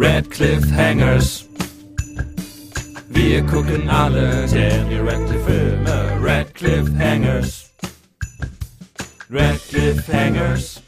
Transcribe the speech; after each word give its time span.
Red 0.00 0.30
Cliffhangers. 0.30 1.44
Wir 3.08 3.44
gucken 3.44 3.90
alle 3.90 4.46
Daniel 4.46 5.08
Radcliffe 5.08 5.44
Filme, 5.44 6.20
Red 6.22 6.54
Cliffhangers. 6.54 7.74
Red 9.28 9.60
Cliffhangers. 9.68 10.82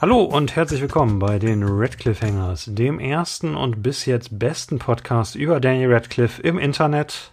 Hallo 0.00 0.22
und 0.22 0.56
herzlich 0.56 0.80
willkommen 0.80 1.18
bei 1.18 1.38
den 1.38 1.62
Radcliffe 1.62 2.26
Hangers, 2.26 2.64
dem 2.66 2.98
ersten 2.98 3.54
und 3.54 3.82
bis 3.82 4.06
jetzt 4.06 4.38
besten 4.38 4.78
Podcast 4.78 5.36
über 5.36 5.60
Daniel 5.60 5.92
Radcliffe 5.92 6.40
im 6.40 6.58
Internet. 6.58 7.30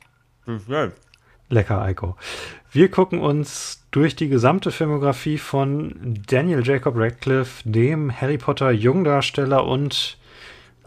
Lecker, 1.49 1.81
Eiko. 1.81 2.15
Wir 2.71 2.89
gucken 2.91 3.19
uns 3.19 3.83
durch 3.91 4.15
die 4.15 4.29
gesamte 4.29 4.71
Filmografie 4.71 5.39
von 5.39 6.21
Daniel 6.27 6.65
Jacob 6.65 6.93
Radcliffe, 6.95 7.67
dem 7.67 8.11
Harry 8.11 8.37
Potter 8.37 8.71
Jungdarsteller 8.71 9.65
und 9.65 10.17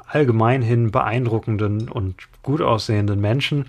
allgemeinhin 0.06 0.90
beeindruckenden 0.92 1.88
und 1.88 2.14
gut 2.42 2.60
aussehenden 2.60 3.20
Menschen. 3.20 3.66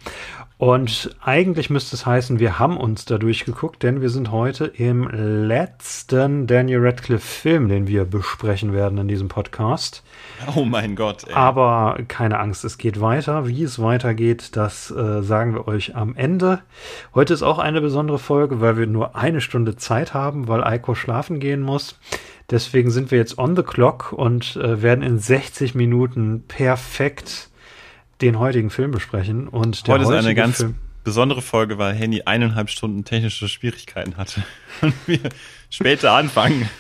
Und 0.63 1.13
eigentlich 1.21 1.69
müsste 1.69 1.93
es 1.93 2.05
heißen, 2.05 2.39
wir 2.39 2.57
haben 2.57 2.77
uns 2.77 3.03
da 3.03 3.17
durchgeguckt, 3.17 3.83
denn 3.83 3.99
wir 3.99 4.07
sind 4.07 4.31
heute 4.31 4.63
im 4.63 5.09
letzten 5.09 6.47
Daniel 6.47 6.79
Radcliffe 6.79 7.27
Film, 7.27 7.67
den 7.67 7.85
wir 7.85 8.05
besprechen 8.05 8.71
werden 8.71 8.97
in 8.97 9.09
diesem 9.09 9.27
Podcast. 9.27 10.03
Oh 10.55 10.63
mein 10.63 10.95
Gott. 10.95 11.25
Ey. 11.27 11.33
Aber 11.33 11.97
keine 12.07 12.39
Angst, 12.39 12.63
es 12.63 12.77
geht 12.77 13.01
weiter. 13.01 13.45
Wie 13.45 13.61
es 13.61 13.81
weitergeht, 13.81 14.55
das 14.55 14.89
äh, 14.89 15.21
sagen 15.21 15.53
wir 15.53 15.67
euch 15.67 15.97
am 15.97 16.15
Ende. 16.15 16.61
Heute 17.13 17.33
ist 17.33 17.43
auch 17.43 17.59
eine 17.59 17.81
besondere 17.81 18.17
Folge, 18.17 18.61
weil 18.61 18.77
wir 18.77 18.87
nur 18.87 19.17
eine 19.17 19.41
Stunde 19.41 19.75
Zeit 19.75 20.13
haben, 20.13 20.47
weil 20.47 20.63
Eiko 20.63 20.95
schlafen 20.95 21.41
gehen 21.41 21.59
muss. 21.59 21.99
Deswegen 22.49 22.89
sind 22.89 23.11
wir 23.11 23.17
jetzt 23.17 23.37
on 23.37 23.57
the 23.57 23.63
clock 23.63 24.13
und 24.13 24.55
äh, 24.55 24.81
werden 24.81 25.03
in 25.03 25.19
60 25.19 25.75
Minuten 25.75 26.45
perfekt 26.47 27.49
den 28.21 28.39
heutigen 28.39 28.69
Film 28.69 28.91
besprechen. 28.91 29.47
Und 29.47 29.87
der 29.87 29.95
Heute 29.95 30.03
ist 30.03 30.11
eine 30.11 30.35
ganz 30.35 30.57
Film 30.57 30.75
besondere 31.03 31.41
Folge, 31.41 31.77
weil 31.77 31.93
Henny 31.93 32.23
eineinhalb 32.25 32.69
Stunden 32.69 33.03
technische 33.03 33.47
Schwierigkeiten 33.47 34.17
hatte 34.17 34.43
und 34.81 34.93
wir 35.05 35.19
später 35.69 36.13
anfangen. 36.13 36.69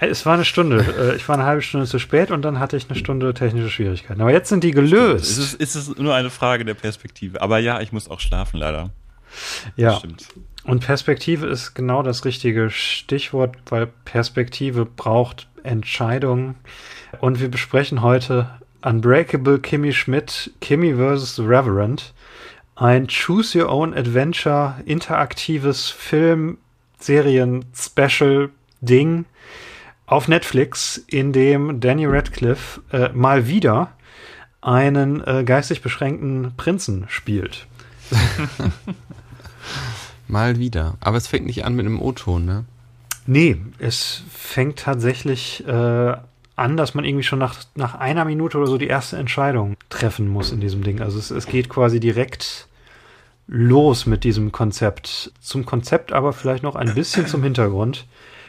Es 0.00 0.24
war 0.26 0.34
eine 0.34 0.44
Stunde. 0.44 0.84
Äh, 0.98 1.16
ich 1.16 1.28
war 1.28 1.36
eine 1.36 1.44
halbe 1.44 1.62
Stunde 1.62 1.86
zu 1.86 1.98
spät 1.98 2.30
und 2.30 2.42
dann 2.42 2.58
hatte 2.58 2.76
ich 2.76 2.88
eine 2.88 2.98
Stunde 2.98 3.34
technische 3.34 3.70
Schwierigkeiten. 3.70 4.20
Aber 4.20 4.32
jetzt 4.32 4.48
sind 4.48 4.64
die 4.64 4.70
gelöst. 4.70 5.30
Es 5.30 5.38
ist, 5.38 5.60
es 5.60 5.76
ist 5.76 5.98
nur 5.98 6.14
eine 6.14 6.30
Frage 6.30 6.64
der 6.64 6.74
Perspektive. 6.74 7.42
Aber 7.42 7.58
ja, 7.58 7.80
ich 7.80 7.92
muss 7.92 8.08
auch 8.08 8.20
schlafen, 8.20 8.58
leider. 8.58 8.90
Ja. 9.76 9.96
Stimmt. 9.96 10.28
Und 10.64 10.84
Perspektive 10.84 11.46
ist 11.46 11.74
genau 11.74 12.02
das 12.02 12.24
richtige 12.24 12.70
Stichwort, 12.70 13.56
weil 13.66 13.86
Perspektive 14.04 14.84
braucht 14.86 15.48
Entscheidungen. 15.62 16.56
Und 17.20 17.40
wir 17.40 17.50
besprechen 17.50 18.02
heute 18.02 18.50
Unbreakable 18.82 19.58
Kimmy 19.58 19.92
Schmidt, 19.92 20.52
Kimmy 20.60 20.94
vs. 20.94 21.36
The 21.36 21.42
Reverend. 21.42 22.12
Ein 22.76 23.08
Choose 23.08 23.58
Your 23.58 23.70
Own 23.70 23.92
Adventure 23.92 24.76
interaktives 24.86 25.90
Film, 25.90 26.58
Serien, 27.00 27.64
Special 27.74 28.50
Ding 28.80 29.24
auf 30.06 30.28
Netflix, 30.28 31.04
in 31.08 31.32
dem 31.32 31.80
Danny 31.80 32.06
Radcliffe 32.06 32.80
äh, 32.92 33.10
mal 33.10 33.48
wieder 33.48 33.92
einen 34.60 35.26
äh, 35.26 35.44
geistig 35.44 35.82
beschränkten 35.82 36.52
Prinzen 36.56 37.06
spielt. 37.08 37.66
mal 40.28 40.58
wieder. 40.58 40.96
Aber 41.00 41.16
es 41.16 41.26
fängt 41.26 41.46
nicht 41.46 41.64
an 41.64 41.74
mit 41.74 41.84
einem 41.84 42.00
O-Ton, 42.00 42.44
ne? 42.44 42.64
Nee, 43.26 43.58
es 43.78 44.22
fängt 44.30 44.78
tatsächlich 44.78 45.66
äh, 45.66 46.16
an, 46.58 46.76
dass 46.76 46.94
man 46.94 47.04
irgendwie 47.04 47.24
schon 47.24 47.38
nach, 47.38 47.56
nach 47.74 47.94
einer 47.94 48.24
Minute 48.24 48.58
oder 48.58 48.66
so 48.66 48.78
die 48.78 48.86
erste 48.86 49.16
Entscheidung 49.16 49.76
treffen 49.90 50.28
muss 50.28 50.52
in 50.52 50.60
diesem 50.60 50.82
Ding. 50.82 51.00
Also 51.00 51.18
es, 51.18 51.30
es 51.30 51.46
geht 51.46 51.68
quasi 51.68 52.00
direkt 52.00 52.68
los 53.46 54.06
mit 54.06 54.24
diesem 54.24 54.52
Konzept. 54.52 55.32
Zum 55.40 55.64
Konzept 55.64 56.12
aber 56.12 56.32
vielleicht 56.32 56.62
noch 56.62 56.76
ein 56.76 56.94
bisschen 56.94 57.26
zum 57.26 57.42
Hintergrund. 57.42 58.06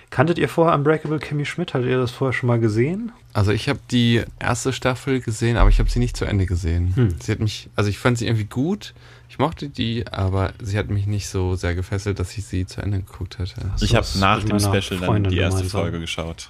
Kanntet 0.10 0.40
ihr 0.40 0.50
vorher 0.50 0.76
Unbreakable 0.76 1.20
Kimmy 1.20 1.46
Schmidt? 1.46 1.74
Hattet 1.74 1.88
ihr 1.90 2.00
das 2.00 2.12
vorher 2.12 2.34
schon 2.34 2.48
mal 2.48 2.60
gesehen? 2.60 3.12
Also 3.34 3.52
ich 3.52 3.70
habe 3.70 3.80
die 3.92 4.24
erste 4.40 4.74
Staffel 4.74 5.22
gesehen, 5.22 5.56
aber 5.56 5.70
ich 5.70 5.80
habe 5.80 5.90
sie 5.90 6.00
nicht 6.00 6.18
zu 6.18 6.26
Ende 6.26 6.48
gesehen. 6.48 6.94
Hm. 6.96 7.16
Sie 7.20 7.32
hat 7.32 7.40
mich, 7.40 7.70
also 7.76 7.90
ich 7.90 8.00
fand 8.00 8.18
sie 8.18 8.26
irgendwie 8.26 8.46
gut. 8.46 8.96
Ich 9.30 9.38
mochte 9.38 9.70
die, 9.70 10.08
aber 10.08 10.54
sie 10.62 10.80
hat 10.80 10.90
mich 10.90 11.06
nicht 11.06 11.30
so 11.30 11.56
sehr 11.56 11.76
gefesselt, 11.76 12.20
dass 12.20 12.36
ich 12.36 12.46
sie 12.46 12.66
zu 12.66 12.82
Ende 12.82 13.02
geguckt 13.02 13.38
hätte. 13.38 13.72
Ich 13.82 13.96
habe 13.96 14.08
nach 14.18 14.44
dem 14.44 14.60
Special 14.60 15.00
dann 15.00 15.26
die 15.26 15.38
erste 15.38 15.64
Folge 15.66 16.00
geschaut. 16.00 16.50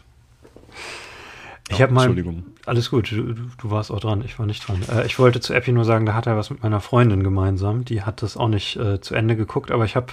Ich 1.70 1.82
habe 1.82 1.94
mal. 1.94 2.02
Entschuldigung. 2.02 2.44
Alles 2.66 2.90
gut, 2.90 3.12
du, 3.12 3.34
du, 3.34 3.72
warst 3.72 3.92
auch 3.92 4.00
dran, 4.00 4.22
ich 4.24 4.38
war 4.38 4.46
nicht 4.46 4.68
dran. 4.68 4.82
Äh, 4.92 5.06
ich 5.06 5.18
wollte 5.18 5.40
zu 5.40 5.54
Epi 5.54 5.72
nur 5.72 5.86
sagen, 5.86 6.06
da 6.06 6.14
hat 6.14 6.28
er 6.28 6.38
was 6.38 6.50
mit 6.50 6.62
meiner 6.62 6.82
Freundin 6.82 7.24
gemeinsam. 7.24 7.86
Die 7.86 8.04
hat 8.04 8.22
das 8.22 8.38
auch 8.38 8.48
nicht 8.48 8.76
äh, 8.78 9.02
zu 9.02 9.16
Ende 9.16 9.36
geguckt, 9.36 9.72
aber 9.72 9.86
ich 9.86 9.96
habe 9.96 10.08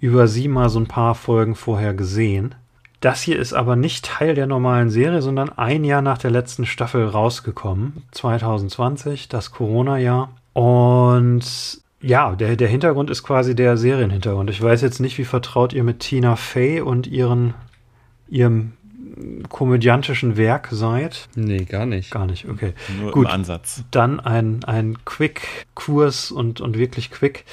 über 0.00 0.26
sie 0.26 0.48
mal 0.48 0.68
so 0.68 0.80
ein 0.80 0.88
paar 0.88 1.14
Folgen 1.14 1.54
vorher 1.54 1.94
gesehen. 1.94 2.54
Das 3.00 3.20
hier 3.20 3.38
ist 3.38 3.52
aber 3.52 3.74
nicht 3.74 4.04
Teil 4.04 4.34
der 4.34 4.46
normalen 4.46 4.90
Serie, 4.90 5.22
sondern 5.22 5.50
ein 5.50 5.84
Jahr 5.84 6.02
nach 6.02 6.18
der 6.18 6.30
letzten 6.30 6.66
Staffel 6.66 7.04
rausgekommen. 7.04 8.04
2020, 8.12 9.28
das 9.28 9.50
Corona-Jahr. 9.50 10.30
Und 10.52 11.82
ja, 12.00 12.34
der, 12.34 12.56
der 12.56 12.68
Hintergrund 12.68 13.10
ist 13.10 13.22
quasi 13.22 13.54
der 13.54 13.76
Serienhintergrund. 13.76 14.50
Ich 14.50 14.62
weiß 14.62 14.82
jetzt 14.82 15.00
nicht, 15.00 15.18
wie 15.18 15.24
vertraut 15.24 15.72
ihr 15.72 15.84
mit 15.84 16.00
Tina 16.00 16.36
Fey 16.36 16.80
und 16.80 17.06
ihren, 17.06 17.54
ihrem 18.28 18.72
komödiantischen 19.48 20.36
Werk 20.36 20.68
seid? 20.70 21.28
Nee, 21.34 21.64
gar 21.64 21.86
nicht. 21.86 22.10
Gar 22.10 22.26
nicht, 22.26 22.48
okay. 22.48 22.72
Nur 23.00 23.12
Gut, 23.12 23.26
im 23.26 23.32
Ansatz. 23.32 23.84
Dann 23.90 24.20
ein, 24.20 24.64
ein 24.64 24.98
Quick-Kurs 25.04 26.30
und, 26.30 26.60
und 26.60 26.78
wirklich 26.78 27.10
quick. 27.10 27.44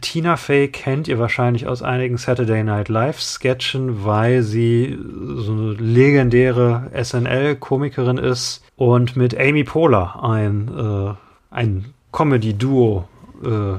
Tina 0.00 0.36
Fey 0.36 0.68
kennt 0.68 1.08
ihr 1.08 1.18
wahrscheinlich 1.18 1.66
aus 1.66 1.82
einigen 1.82 2.16
Saturday 2.16 2.62
Night 2.62 2.88
Live-Sketchen, 2.88 4.04
weil 4.04 4.42
sie 4.42 4.98
so 5.36 5.52
eine 5.52 5.72
legendäre 5.72 6.90
SNL-Komikerin 7.02 8.18
ist 8.18 8.64
und 8.76 9.16
mit 9.16 9.38
Amy 9.38 9.64
Poehler 9.64 10.22
ein, 10.22 10.68
äh, 10.68 11.14
ein 11.54 11.86
Comedy-Duo 12.12 13.08
äh, 13.44 13.78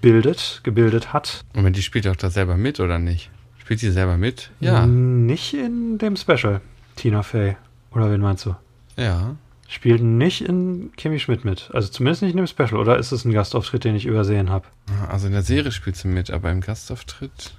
bildet, 0.00 0.60
gebildet 0.62 1.12
hat. 1.12 1.44
Und 1.54 1.76
die 1.76 1.82
spielt 1.82 2.06
auch 2.06 2.16
da 2.16 2.30
selber 2.30 2.56
mit, 2.56 2.80
oder 2.80 2.98
nicht? 2.98 3.30
Spielt 3.70 3.78
sie 3.78 3.92
selber 3.92 4.16
mit? 4.16 4.50
Ja. 4.58 4.84
Nicht 4.84 5.54
in 5.54 5.98
dem 5.98 6.16
Special, 6.16 6.60
Tina 6.96 7.22
Fey. 7.22 7.56
Oder 7.92 8.10
wen 8.10 8.20
meinst 8.20 8.44
du? 8.44 8.56
Ja. 8.96 9.36
Spielt 9.68 10.02
nicht 10.02 10.40
in 10.40 10.90
Kimmy 10.96 11.20
Schmidt 11.20 11.44
mit. 11.44 11.70
Also 11.72 11.86
zumindest 11.88 12.22
nicht 12.22 12.32
in 12.32 12.38
dem 12.38 12.48
Special. 12.48 12.74
Oder 12.74 12.98
ist 12.98 13.12
es 13.12 13.24
ein 13.24 13.30
Gastauftritt, 13.30 13.84
den 13.84 13.94
ich 13.94 14.06
übersehen 14.06 14.50
habe? 14.50 14.66
Also 15.08 15.28
in 15.28 15.34
der 15.34 15.42
Serie 15.42 15.70
spielt 15.70 15.94
sie 15.94 16.08
mit, 16.08 16.32
aber 16.32 16.50
im 16.50 16.62
Gastauftritt. 16.62 17.52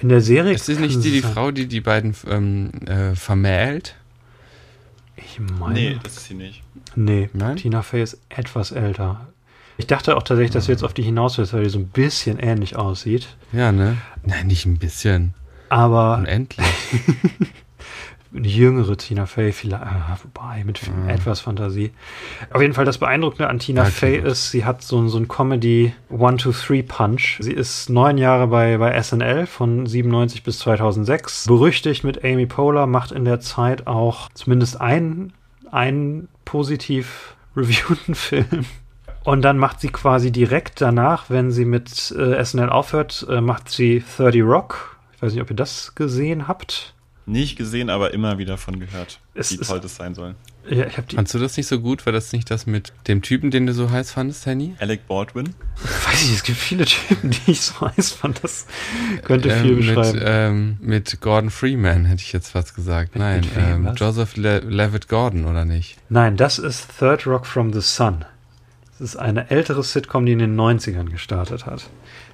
In 0.00 0.08
der 0.08 0.20
Serie. 0.20 0.52
Ist 0.52 0.68
es 0.68 0.80
nicht 0.80 1.04
die, 1.04 1.12
die 1.12 1.22
Frau, 1.22 1.52
die 1.52 1.68
die 1.68 1.80
beiden 1.80 2.12
ähm, 2.28 2.72
äh, 2.86 3.14
vermählt? 3.14 3.94
Ich 5.14 5.38
meine. 5.38 5.74
Nee, 5.74 5.98
das 6.02 6.16
ist 6.16 6.24
sie 6.24 6.34
nicht. 6.34 6.64
Nee, 6.96 7.30
Nein? 7.34 7.54
Tina 7.54 7.82
Fey 7.82 8.02
ist 8.02 8.18
etwas 8.30 8.72
älter. 8.72 9.28
Ich 9.76 9.86
dachte 9.86 10.16
auch 10.16 10.24
tatsächlich, 10.24 10.50
dass 10.50 10.66
du 10.66 10.72
jetzt 10.72 10.82
auf 10.82 10.92
die 10.92 11.04
hinaus 11.04 11.38
willst, 11.38 11.52
weil 11.52 11.62
die 11.62 11.70
so 11.70 11.78
ein 11.78 11.86
bisschen 11.86 12.40
ähnlich 12.40 12.74
aussieht. 12.74 13.28
Ja, 13.52 13.70
ne? 13.70 13.98
Nein, 14.24 14.48
nicht 14.48 14.66
ein 14.66 14.78
bisschen. 14.78 15.34
Aber. 15.72 16.18
Unendlich. 16.18 16.66
eine 18.34 18.48
jüngere 18.48 18.96
Tina 18.96 19.26
Fey, 19.26 19.52
vielleicht, 19.52 19.82
ah, 19.82 20.18
wobei, 20.22 20.64
mit 20.64 20.80
mhm. 20.88 21.08
etwas 21.08 21.40
Fantasie. 21.40 21.92
Auf 22.50 22.60
jeden 22.62 22.74
Fall 22.74 22.84
das 22.84 22.98
Beeindruckende 22.98 23.48
an 23.48 23.58
Tina 23.58 23.84
ja, 23.84 23.90
Fey 23.90 24.18
ist, 24.18 24.50
sie 24.50 24.64
hat 24.64 24.82
so, 24.82 25.06
so 25.08 25.18
ein 25.18 25.28
Comedy 25.28 25.92
One-Two-Three-Punch. 26.10 27.38
Sie 27.40 27.52
ist 27.52 27.90
neun 27.90 28.18
Jahre 28.18 28.46
bei, 28.48 28.78
bei 28.78 29.00
SNL 29.00 29.46
von 29.46 29.86
97 29.86 30.42
bis 30.42 30.58
2006. 30.60 31.46
Berüchtigt 31.46 32.04
mit 32.04 32.24
Amy 32.24 32.46
Poehler, 32.46 32.86
macht 32.86 33.12
in 33.12 33.24
der 33.24 33.40
Zeit 33.40 33.86
auch 33.86 34.30
zumindest 34.34 34.80
einen, 34.80 35.32
einen 35.70 36.28
positiv 36.44 37.36
reviewten 37.56 38.14
Film. 38.14 38.64
Und 39.24 39.42
dann 39.42 39.56
macht 39.56 39.80
sie 39.80 39.88
quasi 39.88 40.32
direkt 40.32 40.80
danach, 40.80 41.30
wenn 41.30 41.52
sie 41.52 41.64
mit 41.64 42.10
äh, 42.12 42.42
SNL 42.44 42.70
aufhört, 42.70 43.26
äh, 43.30 43.40
macht 43.40 43.68
sie 43.68 44.02
30 44.16 44.42
Rock 44.42 44.92
weiß 45.22 45.32
nicht, 45.32 45.42
ob 45.42 45.50
ihr 45.50 45.56
das 45.56 45.94
gesehen 45.94 46.48
habt. 46.48 46.94
Nicht 47.24 47.56
gesehen, 47.56 47.88
aber 47.88 48.12
immer 48.12 48.38
wieder 48.38 48.58
von 48.58 48.80
gehört, 48.80 49.20
es 49.34 49.52
wie 49.52 49.58
toll 49.58 49.78
das 49.78 49.94
sein 49.94 50.14
soll. 50.14 50.34
Ja, 50.68 50.86
ich 50.86 50.94
die 50.94 51.16
Fandst 51.16 51.34
du 51.34 51.38
das 51.38 51.56
nicht 51.56 51.66
so 51.66 51.80
gut? 51.80 52.04
War 52.06 52.12
das 52.12 52.32
nicht 52.32 52.50
das 52.50 52.66
mit 52.66 52.92
dem 53.06 53.22
Typen, 53.22 53.50
den 53.50 53.66
du 53.66 53.74
so 53.74 53.90
heiß 53.90 54.12
fandest, 54.12 54.46
Henny? 54.46 54.74
Alec 54.78 55.06
Baldwin? 55.06 55.54
Weiß 56.06 56.22
ich, 56.24 56.34
es 56.34 56.42
gibt 56.42 56.58
viele 56.58 56.84
Typen, 56.84 57.30
die 57.30 57.52
ich 57.52 57.60
so 57.60 57.80
heiß 57.80 58.12
fand. 58.12 58.42
Das 58.42 58.66
könnte 59.24 59.50
ähm, 59.50 59.62
viel 59.62 59.76
beschreiben. 59.76 60.18
Mit, 60.18 60.22
ähm, 60.26 60.76
mit 60.80 61.20
Gordon 61.20 61.50
Freeman 61.50 62.04
hätte 62.04 62.22
ich 62.22 62.32
jetzt 62.32 62.50
fast 62.50 62.74
gesagt. 62.74 63.14
Mit, 63.14 63.22
Nein, 63.22 63.40
mit 63.40 63.56
wem, 63.56 63.86
ähm, 63.86 63.94
Joseph 63.94 64.36
Le 64.36 64.58
Levitt 64.60 65.08
Gordon, 65.08 65.44
oder 65.44 65.64
nicht? 65.64 65.98
Nein, 66.08 66.36
das 66.36 66.58
ist 66.58 66.88
Third 66.98 67.26
Rock 67.26 67.46
from 67.46 67.72
the 67.72 67.80
Sun. 67.80 68.24
Das 68.98 69.00
ist 69.00 69.16
eine 69.16 69.50
ältere 69.50 69.82
Sitcom, 69.82 70.26
die 70.26 70.32
in 70.32 70.38
den 70.38 70.58
90ern 70.58 71.10
gestartet 71.10 71.66
hat. 71.66 71.88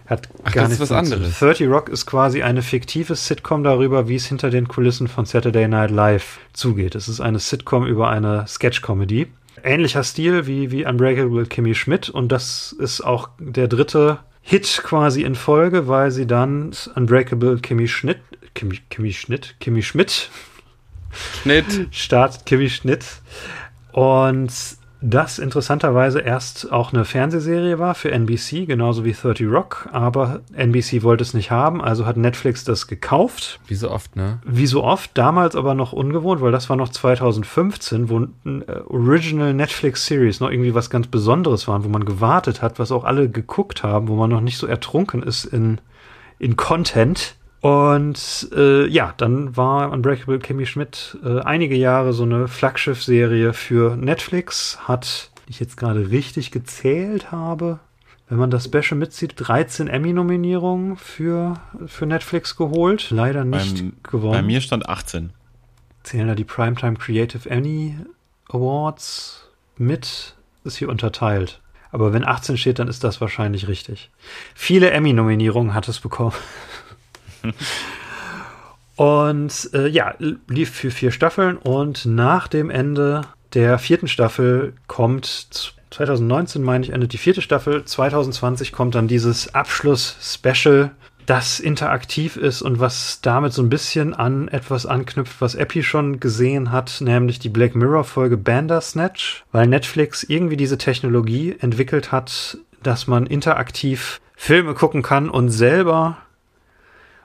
Hat 0.09 0.29
Ach, 0.43 0.53
gar 0.53 0.65
das 0.65 0.73
ist 0.73 0.79
nichts 0.81 0.81
was 0.81 1.05
mit- 1.09 1.13
anderes. 1.19 1.39
30 1.39 1.69
Rock 1.69 1.89
ist 1.91 2.07
quasi 2.07 2.43
eine 2.43 2.63
fiktive 2.63 3.15
Sitcom 3.15 3.63
darüber, 3.63 4.09
wie 4.09 4.17
es 4.17 4.27
hinter 4.27 4.49
den 4.51 4.67
Kulissen 4.67 5.07
von 5.07 5.27
Saturday 5.27 5.69
Night 5.69 5.91
Live 5.91 6.39
zugeht. 6.55 6.95
Es 6.95 7.09
ist 7.09 7.21
eine 7.21 7.39
Sitcom 7.39 7.87
über 7.87 8.09
eine 8.09 8.47
Sketch-Comedy. 8.47 9.27
Ähnlicher 9.63 10.05
Stil 10.05 10.47
wie, 10.47 10.71
wie 10.71 10.87
Unbreakable 10.87 11.45
Kimmy 11.45 11.75
Schmidt 11.75 12.09
und 12.09 12.31
das 12.33 12.73
ist 12.79 13.01
auch 13.03 13.29
der 13.39 13.69
dritte 13.69 14.21
Hit 14.41 14.81
quasi 14.83 15.23
in 15.25 15.35
Folge, 15.35 15.89
weil 15.89 16.11
sie 16.11 16.27
dann 16.27 16.71
Unbreakable 16.95 17.59
Kimmy 17.59 17.87
Schnitt, 17.89 18.21
Kimmy, 18.55 18.79
Kimmy 18.89 19.13
Schnitt, 19.13 19.57
Kimmy 19.61 19.83
Schmidt 19.83 20.31
Schnitt. 21.43 21.89
startet 21.91 22.47
Kimmy 22.47 22.71
Schnitt. 22.71 23.05
Und 23.93 24.53
das 25.01 25.39
interessanterweise 25.39 26.19
erst 26.19 26.73
auch 26.73 26.93
eine 26.93 27.05
Fernsehserie 27.05 27.79
war 27.79 27.95
für 27.95 28.11
NBC, 28.11 28.67
genauso 28.67 29.05
wie 29.05 29.13
30 29.13 29.47
Rock, 29.47 29.89
aber 29.93 30.41
NBC 30.55 31.05
wollte 31.05 31.23
es 31.23 31.35
nicht 31.35 31.53
haben, 31.53 31.81
also 31.81 32.05
hat 32.05 32.17
Netflix 32.17 32.65
das 32.65 32.89
gekauft. 32.89 33.61
Wie 33.69 33.77
so 33.77 33.93
oft, 33.93 34.17
ne? 34.17 34.41
Wie 34.45 34.67
so 34.67 34.83
oft, 34.83 35.11
damals 35.15 35.55
aber 35.55 35.75
noch 35.75 35.93
ungewohnt, 35.93 36.41
weil 36.41 36.51
das 36.51 36.69
war 36.69 36.77
noch 36.77 36.89
2015, 36.89 38.09
wo 38.09 38.23
äh, 38.23 38.81
Original 38.87 39.55
Netflix 39.55 40.07
Series 40.07 40.41
noch 40.41 40.51
irgendwie 40.51 40.75
was 40.75 40.91
ganz 40.91 41.07
Besonderes 41.07 41.69
war, 41.69 41.85
wo 41.85 41.89
man 41.89 42.05
gewartet 42.05 42.61
hat, 42.61 42.81
was 42.81 42.91
auch 42.91 43.05
alle 43.05 43.29
geguckt 43.29 43.85
haben, 43.85 44.09
wo 44.09 44.17
man 44.17 44.31
noch 44.31 44.41
nicht 44.41 44.59
so 44.59 44.67
ertrunken 44.67 45.23
ist 45.23 45.45
in, 45.45 45.81
in 46.41 46.57
Content. 46.57 47.37
Und 47.61 48.49
äh, 48.55 48.87
ja, 48.87 49.15
dann 49.17 49.57
war 49.57 49.91
Unbreakable 49.91 50.39
Kimmy 50.39 50.65
Schmidt 50.67 51.19
äh, 51.25 51.41
einige 51.41 51.75
Jahre 51.75 52.13
so 52.13 52.23
eine 52.23 52.47
Flaggschiff-Serie 52.47 53.53
für 53.53 53.97
Netflix, 53.97 54.79
hat, 54.87 55.31
die 55.47 55.51
ich 55.51 55.61
jetzt 55.61 55.77
gerade 55.77 56.11
richtig 56.11 56.53
gezählt 56.53 57.33
habe, 57.33 57.81
wenn 58.29 58.39
man 58.39 58.51
das 58.51 58.67
Special 58.67 58.97
mitzieht, 58.97 59.35
13 59.37 59.89
Emmy-Nominierungen 59.89 60.97
für, 60.97 61.55
für 61.87 62.07
Netflix 62.07 62.57
geholt. 62.57 63.11
Leider 63.11 63.45
nicht 63.45 63.77
Beim, 63.77 63.93
gewonnen. 64.03 64.33
bei 64.33 64.43
mir 64.43 64.61
stand 64.61 64.89
18. 64.89 65.31
zählen 66.05 66.29
da 66.29 66.35
die 66.35 66.45
Primetime 66.45 66.97
Creative 66.97 67.49
Emmy 67.49 67.97
Awards 68.51 69.49
mit, 69.77 70.35
ist 70.65 70.77
hier 70.77 70.91
unterteilt. 70.91 71.61
Aber 71.91 72.13
wenn 72.13 72.27
18 72.27 72.59
steht, 72.59 72.79
dann 72.79 72.89
ist 72.89 73.03
das 73.03 73.21
wahrscheinlich 73.21 73.67
richtig. 73.67 74.11
Viele 74.55 74.91
Emmy-Nominierungen 74.91 75.75
hat 75.75 75.89
es 75.89 76.01
bekommen. 76.01 76.35
und 78.97 79.71
äh, 79.73 79.89
ja, 79.89 80.15
lief 80.19 80.71
für 80.71 80.91
vier 80.91 81.11
Staffeln 81.11 81.57
und 81.57 82.07
nach 82.07 82.49
dem 82.49 82.71
Ende 82.71 83.23
der 83.55 83.79
vierten 83.79 84.09
Staffel 84.09 84.75
kommt 84.87 85.75
2019, 85.91 86.63
meine 86.63 86.85
ich, 86.85 86.93
endet 86.93 87.13
die 87.13 87.19
vierte 87.19 87.43
Staffel. 87.43 87.85
2020 87.85 88.73
kommt 88.73 88.95
dann 88.95 89.09
dieses 89.09 89.55
Abschluss-Special, 89.55 90.91
das 91.29 91.61
interaktiv 91.61 92.37
ist 92.37 92.63
und 92.63 92.81
was 92.81 93.21
damit 93.21 93.53
so 93.53 93.63
ein 93.63 93.69
bisschen 93.69 94.15
an 94.15 94.49
etwas 94.49 94.87
anknüpft, 94.87 95.41
was 95.41 95.55
Epi 95.55 95.83
schon 95.83 96.21
gesehen 96.21 96.73
hat, 96.73 97.03
nämlich 97.03 97.39
die 97.39 97.51
Black 97.51 97.75
Mirror-Folge 97.75 98.39
Bandersnatch, 98.39 99.45
weil 99.53 99.67
Netflix 99.67 100.23
irgendwie 100.23 100.57
diese 100.57 100.79
Technologie 100.79 101.55
entwickelt 101.61 102.13
hat, 102.13 102.57
dass 102.83 103.07
man 103.07 103.27
interaktiv 103.27 104.23
Filme 104.37 104.73
gucken 104.73 105.03
kann 105.03 105.29
und 105.29 105.51
selber 105.51 106.17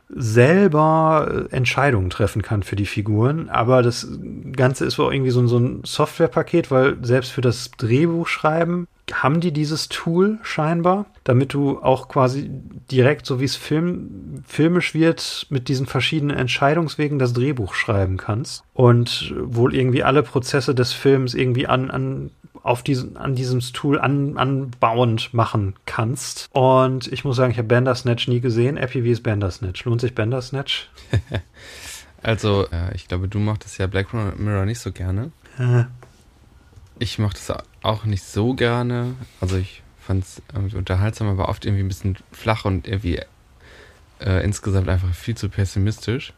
selber 0.09 1.47
äh, 1.51 1.55
Entscheidungen 1.55 2.09
treffen 2.09 2.41
kann 2.41 2.63
für 2.63 2.75
die 2.75 2.85
Figuren. 2.85 3.49
Aber 3.49 3.81
das 3.81 4.07
Ganze 4.55 4.85
ist 4.85 4.99
auch 4.99 5.11
irgendwie 5.11 5.31
so, 5.31 5.41
ein- 5.41 5.47
so 5.47 5.57
ein 5.57 5.81
Softwarepaket, 5.83 6.71
weil 6.71 6.97
selbst 7.01 7.31
für 7.31 7.41
das 7.41 7.71
Drehbuchschreiben 7.77 8.87
haben 9.11 9.41
die 9.41 9.51
dieses 9.51 9.89
Tool 9.89 10.39
scheinbar, 10.43 11.05
damit 11.25 11.53
du 11.53 11.79
auch 11.81 12.07
quasi 12.07 12.49
direkt, 12.89 13.25
so 13.25 13.39
wie 13.41 13.45
es 13.45 13.57
Film, 13.57 14.43
filmisch 14.47 14.93
wird, 14.93 15.45
mit 15.49 15.67
diesen 15.67 15.87
verschiedenen 15.87 16.37
Entscheidungswegen 16.37 17.19
das 17.19 17.33
Drehbuch 17.33 17.73
schreiben 17.73 18.15
kannst. 18.17 18.63
Und 18.73 19.33
wohl 19.37 19.75
irgendwie 19.75 20.03
alle 20.03 20.23
Prozesse 20.23 20.73
des 20.73 20.93
Films 20.93 21.33
irgendwie 21.33 21.67
an, 21.67 21.91
an 21.91 22.31
auf 22.63 22.81
diesen, 22.81 23.17
an 23.17 23.35
diesem 23.35 23.59
Tool 23.59 23.99
an, 23.99 24.37
anbauend 24.37 25.33
machen 25.33 25.75
kannst. 25.85 26.49
Und 26.53 27.11
ich 27.11 27.25
muss 27.25 27.35
sagen, 27.35 27.51
ich 27.51 27.57
habe 27.57 27.67
Bandersnatch 27.67 28.27
nie 28.29 28.39
gesehen. 28.39 28.77
Epi, 28.77 29.03
wie 29.03 29.11
ist 29.11 29.21
Bandersnatch? 29.21 29.83
Lohnt 29.85 30.01
sich 30.01 30.15
Bandersnatch? 30.15 30.89
Also, 32.25 32.65
äh, 32.71 32.95
ich 32.95 33.09
glaube, 33.09 33.27
du 33.27 33.37
mochtest 33.37 33.77
ja 33.79 33.87
Black 33.87 34.13
Mirror 34.13 34.65
nicht 34.65 34.79
so 34.79 34.93
gerne. 34.93 35.31
Äh, 35.59 35.83
Ich 36.97 37.19
mochte 37.19 37.37
es 37.37 37.53
auch 37.81 38.05
nicht 38.05 38.23
so 38.23 38.53
gerne. 38.53 39.15
Also 39.41 39.57
ich 39.57 39.83
fand 39.99 40.23
es 40.23 40.41
unterhaltsam, 40.73 41.27
aber 41.27 41.49
oft 41.49 41.65
irgendwie 41.65 41.83
ein 41.83 41.89
bisschen 41.89 42.17
flach 42.31 42.63
und 42.63 42.87
irgendwie 42.87 43.19
äh, 44.21 44.41
insgesamt 44.41 44.87
einfach 44.87 45.13
viel 45.13 45.35
zu 45.35 45.49
pessimistisch. 45.49 46.31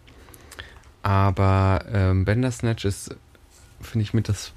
Aber 1.03 1.85
ähm, 1.91 2.25
Bandersnatch 2.25 2.83
ist, 2.83 3.15
finde 3.79 4.03
ich, 4.05 4.13
mit 4.15 4.27
das 4.27 4.53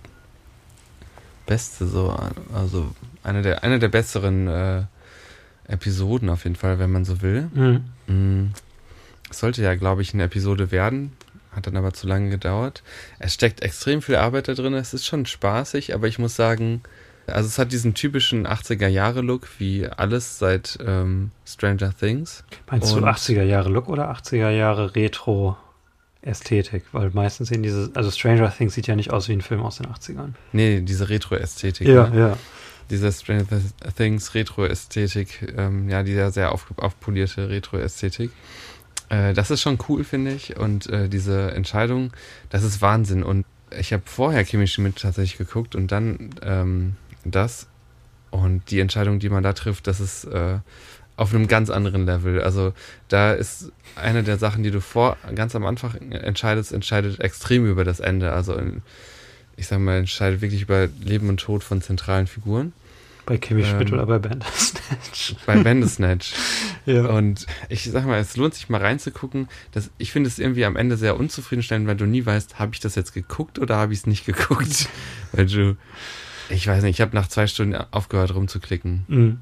Beste 1.48 1.86
so. 1.86 2.16
Also 2.54 2.94
eine 3.24 3.42
der, 3.42 3.64
eine 3.64 3.78
der 3.80 3.88
besseren 3.88 4.46
äh, 4.46 4.82
Episoden 5.66 6.28
auf 6.30 6.44
jeden 6.44 6.56
Fall, 6.56 6.78
wenn 6.78 6.92
man 6.92 7.04
so 7.04 7.20
will. 7.22 7.48
mh. 7.54 7.80
Mm, 8.06 8.52
Es 9.30 9.40
sollte 9.40 9.62
ja, 9.62 9.74
glaube 9.74 10.02
ich, 10.02 10.14
eine 10.14 10.22
Episode 10.24 10.70
werden, 10.70 11.12
hat 11.52 11.66
dann 11.66 11.76
aber 11.76 11.92
zu 11.92 12.06
lange 12.06 12.30
gedauert. 12.30 12.82
Es 13.18 13.34
steckt 13.34 13.60
extrem 13.62 14.00
viel 14.00 14.16
Arbeit 14.16 14.48
da 14.48 14.54
drin, 14.54 14.74
es 14.74 14.94
ist 14.94 15.04
schon 15.06 15.26
spaßig, 15.26 15.94
aber 15.94 16.06
ich 16.08 16.18
muss 16.18 16.36
sagen, 16.36 16.82
also 17.26 17.46
es 17.46 17.58
hat 17.58 17.72
diesen 17.72 17.92
typischen 17.92 18.46
80er-Jahre-Look, 18.46 19.48
wie 19.58 19.86
alles 19.86 20.38
seit 20.38 20.78
ähm, 20.86 21.30
Stranger 21.46 21.92
Things. 21.94 22.44
Meinst 22.70 22.92
Und- 22.94 23.02
du 23.02 23.06
80er 23.06 23.42
Jahre 23.42 23.68
Look 23.68 23.88
oder 23.90 24.10
80er 24.10 24.48
Jahre 24.50 24.94
Retro 24.94 25.58
Ästhetik? 26.22 26.84
Weil 26.92 27.10
meistens 27.10 27.48
sehen 27.48 27.62
diese, 27.62 27.90
also 27.94 28.10
Stranger 28.10 28.52
Things 28.54 28.74
sieht 28.74 28.86
ja 28.86 28.96
nicht 28.96 29.12
aus 29.12 29.28
wie 29.28 29.32
ein 29.32 29.42
Film 29.42 29.62
aus 29.62 29.76
den 29.76 29.86
80ern. 29.86 30.30
Nee, 30.52 30.80
diese 30.80 31.08
Retro-Ästhetik. 31.08 31.86
Ja, 31.86 32.08
ne? 32.08 32.18
ja. 32.18 32.38
Diese 32.90 33.12
Stranger 33.12 33.44
Things 33.96 34.34
Retro-Ästhetik, 34.34 35.54
ähm, 35.56 35.88
ja, 35.88 36.02
diese 36.02 36.30
sehr 36.30 36.52
auf, 36.52 36.66
aufpolierte 36.76 37.48
Retro-Ästhetik. 37.48 38.30
Äh, 39.08 39.34
das 39.34 39.50
ist 39.50 39.60
schon 39.60 39.78
cool, 39.88 40.04
finde 40.04 40.32
ich. 40.32 40.56
Und 40.56 40.88
äh, 40.88 41.08
diese 41.08 41.52
Entscheidung, 41.52 42.12
das 42.50 42.62
ist 42.62 42.80
Wahnsinn. 42.82 43.22
Und 43.22 43.44
ich 43.78 43.92
habe 43.92 44.02
vorher 44.06 44.44
Kimi 44.44 44.66
Schmidt 44.66 44.96
tatsächlich 44.96 45.38
geguckt 45.38 45.74
und 45.74 45.92
dann 45.92 46.30
ähm, 46.42 46.96
das. 47.24 47.68
Und 48.30 48.70
die 48.70 48.80
Entscheidung, 48.80 49.18
die 49.18 49.30
man 49.30 49.42
da 49.42 49.52
trifft, 49.52 49.86
das 49.86 50.00
ist 50.00 50.24
äh, 50.24 50.58
auf 51.18 51.34
einem 51.34 51.48
ganz 51.48 51.68
anderen 51.68 52.06
Level. 52.06 52.40
Also 52.40 52.72
da 53.08 53.32
ist 53.32 53.72
eine 53.96 54.22
der 54.22 54.38
Sachen, 54.38 54.62
die 54.62 54.70
du 54.70 54.80
vor 54.80 55.16
ganz 55.34 55.56
am 55.56 55.66
Anfang 55.66 56.12
entscheidest, 56.12 56.72
entscheidet 56.72 57.18
extrem 57.18 57.66
über 57.66 57.82
das 57.82 57.98
Ende. 57.98 58.32
Also 58.32 58.54
in, 58.54 58.82
ich 59.56 59.66
sag 59.66 59.80
mal, 59.80 59.98
entscheidet 59.98 60.40
wirklich 60.40 60.62
über 60.62 60.88
Leben 61.02 61.28
und 61.28 61.40
Tod 61.40 61.64
von 61.64 61.82
zentralen 61.82 62.28
Figuren. 62.28 62.72
Bei 63.26 63.36
Kimmy 63.36 63.64
Schmidt 63.64 63.88
Ähm, 63.88 63.94
oder 63.94 64.06
bei 64.06 64.20
Bandersnatch. 64.20 65.34
Bei 65.44 65.56
Bandersnatch. 65.56 66.34
ja. 66.86 67.06
Und 67.06 67.46
ich 67.68 67.90
sag 67.90 68.06
mal, 68.06 68.20
es 68.20 68.36
lohnt 68.36 68.54
sich 68.54 68.68
mal 68.68 68.80
reinzugucken. 68.80 69.48
Das, 69.72 69.90
ich 69.98 70.12
finde 70.12 70.28
es 70.28 70.38
irgendwie 70.38 70.64
am 70.64 70.76
Ende 70.76 70.96
sehr 70.96 71.18
unzufriedenstellend, 71.18 71.88
weil 71.88 71.96
du 71.96 72.06
nie 72.06 72.24
weißt, 72.24 72.60
habe 72.60 72.74
ich 72.74 72.80
das 72.80 72.94
jetzt 72.94 73.12
geguckt 73.12 73.58
oder 73.58 73.76
habe 73.76 73.92
ich 73.92 73.98
es 73.98 74.06
nicht 74.06 74.24
geguckt? 74.24 74.88
weil 75.32 75.46
du, 75.46 75.76
ich 76.48 76.68
weiß 76.68 76.84
nicht, 76.84 76.96
ich 76.96 77.00
habe 77.00 77.16
nach 77.16 77.26
zwei 77.26 77.48
Stunden 77.48 77.74
aufgehört 77.90 78.32
rumzuklicken. 78.36 79.04
Mhm. 79.08 79.40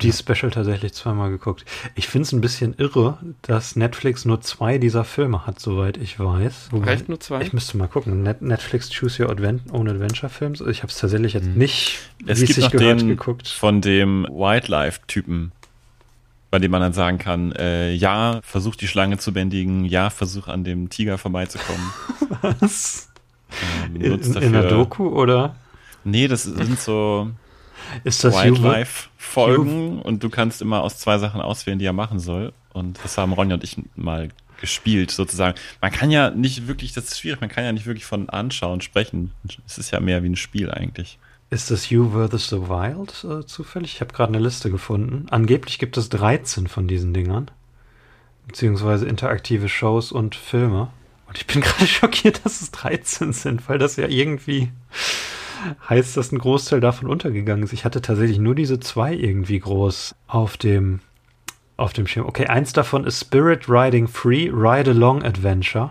Die 0.00 0.12
Special 0.12 0.50
tatsächlich 0.50 0.92
zweimal 0.92 1.30
geguckt. 1.30 1.64
Ich 1.94 2.08
finde 2.08 2.26
es 2.26 2.32
ein 2.32 2.40
bisschen 2.40 2.74
irre, 2.78 3.16
dass 3.42 3.76
Netflix 3.76 4.24
nur 4.24 4.40
zwei 4.40 4.78
dieser 4.78 5.04
Filme 5.04 5.46
hat, 5.46 5.60
soweit 5.60 5.96
ich 5.96 6.18
weiß. 6.18 6.68
Wobei- 6.72 6.86
Reicht 6.92 7.08
nur 7.08 7.20
zwei? 7.20 7.42
Ich 7.42 7.52
müsste 7.52 7.76
mal 7.76 7.86
gucken. 7.86 8.22
Net 8.24 8.42
Netflix 8.42 8.90
Choose 8.90 9.22
Your 9.22 9.30
Advent 9.30 9.62
Own 9.72 9.88
Adventure 9.88 10.28
Films. 10.30 10.60
Ich 10.60 10.82
habe 10.82 10.90
es 10.90 10.98
tatsächlich 10.98 11.32
jetzt 11.34 11.46
Mhm. 11.46 11.54
nicht, 11.58 12.00
Es 12.26 12.40
wie 12.40 12.46
gibt 12.46 12.54
sich 12.56 12.64
noch 12.64 12.72
gehört, 12.72 13.00
den 13.00 13.08
geguckt. 13.08 13.46
von 13.48 13.80
dem 13.80 14.26
Wildlife-Typen, 14.30 15.52
bei 16.50 16.58
dem 16.58 16.70
man 16.72 16.80
dann 16.80 16.92
sagen 16.92 17.18
kann, 17.18 17.52
äh, 17.52 17.92
ja, 17.92 18.40
versuch 18.42 18.74
die 18.76 18.88
Schlange 18.88 19.18
zu 19.18 19.32
bändigen, 19.32 19.84
ja, 19.84 20.10
versuch 20.10 20.48
an 20.48 20.64
dem 20.64 20.90
Tiger 20.90 21.18
vorbeizukommen. 21.18 21.90
Was? 22.60 23.08
Ähm, 23.86 24.00
in, 24.00 24.20
in 24.42 24.52
der 24.52 24.64
Doku 24.68 25.08
oder 25.08 25.54
Nee, 26.06 26.26
das 26.28 26.42
sind 26.42 26.78
so 26.80 27.30
ist 28.04 28.24
das 28.24 28.34
Hugh- 28.34 28.62
Wildlife-Folgen 28.62 30.00
und 30.02 30.22
du 30.22 30.30
kannst 30.30 30.62
immer 30.62 30.82
aus 30.82 30.98
zwei 30.98 31.18
Sachen 31.18 31.40
auswählen, 31.40 31.78
die 31.78 31.86
er 31.86 31.92
machen 31.92 32.18
soll. 32.18 32.52
Und 32.72 32.98
das 33.04 33.18
haben 33.18 33.32
Ronja 33.32 33.54
und 33.54 33.64
ich 33.64 33.76
mal 33.96 34.28
gespielt, 34.60 35.10
sozusagen. 35.10 35.58
Man 35.80 35.92
kann 35.92 36.10
ja 36.10 36.30
nicht 36.30 36.66
wirklich, 36.66 36.92
das 36.92 37.04
ist 37.04 37.20
schwierig, 37.20 37.40
man 37.40 37.50
kann 37.50 37.64
ja 37.64 37.72
nicht 37.72 37.86
wirklich 37.86 38.04
von 38.06 38.28
Anschauen 38.28 38.80
sprechen. 38.80 39.32
Es 39.66 39.78
ist 39.78 39.90
ja 39.90 40.00
mehr 40.00 40.22
wie 40.22 40.28
ein 40.30 40.36
Spiel 40.36 40.70
eigentlich. 40.70 41.18
Ist 41.50 41.70
das 41.70 41.90
You 41.90 42.10
vs. 42.10 42.48
the 42.48 42.62
Wild 42.62 43.24
äh, 43.24 43.46
zufällig? 43.46 43.94
Ich 43.94 44.00
habe 44.00 44.12
gerade 44.12 44.32
eine 44.34 44.42
Liste 44.42 44.70
gefunden. 44.70 45.26
Angeblich 45.30 45.78
gibt 45.78 45.96
es 45.96 46.08
13 46.08 46.66
von 46.66 46.88
diesen 46.88 47.12
Dingern. 47.14 47.50
Beziehungsweise 48.46 49.06
interaktive 49.06 49.68
Shows 49.68 50.10
und 50.12 50.34
Filme. 50.34 50.88
Und 51.28 51.36
ich 51.38 51.46
bin 51.46 51.60
gerade 51.62 51.86
schockiert, 51.86 52.44
dass 52.44 52.60
es 52.60 52.70
13 52.70 53.32
sind, 53.32 53.68
weil 53.68 53.78
das 53.78 53.96
ja 53.96 54.08
irgendwie 54.08 54.70
heißt, 55.88 56.16
dass 56.16 56.32
ein 56.32 56.38
Großteil 56.38 56.80
davon 56.80 57.08
untergegangen 57.08 57.64
ist. 57.64 57.72
Ich 57.72 57.84
hatte 57.84 58.02
tatsächlich 58.02 58.38
nur 58.38 58.54
diese 58.54 58.80
zwei 58.80 59.14
irgendwie 59.14 59.58
groß 59.58 60.14
auf 60.26 60.56
dem 60.56 61.00
auf 61.76 61.92
dem 61.92 62.06
Schirm. 62.06 62.26
Okay, 62.26 62.46
eins 62.46 62.72
davon 62.72 63.04
ist 63.04 63.20
Spirit 63.20 63.68
Riding 63.68 64.06
Free, 64.06 64.48
Ride 64.48 64.90
Along 64.90 65.22
Adventure. 65.24 65.90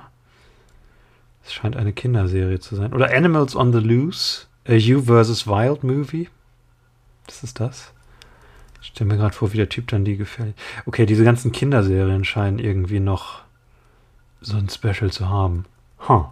Das 1.43 1.53
scheint 1.53 1.75
eine 1.75 1.91
Kinderserie 1.91 2.59
zu 2.59 2.75
sein. 2.75 2.93
Oder 2.93 3.13
Animals 3.13 3.55
on 3.55 3.73
the 3.73 3.79
Loose, 3.79 4.47
a 4.65 4.73
You 4.73 5.01
vs. 5.01 5.45
Wild 5.45 5.83
Movie. 5.83 6.29
Was 7.25 7.43
ist 7.43 7.59
das? 7.59 7.93
Ich 8.81 8.87
stelle 8.89 9.09
mir 9.09 9.17
gerade 9.17 9.35
vor, 9.35 9.51
wie 9.53 9.57
der 9.57 9.69
Typ 9.69 9.87
dann 9.87 10.05
die 10.05 10.17
gefällt. 10.17 10.55
Okay, 10.85 11.05
diese 11.05 11.23
ganzen 11.23 11.51
Kinderserien 11.51 12.23
scheinen 12.23 12.59
irgendwie 12.59 12.99
noch 12.99 13.41
so 14.41 14.57
ein 14.57 14.69
Special 14.69 15.11
zu 15.11 15.29
haben. 15.29 15.65
Huh. 16.07 16.25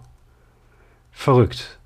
Verrückt. 1.12 1.80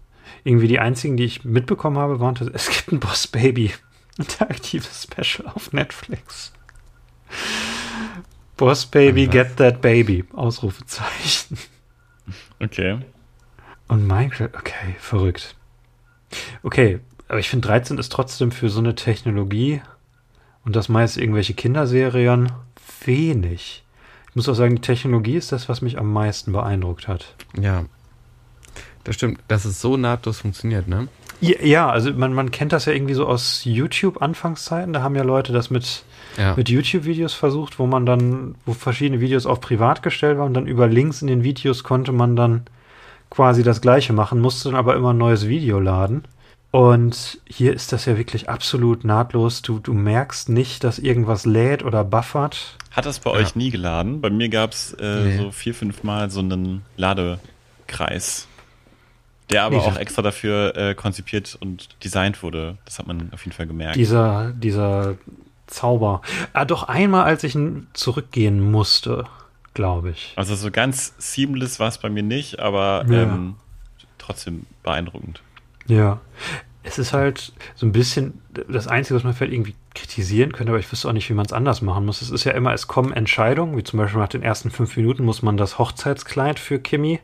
Irgendwie 0.44 0.68
die 0.68 0.80
einzigen, 0.80 1.18
die 1.18 1.26
ich 1.26 1.44
mitbekommen 1.44 1.98
habe, 1.98 2.20
waren, 2.20 2.36
es 2.54 2.70
gibt 2.70 2.92
ein 2.92 3.00
Boss 3.00 3.28
Baby 3.28 3.74
interaktives 4.18 5.04
Special 5.04 5.48
auf 5.54 5.74
Netflix. 5.74 6.54
Boss 8.58 8.86
Baby, 8.86 9.28
get 9.28 9.58
that 9.58 9.82
baby. 9.82 10.24
Ausrufezeichen. 10.34 11.58
Okay. 12.62 13.00
Und 13.88 14.08
Minecraft, 14.08 14.50
okay, 14.58 14.96
verrückt. 15.00 15.56
Okay, 16.64 17.00
aber 17.28 17.40
ich 17.40 17.50
finde 17.50 17.68
13 17.68 17.98
ist 17.98 18.12
trotzdem 18.12 18.52
für 18.52 18.70
so 18.70 18.80
eine 18.80 18.96
Technologie 18.96 19.82
und 20.64 20.76
das 20.76 20.90
meist 20.90 21.18
irgendwelche 21.18 21.54
Kinderserien 21.54 22.52
wenig. 23.06 23.84
Ich 24.30 24.36
muss 24.36 24.50
auch 24.50 24.56
sagen, 24.56 24.76
die 24.76 24.82
Technologie 24.82 25.36
ist 25.36 25.52
das, 25.52 25.70
was 25.70 25.82
mich 25.82 25.98
am 25.98 26.12
meisten 26.12 26.52
beeindruckt 26.52 27.08
hat. 27.08 27.36
Ja. 27.60 27.86
Das 29.06 29.16
stimmt, 29.16 29.40
dass 29.48 29.66
es 29.66 29.80
so 29.80 29.96
nahtlos 29.96 30.40
funktioniert, 30.40 30.88
ne? 30.88 31.08
Ja, 31.42 31.90
also 31.90 32.12
man, 32.14 32.34
man 32.34 32.50
kennt 32.52 32.74
das 32.74 32.86
ja 32.86 32.94
irgendwie 32.94 33.14
so 33.14 33.28
aus 33.28 33.62
YouTube-Anfangszeiten. 33.66 34.94
Da 34.94 35.02
haben 35.02 35.16
ja 35.16 35.24
Leute 35.24 35.54
das 35.54 35.70
mit, 35.70 36.04
ja. 36.38 36.56
mit 36.56 36.70
YouTube-Videos 36.70 37.34
versucht, 37.34 37.78
wo 37.78 37.86
man 37.86 38.06
dann, 38.06 38.56
wo 38.66 38.74
verschiedene 38.74 39.22
Videos 39.22 39.46
auf 39.46 39.62
privat 39.62 40.02
gestellt 40.02 40.38
waren 40.38 40.48
und 40.48 40.54
dann 40.56 40.68
über 40.68 40.88
Links 40.88 41.22
in 41.22 41.28
den 41.28 41.44
Videos 41.44 41.84
konnte 41.84 42.12
man 42.12 42.36
dann 42.36 42.66
quasi 43.30 43.64
das 43.64 43.82
gleiche 43.82 44.14
machen, 44.14 44.40
musste 44.40 44.70
dann 44.70 44.78
aber 44.78 44.96
immer 44.96 45.14
ein 45.14 45.18
neues 45.18 45.48
Video 45.48 45.80
laden. 45.80 46.24
Und 46.72 47.40
hier 47.48 47.74
ist 47.74 47.94
das 47.94 48.06
ja 48.06 48.18
wirklich 48.18 48.50
absolut 48.50 49.06
nahtlos. 49.06 49.62
Du, 49.62 49.80
du 49.80 49.94
merkst 49.94 50.50
nicht, 50.50 50.84
dass 50.84 51.00
irgendwas 51.00 51.46
lädt 51.46 51.84
oder 51.86 52.04
buffert. 52.04 52.78
Hat 52.92 53.06
das 53.06 53.20
bei 53.20 53.32
ja. 53.32 53.38
euch 53.38 53.56
nie 53.56 53.70
geladen? 53.70 54.20
Bei 54.20 54.30
mir 54.30 54.50
gab 54.50 54.72
es 54.72 54.94
äh, 55.00 55.24
nee. 55.24 55.38
so 55.38 55.52
vier, 55.52 55.74
fünf 55.74 56.04
Mal 56.04 56.30
so 56.32 56.40
einen 56.42 56.82
Ladekreis. 56.98 58.48
Der 59.52 59.64
aber 59.64 59.78
auch 59.78 59.98
extra 59.98 60.22
dafür 60.22 60.76
äh, 60.76 60.96
konzipiert 60.96 61.58
und 61.60 61.90
designt 62.04 62.42
wurde. 62.42 62.78
Das 62.86 62.98
hat 62.98 63.08
man 63.08 63.32
auf 63.32 63.44
jeden 63.46 63.56
Fall 63.56 63.68
gemerkt. 63.68 63.96
Dieser, 63.96 64.52
dieser 64.52 65.18
Zauber. 65.68 66.22
Ah, 66.54 66.66
doch 66.66 66.84
einmal, 66.84 67.26
als 67.26 67.44
ich 67.44 67.58
zurückgehen 67.94 68.72
musste, 68.72 69.26
glaube 69.74 70.12
ich. 70.12 70.34
Also 70.36 70.56
so 70.56 70.72
ganz 70.72 71.14
seamless 71.18 71.80
war 71.80 71.90
es 71.90 71.98
bei 71.98 72.10
mir 72.10 72.24
nicht, 72.24 72.60
aber 72.60 73.06
ja. 73.08 73.24
ähm, 73.24 73.56
trotzdem 74.18 74.66
beeindruckend. 74.84 75.42
Ja. 75.88 76.20
Es 76.84 77.00
ist 77.00 77.14
halt 77.14 77.52
so 77.74 77.86
ein 77.86 77.92
bisschen 77.92 78.42
das 78.68 78.88
Einzige, 78.88 79.16
was 79.16 79.24
man 79.24 79.34
vielleicht 79.34 79.54
irgendwie 79.54 79.76
kritisieren 79.96 80.52
könnte, 80.52 80.72
aber 80.72 80.80
ich 80.80 80.92
wüsste 80.92 81.08
auch 81.08 81.14
nicht, 81.14 81.30
wie 81.30 81.34
man 81.34 81.46
es 81.46 81.54
anders 81.54 81.82
machen 81.82 82.06
muss. 82.06 82.22
Es 82.22 82.30
ist 82.30 82.44
ja 82.44 82.52
immer, 82.52 82.74
es 82.74 82.88
kommen 82.88 83.12
Entscheidungen, 83.12 83.76
wie 83.76 83.84
zum 83.84 83.98
Beispiel 83.98 84.20
nach 84.20 84.30
den 84.30 84.44
ersten 84.44 84.70
fünf 84.70 84.96
Minuten 84.96 85.24
muss 85.24 85.42
man 85.42 85.58
das 85.58 85.80
Hochzeitskleid 85.80 86.60
für 86.60 86.78
Kimi 86.78 87.20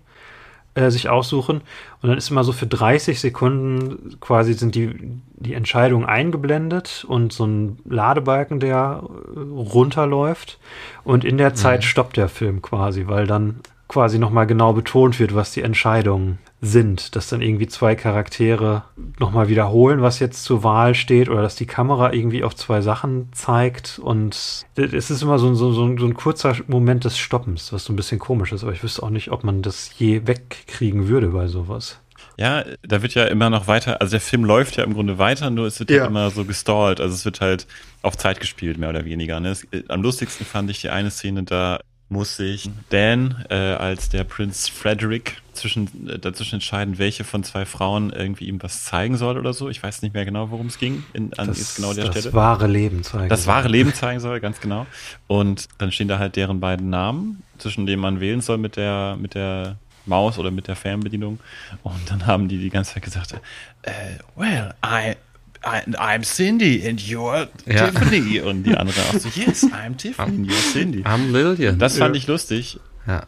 äh, 0.73 0.89
sich 0.89 1.09
aussuchen. 1.09 1.61
Und 2.01 2.09
dann 2.09 2.17
ist 2.17 2.31
immer 2.31 2.43
so 2.43 2.51
für 2.51 2.65
30 2.65 3.19
Sekunden 3.19 4.17
quasi 4.19 4.53
sind 4.53 4.73
die, 4.73 4.91
die 5.35 5.53
Entscheidungen 5.53 6.05
eingeblendet 6.05 7.05
und 7.07 7.31
so 7.31 7.45
ein 7.45 7.79
Ladebalken, 7.85 8.59
der 8.59 9.03
äh, 9.03 9.39
runterläuft. 9.39 10.59
Und 11.03 11.23
in 11.23 11.37
der 11.37 11.53
Zeit 11.53 11.81
mhm. 11.81 11.85
stoppt 11.85 12.17
der 12.17 12.27
Film 12.27 12.61
quasi, 12.61 13.07
weil 13.07 13.27
dann 13.27 13.59
quasi 13.91 14.19
nochmal 14.19 14.47
genau 14.47 14.71
betont 14.71 15.19
wird, 15.19 15.35
was 15.35 15.51
die 15.51 15.63
Entscheidungen 15.63 16.39
sind, 16.61 17.17
dass 17.17 17.27
dann 17.27 17.41
irgendwie 17.41 17.67
zwei 17.67 17.93
Charaktere 17.95 18.83
nochmal 19.19 19.49
wiederholen, 19.49 20.01
was 20.01 20.19
jetzt 20.19 20.45
zur 20.45 20.63
Wahl 20.63 20.95
steht, 20.95 21.27
oder 21.27 21.41
dass 21.41 21.57
die 21.57 21.65
Kamera 21.65 22.13
irgendwie 22.13 22.45
auf 22.45 22.55
zwei 22.55 22.79
Sachen 22.79 23.27
zeigt. 23.33 23.99
Und 23.99 24.63
es 24.77 25.11
ist 25.11 25.21
immer 25.21 25.39
so, 25.39 25.53
so, 25.55 25.73
so, 25.73 25.83
ein, 25.83 25.97
so 25.97 26.05
ein 26.05 26.13
kurzer 26.13 26.55
Moment 26.67 27.03
des 27.03 27.17
Stoppens, 27.17 27.73
was 27.73 27.83
so 27.83 27.91
ein 27.91 27.97
bisschen 27.97 28.17
komisch 28.17 28.53
ist, 28.53 28.63
aber 28.63 28.71
ich 28.71 28.81
wüsste 28.81 29.03
auch 29.03 29.09
nicht, 29.09 29.29
ob 29.29 29.43
man 29.43 29.61
das 29.61 29.91
je 29.97 30.25
wegkriegen 30.25 31.09
würde 31.09 31.27
bei 31.27 31.47
sowas. 31.47 31.99
Ja, 32.37 32.63
da 32.83 33.01
wird 33.01 33.13
ja 33.13 33.25
immer 33.25 33.49
noch 33.49 33.67
weiter, 33.67 33.99
also 33.99 34.11
der 34.11 34.21
Film 34.21 34.45
läuft 34.45 34.77
ja 34.77 34.85
im 34.85 34.93
Grunde 34.93 35.17
weiter, 35.17 35.49
nur 35.49 35.67
es 35.67 35.81
wird 35.81 35.91
ja, 35.91 35.97
ja 35.97 36.05
immer 36.05 36.29
so 36.31 36.45
gestallt. 36.45 37.01
Also 37.01 37.13
es 37.13 37.25
wird 37.25 37.41
halt 37.41 37.67
auf 38.03 38.15
Zeit 38.15 38.39
gespielt, 38.39 38.77
mehr 38.77 38.89
oder 38.89 39.03
weniger. 39.03 39.41
Ne? 39.41 39.49
Es, 39.49 39.67
am 39.89 40.01
lustigsten 40.01 40.45
fand 40.45 40.69
ich 40.71 40.79
die 40.79 40.89
eine 40.89 41.11
Szene, 41.11 41.43
da 41.43 41.81
muss 42.11 42.35
sich 42.35 42.69
Dan 42.89 43.45
äh, 43.49 43.55
als 43.55 44.09
der 44.09 44.25
Prinz 44.25 44.67
Frederick 44.67 45.41
zwischen, 45.53 46.09
äh, 46.09 46.19
dazwischen 46.19 46.55
entscheiden, 46.55 46.97
welche 46.97 47.23
von 47.23 47.43
zwei 47.45 47.65
Frauen 47.65 48.11
irgendwie 48.11 48.47
ihm 48.49 48.61
was 48.61 48.83
zeigen 48.83 49.15
soll 49.15 49.37
oder 49.37 49.53
so. 49.53 49.69
Ich 49.69 49.81
weiß 49.81 50.01
nicht 50.01 50.13
mehr 50.13 50.25
genau, 50.25 50.51
worum 50.51 50.67
es 50.67 50.77
ging 50.77 51.03
in, 51.13 51.33
an 51.37 51.47
das, 51.47 51.75
genau 51.75 51.93
der 51.93 52.05
das 52.05 52.13
Stelle. 52.13 52.25
Das 52.25 52.33
wahre 52.33 52.67
Leben 52.67 53.03
zeigen 53.03 53.29
Das 53.29 53.47
wahre 53.47 53.69
Leben 53.69 53.93
zeigen 53.93 54.19
soll, 54.19 54.41
ganz 54.41 54.59
genau. 54.59 54.85
Und 55.27 55.69
dann 55.77 55.93
stehen 55.93 56.09
da 56.09 56.19
halt 56.19 56.35
deren 56.35 56.59
beiden 56.59 56.89
Namen, 56.89 57.43
zwischen 57.57 57.85
denen 57.85 58.01
man 58.01 58.19
wählen 58.19 58.41
soll 58.41 58.57
mit 58.57 58.75
der, 58.75 59.15
mit 59.19 59.33
der 59.33 59.77
Maus 60.05 60.37
oder 60.37 60.51
mit 60.51 60.67
der 60.67 60.75
Fernbedienung. 60.75 61.39
Und 61.81 62.11
dann 62.11 62.25
haben 62.27 62.49
die 62.49 62.57
die 62.57 62.69
ganze 62.69 62.95
Zeit 62.95 63.03
gesagt, 63.03 63.35
äh, 63.83 63.91
well, 64.35 64.73
I 64.85 65.15
I'm 65.63 66.23
Cindy 66.23 66.87
and 66.87 66.99
you're 66.99 67.47
ja. 67.65 67.89
Tiffany. 67.89 68.39
Und 68.45 68.63
die 68.63 68.75
andere 68.75 68.99
auch 69.01 69.19
so, 69.19 69.29
yes, 69.29 69.63
I'm 69.65 69.95
Tiffany 69.95 70.37
and 70.37 70.51
you're 70.51 70.73
Cindy. 70.73 71.03
I'm 71.03 71.31
Lillian. 71.31 71.77
Das 71.77 71.97
fand 71.97 72.15
ich 72.15 72.27
lustig. 72.27 72.79
Ja. 73.07 73.27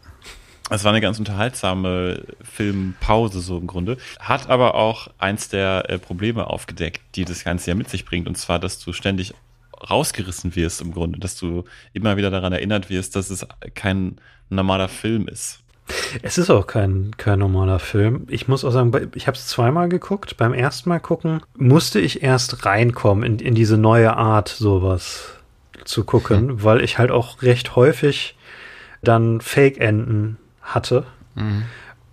Es 0.70 0.84
war 0.84 0.92
eine 0.92 1.02
ganz 1.02 1.20
unterhaltsame 1.20 2.24
Filmpause 2.42 3.42
so 3.42 3.58
im 3.58 3.68
Grunde. 3.68 3.98
Hat 4.20 4.50
aber 4.50 4.76
auch 4.76 5.10
eins 5.20 5.50
der 5.50 5.90
äh, 5.90 6.00
Probleme 6.00 6.48
aufgedeckt, 6.48 7.02
die 7.16 7.26
das 7.26 7.44
Ganze 7.44 7.72
ja 7.72 7.76
mit 7.76 7.90
sich 7.90 8.06
bringt. 8.06 8.28
Und 8.28 8.38
zwar, 8.38 8.60
dass 8.60 8.80
du 8.80 8.94
ständig 8.94 9.34
rausgerissen 9.90 10.56
wirst 10.56 10.82
im 10.82 10.92
Grunde. 10.92 11.20
Dass 11.20 11.36
du 11.36 11.66
immer 11.92 12.18
wieder 12.18 12.32
daran 12.32 12.54
erinnert 12.54 12.90
wirst, 12.90 13.16
dass 13.16 13.30
es 13.30 13.46
kein 13.76 14.20
normaler 14.50 14.88
Film 14.88 15.28
ist. 15.28 15.63
Es 16.22 16.38
ist 16.38 16.50
auch 16.50 16.68
kein, 16.68 17.12
kein 17.18 17.40
normaler 17.40 17.80
Film. 17.80 18.26
Ich 18.30 18.48
muss 18.48 18.64
auch 18.64 18.72
sagen, 18.72 18.92
ich 19.16 19.28
habe 19.28 19.36
es 19.36 19.48
zweimal 19.48 19.90
geguckt. 19.90 20.38
Beim 20.38 20.54
ersten 20.54 20.90
Mal 20.90 21.00
gucken 21.00 21.42
musste 21.56 22.00
ich 22.00 22.24
erst 22.24 22.66
reinkommen 22.66 23.24
in, 23.24 23.40
in 23.40 23.56
diese 23.56 23.78
neue 23.78 24.16
Art, 24.16 24.48
sowas 24.48 25.36
zu 25.84 26.04
gucken, 26.04 26.46
mhm. 26.46 26.64
weil 26.64 26.82
ich 26.82 26.98
halt 26.98 27.12
auch 27.12 27.42
recht 27.42 27.76
häufig 27.76 28.38
dann 29.02 29.42
Fake-Enden 29.42 30.38
hatte. 30.62 31.06
Mhm 31.36 31.64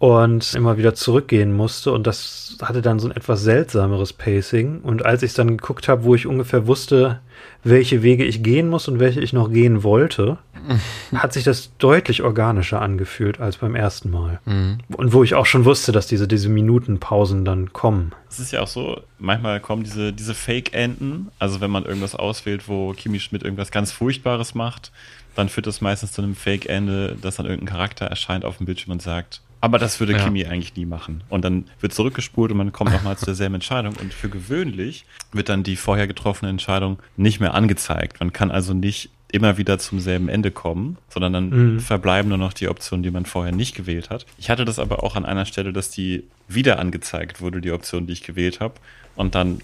und 0.00 0.54
immer 0.54 0.78
wieder 0.78 0.95
zurückgehen 0.95 1.52
musste 1.52 1.92
und 1.92 2.07
das 2.07 2.57
hatte 2.62 2.80
dann 2.80 2.99
so 2.99 3.07
ein 3.07 3.14
etwas 3.14 3.42
seltsameres 3.42 4.14
Pacing 4.14 4.80
und 4.80 5.04
als 5.04 5.23
ich 5.23 5.35
dann 5.35 5.59
geguckt 5.59 5.88
habe, 5.88 6.04
wo 6.04 6.14
ich 6.14 6.26
ungefähr 6.26 6.66
wusste, 6.66 7.21
welche 7.64 8.02
Wege 8.02 8.25
ich 8.25 8.42
gehen 8.42 8.71
muss 8.71 8.88
und 8.88 8.99
welche 8.99 9.21
ich 9.21 9.35
noch 9.35 9.52
gehen 9.52 9.83
wollte, 9.83 10.38
hat 11.14 11.35
sich 11.35 11.45
das 11.45 11.76
deutlich 11.76 12.23
organischer 12.23 12.80
angefühlt 12.80 13.40
als 13.40 13.59
beim 13.59 13.75
ersten 13.75 14.11
Mal. 14.11 14.40
Mhm. 14.47 14.78
Und 14.97 15.12
wo 15.12 15.23
ich 15.23 15.35
auch 15.35 15.45
schon 15.45 15.66
wusste, 15.66 15.92
dass 15.92 16.07
diese, 16.07 16.26
diese 16.26 16.49
Minutenpausen 16.49 17.45
dann 17.45 17.75
kommen. 17.75 18.12
Es 18.30 18.40
ist 18.40 18.52
ja 18.52 18.62
auch 18.62 18.69
so, 18.69 19.02
manchmal 19.19 19.61
kommen 19.61 19.85
diese, 19.85 20.14
diese 20.14 20.35
Fake-Enden, 20.35 21.28
also 21.38 21.61
wenn 21.61 21.71
man 21.71 21.85
irgendwas 21.85 22.14
auswählt, 22.14 22.69
wo 22.69 22.95
Kimi 22.95 23.21
Schmidt 23.21 23.42
irgendwas 23.42 23.71
ganz 23.71 23.92
Furchtbares 23.92 24.54
macht, 24.54 24.92
dann 25.35 25.50
führt 25.50 25.66
das 25.66 25.83
meistens 25.83 26.12
zu 26.12 26.23
einem 26.23 26.35
Fake-Ende, 26.35 27.19
dass 27.21 27.37
dann 27.37 27.45
irgendein 27.45 27.75
Charakter 27.75 28.07
erscheint 28.07 28.47
auf 28.47 28.57
dem 28.57 28.64
Bildschirm 28.64 28.92
und 28.92 29.02
sagt, 29.02 29.42
aber 29.61 29.79
das 29.79 30.00
würde 30.00 30.12
ja. 30.14 30.25
Kimi 30.25 30.47
eigentlich 30.47 30.75
nie 30.76 30.87
machen. 30.87 31.23
Und 31.29 31.45
dann 31.45 31.67
wird 31.81 31.93
zurückgespult 31.93 32.50
und 32.50 32.57
man 32.57 32.73
kommt 32.73 32.93
nochmal 32.93 33.19
zu 33.19 33.26
derselben 33.26 33.57
Entscheidung. 33.57 33.95
Und 34.00 34.14
für 34.14 34.29
gewöhnlich 34.29 35.05
wird 35.33 35.49
dann 35.49 35.62
die 35.62 35.76
vorher 35.76 36.07
getroffene 36.07 36.50
Entscheidung 36.50 36.99
nicht 37.17 37.40
mehr 37.40 37.55
angezeigt. 37.55 38.21
Man 38.21 38.33
kann 38.33 38.50
also 38.50 38.73
nicht 38.73 39.11
immer 39.33 39.59
wieder 39.59 39.79
zum 39.79 40.00
selben 40.00 40.29
Ende 40.29 40.50
kommen, 40.50 40.97
sondern 41.09 41.33
dann 41.33 41.50
mhm. 41.50 41.81
verbleiben 41.81 42.29
nur 42.29 42.38
noch 42.38 42.52
die 42.52 42.69
Optionen, 42.69 43.02
die 43.02 43.11
man 43.11 43.26
vorher 43.26 43.52
nicht 43.52 43.75
gewählt 43.75 44.11
hat. 44.11 44.26
Ich 44.38 44.50
hatte 44.50 44.64
das 44.64 44.79
aber 44.79 45.05
auch 45.05 45.14
an 45.14 45.25
einer 45.25 45.47
Stelle, 45.47 45.73
dass 45.73 45.90
die 45.90 46.25
wieder 46.49 46.79
angezeigt 46.79 47.40
wurde, 47.40 47.61
die 47.61 47.71
Option, 47.71 48.07
die 48.07 48.12
ich 48.14 48.23
gewählt 48.23 48.61
habe. 48.61 48.75
Und 49.14 49.35
dann 49.35 49.61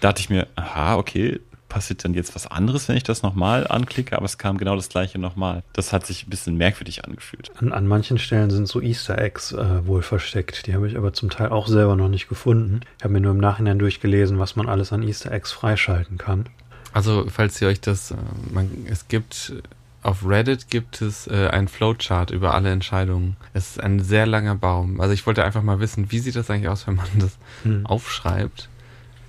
dachte 0.00 0.20
ich 0.20 0.30
mir, 0.30 0.46
aha, 0.56 0.96
okay, 0.96 1.40
passiert 1.72 2.04
dann 2.04 2.12
jetzt 2.12 2.34
was 2.34 2.46
anderes, 2.46 2.86
wenn 2.88 2.96
ich 2.98 3.02
das 3.02 3.22
nochmal 3.22 3.66
anklicke, 3.66 4.14
aber 4.14 4.26
es 4.26 4.36
kam 4.36 4.58
genau 4.58 4.76
das 4.76 4.90
gleiche 4.90 5.18
nochmal. 5.18 5.62
Das 5.72 5.94
hat 5.94 6.06
sich 6.06 6.26
ein 6.26 6.30
bisschen 6.30 6.56
merkwürdig 6.56 7.06
angefühlt. 7.06 7.50
An, 7.56 7.72
an 7.72 7.86
manchen 7.86 8.18
Stellen 8.18 8.50
sind 8.50 8.68
so 8.68 8.82
Easter 8.82 9.18
Eggs 9.18 9.52
äh, 9.52 9.86
wohl 9.86 10.02
versteckt. 10.02 10.66
Die 10.66 10.74
habe 10.74 10.86
ich 10.86 10.98
aber 10.98 11.14
zum 11.14 11.30
Teil 11.30 11.48
auch 11.48 11.68
selber 11.68 11.96
noch 11.96 12.10
nicht 12.10 12.28
gefunden. 12.28 12.80
Ich 12.98 13.04
habe 13.04 13.14
mir 13.14 13.20
nur 13.20 13.32
im 13.32 13.38
Nachhinein 13.38 13.78
durchgelesen, 13.78 14.38
was 14.38 14.54
man 14.54 14.68
alles 14.68 14.92
an 14.92 15.02
Easter 15.02 15.32
Eggs 15.32 15.50
freischalten 15.50 16.18
kann. 16.18 16.44
Also, 16.92 17.24
falls 17.30 17.58
ihr 17.62 17.68
euch 17.68 17.80
das, 17.80 18.10
äh, 18.10 18.16
man, 18.52 18.68
es 18.90 19.08
gibt 19.08 19.54
auf 20.02 20.26
Reddit 20.26 20.68
gibt 20.68 21.00
es 21.00 21.28
äh, 21.28 21.48
ein 21.48 21.68
Flowchart 21.68 22.32
über 22.32 22.54
alle 22.54 22.70
Entscheidungen. 22.70 23.36
Es 23.54 23.70
ist 23.70 23.80
ein 23.80 24.00
sehr 24.00 24.26
langer 24.26 24.56
Baum. 24.56 25.00
Also 25.00 25.14
ich 25.14 25.26
wollte 25.26 25.44
einfach 25.44 25.62
mal 25.62 25.78
wissen, 25.78 26.10
wie 26.10 26.18
sieht 26.18 26.34
das 26.34 26.50
eigentlich 26.50 26.68
aus, 26.68 26.88
wenn 26.88 26.96
man 26.96 27.06
das 27.18 27.38
hm. 27.62 27.86
aufschreibt? 27.86 28.68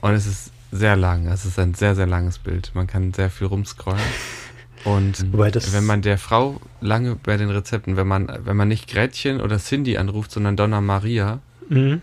Und 0.02 0.14
es 0.14 0.26
ist 0.26 0.52
sehr 0.74 0.96
lang. 0.96 1.28
Es 1.28 1.46
ist 1.46 1.60
ein 1.60 1.74
sehr, 1.74 1.96
sehr 1.96 2.08
langes 2.08 2.40
Bild. 2.40 2.72
Man 2.74 2.88
kann 2.88 3.14
sehr 3.14 3.30
viel 3.30 3.48
rumscrollen. 3.48 4.02
Und 4.84 5.32
wenn 5.34 5.86
man 5.86 6.02
der 6.02 6.18
Frau 6.18 6.60
lange 6.82 7.16
bei 7.16 7.38
den 7.38 7.50
Rezepten, 7.50 7.96
wenn 7.96 8.08
man, 8.08 8.32
wenn 8.44 8.58
man 8.58 8.68
nicht 8.68 8.90
Gretchen 8.90 9.40
oder 9.40 9.58
Cindy 9.58 9.98
anruft, 9.98 10.32
sondern 10.32 10.58
Donna 10.58 10.82
Maria, 10.82 11.40
mhm 11.70 12.02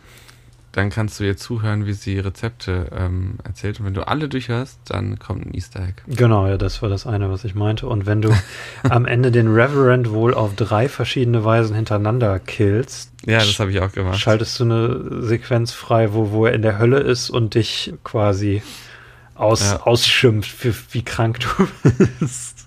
dann 0.72 0.90
kannst 0.90 1.18
du 1.18 1.24
ihr 1.24 1.36
zuhören, 1.36 1.86
wie 1.86 1.94
sie 1.94 2.18
Rezepte 2.18 2.90
ähm, 2.96 3.38
erzählt. 3.42 3.80
Und 3.80 3.86
wenn 3.86 3.94
du 3.94 4.06
alle 4.06 4.28
durchhörst, 4.28 4.78
dann 4.86 5.18
kommt 5.18 5.46
ein 5.46 5.54
Easter 5.54 5.80
Egg. 5.80 6.02
Genau, 6.06 6.46
ja, 6.46 6.58
das 6.58 6.80
war 6.80 6.88
das 6.88 7.06
eine, 7.06 7.30
was 7.30 7.44
ich 7.44 7.54
meinte. 7.54 7.88
Und 7.88 8.06
wenn 8.06 8.22
du 8.22 8.32
am 8.88 9.06
Ende 9.06 9.32
den 9.32 9.48
Reverend 9.48 10.10
wohl 10.10 10.32
auf 10.32 10.54
drei 10.54 10.88
verschiedene 10.88 11.44
Weisen 11.44 11.74
hintereinander 11.74 12.38
killst, 12.38 13.12
ja, 13.26 13.38
das 13.38 13.58
habe 13.58 13.70
ich 13.70 13.80
auch 13.80 13.92
gemacht. 13.92 14.18
Schaltest 14.18 14.58
du 14.60 14.64
eine 14.64 15.22
Sequenz 15.22 15.72
frei, 15.72 16.14
wo, 16.14 16.30
wo 16.30 16.46
er 16.46 16.54
in 16.54 16.62
der 16.62 16.78
Hölle 16.78 17.00
ist 17.00 17.28
und 17.28 17.54
dich 17.54 17.92
quasi 18.02 18.62
aus, 19.34 19.72
ja. 19.72 19.82
ausschimpft, 19.82 20.50
für, 20.50 20.74
wie 20.92 21.02
krank 21.02 21.40
du 21.40 21.68
bist. 22.20 22.59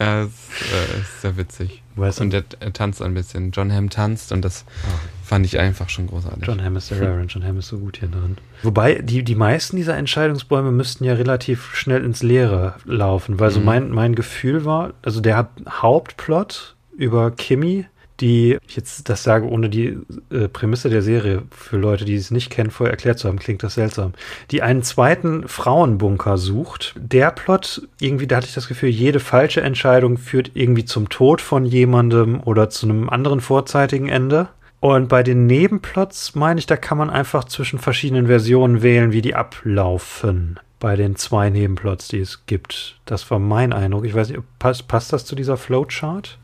Ja, 0.00 0.22
das 0.22 0.30
äh, 0.72 1.00
ist 1.00 1.20
sehr 1.20 1.36
witzig. 1.36 1.82
Weißt 1.96 2.22
und 2.22 2.32
er, 2.32 2.42
er, 2.60 2.72
tanzt 2.72 3.02
ein 3.02 3.12
bisschen. 3.12 3.50
John 3.50 3.70
Hamm 3.70 3.90
tanzt 3.90 4.32
und 4.32 4.42
das 4.42 4.64
oh. 4.84 4.98
fand 5.22 5.44
ich 5.44 5.58
einfach 5.58 5.90
schon 5.90 6.06
großartig. 6.06 6.46
John 6.46 6.64
Hamm 6.64 6.76
ist 6.76 6.90
der 6.90 7.00
Reverend. 7.00 7.32
John 7.32 7.44
Hamm 7.44 7.58
ist 7.58 7.68
so 7.68 7.78
gut 7.78 7.98
hier 7.98 8.08
drin. 8.08 8.38
Wobei, 8.62 8.94
die, 8.94 9.22
die 9.22 9.34
meisten 9.34 9.76
dieser 9.76 9.98
Entscheidungsbäume 9.98 10.72
müssten 10.72 11.04
ja 11.04 11.12
relativ 11.12 11.74
schnell 11.74 12.02
ins 12.02 12.22
Leere 12.22 12.76
laufen, 12.86 13.38
weil 13.38 13.50
mhm. 13.50 13.54
so 13.54 13.60
mein, 13.60 13.90
mein 13.90 14.14
Gefühl 14.14 14.64
war, 14.64 14.94
also 15.02 15.20
der 15.20 15.50
Hauptplot 15.68 16.76
über 16.96 17.30
Kimmy 17.30 17.86
die, 18.20 18.58
ich 18.66 18.76
jetzt 18.76 19.08
das 19.08 19.22
sage, 19.22 19.48
ohne 19.48 19.68
die 19.68 19.98
äh, 20.30 20.48
Prämisse 20.48 20.90
der 20.90 21.02
Serie 21.02 21.42
für 21.50 21.76
Leute, 21.76 22.04
die 22.04 22.14
es 22.14 22.30
nicht 22.30 22.50
kennen, 22.50 22.70
vorher 22.70 22.92
erklärt 22.92 23.18
zu 23.18 23.28
haben, 23.28 23.38
klingt 23.38 23.62
das 23.62 23.74
seltsam, 23.74 24.12
die 24.50 24.62
einen 24.62 24.82
zweiten 24.82 25.48
Frauenbunker 25.48 26.38
sucht. 26.38 26.94
Der 26.96 27.30
Plot, 27.30 27.82
irgendwie, 28.00 28.26
da 28.26 28.36
hatte 28.36 28.46
ich 28.46 28.54
das 28.54 28.68
Gefühl, 28.68 28.90
jede 28.90 29.20
falsche 29.20 29.62
Entscheidung 29.62 30.18
führt 30.18 30.52
irgendwie 30.54 30.84
zum 30.84 31.08
Tod 31.08 31.40
von 31.40 31.64
jemandem 31.64 32.40
oder 32.40 32.70
zu 32.70 32.86
einem 32.86 33.08
anderen 33.08 33.40
vorzeitigen 33.40 34.08
Ende. 34.08 34.48
Und 34.80 35.08
bei 35.08 35.22
den 35.22 35.46
Nebenplots 35.46 36.34
meine 36.34 36.58
ich, 36.58 36.66
da 36.66 36.76
kann 36.76 36.96
man 36.96 37.10
einfach 37.10 37.44
zwischen 37.44 37.78
verschiedenen 37.78 38.26
Versionen 38.26 38.82
wählen, 38.82 39.12
wie 39.12 39.22
die 39.22 39.34
ablaufen. 39.34 40.58
Bei 40.78 40.96
den 40.96 41.16
zwei 41.16 41.50
Nebenplots, 41.50 42.08
die 42.08 42.20
es 42.20 42.46
gibt. 42.46 42.98
Das 43.04 43.30
war 43.30 43.38
mein 43.38 43.74
Eindruck. 43.74 44.06
Ich 44.06 44.14
weiß 44.14 44.30
nicht, 44.30 44.40
passt, 44.58 44.88
passt 44.88 45.12
das 45.12 45.26
zu 45.26 45.34
dieser 45.34 45.58
Flowchart? 45.58 46.38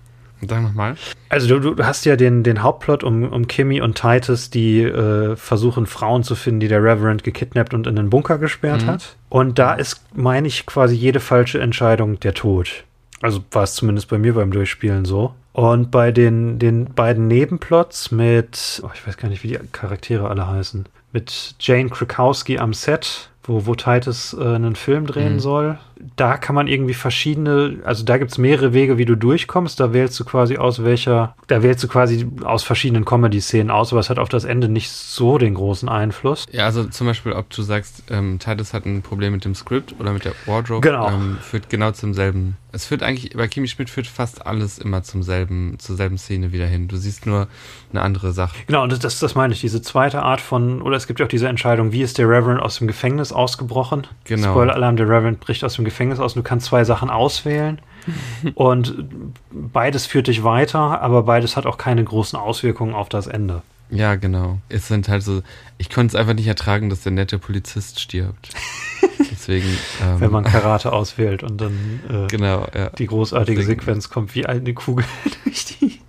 Sag 0.47 0.63
nochmal. 0.63 0.97
Also 1.29 1.59
du, 1.59 1.75
du 1.75 1.85
hast 1.85 2.05
ja 2.05 2.17
den, 2.17 2.43
den 2.43 2.63
Hauptplot 2.63 3.03
um, 3.03 3.33
um 3.33 3.47
Kimmy 3.47 3.81
und 3.81 3.97
Titus, 4.01 4.51
die 4.51 4.83
äh, 4.83 5.35
versuchen, 5.37 5.87
Frauen 5.87 6.23
zu 6.23 6.35
finden, 6.35 6.61
die 6.61 6.69
der 6.69 6.83
Reverend 6.83 7.25
gekidnappt 7.25 7.73
und 7.73 7.87
in 7.87 7.97
den 7.97 8.11
Bunker 8.11 8.39
gesperrt 8.39 8.83
mhm. 8.83 8.87
hat. 8.87 9.17
Und 9.29 9.59
da 9.59 9.75
ist, 9.75 10.05
meine 10.15 10.47
ich, 10.47 10.67
quasi 10.67 10.95
jede 10.95 11.21
falsche 11.21 11.61
Entscheidung 11.61 12.21
der 12.21 12.35
Tod. 12.35 12.85
Also 13.23 13.43
war 13.51 13.63
es 13.63 13.75
zumindest 13.75 14.09
bei 14.09 14.19
mir 14.19 14.35
beim 14.35 14.51
Durchspielen 14.51 15.07
so. 15.07 15.35
Und 15.53 15.91
bei 15.91 16.13
den, 16.13 16.59
den 16.59 16.85
beiden 16.85 17.29
Nebenplots 17.29 18.11
mit, 18.11 18.83
oh, 18.85 18.91
ich 18.95 19.07
weiß 19.07 19.17
gar 19.17 19.29
nicht, 19.29 19.43
wie 19.43 19.49
die 19.49 19.59
Charaktere 19.73 20.29
alle 20.29 20.47
heißen, 20.47 20.85
mit 21.13 21.55
Jane 21.59 21.89
Krakowski 21.89 22.59
am 22.59 22.75
Set 22.75 23.31
wo, 23.47 23.67
wo 23.67 23.75
Titus 23.75 24.35
äh, 24.39 24.55
einen 24.55 24.77
Film 24.77 25.07
drehen 25.07 25.35
mhm. 25.35 25.41
soll. 25.41 25.79
Da 26.17 26.37
kann 26.37 26.55
man 26.55 26.69
irgendwie 26.69 26.95
verschiedene, 26.95 27.79
also 27.85 28.05
da 28.05 28.19
gibt 28.19 28.31
es 28.31 28.39
mehrere 28.39 28.73
Wege, 28.73 28.99
wie 28.99 29.05
du 29.05 29.17
durchkommst. 29.17 29.81
Da 29.81 29.93
wählst 29.93 30.19
du 30.21 30.25
quasi 30.25 30.57
aus 30.59 30.85
welcher, 30.85 31.35
da 31.47 31.63
wählst 31.63 31.83
du 31.85 31.89
quasi 31.89 32.27
aus 32.45 32.63
verschiedenen 32.65 33.05
Comedy-Szenen 33.05 33.71
aus, 33.71 33.93
aber 33.93 34.01
es 34.01 34.11
hat 34.11 34.19
auf 34.19 34.29
das 34.29 34.45
Ende 34.45 34.69
nicht 34.69 34.91
so 34.91 35.39
den 35.39 35.55
großen 35.55 35.89
Einfluss. 35.89 36.47
Ja, 36.53 36.65
also 36.67 36.85
zum 36.85 37.07
Beispiel, 37.07 37.33
ob 37.33 37.49
du 37.51 37.63
sagst, 37.63 38.05
ähm, 38.11 38.39
Titus 38.39 38.73
hat 38.75 38.85
ein 38.85 39.03
Problem 39.03 39.33
mit 39.33 39.45
dem 39.45 39.55
Skript 39.55 39.95
oder 39.99 40.13
mit 40.13 40.25
der 40.25 40.33
Wardrobe, 40.45 40.81
genau. 40.81 41.09
Ähm, 41.09 41.39
führt 41.41 41.71
genau 41.71 41.93
zum 41.93 42.13
selben. 42.15 42.57
Es 42.73 42.85
führt 42.85 43.03
eigentlich, 43.03 43.35
bei 43.35 43.49
Kimi 43.49 43.69
Schmidt 43.69 43.89
führt 43.89 44.07
fast 44.07 44.47
alles 44.47 44.79
immer 44.79 45.03
zum 45.03 45.23
selben, 45.23 45.79
zur 45.79 45.97
selben 45.97 46.19
Szene 46.19 46.53
wieder 46.53 46.67
hin. 46.67 46.89
Du 46.89 46.99
siehst 46.99 47.25
nur 47.25 47.49
eine 47.91 48.03
andere 48.03 48.33
Sache. 48.33 48.55
Genau, 48.67 48.83
und 48.83 49.03
das, 49.03 49.19
das 49.19 49.35
meine 49.35 49.55
ich, 49.55 49.63
diese 49.63 49.81
zweite 49.81 50.23
Art 50.23 50.43
von, 50.43 50.83
oder 50.83 50.99
es 50.99 51.07
gibt 51.07 51.21
ja 51.21 51.25
auch 51.25 51.31
diese 51.31 51.49
Entscheidung, 51.49 51.93
wie 51.93 52.03
ist 52.03 52.19
der 52.19 52.29
Reverend 52.29 52.61
aus 52.61 52.77
dem 52.77 52.87
Gefängnis 52.87 53.33
ausgebrochen. 53.33 54.07
Genau. 54.25 54.51
Spoiler-Alarm, 54.51 54.97
der 54.97 55.07
Reverend 55.07 55.41
bricht 55.41 55.65
aus 55.65 55.75
dem 55.77 55.86
Gefängnis 55.87 56.21
aus 56.21 56.37
und 56.37 56.45
du 56.45 56.49
kannst 56.49 56.67
zwei 56.67 56.85
Sachen 56.85 57.09
auswählen. 57.09 57.81
und 58.55 59.05
beides 59.51 60.07
führt 60.07 60.29
dich 60.29 60.45
weiter, 60.45 61.01
aber 61.01 61.25
beides 61.25 61.57
hat 61.57 61.67
auch 61.67 61.79
keine 61.79 62.05
großen 62.05 62.39
Auswirkungen 62.39 62.95
auf 62.95 63.09
das 63.09 63.27
Ende. 63.27 63.63
Ja, 63.91 64.17
genau. 64.17 64.59
Es 64.69 64.89
sind 64.89 65.09
halt 65.09 65.23
so, 65.23 65.43
ich 65.79 65.91
konnte 65.91 66.17
es 66.17 66.21
einfach 66.21 66.35
nicht 66.35 66.47
ertragen, 66.47 66.91
dass 66.91 67.03
der 67.03 67.13
nette 67.13 67.39
Polizist 67.39 68.01
stirbt. 68.01 68.51
Deswegen. 69.31 69.69
Ähm, 70.03 70.21
Wenn 70.21 70.31
man 70.33 70.45
Karate 70.45 70.93
auswählt 70.93 71.43
und 71.43 71.61
dann 71.61 72.01
äh, 72.09 72.27
genau, 72.27 72.67
ja. 72.75 72.91
die 72.91 73.07
großartige 73.07 73.61
Deswegen. 73.61 73.81
Sequenz 73.81 74.11
kommt, 74.11 74.35
wie 74.35 74.47
eine 74.47 74.75
Kugel 74.75 75.05
durch 75.45 75.65
die, 75.67 76.01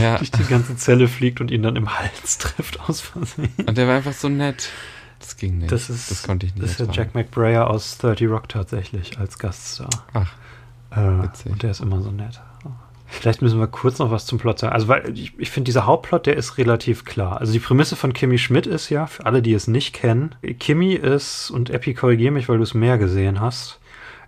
ja. 0.00 0.18
durch 0.18 0.30
die 0.30 0.44
ganze 0.44 0.76
Zelle 0.76 1.08
fliegt 1.08 1.40
und 1.40 1.50
ihn 1.50 1.62
dann 1.62 1.76
im 1.76 1.98
Hals 1.98 2.38
trifft 2.38 2.80
aus 2.80 3.00
Versehen. 3.00 3.52
Und 3.66 3.78
der 3.78 3.88
war 3.88 3.96
einfach 3.96 4.12
so 4.12 4.28
nett. 4.28 4.68
Das 5.24 5.38
ging 5.38 5.58
nicht. 5.58 5.72
Das, 5.72 5.88
ist, 5.88 6.10
das 6.10 6.22
konnte 6.22 6.44
ich 6.44 6.54
nicht. 6.54 6.64
Das 6.64 6.78
ist 6.78 6.94
Jack 6.94 7.14
McBrayer 7.14 7.70
aus 7.70 7.96
30 7.98 8.28
Rock 8.28 8.48
tatsächlich 8.48 9.18
als 9.18 9.38
Gaststar. 9.38 9.88
Ach. 10.12 10.30
Äh, 10.90 11.48
und 11.48 11.62
der 11.62 11.70
ist 11.70 11.80
immer 11.80 12.02
so 12.02 12.10
nett. 12.10 12.40
Vielleicht 13.06 13.40
müssen 13.40 13.58
wir 13.58 13.66
kurz 13.66 13.98
noch 14.00 14.10
was 14.10 14.26
zum 14.26 14.38
Plot 14.38 14.58
sagen. 14.58 14.74
Also, 14.74 14.88
weil 14.88 15.16
ich, 15.16 15.32
ich 15.38 15.50
finde, 15.50 15.66
dieser 15.66 15.86
Hauptplot, 15.86 16.26
der 16.26 16.36
ist 16.36 16.58
relativ 16.58 17.04
klar. 17.04 17.40
Also, 17.40 17.52
die 17.52 17.58
Prämisse 17.58 17.96
von 17.96 18.12
Kimmy 18.12 18.36
Schmidt 18.36 18.66
ist 18.66 18.90
ja, 18.90 19.06
für 19.06 19.24
alle, 19.24 19.40
die 19.40 19.54
es 19.54 19.66
nicht 19.66 19.94
kennen, 19.94 20.34
Kimmy 20.58 20.94
ist, 20.94 21.50
und 21.50 21.70
Epi, 21.70 21.94
korrigier 21.94 22.30
mich, 22.30 22.48
weil 22.48 22.58
du 22.58 22.62
es 22.62 22.74
mehr 22.74 22.98
gesehen 22.98 23.40
hast, 23.40 23.80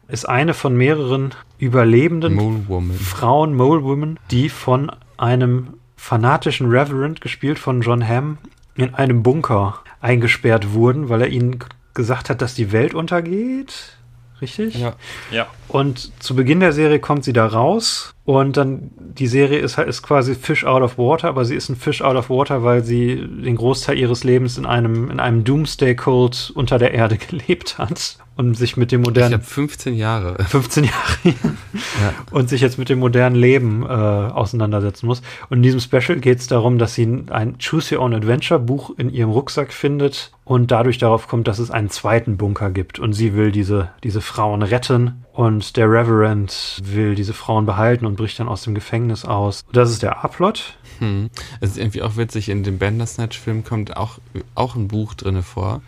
ist 0.08 0.26
eine 0.26 0.54
von 0.54 0.76
mehreren 0.76 1.34
überlebenden 1.58 2.34
Mole 2.34 2.94
Frauen, 2.94 3.54
Mole 3.54 3.82
Women, 3.82 4.18
die 4.30 4.48
von 4.48 4.90
einem 5.18 5.74
fanatischen 5.96 6.70
Reverend, 6.70 7.20
gespielt 7.20 7.58
von 7.58 7.82
John 7.82 8.06
Hamm, 8.06 8.38
in 8.76 8.94
einem 8.94 9.22
Bunker 9.22 9.80
eingesperrt 10.00 10.72
wurden, 10.72 11.08
weil 11.08 11.22
er 11.22 11.28
ihnen 11.28 11.58
gesagt 11.94 12.30
hat, 12.30 12.42
dass 12.42 12.54
die 12.54 12.72
Welt 12.72 12.94
untergeht. 12.94 13.96
Richtig? 14.40 14.78
Ja. 14.78 14.94
ja. 15.30 15.46
Und 15.68 16.12
zu 16.22 16.36
Beginn 16.36 16.60
der 16.60 16.72
Serie 16.72 17.00
kommt 17.00 17.24
sie 17.24 17.32
da 17.32 17.46
raus 17.46 18.15
und 18.26 18.56
dann 18.56 18.90
die 18.98 19.28
Serie 19.28 19.60
ist, 19.60 19.78
ist 19.78 20.02
quasi 20.02 20.34
Fish 20.34 20.64
out 20.64 20.82
of 20.82 20.98
water, 20.98 21.28
aber 21.28 21.44
sie 21.44 21.54
ist 21.54 21.68
ein 21.68 21.76
Fish 21.76 22.02
out 22.02 22.16
of 22.16 22.28
water, 22.28 22.64
weil 22.64 22.82
sie 22.82 23.16
den 23.16 23.54
Großteil 23.54 23.96
ihres 23.96 24.24
Lebens 24.24 24.58
in 24.58 24.66
einem, 24.66 25.10
in 25.10 25.20
einem 25.20 25.44
Doomsday-Cult 25.44 26.52
unter 26.54 26.78
der 26.78 26.92
Erde 26.92 27.16
gelebt 27.30 27.78
hat 27.78 28.18
und 28.36 28.56
sich 28.56 28.76
mit 28.76 28.92
dem 28.92 29.02
modernen. 29.02 29.30
Ich 29.30 29.34
habe 29.34 29.44
15 29.44 29.94
Jahre. 29.94 30.44
15 30.48 30.84
Jahre. 30.84 31.16
ja. 31.24 32.14
Und 32.32 32.48
sich 32.48 32.60
jetzt 32.60 32.78
mit 32.78 32.88
dem 32.88 32.98
modernen 32.98 33.36
Leben 33.36 33.84
äh, 33.84 33.86
auseinandersetzen 33.86 35.06
muss. 35.06 35.22
Und 35.48 35.58
in 35.58 35.62
diesem 35.62 35.80
Special 35.80 36.18
geht 36.18 36.40
es 36.40 36.48
darum, 36.48 36.78
dass 36.78 36.94
sie 36.94 37.24
ein 37.30 37.58
Choose 37.58 37.94
Your 37.94 38.02
Own 38.02 38.12
Adventure 38.12 38.58
Buch 38.60 38.90
in 38.98 39.08
ihrem 39.08 39.30
Rucksack 39.30 39.72
findet 39.72 40.32
und 40.44 40.70
dadurch 40.70 40.98
darauf 40.98 41.28
kommt, 41.28 41.48
dass 41.48 41.58
es 41.58 41.70
einen 41.70 41.90
zweiten 41.90 42.36
Bunker 42.36 42.70
gibt. 42.70 42.98
Und 42.98 43.14
sie 43.14 43.34
will 43.34 43.52
diese, 43.52 43.90
diese 44.02 44.20
Frauen 44.20 44.62
retten. 44.62 45.24
Und 45.36 45.76
der 45.76 45.86
Reverend 45.90 46.80
will 46.82 47.14
diese 47.14 47.34
Frauen 47.34 47.66
behalten 47.66 48.06
und 48.06 48.16
bricht 48.16 48.40
dann 48.40 48.48
aus 48.48 48.62
dem 48.62 48.74
Gefängnis 48.74 49.24
aus. 49.24 49.64
Das 49.72 49.90
ist 49.90 50.02
der 50.02 50.24
A-Plot. 50.24 50.78
Hm. 50.98 51.28
Es 51.60 51.70
ist 51.70 51.78
irgendwie 51.78 52.02
auch 52.02 52.16
witzig, 52.16 52.48
in 52.48 52.62
dem 52.62 52.78
Bandersnatch-Film 52.78 53.62
kommt 53.62 53.96
auch, 53.96 54.18
auch 54.54 54.76
ein 54.76 54.88
Buch 54.88 55.14
drinne 55.14 55.42
vor 55.42 55.82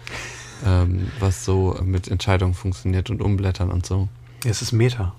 ähm, 0.64 1.10
was 1.20 1.44
so 1.44 1.78
mit 1.82 2.08
Entscheidungen 2.08 2.54
funktioniert 2.54 3.10
und 3.10 3.22
umblättern 3.22 3.70
und 3.70 3.86
so. 3.86 4.08
Es 4.44 4.62
ist 4.62 4.72
Meta. 4.72 5.14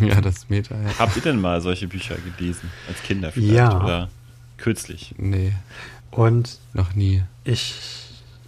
Ja, 0.00 0.20
das 0.20 0.38
ist 0.38 0.50
Meta. 0.50 0.74
Ja. 0.74 0.98
Habt 0.98 1.16
ihr 1.16 1.22
denn 1.22 1.40
mal 1.40 1.60
solche 1.60 1.88
Bücher 1.88 2.16
gelesen? 2.16 2.70
Als 2.86 3.02
Kinder 3.02 3.32
vielleicht? 3.32 3.52
Ja. 3.52 3.82
Oder 3.82 4.08
kürzlich? 4.58 5.14
Nee. 5.16 5.54
Und 6.10 6.58
noch 6.72 6.94
nie. 6.94 7.22
Ich 7.44 7.74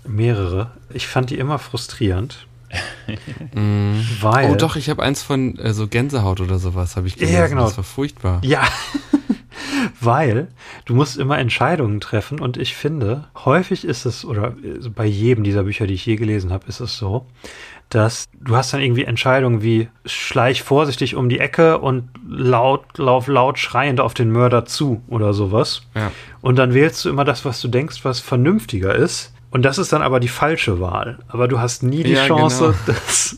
mehrere. 0.06 0.70
Ich 0.92 1.06
fand 1.06 1.30
die 1.30 1.38
immer 1.38 1.58
frustrierend. 1.58 2.46
mm. 3.54 4.00
Weil, 4.20 4.50
oh 4.50 4.54
doch, 4.54 4.76
ich 4.76 4.88
habe 4.90 5.02
eins 5.02 5.22
von 5.22 5.58
äh, 5.58 5.72
so 5.72 5.88
Gänsehaut 5.88 6.40
oder 6.40 6.58
sowas, 6.58 6.96
habe 6.96 7.08
ich 7.08 7.16
gelesen. 7.16 7.34
Ja, 7.34 7.46
genau. 7.46 7.64
Das 7.64 7.76
war 7.76 7.84
furchtbar. 7.84 8.40
Ja. 8.44 8.62
weil 10.00 10.48
du 10.84 10.94
musst 10.94 11.18
immer 11.18 11.38
Entscheidungen 11.38 12.00
treffen 12.00 12.40
und 12.40 12.56
ich 12.56 12.74
finde, 12.74 13.28
häufig 13.44 13.84
ist 13.84 14.06
es, 14.06 14.24
oder 14.24 14.54
bei 14.94 15.06
jedem 15.06 15.44
dieser 15.44 15.64
Bücher, 15.64 15.86
die 15.86 15.94
ich 15.94 16.06
je 16.06 16.16
gelesen 16.16 16.52
habe, 16.52 16.66
ist 16.68 16.80
es 16.80 16.96
so, 16.96 17.26
dass 17.90 18.28
du 18.40 18.56
hast 18.56 18.72
dann 18.72 18.80
irgendwie 18.80 19.04
Entscheidungen 19.04 19.62
wie 19.62 19.88
schleich 20.04 20.62
vorsichtig 20.62 21.16
um 21.16 21.28
die 21.28 21.40
Ecke 21.40 21.78
und 21.78 22.08
laut, 22.26 22.98
lauf 22.98 23.26
laut 23.26 23.58
schreiend 23.58 24.00
auf 24.00 24.14
den 24.14 24.30
Mörder 24.30 24.64
zu 24.64 25.02
oder 25.08 25.34
sowas. 25.34 25.82
Ja. 25.94 26.12
Und 26.40 26.56
dann 26.56 26.72
wählst 26.72 27.04
du 27.04 27.08
immer 27.08 27.24
das, 27.24 27.44
was 27.44 27.60
du 27.60 27.68
denkst, 27.68 28.04
was 28.04 28.20
vernünftiger 28.20 28.94
ist. 28.94 29.34
Und 29.50 29.62
das 29.62 29.78
ist 29.78 29.92
dann 29.92 30.02
aber 30.02 30.20
die 30.20 30.28
falsche 30.28 30.80
Wahl. 30.80 31.18
Aber 31.28 31.48
du 31.48 31.58
hast 31.58 31.82
nie 31.82 32.02
die 32.02 32.12
ja, 32.12 32.26
Chance, 32.26 32.74
genau. 32.86 32.98
das, 32.98 33.36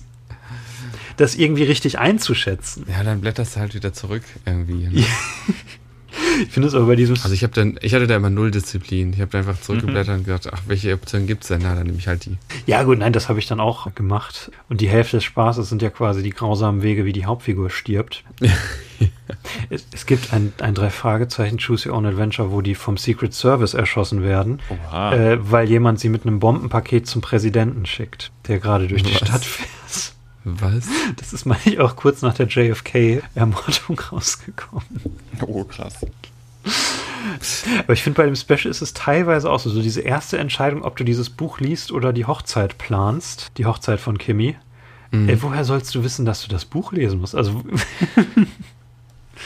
das 1.16 1.34
irgendwie 1.34 1.64
richtig 1.64 1.98
einzuschätzen. 1.98 2.86
Ja, 2.88 3.02
dann 3.02 3.20
blätterst 3.20 3.56
du 3.56 3.60
halt 3.60 3.74
wieder 3.74 3.92
zurück 3.92 4.22
irgendwie. 4.44 4.88
Ne? 4.88 5.04
Ich 6.40 6.50
finde 6.50 6.68
es 6.68 6.74
aber 6.74 6.86
bei 6.86 6.96
diesem. 6.96 7.16
Also 7.16 7.32
ich 7.32 7.42
habe 7.42 7.52
dann, 7.52 7.78
ich 7.82 7.94
hatte 7.94 8.06
da 8.06 8.16
immer 8.16 8.30
null 8.30 8.50
Disziplin. 8.50 9.12
Ich 9.12 9.20
habe 9.20 9.36
einfach 9.38 9.60
zurückgeblättert 9.60 10.14
mhm. 10.14 10.20
und 10.20 10.24
gedacht, 10.24 10.48
ach, 10.52 10.62
welche 10.66 10.92
Option 10.94 11.26
gibt 11.26 11.42
es 11.42 11.48
denn? 11.48 11.60
Na, 11.62 11.74
dann 11.74 11.86
nehme 11.86 11.98
ich 11.98 12.08
halt 12.08 12.24
die. 12.24 12.36
Ja, 12.66 12.82
gut, 12.82 12.98
nein, 12.98 13.12
das 13.12 13.28
habe 13.28 13.38
ich 13.38 13.46
dann 13.46 13.60
auch 13.60 13.94
gemacht. 13.94 14.50
Und 14.68 14.80
die 14.80 14.88
Hälfte 14.88 15.16
des 15.18 15.24
Spaßes 15.24 15.68
sind 15.68 15.82
ja 15.82 15.90
quasi 15.90 16.22
die 16.22 16.30
grausamen 16.30 16.82
Wege, 16.82 17.04
wie 17.04 17.12
die 17.12 17.26
Hauptfigur 17.26 17.70
stirbt. 17.70 18.24
es, 19.70 19.86
es, 19.92 20.06
gibt 20.06 20.32
ein, 20.32 20.52
ein 20.60 20.74
drei 20.74 20.90
Fragezeichen 20.90 21.58
Choose 21.58 21.88
Your 21.88 21.96
Own 21.96 22.06
Adventure, 22.06 22.50
wo 22.52 22.60
die 22.60 22.74
vom 22.74 22.96
Secret 22.96 23.34
Service 23.34 23.74
erschossen 23.74 24.22
werden, 24.22 24.60
äh, 24.92 25.36
weil 25.40 25.68
jemand 25.68 26.00
sie 26.00 26.08
mit 26.08 26.26
einem 26.26 26.40
Bombenpaket 26.40 27.06
zum 27.06 27.22
Präsidenten 27.22 27.86
schickt, 27.86 28.30
der 28.48 28.58
gerade 28.58 28.88
durch 28.88 29.02
die 29.02 29.14
Was? 29.14 29.28
Stadt 29.28 29.44
fährt. 29.44 29.68
Was? 30.44 30.86
Das 31.16 31.32
ist, 31.32 31.46
meine 31.46 31.60
ich, 31.64 31.78
auch 31.78 31.96
kurz 31.96 32.22
nach 32.22 32.34
der 32.34 32.46
JFK-Ermordung 32.46 33.98
rausgekommen. 34.12 34.86
Oh, 35.46 35.64
krass. 35.64 36.04
Aber 37.78 37.92
ich 37.92 38.02
finde, 38.02 38.16
bei 38.16 38.26
dem 38.26 38.34
Special 38.34 38.66
ist 38.66 38.82
es 38.82 38.94
teilweise 38.94 39.50
auch 39.50 39.60
so, 39.60 39.70
so 39.70 39.80
diese 39.80 40.00
erste 40.00 40.38
Entscheidung, 40.38 40.82
ob 40.82 40.96
du 40.96 41.04
dieses 41.04 41.30
Buch 41.30 41.60
liest 41.60 41.92
oder 41.92 42.12
die 42.12 42.24
Hochzeit 42.24 42.78
planst, 42.78 43.52
die 43.58 43.66
Hochzeit 43.66 44.00
von 44.00 44.18
Kimi. 44.18 44.56
Mhm. 45.12 45.28
Ey, 45.28 45.42
woher 45.42 45.64
sollst 45.64 45.94
du 45.94 46.02
wissen, 46.02 46.24
dass 46.24 46.42
du 46.42 46.48
das 46.48 46.64
Buch 46.64 46.92
lesen 46.92 47.20
musst? 47.20 47.34
Also. 47.34 47.62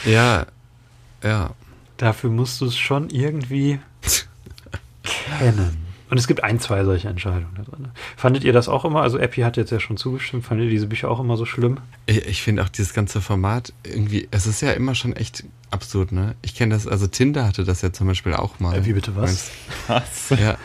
ja, 0.05 0.45
ja. 1.23 1.51
Dafür 1.97 2.29
musst 2.29 2.61
du 2.61 2.65
es 2.65 2.77
schon 2.77 3.09
irgendwie 3.09 3.79
kennen. 5.03 5.86
Und 6.09 6.17
es 6.17 6.27
gibt 6.27 6.43
ein, 6.43 6.59
zwei 6.59 6.83
solche 6.85 7.09
Entscheidungen 7.09 7.53
da 7.55 7.63
drin. 7.63 7.89
Fandet 8.15 8.43
ihr 8.43 8.53
das 8.53 8.69
auch 8.69 8.85
immer? 8.85 9.01
Also 9.01 9.17
Epi 9.17 9.41
hat 9.41 9.57
jetzt 9.57 9.71
ja 9.71 9.79
schon 9.79 9.97
zugestimmt. 9.97 10.45
Fandet 10.45 10.65
ihr 10.65 10.71
diese 10.71 10.87
Bücher 10.87 11.09
auch 11.09 11.19
immer 11.19 11.35
so 11.35 11.45
schlimm? 11.45 11.79
Ich, 12.05 12.25
ich 12.25 12.41
finde 12.41 12.63
auch 12.63 12.69
dieses 12.69 12.93
ganze 12.93 13.21
Format 13.21 13.73
irgendwie, 13.83 14.27
es 14.31 14.47
ist 14.47 14.61
ja 14.61 14.71
immer 14.71 14.95
schon 14.95 15.13
echt 15.13 15.43
absurd, 15.69 16.11
ne? 16.11 16.35
Ich 16.41 16.55
kenne 16.55 16.73
das, 16.73 16.87
also 16.87 17.07
Tinder 17.07 17.45
hatte 17.45 17.63
das 17.63 17.81
ja 17.81 17.91
zum 17.91 18.07
Beispiel 18.07 18.33
auch 18.33 18.59
mal. 18.59 18.77
Äh, 18.77 18.85
wie 18.85 18.93
bitte 18.93 19.15
was? 19.15 19.51
Was? 19.87 20.29
Ja. 20.29 20.57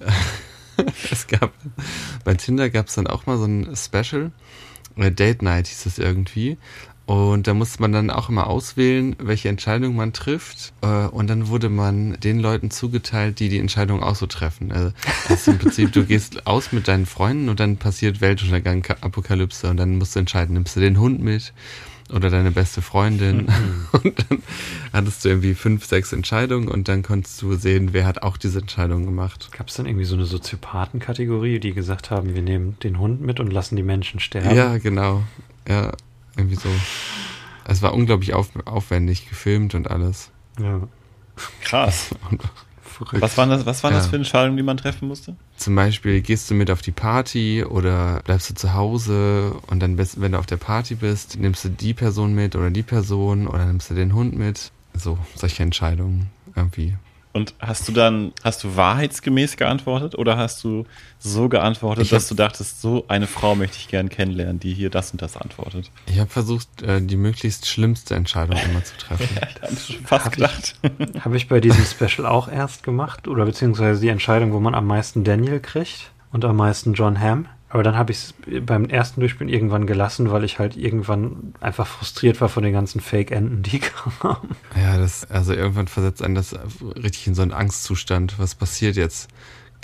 es 1.10 1.26
gab, 1.26 1.52
bei 2.24 2.34
Tinder 2.34 2.70
gab 2.70 2.86
es 2.86 2.94
dann 2.94 3.06
auch 3.06 3.26
mal 3.26 3.36
so 3.36 3.44
ein 3.44 3.76
Special. 3.76 4.32
Äh, 4.96 5.12
Date 5.12 5.42
Night 5.42 5.66
hieß 5.68 5.86
es 5.86 5.98
irgendwie. 5.98 6.58
Und 7.08 7.46
da 7.46 7.54
musste 7.54 7.80
man 7.80 7.90
dann 7.90 8.10
auch 8.10 8.28
immer 8.28 8.48
auswählen, 8.48 9.16
welche 9.18 9.48
Entscheidung 9.48 9.96
man 9.96 10.12
trifft. 10.12 10.74
Äh, 10.82 11.06
und 11.06 11.30
dann 11.30 11.48
wurde 11.48 11.70
man 11.70 12.20
den 12.20 12.38
Leuten 12.38 12.70
zugeteilt, 12.70 13.40
die 13.40 13.48
die 13.48 13.58
Entscheidung 13.58 14.02
auch 14.02 14.14
so 14.14 14.26
treffen. 14.26 14.72
Also 14.72 14.92
das 15.26 15.40
ist 15.40 15.48
im 15.48 15.56
Prinzip, 15.56 15.90
du 15.92 16.04
gehst 16.04 16.46
aus 16.46 16.70
mit 16.70 16.86
deinen 16.86 17.06
Freunden 17.06 17.48
und 17.48 17.60
dann 17.60 17.78
passiert 17.78 18.20
Weltuntergang, 18.20 18.84
Apokalypse 19.00 19.70
und 19.70 19.78
dann 19.78 19.96
musst 19.96 20.16
du 20.16 20.18
entscheiden, 20.18 20.52
nimmst 20.52 20.76
du 20.76 20.80
den 20.80 21.00
Hund 21.00 21.22
mit 21.22 21.54
oder 22.12 22.28
deine 22.28 22.50
beste 22.50 22.82
Freundin. 22.82 23.46
Mhm. 23.46 23.86
Und 24.02 24.24
dann 24.28 24.42
hattest 24.92 25.24
du 25.24 25.30
irgendwie 25.30 25.54
fünf, 25.54 25.84
sechs 25.84 26.12
Entscheidungen 26.14 26.68
und 26.68 26.88
dann 26.88 27.02
konntest 27.02 27.42
du 27.42 27.54
sehen, 27.56 27.90
wer 27.92 28.06
hat 28.06 28.22
auch 28.22 28.38
diese 28.38 28.60
Entscheidung 28.60 29.04
gemacht. 29.04 29.50
Gab 29.56 29.68
es 29.68 29.74
dann 29.74 29.84
irgendwie 29.84 30.06
so 30.06 30.14
eine 30.14 30.24
Soziopathenkategorie, 30.24 31.58
die 31.58 31.74
gesagt 31.74 32.10
haben, 32.10 32.34
wir 32.34 32.40
nehmen 32.40 32.78
den 32.82 32.98
Hund 32.98 33.20
mit 33.20 33.40
und 33.40 33.52
lassen 33.52 33.76
die 33.76 33.82
Menschen 33.82 34.20
sterben? 34.20 34.56
Ja, 34.56 34.78
genau. 34.78 35.22
Ja, 35.68 35.92
irgendwie 36.38 36.56
so. 36.56 36.70
Es 37.64 37.82
war 37.82 37.92
unglaublich 37.92 38.32
auf, 38.32 38.48
aufwendig 38.64 39.28
gefilmt 39.28 39.74
und 39.74 39.90
alles. 39.90 40.30
Ja. 40.58 40.80
Krass. 41.62 42.14
was 43.12 43.36
waren 43.36 43.50
das, 43.50 43.66
was 43.66 43.82
waren 43.82 43.92
ja. 43.92 43.98
das 43.98 44.08
für 44.08 44.16
Entscheidungen, 44.16 44.56
die 44.56 44.62
man 44.62 44.76
treffen 44.76 45.08
musste? 45.08 45.36
Zum 45.56 45.74
Beispiel 45.74 46.20
gehst 46.22 46.50
du 46.50 46.54
mit 46.54 46.70
auf 46.70 46.80
die 46.80 46.92
Party 46.92 47.64
oder 47.64 48.22
bleibst 48.24 48.50
du 48.50 48.54
zu 48.54 48.74
Hause 48.74 49.54
und 49.66 49.80
dann, 49.80 49.96
bist, 49.96 50.20
wenn 50.20 50.32
du 50.32 50.38
auf 50.38 50.46
der 50.46 50.56
Party 50.56 50.94
bist, 50.94 51.38
nimmst 51.38 51.64
du 51.64 51.68
die 51.68 51.94
Person 51.94 52.34
mit 52.34 52.56
oder 52.56 52.70
die 52.70 52.82
Person 52.82 53.46
oder 53.46 53.66
nimmst 53.66 53.90
du 53.90 53.94
den 53.94 54.14
Hund 54.14 54.36
mit. 54.36 54.72
So, 54.94 55.18
solche 55.34 55.62
Entscheidungen 55.62 56.30
irgendwie. 56.56 56.96
Und 57.38 57.54
hast 57.60 57.86
du 57.86 57.92
dann, 57.92 58.32
hast 58.42 58.64
du 58.64 58.74
wahrheitsgemäß 58.74 59.56
geantwortet 59.56 60.18
oder 60.18 60.36
hast 60.36 60.64
du 60.64 60.86
so 61.20 61.48
geantwortet, 61.48 62.06
ich 62.06 62.10
dass 62.10 62.26
du 62.26 62.34
dachtest, 62.34 62.82
so 62.82 63.04
eine 63.06 63.28
Frau 63.28 63.54
möchte 63.54 63.76
ich 63.76 63.86
gern 63.86 64.08
kennenlernen, 64.08 64.58
die 64.58 64.74
hier 64.74 64.90
das 64.90 65.12
und 65.12 65.22
das 65.22 65.36
antwortet? 65.36 65.92
Ich 66.06 66.18
habe 66.18 66.28
versucht, 66.28 66.82
äh, 66.82 67.00
die 67.00 67.16
möglichst 67.16 67.68
schlimmste 67.68 68.16
Entscheidung 68.16 68.56
immer 68.56 68.82
zu 68.82 68.96
treffen. 68.96 69.28
ja, 69.36 69.46
da 69.60 69.68
ich 69.70 69.94
schon 69.94 70.04
fast 70.04 70.24
hab 70.24 70.32
gedacht. 70.32 70.74
Habe 71.20 71.36
ich 71.36 71.46
bei 71.46 71.60
diesem 71.60 71.84
Special 71.84 72.26
auch 72.26 72.48
erst 72.48 72.82
gemacht 72.82 73.28
oder 73.28 73.44
beziehungsweise 73.44 74.00
die 74.00 74.08
Entscheidung, 74.08 74.52
wo 74.52 74.58
man 74.58 74.74
am 74.74 74.88
meisten 74.88 75.22
Daniel 75.22 75.60
kriegt 75.60 76.10
und 76.32 76.44
am 76.44 76.56
meisten 76.56 76.94
John 76.94 77.20
Hamm. 77.20 77.46
Aber 77.70 77.82
dann 77.82 77.96
habe 77.96 78.12
ich 78.12 78.18
es 78.18 78.34
beim 78.64 78.86
ersten 78.86 79.20
Durchspielen 79.20 79.52
irgendwann 79.52 79.86
gelassen, 79.86 80.30
weil 80.30 80.44
ich 80.44 80.58
halt 80.58 80.76
irgendwann 80.76 81.54
einfach 81.60 81.86
frustriert 81.86 82.40
war 82.40 82.48
von 82.48 82.62
den 82.62 82.72
ganzen 82.72 83.00
Fake-Enden, 83.00 83.62
die 83.62 83.78
kamen. 84.20 84.56
Ja, 84.74 84.96
das, 84.96 85.30
also 85.30 85.52
irgendwann 85.52 85.88
versetzt 85.88 86.22
einen 86.22 86.34
das 86.34 86.54
richtig 86.96 87.26
in 87.26 87.34
so 87.34 87.42
einen 87.42 87.52
Angstzustand. 87.52 88.38
Was 88.38 88.54
passiert 88.54 88.96
jetzt? 88.96 89.28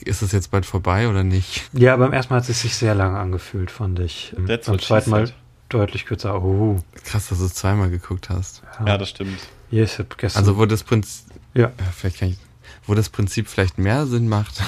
Ist 0.03 0.23
es 0.23 0.33
jetzt 0.33 0.51
bald 0.51 0.67
vorbei 0.67 1.09
oder 1.09 1.25
nicht? 1.25 1.69
Ja, 1.73 1.97
beim 1.97 2.13
ersten 2.13 2.33
Mal 2.33 2.41
hat 2.41 2.49
es 2.49 2.63
sich 2.63 2.75
sehr 2.75 2.95
lange 2.95 3.19
angefühlt, 3.19 3.71
fand 3.71 4.01
ich. 4.01 4.35
That's 4.47 4.67
beim 4.67 4.79
zweiten 4.79 5.11
Mal 5.11 5.33
deutlich 5.69 6.07
kürzer. 6.07 6.43
Oh. 6.43 6.83
Krass, 7.05 7.29
dass 7.29 7.39
du 7.39 7.45
es 7.45 7.55
zweimal 7.55 7.91
geguckt 7.91 8.31
hast. 8.31 8.63
Ja, 8.81 8.87
ja 8.87 8.99
das 8.99 9.11
stimmt. 9.11 9.39
Yes, 9.71 10.03
gestern. 10.17 10.41
Also 10.41 10.57
wo 10.57 10.67
das 10.67 10.85
Prinzip, 10.85 11.27
ja. 11.53 11.65
ja, 11.65 11.73
vielleicht 11.95 12.19
kann 12.19 12.31
ich, 12.31 12.39
wo 12.87 12.95
das 12.95 13.09
Prinzip 13.09 13.47
vielleicht 13.47 13.79
mehr 13.79 14.07
Sinn 14.07 14.29
macht 14.29 14.63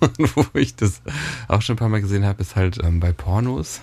wo 0.34 0.46
ich 0.54 0.76
das 0.76 1.00
auch 1.48 1.62
schon 1.62 1.74
ein 1.74 1.78
paar 1.78 1.88
Mal 1.88 2.00
gesehen 2.00 2.24
habe, 2.24 2.42
ist 2.42 2.56
halt 2.56 2.82
ähm, 2.82 3.00
bei 3.00 3.12
Pornos. 3.12 3.80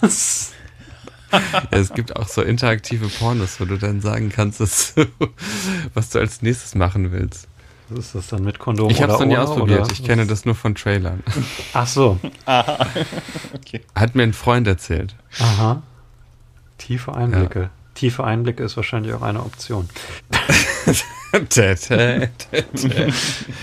Was? 0.00 0.52
ja, 1.32 1.62
es 1.70 1.92
gibt 1.92 2.16
auch 2.16 2.28
so 2.28 2.42
interaktive 2.42 3.08
Pornos, 3.08 3.60
wo 3.60 3.64
du 3.64 3.78
dann 3.78 4.00
sagen 4.00 4.30
kannst, 4.30 4.60
dass 4.60 4.94
du, 4.94 5.06
was 5.94 6.10
du 6.10 6.18
als 6.18 6.42
nächstes 6.42 6.74
machen 6.74 7.12
willst. 7.12 7.48
Was 7.88 8.06
ist 8.06 8.14
das 8.16 8.26
dann 8.28 8.42
mit 8.42 8.58
Kondom? 8.58 8.90
Ich 8.90 9.00
habe 9.00 9.12
es 9.12 9.20
noch 9.20 9.26
nie 9.26 9.36
ausprobiert. 9.36 9.84
Oder? 9.84 9.92
Ich 9.92 10.02
kenne 10.02 10.26
das 10.26 10.44
nur 10.44 10.56
von 10.56 10.74
Trailern. 10.74 11.22
Ach 11.72 11.86
so. 11.86 12.18
Aha. 12.44 12.84
Okay. 13.54 13.82
Hat 13.94 14.16
mir 14.16 14.24
ein 14.24 14.32
Freund 14.32 14.66
erzählt. 14.66 15.14
Aha. 15.38 15.82
Tiefe 16.78 17.14
Einblicke. 17.14 17.60
Ja. 17.60 17.70
Tiefe 17.94 18.24
Einblicke 18.24 18.64
ist 18.64 18.76
wahrscheinlich 18.76 19.14
auch 19.14 19.22
eine 19.22 19.40
Option. 19.40 19.88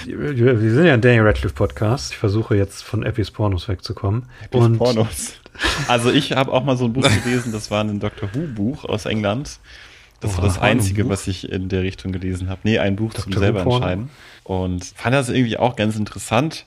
Wir 0.06 0.72
sind 0.72 0.86
ja 0.86 0.94
ein 0.94 1.02
Daniel 1.02 1.24
Radcliffe 1.24 1.56
Podcast. 1.56 2.12
Ich 2.12 2.18
versuche 2.18 2.56
jetzt 2.56 2.84
von 2.84 3.04
Epis 3.04 3.32
Pornos 3.32 3.68
wegzukommen. 3.68 4.28
Epis 4.44 4.62
und 4.62 4.78
Pornos. 4.78 5.34
Also 5.88 6.12
ich 6.12 6.34
habe 6.34 6.52
auch 6.52 6.64
mal 6.64 6.78
so 6.78 6.86
ein 6.86 6.94
Buch 6.94 7.08
gelesen, 7.24 7.52
das 7.52 7.72
war 7.72 7.84
ein 7.84 8.00
Doctor 8.00 8.30
Who 8.34 8.42
Buch 8.54 8.86
aus 8.86 9.06
England. 9.06 9.60
Das 10.20 10.34
oh, 10.34 10.38
war 10.38 10.46
das 10.46 10.60
einzige, 10.60 11.10
was 11.10 11.28
ich 11.28 11.52
in 11.52 11.68
der 11.68 11.82
Richtung 11.82 12.12
gelesen 12.12 12.48
habe. 12.48 12.62
Nee, 12.64 12.78
ein 12.78 12.96
Buch 12.96 13.12
Dr. 13.14 13.32
zum 13.32 13.42
selber 13.42 13.62
entscheiden. 13.62 14.10
Und 14.44 14.86
fand 14.96 15.16
das 15.16 15.30
irgendwie 15.30 15.58
auch 15.58 15.76
ganz 15.76 15.96
interessant 15.96 16.66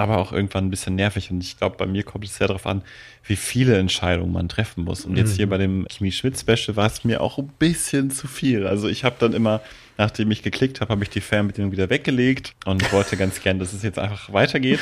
aber 0.00 0.18
auch 0.18 0.32
irgendwann 0.32 0.66
ein 0.66 0.70
bisschen 0.70 0.94
nervig. 0.94 1.30
Und 1.30 1.42
ich 1.42 1.58
glaube, 1.58 1.76
bei 1.76 1.86
mir 1.86 2.02
kommt 2.02 2.24
es 2.24 2.36
sehr 2.36 2.48
darauf 2.48 2.66
an, 2.66 2.82
wie 3.24 3.36
viele 3.36 3.78
Entscheidungen 3.78 4.32
man 4.32 4.48
treffen 4.48 4.84
muss. 4.84 5.04
Und 5.04 5.16
jetzt 5.16 5.36
hier 5.36 5.46
mhm. 5.46 5.50
bei 5.50 5.58
dem 5.58 5.86
Kimi 5.88 6.12
Schmidt 6.12 6.38
Special 6.38 6.76
war 6.76 6.86
es 6.86 7.04
mir 7.04 7.20
auch 7.20 7.38
ein 7.38 7.48
bisschen 7.58 8.10
zu 8.10 8.26
viel. 8.26 8.66
Also 8.66 8.88
ich 8.88 9.04
habe 9.04 9.16
dann 9.18 9.32
immer, 9.32 9.60
nachdem 10.00 10.30
ich 10.30 10.42
geklickt 10.42 10.80
habe, 10.80 10.90
habe 10.90 11.04
ich 11.04 11.10
die 11.10 11.20
Fernbedienung 11.20 11.72
wieder 11.72 11.90
weggelegt 11.90 12.54
und 12.64 12.90
wollte 12.92 13.16
ganz 13.16 13.40
gern, 13.42 13.58
dass 13.58 13.72
es 13.72 13.82
jetzt 13.82 13.98
einfach 13.98 14.32
weitergeht. 14.32 14.80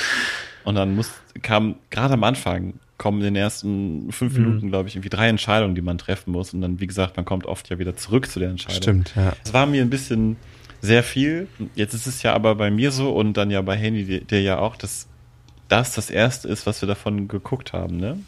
Und 0.64 0.76
dann 0.76 0.94
muss, 0.94 1.10
kam 1.42 1.74
gerade 1.90 2.14
am 2.14 2.24
Anfang 2.24 2.74
kommen 2.98 3.18
in 3.18 3.26
den 3.26 3.36
ersten 3.36 4.10
fünf 4.10 4.36
mhm. 4.36 4.44
Minuten, 4.44 4.68
glaube 4.70 4.88
ich, 4.88 4.96
irgendwie 4.96 5.08
drei 5.08 5.28
Entscheidungen, 5.28 5.74
die 5.74 5.82
man 5.82 5.98
treffen 5.98 6.32
muss. 6.32 6.52
Und 6.52 6.60
dann, 6.60 6.80
wie 6.80 6.86
gesagt, 6.86 7.16
man 7.16 7.24
kommt 7.24 7.46
oft 7.46 7.68
ja 7.68 7.78
wieder 7.78 7.96
zurück 7.96 8.28
zu 8.28 8.40
der 8.40 8.50
Entscheidung. 8.50 8.82
Stimmt, 8.82 9.12
ja. 9.16 9.32
Es 9.44 9.52
war 9.54 9.66
mir 9.66 9.82
ein 9.82 9.90
bisschen 9.90 10.36
sehr 10.80 11.02
viel. 11.02 11.48
Jetzt 11.74 11.94
ist 11.94 12.06
es 12.06 12.22
ja 12.22 12.34
aber 12.34 12.54
bei 12.56 12.70
mir 12.70 12.90
so 12.90 13.10
und 13.12 13.36
dann 13.36 13.50
ja 13.50 13.62
bei 13.62 13.76
Handy 13.76 14.20
der 14.20 14.42
ja 14.42 14.58
auch, 14.58 14.76
dass 14.76 15.08
das 15.68 15.94
das 15.94 16.08
erste 16.08 16.48
ist, 16.48 16.66
was 16.66 16.80
wir 16.80 16.86
davon 16.86 17.28
geguckt 17.28 17.74
haben, 17.74 17.98
ne? 17.98 18.18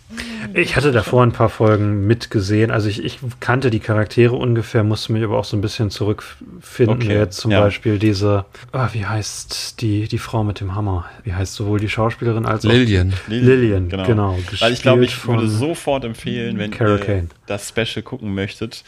Ich 0.53 0.76
hatte 0.76 0.92
davor 0.92 1.22
ein 1.22 1.33
paar 1.33 1.48
Folgen 1.48 2.07
mitgesehen. 2.07 2.70
Also 2.70 2.88
ich, 2.88 3.03
ich 3.03 3.18
kannte 3.40 3.70
die 3.70 3.81
Charaktere 3.81 4.37
ungefähr, 4.37 4.85
musste 4.85 5.12
mich 5.12 5.24
aber 5.24 5.38
auch 5.38 5.44
so 5.44 5.57
ein 5.57 5.62
bisschen 5.62 5.90
zurückfinden. 5.90 6.96
Okay. 6.96 7.18
Jetzt 7.18 7.38
zum 7.38 7.50
ja. 7.50 7.61
Beispiel 7.61 7.98
diese, 7.98 8.44
oh, 8.72 8.87
wie 8.92 9.07
heißt 9.07 9.81
die, 9.81 10.07
die 10.07 10.18
Frau 10.18 10.44
mit 10.44 10.61
dem 10.61 10.74
Hammer? 10.74 11.07
Wie 11.24 11.33
heißt 11.33 11.55
sowohl 11.55 11.81
die 11.81 11.88
Schauspielerin 11.88 12.44
als 12.44 12.64
Lillian. 12.64 13.14
auch 13.14 13.29
Lillian. 13.29 13.48
Lillian, 13.48 13.88
genau. 13.88 14.05
genau 14.05 14.38
Weil 14.59 14.72
ich 14.72 14.83
glaube, 14.83 15.05
ich 15.05 15.26
würde 15.26 15.48
sofort 15.48 16.05
empfehlen, 16.05 16.59
wenn 16.59 16.70
Carol 16.70 16.98
ihr 16.98 17.05
Kane. 17.05 17.29
das 17.46 17.68
Special 17.68 18.03
gucken 18.03 18.35
möchtet, 18.35 18.85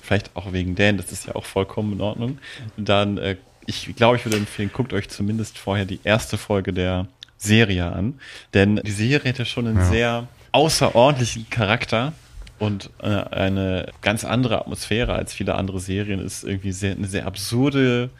vielleicht 0.00 0.34
auch 0.36 0.54
wegen 0.54 0.74
Dan, 0.74 0.96
das 0.96 1.12
ist 1.12 1.26
ja 1.26 1.34
auch 1.34 1.44
vollkommen 1.44 1.92
in 1.92 2.00
Ordnung, 2.00 2.38
dann 2.78 3.18
äh, 3.18 3.36
ich 3.66 3.94
glaube, 3.94 4.16
ich 4.16 4.24
würde 4.24 4.38
empfehlen, 4.38 4.70
guckt 4.72 4.92
euch 4.92 5.08
zumindest 5.08 5.58
vorher 5.58 5.84
die 5.84 6.00
erste 6.02 6.38
Folge 6.38 6.72
der 6.72 7.06
Serie 7.40 7.90
an. 7.90 8.20
Denn 8.54 8.76
die 8.76 8.90
Serie 8.90 9.24
hätte 9.24 9.44
schon 9.44 9.66
einen 9.66 9.78
ja. 9.78 9.84
sehr 9.84 10.28
außerordentlichen 10.52 11.48
Charakter 11.48 12.12
und 12.58 12.90
äh, 13.02 13.06
eine 13.06 13.86
ganz 14.02 14.24
andere 14.24 14.60
Atmosphäre 14.60 15.14
als 15.14 15.32
viele 15.32 15.54
andere 15.54 15.80
Serien. 15.80 16.20
Ist 16.20 16.44
irgendwie 16.44 16.72
sehr, 16.72 16.92
eine 16.92 17.06
sehr 17.06 17.26
absurde 17.26 18.10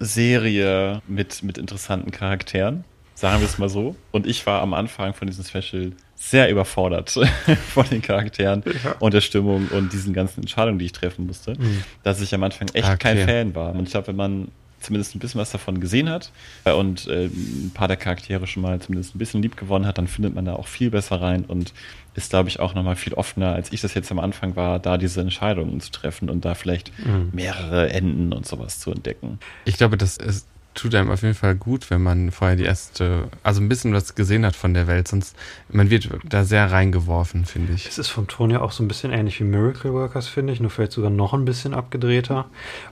Serie 0.00 1.00
mit, 1.06 1.42
mit 1.42 1.56
interessanten 1.56 2.10
Charakteren. 2.10 2.84
Sagen 3.14 3.40
wir 3.40 3.46
es 3.46 3.58
mal 3.58 3.68
so. 3.68 3.94
Und 4.10 4.26
ich 4.26 4.44
war 4.46 4.62
am 4.62 4.74
Anfang 4.74 5.14
von 5.14 5.28
diesem 5.28 5.44
Special 5.44 5.92
sehr 6.16 6.50
überfordert 6.50 7.10
von 7.68 7.86
den 7.88 8.02
Charakteren 8.02 8.62
ja. 8.66 8.96
und 8.98 9.14
der 9.14 9.20
Stimmung 9.20 9.68
und 9.68 9.92
diesen 9.92 10.12
ganzen 10.12 10.40
Entscheidungen, 10.40 10.78
die 10.78 10.86
ich 10.86 10.92
treffen 10.92 11.26
musste, 11.26 11.52
mhm. 11.52 11.84
dass 12.02 12.20
ich 12.20 12.34
am 12.34 12.42
Anfang 12.42 12.68
echt 12.72 12.88
okay. 12.88 12.98
kein 12.98 13.18
Fan 13.18 13.54
war. 13.54 13.74
Und 13.74 13.84
ich 13.84 13.90
glaube, 13.90 14.08
wenn 14.08 14.16
man 14.16 14.48
zumindest 14.80 15.14
ein 15.14 15.18
bisschen 15.18 15.40
was 15.40 15.50
davon 15.50 15.80
gesehen 15.80 16.08
hat 16.08 16.32
äh, 16.64 16.72
und 16.72 17.06
äh, 17.06 17.26
ein 17.26 17.70
paar 17.74 17.88
der 17.88 17.96
Charaktere 17.96 18.46
schon 18.46 18.62
mal 18.62 18.80
zumindest 18.80 19.14
ein 19.14 19.18
bisschen 19.18 19.42
lieb 19.42 19.56
gewonnen 19.56 19.86
hat, 19.86 19.98
dann 19.98 20.08
findet 20.08 20.34
man 20.34 20.44
da 20.44 20.54
auch 20.54 20.66
viel 20.66 20.90
besser 20.90 21.20
rein 21.20 21.44
und 21.44 21.72
ist, 22.14 22.30
glaube 22.30 22.48
ich, 22.48 22.58
auch 22.58 22.74
nochmal 22.74 22.96
viel 22.96 23.14
offener, 23.14 23.54
als 23.54 23.72
ich 23.72 23.80
das 23.80 23.94
jetzt 23.94 24.10
am 24.10 24.18
Anfang 24.18 24.56
war, 24.56 24.78
da 24.78 24.98
diese 24.98 25.20
Entscheidungen 25.20 25.80
zu 25.80 25.90
treffen 25.92 26.28
und 26.28 26.44
da 26.44 26.54
vielleicht 26.54 26.92
mhm. 26.98 27.30
mehrere 27.32 27.90
Enden 27.90 28.32
und 28.32 28.46
sowas 28.46 28.80
zu 28.80 28.90
entdecken. 28.90 29.38
Ich 29.64 29.76
glaube, 29.76 29.96
das 29.96 30.16
ist 30.16 30.46
tut 30.74 30.94
einem 30.94 31.10
auf 31.10 31.22
jeden 31.22 31.34
Fall 31.34 31.54
gut, 31.54 31.90
wenn 31.90 32.02
man 32.02 32.30
vorher 32.30 32.56
die 32.56 32.64
erste, 32.64 33.28
also 33.42 33.60
ein 33.60 33.68
bisschen 33.68 33.92
was 33.92 34.14
gesehen 34.14 34.46
hat 34.46 34.56
von 34.56 34.74
der 34.74 34.86
Welt, 34.86 35.08
sonst 35.08 35.36
man 35.68 35.90
wird 35.90 36.08
da 36.24 36.44
sehr 36.44 36.70
reingeworfen, 36.70 37.44
finde 37.44 37.72
ich. 37.72 37.86
Es 37.86 37.98
ist 37.98 38.08
vom 38.08 38.28
Ton 38.28 38.50
ja 38.50 38.60
auch 38.60 38.72
so 38.72 38.82
ein 38.82 38.88
bisschen 38.88 39.12
ähnlich 39.12 39.40
wie 39.40 39.44
Miracle 39.44 39.92
Workers, 39.92 40.28
finde 40.28 40.52
ich, 40.52 40.60
nur 40.60 40.70
vielleicht 40.70 40.92
sogar 40.92 41.10
noch 41.10 41.34
ein 41.34 41.44
bisschen 41.44 41.74
abgedrehter. 41.74 42.46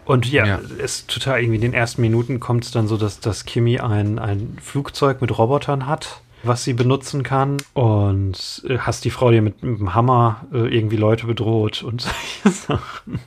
Und 0.04 0.30
ja, 0.30 0.46
ja. 0.46 0.60
es 0.78 0.98
ist 0.98 1.08
total 1.08 1.40
irgendwie 1.40 1.56
in 1.56 1.62
den 1.62 1.74
ersten 1.74 2.00
Minuten 2.00 2.40
kommt 2.40 2.64
es 2.64 2.70
dann 2.70 2.88
so, 2.88 2.96
dass, 2.96 3.20
dass 3.20 3.44
Kimi 3.44 3.78
ein, 3.78 4.18
ein 4.18 4.58
Flugzeug 4.60 5.20
mit 5.20 5.36
Robotern 5.36 5.86
hat 5.86 6.20
was 6.44 6.64
sie 6.64 6.72
benutzen 6.72 7.22
kann 7.24 7.56
und 7.74 8.62
äh, 8.68 8.78
hast 8.78 9.04
die 9.04 9.10
Frau, 9.10 9.30
die 9.30 9.40
mit, 9.40 9.62
mit 9.62 9.80
dem 9.80 9.94
Hammer 9.94 10.46
äh, 10.52 10.68
irgendwie 10.68 10.96
Leute 10.96 11.26
bedroht 11.26 11.82
und 11.82 12.00
solche 12.42 12.56
Sachen. 12.56 13.20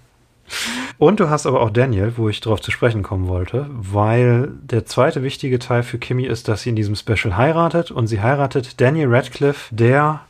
Und 0.98 1.20
du 1.20 1.30
hast 1.30 1.46
aber 1.46 1.62
auch 1.62 1.70
Daniel, 1.70 2.14
wo 2.18 2.30
ich 2.30 2.42
darauf 2.42 2.62
zu 2.62 2.72
sprechen 2.72 3.04
kommen 3.04 3.28
wollte, 3.28 3.68
weil 3.72 4.50
der 4.62 4.86
zweite 4.86 5.24
wichtige 5.24 5.60
Teil 5.60 5.84
für 5.84 5.98
Kimmy 5.98 6.26
ist, 6.26 6.48
dass 6.48 6.64
sie 6.64 6.70
in 6.70 6.76
diesem 6.76 6.96
Special 6.96 7.38
heiratet 7.38 7.92
und 7.92 8.08
sie 8.08 8.22
heiratet 8.22 8.80
Daniel 8.80 9.14
Radcliffe, 9.14 9.74
der 9.74 10.22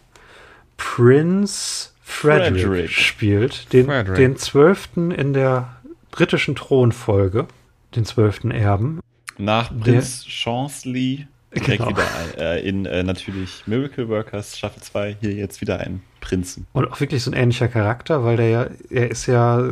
Prince 0.77 1.89
Frederick, 2.01 2.61
Frederick. 2.61 2.91
spielt, 2.91 3.73
den, 3.73 3.85
Frederick. 3.85 4.15
den 4.15 4.37
zwölften 4.37 5.11
in 5.11 5.33
der 5.33 5.75
britischen 6.11 6.55
Thronfolge, 6.55 7.47
den 7.95 8.05
zwölften 8.05 8.51
Erben. 8.51 8.99
Nach 9.37 9.71
Prinz 9.77 10.25
Chansley 10.25 11.27
direkt 11.53 11.83
genau. 11.83 11.89
wieder 11.89 12.37
äh, 12.37 12.67
in 12.67 12.85
äh, 12.85 13.03
natürlich 13.03 13.63
Miracle 13.65 14.07
Workers 14.09 14.57
Staffel 14.57 14.81
2 14.81 15.17
hier 15.19 15.33
jetzt 15.33 15.61
wieder 15.61 15.79
ein 15.79 16.01
Prinzen. 16.19 16.67
Und 16.73 16.91
auch 16.91 16.99
wirklich 16.99 17.23
so 17.23 17.31
ein 17.31 17.33
ähnlicher 17.33 17.67
Charakter, 17.67 18.23
weil 18.23 18.37
der 18.37 18.49
ja, 18.49 18.67
er 18.89 19.11
ist 19.11 19.25
ja 19.25 19.71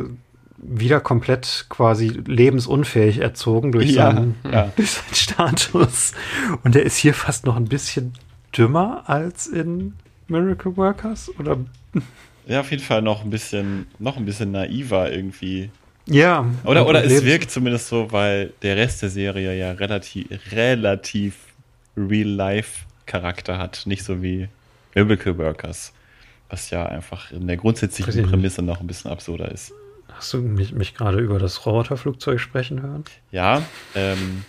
wieder 0.62 1.00
komplett 1.00 1.66
quasi 1.68 2.08
lebensunfähig 2.08 3.18
erzogen 3.18 3.72
durch, 3.72 3.90
ja, 3.90 4.12
seinen, 4.12 4.34
ja. 4.50 4.72
durch 4.76 4.90
seinen 4.90 5.14
Status. 5.14 6.12
Und 6.62 6.76
er 6.76 6.82
ist 6.82 6.96
hier 6.96 7.14
fast 7.14 7.46
noch 7.46 7.56
ein 7.56 7.66
bisschen 7.66 8.12
dümmer 8.56 9.04
als 9.06 9.46
in 9.46 9.94
Miracle 10.28 10.76
Workers, 10.76 11.30
oder? 11.38 11.58
Ja, 12.46 12.60
auf 12.60 12.70
jeden 12.70 12.82
Fall 12.82 13.02
noch 13.02 13.24
ein 13.24 13.30
bisschen, 13.30 13.86
noch 13.98 14.16
ein 14.16 14.24
bisschen 14.24 14.52
naiver 14.52 15.10
irgendwie. 15.12 15.70
Ja. 16.06 16.46
Oder, 16.64 16.86
oder 16.86 17.04
es 17.04 17.24
wirkt 17.24 17.50
zumindest 17.50 17.88
so, 17.88 18.10
weil 18.12 18.52
der 18.62 18.76
Rest 18.76 19.02
der 19.02 19.10
Serie 19.10 19.56
ja 19.56 19.72
relativ, 19.72 20.26
relativ 20.52 21.36
Real-Life-Charakter 21.96 23.58
hat. 23.58 23.82
Nicht 23.86 24.04
so 24.04 24.22
wie 24.22 24.48
Miracle 24.94 25.38
Workers. 25.38 25.92
Was 26.48 26.70
ja 26.70 26.86
einfach 26.86 27.30
in 27.30 27.46
der 27.46 27.56
grundsätzlichen 27.56 28.28
Prämisse 28.28 28.62
noch 28.62 28.80
ein 28.80 28.88
bisschen 28.88 29.10
absurder 29.10 29.52
ist. 29.52 29.72
Hast 30.20 30.34
du 30.34 30.42
mich, 30.42 30.72
mich 30.72 30.94
gerade 30.94 31.18
über 31.18 31.38
das 31.38 31.64
Roboterflugzeug 31.64 32.38
sprechen 32.40 32.82
hören? 32.82 33.04
Ja, 33.32 33.62
ähm, 33.94 34.44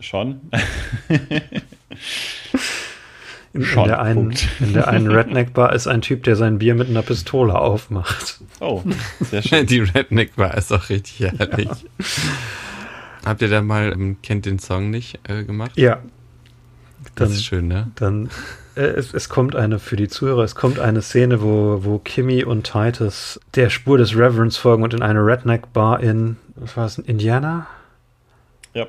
schon. 0.00 0.40
In, 3.52 3.62
in, 3.62 3.84
der 3.84 4.02
einen, 4.02 4.34
in 4.58 4.72
der 4.72 4.88
einen 4.88 5.08
Redneck-Bar 5.12 5.72
ist 5.72 5.86
ein 5.86 6.02
Typ, 6.02 6.24
der 6.24 6.34
sein 6.34 6.58
Bier 6.58 6.74
mit 6.74 6.88
einer 6.88 7.02
Pistole 7.02 7.56
aufmacht. 7.56 8.40
Oh, 8.58 8.82
sehr 9.20 9.42
schön. 9.44 9.66
Die 9.66 9.78
Redneck-Bar 9.78 10.56
ist 10.56 10.72
auch 10.72 10.88
richtig 10.88 11.20
herrlich. 11.38 11.68
Ja. 11.68 11.76
Habt 13.24 13.40
ihr 13.40 13.48
da 13.48 13.62
mal, 13.62 13.92
ähm, 13.92 14.16
kennt 14.20 14.46
den 14.46 14.58
Song 14.58 14.90
nicht, 14.90 15.20
äh, 15.28 15.44
gemacht? 15.44 15.76
Ja. 15.76 16.02
Dann, 17.14 17.28
das 17.28 17.36
ist 17.36 17.44
schön, 17.44 17.68
ne? 17.68 17.88
Dann 17.94 18.28
äh, 18.76 18.82
es, 18.82 19.14
es, 19.14 19.28
kommt 19.28 19.54
eine, 19.54 19.78
für 19.78 19.96
die 19.96 20.08
Zuhörer, 20.08 20.42
es 20.42 20.54
kommt 20.54 20.78
eine 20.78 21.02
Szene, 21.02 21.42
wo, 21.42 21.84
wo 21.84 21.98
Kimmy 21.98 22.44
und 22.44 22.64
Titus 22.64 23.40
der 23.54 23.70
Spur 23.70 23.98
des 23.98 24.16
Reverends 24.16 24.56
folgen 24.56 24.82
und 24.82 24.94
in 24.94 25.02
eine 25.02 25.20
Redneck-Bar 25.20 26.00
in, 26.00 26.36
was 26.56 26.76
war 26.76 26.86
es, 26.86 26.98
Indiana? 26.98 27.66
Ja. 28.72 28.86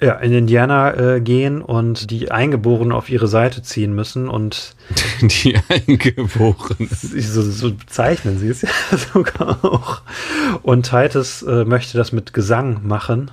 Ja, 0.00 0.14
in 0.14 0.32
Indiana 0.32 1.14
äh, 1.14 1.20
gehen 1.20 1.62
und 1.62 2.10
die 2.10 2.32
Eingeborenen 2.32 2.90
auf 2.90 3.08
ihre 3.08 3.28
Seite 3.28 3.62
ziehen 3.62 3.94
müssen 3.94 4.28
und 4.28 4.74
die 5.20 5.56
Eingeborenen. 5.68 6.88
So, 6.90 7.42
so 7.42 7.72
bezeichnen 7.72 8.38
sie 8.38 8.48
es 8.48 8.62
ja 8.62 8.68
sogar 9.12 9.64
auch. 9.64 10.02
Und 10.62 10.90
Titus 10.90 11.42
äh, 11.42 11.64
möchte 11.64 11.96
das 11.96 12.10
mit 12.10 12.34
Gesang 12.34 12.80
machen 12.84 13.30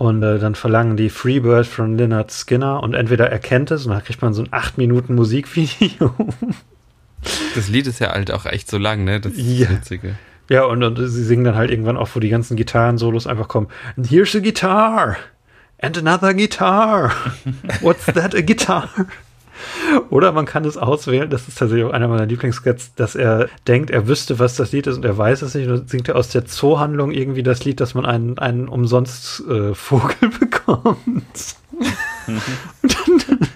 und 0.00 0.22
äh, 0.22 0.38
dann 0.38 0.54
verlangen 0.54 0.96
die 0.96 1.10
Freebird 1.10 1.66
von 1.66 1.98
Lynyrd 1.98 2.32
Skinner 2.32 2.82
und 2.82 2.94
entweder 2.94 3.30
er 3.30 3.38
kennt 3.38 3.70
es 3.70 3.84
und 3.84 3.92
dann 3.92 4.02
kriegt 4.02 4.22
man 4.22 4.32
so 4.32 4.40
ein 4.40 4.48
8 4.50 4.78
Minuten 4.78 5.14
Musikvideo. 5.14 6.14
Das 7.54 7.68
Lied 7.68 7.86
ist 7.86 7.98
ja 7.98 8.12
halt 8.12 8.30
auch 8.30 8.46
echt 8.46 8.70
so 8.70 8.78
lang, 8.78 9.04
ne? 9.04 9.20
Das 9.20 9.34
ist 9.34 9.46
ja. 9.46 9.66
das 9.66 9.76
Witzige. 9.76 10.14
Ja, 10.48 10.64
und, 10.64 10.82
und 10.82 10.96
sie 10.96 11.22
singen 11.22 11.44
dann 11.44 11.54
halt 11.54 11.70
irgendwann 11.70 11.98
auch, 11.98 12.08
wo 12.14 12.18
die 12.18 12.30
ganzen 12.30 12.56
Gitarren-Solos 12.56 13.26
einfach 13.26 13.46
kommen. 13.46 13.68
And 13.98 14.10
here's 14.10 14.34
a 14.34 14.38
guitar! 14.38 15.18
And 15.82 15.98
another 15.98 16.32
guitar! 16.32 17.12
What's 17.82 18.06
that, 18.06 18.34
a 18.34 18.40
guitar? 18.40 18.88
Oder 20.10 20.32
man 20.32 20.46
kann 20.46 20.64
es 20.64 20.76
auswählen, 20.76 21.30
das 21.30 21.48
ist 21.48 21.58
tatsächlich 21.58 21.86
auch 21.86 21.92
einer 21.92 22.08
meiner 22.08 22.26
Lieblingsskets, 22.26 22.94
dass 22.94 23.14
er 23.14 23.48
denkt, 23.66 23.90
er 23.90 24.08
wüsste, 24.08 24.38
was 24.38 24.56
das 24.56 24.72
Lied 24.72 24.86
ist 24.86 24.96
und 24.96 25.04
er 25.04 25.16
weiß 25.16 25.42
es 25.42 25.54
nicht. 25.54 25.68
Und 25.68 25.78
dann 25.78 25.88
singt 25.88 26.08
er 26.08 26.16
aus 26.16 26.28
der 26.28 26.46
Zoohandlung 26.46 27.10
irgendwie 27.12 27.42
das 27.42 27.64
Lied, 27.64 27.80
dass 27.80 27.94
man 27.94 28.06
einen, 28.06 28.38
einen 28.38 28.68
umsonst 28.68 29.42
äh, 29.48 29.74
Vogel 29.74 30.28
bekommt. 30.40 31.56
und 32.20 32.96
dann, 33.06 33.48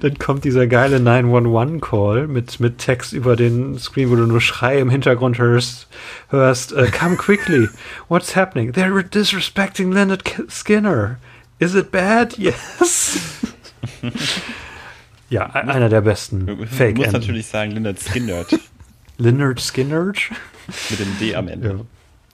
dann, 0.00 0.18
kommt 0.18 0.44
dieser 0.44 0.66
geile 0.66 0.98
911-Call 0.98 2.28
mit, 2.28 2.60
mit 2.60 2.78
Text 2.78 3.12
über 3.12 3.36
den 3.36 3.78
Screen, 3.78 4.10
wo 4.10 4.16
du 4.16 4.26
nur 4.26 4.40
Schrei 4.40 4.78
im 4.78 4.90
Hintergrund 4.90 5.38
hörst, 5.38 5.88
hörst 6.28 6.72
uh, 6.72 6.86
Come 6.92 7.16
quickly, 7.16 7.68
what's 8.08 8.36
happening? 8.36 8.72
They're 8.72 9.02
disrespecting 9.02 9.92
Leonard 9.92 10.22
Skinner. 10.48 11.18
Is 11.58 11.74
it 11.74 11.92
bad? 11.92 12.38
Yes. 12.38 13.18
Ja, 15.32 15.46
einer 15.46 15.88
der 15.88 16.02
besten 16.02 16.66
Fake. 16.66 16.96
Du 16.96 17.00
musst 17.00 17.14
natürlich 17.14 17.46
sagen, 17.46 17.70
Leonard 17.70 17.98
Skinnert. 17.98 18.54
Leonard 19.16 19.60
Skinnert? 19.62 20.18
Mit 20.90 21.00
dem 21.00 21.18
D 21.18 21.34
am 21.34 21.48
Ende. 21.48 21.86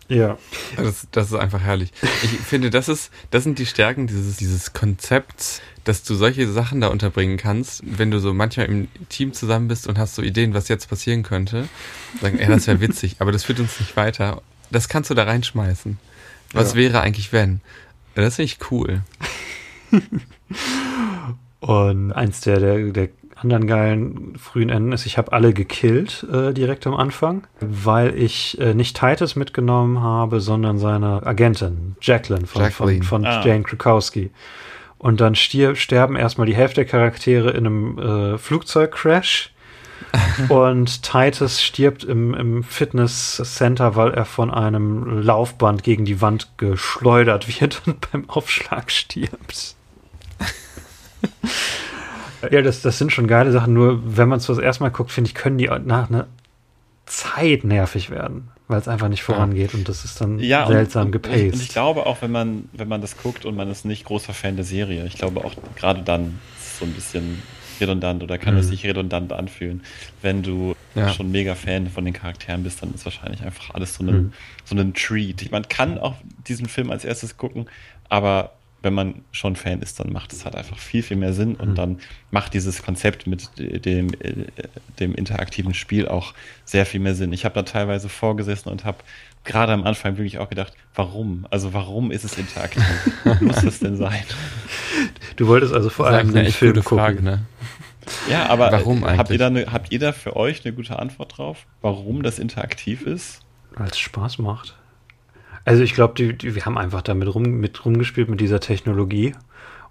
Ja. 0.09 0.17
ja. 0.17 0.39
Das, 0.77 1.07
das, 1.13 1.29
ist 1.29 1.35
einfach 1.35 1.61
herrlich. 1.61 1.93
Ich 2.25 2.31
finde, 2.41 2.71
das 2.71 2.89
ist, 2.89 3.13
das 3.31 3.45
sind 3.45 3.61
die 3.61 3.67
Stärken 3.67 4.09
dieses, 4.09 4.39
dieses 4.39 4.73
Konzepts, 4.73 5.63
dass 5.85 6.03
du 6.03 6.17
solche 6.17 6.49
Sachen 6.49 6.81
da 6.81 6.89
unterbringen 6.89 7.37
kannst, 7.37 7.85
wenn 7.85 8.11
du 8.11 8.19
so 8.19 8.35
manchmal 8.35 8.67
im 8.67 8.89
Team 9.09 9.33
zusammen 9.33 9.69
bist 9.69 9.87
und 9.87 9.97
hast 9.97 10.17
so 10.17 10.23
Ideen, 10.23 10.53
was 10.53 10.67
jetzt 10.67 10.89
passieren 10.89 11.23
könnte. 11.23 11.69
Sagen, 12.21 12.41
ja, 12.41 12.49
das 12.49 12.67
wäre 12.67 12.81
witzig, 12.81 13.17
aber 13.21 13.31
das 13.31 13.45
führt 13.45 13.61
uns 13.61 13.79
nicht 13.79 13.97
weiter. 13.97 14.43
Das 14.73 14.89
kannst 14.89 15.09
du 15.09 15.15
da 15.15 15.23
reinschmeißen. 15.23 16.01
Was 16.53 16.73
ja. 16.73 16.79
wäre 16.79 17.01
eigentlich, 17.03 17.33
wenn? 17.33 17.61
Das 18.17 18.35
finde 18.35 18.47
ich 18.47 18.73
cool. 18.73 19.03
Und 21.69 22.13
eins 22.13 22.41
der, 22.41 22.61
der, 22.61 22.79
der 22.93 23.09
anderen 23.35 23.67
geilen 23.67 24.39
frühen 24.39 24.71
Enden 24.71 24.93
ist, 24.93 25.05
ich 25.05 25.19
habe 25.19 25.35
alle 25.35 25.53
gekillt 25.53 26.27
äh, 26.33 26.55
direkt 26.55 26.87
am 26.87 26.95
Anfang, 26.95 27.47
weil 27.61 28.17
ich 28.19 28.59
äh, 28.59 28.73
nicht 28.73 28.99
Titus 28.99 29.37
mitgenommen 29.37 30.01
habe, 30.01 30.41
sondern 30.41 30.79
seine 30.79 31.27
Agentin, 31.27 31.95
Jacqueline 32.01 32.47
von, 32.47 32.63
Jacqueline. 32.63 33.05
von, 33.05 33.23
von 33.23 33.27
ah. 33.27 33.45
Jane 33.45 33.65
Krakowski. 33.65 34.31
Und 34.97 35.21
dann 35.21 35.35
stirb, 35.35 35.77
sterben 35.77 36.17
erstmal 36.17 36.47
die 36.47 36.57
Hälfte 36.57 36.77
der 36.77 36.87
Charaktere 36.87 37.51
in 37.51 37.67
einem 37.67 37.99
äh, 37.99 38.39
Flugzeugcrash. 38.39 39.53
und 40.49 41.03
Titus 41.03 41.63
stirbt 41.63 42.03
im, 42.03 42.33
im 42.33 42.63
Fitness-Center, 42.63 43.95
weil 43.95 44.15
er 44.15 44.25
von 44.25 44.51
einem 44.51 45.21
Laufband 45.21 45.83
gegen 45.83 46.07
die 46.07 46.23
Wand 46.23 46.49
geschleudert 46.57 47.61
wird 47.61 47.83
und 47.85 48.11
beim 48.11 48.31
Aufschlag 48.31 48.91
stirbt. 48.91 49.77
ja, 52.51 52.63
das, 52.63 52.83
das 52.83 52.99
sind 52.99 53.13
schon 53.13 53.27
geile 53.27 53.53
Sachen, 53.53 53.75
nur 53.75 54.17
wenn 54.17 54.29
man 54.29 54.39
es 54.39 54.47
das 54.47 54.59
erste 54.59 54.83
Mal 54.83 54.91
guckt, 54.91 55.11
finde 55.11 55.29
ich, 55.29 55.35
können 55.35 55.59
die 55.59 55.71
nach 55.85 56.09
einer 56.09 56.27
Zeit 57.07 57.65
nervig 57.65 58.11
werden, 58.11 58.49
weil 58.69 58.81
es 58.81 58.89
einfach 58.89 59.09
nicht 59.09 59.23
vorangeht 59.23 59.75
und 59.75 59.89
das 59.89 60.05
ist 60.05 60.21
dann 60.21 60.39
ja, 60.39 60.67
seltsam 60.67 61.07
und, 61.07 61.13
gepaced. 61.13 61.55
Und 61.55 61.63
ich 61.63 61.69
glaube 61.71 62.07
auch, 62.07 62.23
wenn 62.23 62.31
man, 62.31 62.69
wenn 62.73 62.89
man 62.89 63.01
das 63.01 63.17
guckt 63.17 63.45
und 63.45 63.57
man 63.57 63.71
ist 63.71 63.85
nicht 63.85 64.05
großer 64.05 64.35
Fan 64.35 64.57
der 64.57 64.65
Serie, 64.65 65.07
ich 65.07 65.17
glaube 65.17 65.45
auch 65.45 65.55
gerade 65.77 66.03
dann 66.03 66.39
ist 66.59 66.73
es 66.73 66.79
so 66.79 66.85
ein 66.85 66.93
bisschen 66.93 67.43
redundant 67.81 68.23
oder 68.23 68.39
kann 68.39 68.55
mhm. 68.55 68.61
es 68.61 68.69
sich 68.69 68.85
redundant 68.85 69.33
anfühlen. 69.33 69.83
Wenn 70.21 70.43
du 70.43 70.75
ja. 70.95 71.11
schon 71.13 71.31
mega 71.31 71.55
Fan 71.55 71.89
von 71.89 72.05
den 72.05 72.15
Charakteren 72.15 72.63
bist, 72.63 72.83
dann 72.83 72.93
ist 72.95 73.05
wahrscheinlich 73.05 73.43
einfach 73.43 73.75
alles 73.75 73.95
so 73.95 74.05
ein, 74.05 74.07
mhm. 74.07 74.33
so 74.65 74.77
ein 74.77 74.95
Treat. 74.95 75.51
Man 75.51 75.69
kann 75.69 75.99
auch 75.99 76.15
diesen 76.47 76.69
Film 76.69 76.91
als 76.91 77.05
erstes 77.05 77.37
gucken, 77.37 77.67
aber 78.09 78.53
wenn 78.83 78.95
man 78.95 79.23
schon 79.33 79.57
Fan 79.57 79.83
ist, 79.83 79.99
dann 79.99 80.13
macht 80.13 80.33
es 80.33 80.45
halt 80.45 80.55
einfach 80.55 80.79
viel, 80.79 81.03
viel 81.03 81.17
mehr 81.17 81.33
Sinn 81.33 81.57
und 81.57 81.71
mhm. 81.71 81.75
dann 81.75 82.01
macht 82.31 82.55
dieses 82.55 82.83
Konzept 82.83 83.27
mit 83.27 83.49
dem, 83.59 84.13
äh, 84.15 84.47
dem 85.01 85.15
interaktiven 85.15 85.75
Spiel 85.75 86.07
auch 86.07 86.35
sehr 86.65 86.87
viel 86.87 87.01
mehr 87.01 87.15
Sinn. 87.15 87.33
Ich 87.33 87.45
habe 87.45 87.55
da 87.55 87.63
teilweise 87.63 88.09
vorgesessen 88.09 88.69
und 88.71 88.85
habe 88.85 88.99
gerade 89.45 89.73
am 89.73 89.85
Anfang 89.85 90.17
wirklich 90.17 90.39
auch 90.39 90.49
gedacht, 90.49 90.75
warum? 90.95 91.47
Also 91.51 91.73
warum 91.75 92.11
ist 92.11 92.25
es 92.25 92.39
interaktiv? 92.39 92.85
Muss 93.41 93.63
das 93.63 93.81
denn 93.81 93.97
sein? 93.97 94.23
Du 95.37 95.49
wolltest 95.49 95.75
also 95.75 95.91
vor 95.91 96.07
allem 96.07 96.35
eine 96.35 96.51
Film 96.53 96.75
gute 96.75 96.85
gucken. 96.85 96.99
Frage, 96.99 97.23
ne? 97.23 97.47
Ja, 98.31 98.47
aber 98.47 98.73
warum 98.73 99.05
habt 99.05 99.31
ihr, 99.31 99.39
da 99.39 99.49
eine, 99.49 99.67
habt 99.73 99.93
ihr 99.93 99.99
da 99.99 100.13
für 100.13 100.37
euch 100.37 100.65
eine 100.65 100.75
gute 100.75 100.99
Antwort 100.99 101.37
drauf, 101.37 101.67
warum 101.83 102.23
das 102.23 102.39
interaktiv 102.39 103.03
ist? 103.03 103.43
Weil 103.75 103.89
es 103.89 103.99
Spaß 103.99 104.39
macht. 104.39 104.78
Also 105.69 105.83
ich 105.83 105.93
glaube, 105.93 106.15
die, 106.15 106.33
die, 106.33 106.55
wir 106.55 106.65
haben 106.65 106.79
einfach 106.79 107.03
damit 107.03 107.35
rum, 107.35 107.43
mit 107.43 107.85
rumgespielt 107.85 108.31
mit 108.31 108.41
dieser 108.41 108.59
Technologie. 108.59 109.35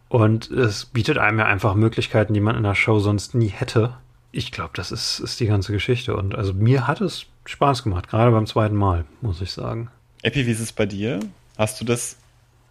Und 0.10 0.50
es 0.50 0.86
bietet 0.86 1.20
einem 1.20 1.38
ja 1.38 1.46
einfach 1.46 1.76
Möglichkeiten, 1.76 2.34
die 2.34 2.40
man 2.40 2.56
in 2.56 2.64
der 2.64 2.74
Show 2.74 2.98
sonst 2.98 3.36
nie 3.36 3.50
hätte. 3.50 3.94
Ich 4.32 4.52
glaube, 4.52 4.72
das 4.74 4.92
ist, 4.92 5.20
ist 5.20 5.40
die 5.40 5.46
ganze 5.46 5.74
Geschichte. 5.74 6.16
Und 6.16 6.34
also 6.34 6.52
mir 6.52 6.88
hat 6.88 7.00
es 7.00 7.28
Spaß 7.46 7.84
gemacht, 7.84 8.10
gerade 8.10 8.32
beim 8.32 8.48
zweiten 8.48 8.74
Mal, 8.74 9.06
muss 9.22 9.40
ich 9.40 9.52
sagen. 9.52 9.92
Epi, 10.24 10.48
wie 10.48 10.52
ist 10.52 10.62
es 10.62 10.72
bei 10.72 10.88
dir? 10.88 11.20
Hast 11.60 11.80
du 11.80 11.86
das 11.86 12.18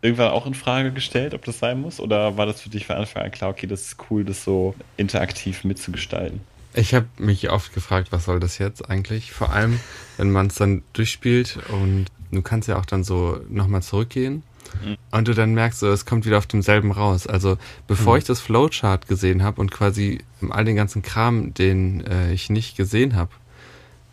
irgendwann 0.03 0.33
auch 0.33 0.45
in 0.45 0.55
Frage 0.55 0.91
gestellt, 0.91 1.33
ob 1.33 1.45
das 1.45 1.61
sein 1.61 1.81
muss? 1.81 2.01
Oder 2.01 2.37
war 2.37 2.47
das 2.47 2.61
für 2.61 2.71
dich 2.71 2.87
von 2.87 2.97
Anfang 2.97 3.23
an 3.23 3.31
klar, 3.31 3.51
okay, 3.51 3.69
das 3.69 3.83
ist 3.83 3.99
cool, 4.11 4.25
das 4.25 4.43
so 4.43 4.75
interaktiv 4.97 5.63
mitzugestalten? 5.63 6.41
Ich 6.75 6.93
habe 6.93 7.07
mich 7.19 7.51
oft 7.51 7.73
gefragt, 7.73 8.09
was 8.11 8.25
soll 8.25 8.41
das 8.41 8.59
jetzt 8.59 8.91
eigentlich? 8.91 9.31
Vor 9.31 9.53
allem, 9.53 9.79
wenn 10.17 10.33
man 10.33 10.49
es 10.49 10.57
dann 10.57 10.83
durchspielt 10.93 11.61
und 11.69 12.07
du 12.37 12.43
kannst 12.43 12.69
ja 12.69 12.79
auch 12.79 12.87
dann 12.87 13.05
so 13.05 13.41
nochmal 13.49 13.83
zurückgehen 13.83 14.43
mhm. 14.85 14.97
und 15.11 15.29
du 15.29 15.35
dann 15.35 15.55
merkst, 15.55 15.81
so, 15.81 15.89
es 15.89 16.07
kommt 16.07 16.27
wieder 16.27 16.39
auf 16.39 16.47
demselben 16.47 16.93
raus. 16.93 17.27
Also 17.27 17.59
bevor 17.87 18.15
mhm. 18.15 18.19
ich 18.19 18.25
das 18.25 18.41
Flowchart 18.41 19.09
gesehen 19.09 19.43
habe 19.43 19.61
und 19.61 19.71
quasi 19.71 20.21
all 20.51 20.65
den 20.65 20.77
ganzen 20.77 21.03
Kram, 21.03 21.55
den 21.55 22.07
äh, 22.07 22.33
ich 22.33 22.51
nicht 22.51 22.77
gesehen 22.77 23.17
habe, 23.17 23.31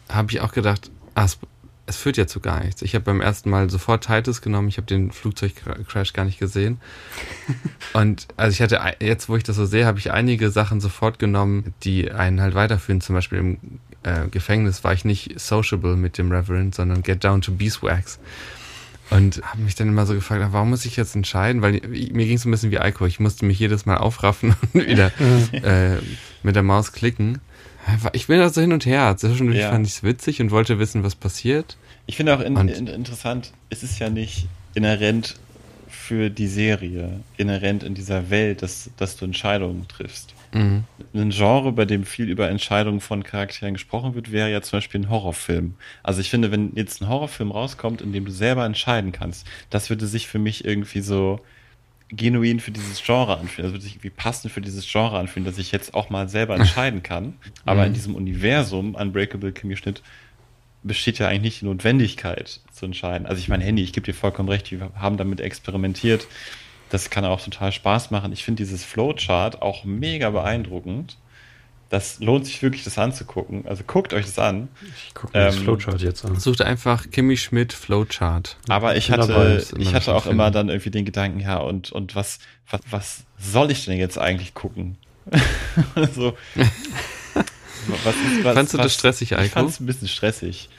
habe 0.09 0.31
ich 0.31 0.41
auch 0.41 0.51
gedacht, 0.51 0.91
ah, 1.15 1.25
es, 1.25 1.37
es, 1.85 1.97
führt 1.97 2.17
ja 2.17 2.27
zu 2.27 2.39
gar 2.39 2.63
nichts. 2.63 2.81
Ich 2.81 2.95
habe 2.95 3.05
beim 3.05 3.21
ersten 3.21 3.49
Mal 3.49 3.69
sofort 3.69 4.05
Titus 4.05 4.41
genommen, 4.41 4.67
ich 4.67 4.77
habe 4.77 4.87
den 4.87 5.11
Flugzeugcrash 5.11 6.13
gar 6.13 6.25
nicht 6.25 6.39
gesehen. 6.39 6.79
und 7.93 8.27
also 8.37 8.53
ich 8.53 8.61
hatte, 8.61 8.79
jetzt 8.99 9.29
wo 9.29 9.35
ich 9.35 9.43
das 9.43 9.55
so 9.55 9.65
sehe, 9.65 9.85
habe 9.85 9.99
ich 9.99 10.11
einige 10.11 10.49
Sachen 10.49 10.81
sofort 10.81 11.19
genommen, 11.19 11.73
die 11.83 12.11
einen 12.11 12.41
halt 12.41 12.55
weiterführen. 12.55 13.01
Zum 13.01 13.15
Beispiel 13.15 13.39
im 13.39 13.57
äh, 14.03 14.27
Gefängnis 14.29 14.83
war 14.83 14.93
ich 14.93 15.05
nicht 15.05 15.39
sociable 15.39 15.95
mit 15.95 16.17
dem 16.17 16.31
Reverend, 16.31 16.75
sondern 16.75 17.03
get 17.03 17.23
down 17.23 17.41
to 17.41 17.51
beeswax. 17.51 18.19
Und 19.09 19.43
habe 19.43 19.61
mich 19.61 19.75
dann 19.75 19.89
immer 19.89 20.05
so 20.05 20.13
gefragt, 20.13 20.43
warum 20.51 20.69
muss 20.69 20.85
ich 20.85 20.95
jetzt 20.95 21.15
entscheiden? 21.15 21.61
Weil 21.61 21.73
mir 21.73 22.25
ging 22.25 22.35
es 22.35 22.45
ein 22.45 22.51
bisschen 22.51 22.71
wie 22.71 22.79
Alkohol. 22.79 23.07
Ich 23.07 23.19
musste 23.19 23.45
mich 23.45 23.59
jedes 23.59 23.85
Mal 23.85 23.97
aufraffen 23.97 24.55
und 24.73 24.87
wieder 24.87 25.11
äh, 25.51 25.97
mit 26.41 26.55
der 26.55 26.63
Maus 26.63 26.93
klicken. 26.93 27.39
Ich 28.13 28.27
bin 28.27 28.39
da 28.39 28.49
so 28.49 28.61
hin 28.61 28.71
und 28.71 28.85
her. 28.85 29.15
Zwischendurch 29.17 29.59
ja. 29.59 29.69
fand 29.69 29.85
ich 29.85 29.93
es 29.93 30.03
witzig 30.03 30.41
und 30.41 30.51
wollte 30.51 30.79
wissen, 30.79 31.03
was 31.03 31.15
passiert. 31.15 31.77
Ich 32.05 32.17
finde 32.17 32.35
auch 32.35 32.39
in, 32.39 32.55
in, 32.55 32.87
interessant, 32.87 33.51
es 33.69 33.83
ist 33.83 33.99
ja 33.99 34.09
nicht 34.09 34.47
inhärent 34.73 35.35
für 35.87 36.29
die 36.29 36.47
Serie, 36.47 37.21
inhärent 37.37 37.83
in 37.83 37.93
dieser 37.93 38.29
Welt, 38.29 38.61
dass, 38.61 38.89
dass 38.97 39.15
du 39.15 39.25
Entscheidungen 39.25 39.87
triffst. 39.87 40.32
Mhm. 40.53 40.83
Ein 41.13 41.29
Genre, 41.31 41.71
bei 41.71 41.85
dem 41.85 42.05
viel 42.05 42.29
über 42.29 42.49
Entscheidungen 42.49 43.01
von 43.01 43.23
Charakteren 43.23 43.73
gesprochen 43.73 44.15
wird, 44.15 44.31
wäre 44.31 44.51
ja 44.51 44.61
zum 44.61 44.77
Beispiel 44.77 45.01
ein 45.01 45.09
Horrorfilm. 45.09 45.75
Also 46.03 46.21
ich 46.21 46.29
finde, 46.29 46.51
wenn 46.51 46.73
jetzt 46.75 47.01
ein 47.01 47.09
Horrorfilm 47.09 47.51
rauskommt, 47.51 48.01
in 48.01 48.13
dem 48.13 48.25
du 48.25 48.31
selber 48.31 48.65
entscheiden 48.65 49.11
kannst, 49.11 49.47
das 49.69 49.89
würde 49.89 50.07
sich 50.07 50.27
für 50.27 50.39
mich 50.39 50.63
irgendwie 50.65 51.01
so 51.01 51.39
genuin 52.09 52.59
für 52.59 52.71
dieses 52.71 53.03
Genre 53.03 53.37
anfühlen. 53.37 53.65
Das 53.65 53.73
würde 53.73 53.83
sich 53.83 53.93
irgendwie 53.93 54.11
passend 54.11 54.53
für 54.53 54.61
dieses 54.61 54.89
Genre 54.89 55.17
anfühlen, 55.17 55.45
dass 55.45 55.57
ich 55.57 55.71
jetzt 55.71 55.93
auch 55.93 56.09
mal 56.09 56.29
selber 56.29 56.55
entscheiden 56.55 57.03
kann. 57.03 57.33
Aber 57.65 57.81
mhm. 57.81 57.87
in 57.87 57.93
diesem 57.93 58.15
Universum 58.15 58.95
Unbreakable 58.95 59.51
Kimmy 59.51 59.75
Schnitt 59.75 60.01
besteht 60.83 61.17
ja 61.17 61.27
eigentlich 61.27 61.41
nicht 61.41 61.61
die 61.61 61.65
Notwendigkeit 61.65 62.59
zu 62.71 62.85
entscheiden. 62.85 63.25
Also 63.25 63.39
ich 63.39 63.47
meine, 63.47 63.63
Handy, 63.63 63.83
ich 63.83 63.93
gebe 63.93 64.05
dir 64.05 64.13
vollkommen 64.13 64.49
recht, 64.49 64.71
wir 64.71 64.91
haben 64.95 65.17
damit 65.17 65.39
experimentiert. 65.39 66.27
Das 66.93 67.09
kann 67.09 67.25
auch 67.25 67.41
total 67.41 67.71
Spaß 67.71 68.11
machen. 68.11 68.31
Ich 68.33 68.43
finde 68.43 68.61
dieses 68.61 68.83
Flowchart 68.83 69.63
auch 69.63 69.83
mega 69.83 70.29
beeindruckend. 70.29 71.17
Das 71.89 72.19
lohnt 72.19 72.45
sich 72.45 72.61
wirklich, 72.61 72.83
das 72.83 72.99
anzugucken. 72.99 73.65
Also 73.65 73.83
guckt 73.83 74.13
euch 74.13 74.27
das 74.27 74.37
an. 74.37 74.67
Ich 74.95 75.15
gucke 75.15 75.35
mir 75.35 75.45
ähm, 75.45 75.47
das 75.47 75.55
Flowchart 75.57 76.01
jetzt 76.03 76.23
an. 76.23 76.39
Sucht 76.39 76.61
einfach 76.61 77.09
Kimmy 77.09 77.35
Schmidt 77.35 77.73
Flowchart. 77.73 78.57
Aber 78.69 78.95
ich 78.95 79.09
hatte, 79.09 79.65
ich 79.79 79.95
hatte 79.95 80.13
auch 80.13 80.27
immer 80.27 80.51
dann 80.51 80.69
irgendwie 80.69 80.91
den 80.91 81.03
Gedanken, 81.03 81.39
ja, 81.39 81.57
und, 81.57 81.91
und 81.91 82.15
was, 82.15 82.37
was, 82.69 82.81
was 82.91 83.23
soll 83.39 83.71
ich 83.71 83.85
denn 83.85 83.97
jetzt 83.97 84.19
eigentlich 84.19 84.53
gucken? 84.53 84.99
so, 86.13 86.37
was 88.03 88.15
ist, 88.15 88.43
was, 88.43 88.53
Fandst 88.53 88.75
du 88.75 88.77
das 88.77 88.93
stressig, 88.93 89.33
Eiko? 89.33 89.45
Ich 89.45 89.51
fand 89.51 89.71
es 89.71 89.79
ein 89.79 89.87
bisschen 89.87 90.07
stressig. 90.07 90.69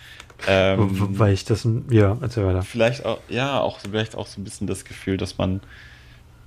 Ähm, 0.46 1.18
Weil 1.18 1.32
ich 1.32 1.44
das, 1.44 1.66
ja, 1.90 2.16
erzähl 2.20 2.46
weiter. 2.46 2.62
Vielleicht 2.62 3.04
auch, 3.04 3.18
ja, 3.28 3.58
auch, 3.58 3.80
vielleicht 3.80 4.14
auch 4.14 4.28
so 4.28 4.40
ein 4.40 4.44
bisschen 4.44 4.68
das 4.68 4.84
Gefühl, 4.84 5.16
dass 5.16 5.38
man 5.38 5.60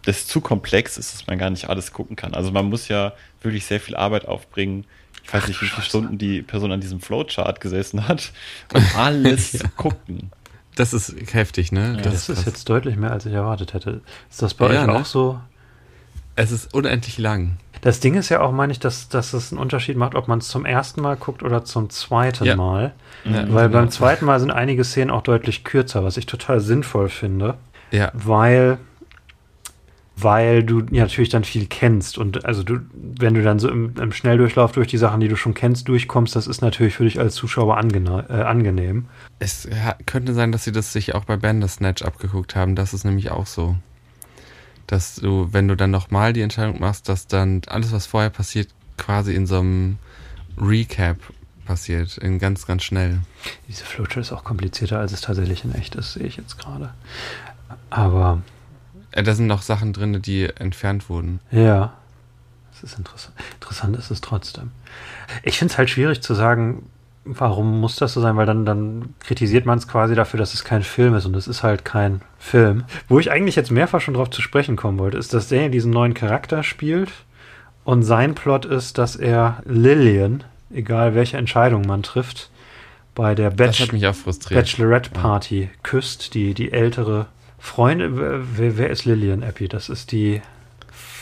das 0.07 0.25
zu 0.25 0.39
komplex 0.39 0.97
ist, 0.97 1.13
dass 1.13 1.27
man 1.27 1.37
gar 1.37 1.49
nicht 1.49 1.69
alles 1.69 1.91
gucken 1.91 2.15
kann. 2.15 2.33
Also 2.33 2.49
man 2.51 2.69
muss 2.69 2.87
ja 2.87 3.11
wirklich 3.41 3.65
sehr 3.65 3.81
viel 3.81 3.93
Arbeit 3.93 4.25
aufbringen. 4.25 4.85
Ich 5.21 5.33
weiß 5.33 5.49
nicht, 5.49 5.61
wie 5.61 5.65
viele 5.65 5.83
Stunden 5.83 6.17
die 6.17 6.41
Person 6.41 6.71
an 6.71 6.79
diesem 6.79 7.01
Flowchart 7.01 7.59
gesessen 7.59 8.07
hat, 8.07 8.31
um 8.73 8.81
alles 8.95 9.51
ja. 9.51 9.59
zu 9.59 9.69
gucken. 9.75 10.31
Das 10.75 10.93
ist 10.93 11.13
heftig, 11.33 11.73
ne? 11.73 11.95
Ja, 11.97 12.03
das, 12.03 12.27
das 12.27 12.39
ist 12.39 12.45
jetzt 12.45 12.69
deutlich 12.69 12.95
mehr, 12.95 13.11
als 13.11 13.25
ich 13.25 13.33
erwartet 13.33 13.73
hätte. 13.73 13.99
Ist 14.29 14.41
das 14.41 14.53
bei 14.53 14.73
ja, 14.73 14.81
euch 14.81 14.87
ne? 14.87 14.93
auch 14.93 15.05
so? 15.05 15.41
Es 16.37 16.51
ist 16.51 16.73
unendlich 16.73 17.17
lang. 17.17 17.57
Das 17.81 17.99
Ding 17.99 18.13
ist 18.13 18.29
ja 18.29 18.39
auch, 18.39 18.53
meine 18.53 18.71
ich, 18.71 18.79
dass, 18.79 19.09
dass 19.09 19.33
es 19.33 19.51
einen 19.51 19.59
Unterschied 19.59 19.97
macht, 19.97 20.15
ob 20.15 20.29
man 20.29 20.39
es 20.39 20.47
zum 20.47 20.65
ersten 20.65 21.01
Mal 21.01 21.17
guckt 21.17 21.43
oder 21.43 21.65
zum 21.65 21.89
zweiten 21.89 22.45
ja. 22.45 22.55
Mal. 22.55 22.93
Ja, 23.25 23.51
weil 23.51 23.67
genau. 23.67 23.79
beim 23.79 23.89
zweiten 23.89 24.23
Mal 24.23 24.39
sind 24.39 24.51
einige 24.51 24.85
Szenen 24.85 25.11
auch 25.11 25.23
deutlich 25.23 25.65
kürzer, 25.65 26.05
was 26.05 26.15
ich 26.15 26.27
total 26.27 26.61
sinnvoll 26.61 27.09
finde. 27.09 27.55
Ja. 27.91 28.09
Weil 28.13 28.77
weil 30.19 30.63
du 30.63 30.79
ja 30.91 31.03
natürlich 31.03 31.29
dann 31.29 31.43
viel 31.43 31.67
kennst 31.67 32.17
und 32.17 32.43
also 32.43 32.63
du, 32.63 32.79
wenn 32.93 33.35
du 33.35 33.43
dann 33.43 33.59
so 33.59 33.69
im, 33.69 33.93
im, 34.01 34.11
Schnelldurchlauf 34.11 34.71
durch 34.71 34.87
die 34.87 34.97
Sachen, 34.97 35.19
die 35.19 35.27
du 35.27 35.35
schon 35.35 35.53
kennst, 35.53 35.87
durchkommst, 35.87 36.35
das 36.35 36.47
ist 36.47 36.61
natürlich 36.61 36.95
für 36.95 37.03
dich 37.03 37.19
als 37.19 37.35
Zuschauer 37.35 37.77
äh, 37.77 38.33
angenehm. 38.33 39.05
Es 39.37 39.69
könnte 40.07 40.33
sein, 40.33 40.51
dass 40.51 40.63
sie 40.63 40.71
das 40.71 40.91
sich 40.91 41.13
auch 41.13 41.25
bei 41.25 41.37
Bandersnatch 41.37 42.03
abgeguckt 42.03 42.55
haben. 42.55 42.75
Das 42.75 42.95
ist 42.95 43.03
nämlich 43.03 43.29
auch 43.29 43.45
so, 43.45 43.75
dass 44.87 45.15
du, 45.17 45.49
wenn 45.51 45.67
du 45.67 45.75
dann 45.75 45.91
nochmal 45.91 46.33
die 46.33 46.41
Entscheidung 46.41 46.79
machst, 46.79 47.09
dass 47.09 47.27
dann 47.27 47.61
alles, 47.67 47.91
was 47.91 48.07
vorher 48.07 48.31
passiert, 48.31 48.69
quasi 48.97 49.35
in 49.35 49.45
so 49.45 49.59
einem 49.59 49.97
Recap 50.59 51.17
passiert, 51.65 52.17
in 52.17 52.39
ganz, 52.39 52.65
ganz 52.65 52.81
schnell. 52.81 53.19
Diese 53.67 53.85
Flowchart 53.85 54.17
ist 54.17 54.31
auch 54.31 54.43
komplizierter, 54.43 54.97
als 54.97 55.11
es 55.11 55.21
tatsächlich 55.21 55.63
in 55.63 55.75
echt 55.75 55.93
ist, 55.93 56.13
sehe 56.13 56.25
ich 56.25 56.37
jetzt 56.37 56.57
gerade. 56.57 56.91
Aber 57.91 58.41
da 59.11 59.33
sind 59.33 59.47
noch 59.47 59.61
Sachen 59.61 59.93
drin, 59.93 60.21
die 60.21 60.45
entfernt 60.45 61.09
wurden. 61.09 61.39
Ja. 61.51 61.93
Das 62.71 62.91
ist 62.91 62.97
interessant. 62.97 63.35
Interessant 63.55 63.97
ist 63.97 64.11
es 64.11 64.21
trotzdem. 64.21 64.71
Ich 65.43 65.57
finde 65.57 65.71
es 65.71 65.77
halt 65.77 65.89
schwierig 65.89 66.21
zu 66.21 66.33
sagen, 66.35 66.83
warum 67.25 67.79
muss 67.79 67.95
das 67.95 68.13
so 68.13 68.21
sein, 68.21 68.37
weil 68.37 68.45
dann, 68.45 68.65
dann 68.65 69.13
kritisiert 69.19 69.65
man 69.65 69.77
es 69.77 69.87
quasi 69.87 70.15
dafür, 70.15 70.39
dass 70.39 70.53
es 70.53 70.63
kein 70.63 70.83
Film 70.83 71.15
ist 71.15 71.25
und 71.25 71.35
es 71.35 71.47
ist 71.47 71.63
halt 71.63 71.85
kein 71.85 72.21
Film. 72.37 72.85
Wo 73.07 73.19
ich 73.19 73.31
eigentlich 73.31 73.55
jetzt 73.55 73.71
mehrfach 73.71 74.01
schon 74.01 74.13
drauf 74.13 74.29
zu 74.29 74.41
sprechen 74.41 74.75
kommen 74.75 74.99
wollte, 74.99 75.17
ist, 75.17 75.33
dass 75.33 75.49
der 75.49 75.69
diesen 75.69 75.91
neuen 75.91 76.13
Charakter 76.13 76.63
spielt 76.63 77.11
und 77.83 78.03
sein 78.03 78.35
Plot 78.35 78.65
ist, 78.65 78.97
dass 78.97 79.15
er 79.15 79.61
Lillian, 79.65 80.43
egal 80.71 81.15
welche 81.15 81.37
Entscheidung 81.37 81.85
man 81.85 82.03
trifft, 82.03 82.49
bei 83.15 83.33
der 83.33 83.49
Bachelor 83.49 84.13
Bachelorette 84.49 85.09
Party 85.09 85.61
ja. 85.61 85.69
küsst, 85.81 86.35
die, 86.35 86.53
die 86.53 86.71
ältere 86.71 87.25
Freunde, 87.67 88.17
wer, 88.57 88.77
wer 88.77 88.89
ist 88.89 89.05
Lillian 89.05 89.43
Epi? 89.43 89.67
Das 89.67 89.89
ist 89.89 90.11
die. 90.11 90.41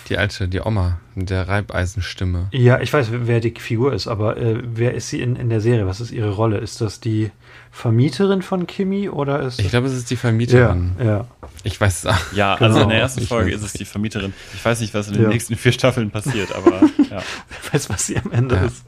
Die 0.09 0.17
alte, 0.17 0.47
die 0.47 0.61
Oma 0.61 0.99
mit 1.15 1.29
der 1.29 1.47
Reibeisenstimme. 1.47 2.47
Ja, 2.51 2.79
ich 2.81 2.91
weiß, 2.93 3.07
wer 3.11 3.39
die 3.39 3.51
Figur 3.51 3.93
ist, 3.93 4.07
aber 4.07 4.37
äh, 4.37 4.61
wer 4.63 4.93
ist 4.93 5.09
sie 5.09 5.21
in, 5.21 5.35
in 5.35 5.49
der 5.49 5.61
Serie? 5.61 5.87
Was 5.87 6.01
ist 6.01 6.11
ihre 6.11 6.31
Rolle? 6.31 6.57
Ist 6.57 6.81
das 6.81 6.99
die 6.99 7.31
Vermieterin 7.71 8.41
von 8.41 8.67
Kimi 8.67 9.09
oder 9.09 9.39
ist 9.41 9.59
Ich 9.59 9.69
glaube, 9.69 9.87
es 9.87 9.93
ist 9.93 10.11
die 10.11 10.15
Vermieterin. 10.15 10.95
Ja, 10.99 11.05
ja. 11.05 11.27
Ich 11.63 11.79
weiß 11.79 12.05
es 12.05 12.15
Ja, 12.33 12.55
genau. 12.55 12.69
also 12.69 12.81
in 12.81 12.89
der 12.89 12.99
ersten 12.99 13.25
Folge 13.25 13.51
ist 13.51 13.63
es 13.63 13.73
die 13.73 13.85
Vermieterin. 13.85 14.33
Ich 14.53 14.63
weiß 14.63 14.81
nicht, 14.81 14.93
was 14.93 15.07
in 15.07 15.13
den 15.13 15.23
ja. 15.23 15.29
nächsten 15.29 15.55
vier 15.55 15.71
Staffeln 15.71 16.11
passiert, 16.11 16.53
aber 16.53 16.81
ja. 16.81 16.81
Wer 17.09 17.73
weiß, 17.73 17.89
was 17.89 18.05
sie 18.05 18.17
am 18.17 18.31
Ende 18.31 18.55
ja. 18.55 18.65
ist. 18.65 18.85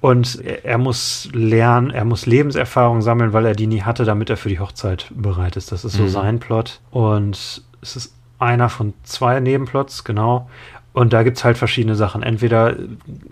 Und 0.00 0.40
er, 0.44 0.64
er, 0.64 0.78
muss 0.78 1.28
lernen, 1.32 1.90
er 1.90 2.04
muss 2.04 2.26
Lebenserfahrung 2.26 3.02
sammeln, 3.02 3.32
weil 3.32 3.44
er 3.44 3.54
die 3.54 3.66
nie 3.66 3.82
hatte, 3.82 4.04
damit 4.04 4.30
er 4.30 4.36
für 4.36 4.48
die 4.48 4.60
Hochzeit 4.60 5.10
bereit 5.14 5.56
ist. 5.56 5.72
Das 5.72 5.84
ist 5.84 5.94
so 5.94 6.04
mhm. 6.04 6.08
sein 6.08 6.38
Plot. 6.38 6.80
Und 6.90 7.62
es 7.82 7.96
ist 7.96 8.14
einer 8.40 8.68
von 8.68 8.94
zwei 9.04 9.38
Nebenplots, 9.40 10.04
genau. 10.04 10.48
Und 10.92 11.12
da 11.12 11.22
gibt 11.22 11.36
es 11.36 11.44
halt 11.44 11.56
verschiedene 11.56 11.94
Sachen. 11.94 12.22
Entweder, 12.24 12.74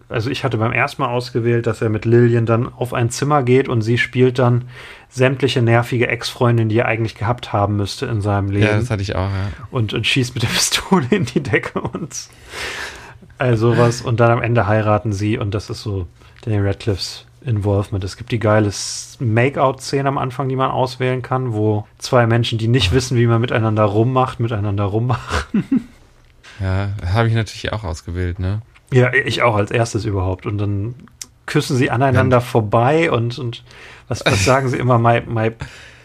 also 0.08 0.30
ich 0.30 0.44
hatte 0.44 0.58
beim 0.58 0.70
ersten 0.70 1.02
Mal 1.02 1.08
ausgewählt, 1.08 1.66
dass 1.66 1.82
er 1.82 1.88
mit 1.88 2.04
Lillian 2.04 2.46
dann 2.46 2.72
auf 2.72 2.94
ein 2.94 3.10
Zimmer 3.10 3.42
geht 3.42 3.68
und 3.68 3.82
sie 3.82 3.98
spielt 3.98 4.38
dann 4.38 4.68
sämtliche 5.08 5.60
nervige 5.60 6.06
Ex-Freundin, 6.06 6.68
die 6.68 6.78
er 6.78 6.86
eigentlich 6.86 7.16
gehabt 7.16 7.52
haben 7.52 7.76
müsste 7.76 8.06
in 8.06 8.20
seinem 8.20 8.50
Leben. 8.50 8.66
Ja, 8.66 8.76
das 8.76 8.90
hatte 8.90 9.02
ich 9.02 9.16
auch, 9.16 9.28
ja. 9.28 9.48
Und, 9.72 9.92
und 9.92 10.06
schießt 10.06 10.34
mit 10.34 10.44
der 10.44 10.48
Pistole 10.54 11.06
in 11.10 11.24
die 11.24 11.42
Decke 11.42 11.80
und 11.80 12.14
also 13.38 13.76
was. 13.76 14.02
Und 14.02 14.20
dann 14.20 14.30
am 14.30 14.42
Ende 14.42 14.66
heiraten 14.66 15.12
sie 15.12 15.36
und 15.38 15.52
das 15.52 15.68
ist 15.68 15.82
so 15.82 16.06
Daniel 16.42 16.66
Radcliffes 16.66 17.26
Involvement. 17.42 18.02
Es 18.04 18.16
gibt 18.16 18.32
die 18.32 18.38
geile 18.38 18.70
Make-out-Szene 19.20 20.08
am 20.08 20.18
Anfang, 20.18 20.48
die 20.48 20.56
man 20.56 20.70
auswählen 20.70 21.22
kann, 21.22 21.52
wo 21.52 21.86
zwei 21.98 22.26
Menschen, 22.26 22.58
die 22.58 22.68
nicht 22.68 22.92
wissen, 22.92 23.16
wie 23.16 23.26
man 23.26 23.40
miteinander 23.40 23.84
rummacht, 23.84 24.40
miteinander 24.40 24.84
rummachen. 24.84 25.88
Ja, 26.60 26.90
habe 27.14 27.28
ich 27.28 27.34
natürlich 27.34 27.72
auch 27.72 27.84
ausgewählt, 27.84 28.40
ne? 28.40 28.62
Ja, 28.92 29.12
ich 29.12 29.42
auch 29.42 29.54
als 29.54 29.70
erstes 29.70 30.04
überhaupt. 30.04 30.44
Und 30.44 30.58
dann 30.58 30.96
küssen 31.46 31.76
sie 31.76 31.90
aneinander 31.90 32.38
ja. 32.38 32.40
vorbei 32.40 33.10
und, 33.10 33.38
und 33.38 33.64
was, 34.08 34.24
was 34.24 34.44
sagen 34.44 34.68
sie 34.68 34.76
immer? 34.76 34.98
My, 34.98 35.22
my, 35.26 35.52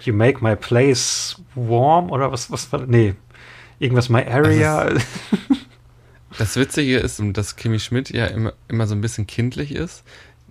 you 0.03 0.13
make 0.13 0.43
my 0.43 0.55
place 0.55 1.41
warm 1.55 2.11
oder 2.11 2.31
was, 2.31 2.51
was 2.51 2.71
war, 2.71 2.85
nee, 2.85 3.15
irgendwas 3.79 4.09
my 4.09 4.25
area. 4.25 4.77
Also 4.79 5.01
das 6.37 6.55
Witzige 6.55 6.97
ist, 6.97 7.21
dass 7.33 7.55
Kimi 7.55 7.79
Schmidt 7.79 8.09
ja 8.09 8.27
immer, 8.27 8.53
immer 8.67 8.87
so 8.87 8.95
ein 8.95 9.01
bisschen 9.01 9.27
kindlich 9.27 9.73
ist 9.73 10.03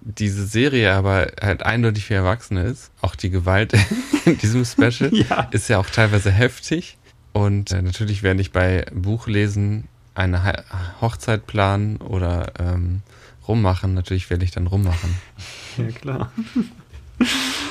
diese 0.05 0.47
Serie 0.47 0.93
aber 0.93 1.29
halt 1.41 1.63
eindeutig 1.63 2.07
für 2.07 2.15
Erwachsene 2.15 2.65
ist, 2.65 2.91
auch 3.01 3.15
die 3.15 3.31
Gewalt 3.31 3.73
in 4.25 4.39
diesem 4.39 4.65
Special 4.65 5.11
ja. 5.13 5.49
ist 5.51 5.69
ja 5.69 5.79
auch 5.79 5.89
teilweise 5.89 6.31
heftig. 6.31 6.99
Und 7.33 7.73
äh, 7.73 7.81
natürlich 7.81 8.23
werde 8.23 8.41
ich 8.41 8.53
bei 8.53 8.85
Buchlesen 8.93 9.89
eine 10.15 10.45
He 10.45 10.53
Hochzeit 11.01 11.47
planen 11.47 11.97
oder 11.97 12.53
ähm, 12.59 13.01
rummachen. 13.49 13.95
Natürlich 13.95 14.29
werde 14.29 14.45
ich 14.45 14.51
dann 14.51 14.67
rummachen. 14.67 15.17
Ja, 15.79 15.87
klar. 15.87 16.33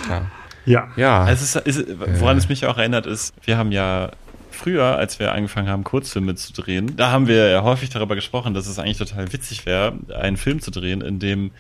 Ja. 0.10 0.32
Ja. 0.66 0.88
ja. 0.96 1.30
Es 1.30 1.44
ist, 1.44 1.56
ist, 1.56 1.86
woran 2.20 2.36
äh. 2.36 2.40
es 2.40 2.50
mich 2.50 2.66
auch 2.66 2.80
erinnert, 2.80 3.06
ist, 3.06 3.36
wir 3.46 3.60
haben 3.60 3.72
ja 3.72 4.10
früher, 4.50 4.98
als 4.98 5.20
wir 5.20 5.32
angefangen 5.34 5.70
haben, 5.70 5.84
Kurzfilme 5.84 6.34
zu 6.34 6.52
drehen, 6.54 6.96
da 6.96 7.12
haben 7.12 7.28
wir 7.28 7.50
ja 7.50 7.62
häufig 7.62 7.92
darüber 7.92 8.16
gesprochen, 8.16 8.56
dass 8.56 8.66
es 8.66 8.80
eigentlich 8.80 8.98
total 8.98 9.32
witzig 9.34 9.68
wäre, 9.68 9.94
einen 10.20 10.38
Film 10.38 10.62
zu 10.62 10.72
drehen, 10.72 11.02
in 11.02 11.20
dem 11.20 11.52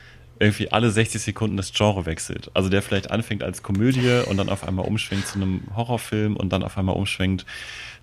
irgendwie 0.41 0.71
alle 0.71 0.89
60 0.89 1.21
Sekunden 1.21 1.55
das 1.55 1.71
Genre 1.71 2.05
wechselt. 2.05 2.49
Also 2.53 2.69
der 2.69 2.81
vielleicht 2.81 3.11
anfängt 3.11 3.43
als 3.43 3.61
Komödie 3.61 4.23
und 4.25 4.37
dann 4.37 4.49
auf 4.49 4.67
einmal 4.67 4.85
umschwenkt 4.85 5.27
zu 5.27 5.35
einem 5.35 5.61
Horrorfilm 5.75 6.35
und 6.35 6.51
dann 6.51 6.63
auf 6.63 6.77
einmal 6.77 6.95
umschwenkt 6.95 7.45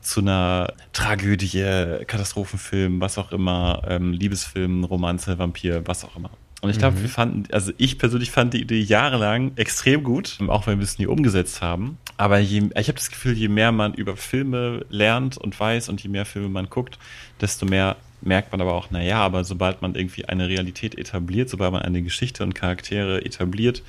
zu 0.00 0.20
einer 0.20 0.72
Tragödie, 0.92 2.04
Katastrophenfilm, 2.06 3.00
was 3.00 3.18
auch 3.18 3.32
immer, 3.32 3.82
ähm, 3.88 4.12
Liebesfilm, 4.12 4.84
Romanze, 4.84 5.38
Vampir, 5.38 5.82
was 5.86 6.04
auch 6.04 6.14
immer. 6.16 6.30
Und 6.60 6.70
ich 6.70 6.78
glaube, 6.78 6.96
mhm. 6.96 7.02
wir 7.02 7.08
fanden, 7.08 7.42
also 7.52 7.72
ich 7.76 7.98
persönlich 7.98 8.30
fand 8.30 8.54
die 8.54 8.60
Idee 8.60 8.80
jahrelang 8.80 9.52
extrem 9.56 10.02
gut, 10.02 10.38
auch 10.48 10.66
wenn 10.66 10.78
wir 10.78 10.84
es 10.84 10.98
nie 10.98 11.06
umgesetzt 11.06 11.60
haben. 11.60 11.98
Aber 12.16 12.38
je, 12.38 12.70
ich 12.76 12.88
habe 12.88 12.98
das 12.98 13.10
Gefühl, 13.10 13.34
je 13.34 13.48
mehr 13.48 13.70
man 13.72 13.94
über 13.94 14.16
Filme 14.16 14.84
lernt 14.90 15.36
und 15.36 15.58
weiß 15.58 15.88
und 15.88 16.02
je 16.02 16.08
mehr 16.08 16.24
Filme 16.24 16.48
man 16.48 16.68
guckt, 16.68 16.98
desto 17.40 17.66
mehr 17.66 17.96
merkt 18.20 18.52
man 18.52 18.60
aber 18.60 18.74
auch, 18.74 18.90
naja, 18.90 19.18
aber 19.18 19.44
sobald 19.44 19.82
man 19.82 19.94
irgendwie 19.94 20.24
eine 20.24 20.48
Realität 20.48 20.96
etabliert, 20.98 21.48
sobald 21.48 21.72
man 21.72 21.82
eine 21.82 22.02
Geschichte 22.02 22.42
und 22.42 22.54
Charaktere 22.54 23.24
etabliert 23.24 23.82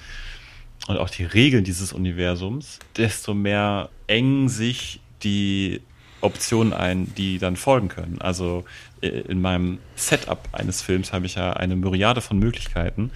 und 0.88 0.98
auch 0.98 1.10
die 1.10 1.26
Regeln 1.26 1.64
dieses 1.64 1.94
Universums, 1.94 2.80
desto 2.96 3.34
mehr 3.34 3.90
engen 4.08 4.50
sich 4.50 5.02
die 5.24 5.82
Optionen 6.22 6.74
ein, 6.74 7.14
die 7.16 7.40
dann 7.40 7.56
folgen 7.56 7.88
können. 7.88 8.20
Also 8.20 8.66
äh, 9.02 9.08
in 9.08 9.42
meinem 9.42 9.80
Setup 9.96 10.50
eines 10.52 10.82
Films 10.82 11.14
habe 11.14 11.26
ich 11.26 11.36
ja 11.36 11.54
eine 11.54 11.76
Myriade 11.76 12.22
von 12.22 12.40
Möglichkeiten 12.40 13.12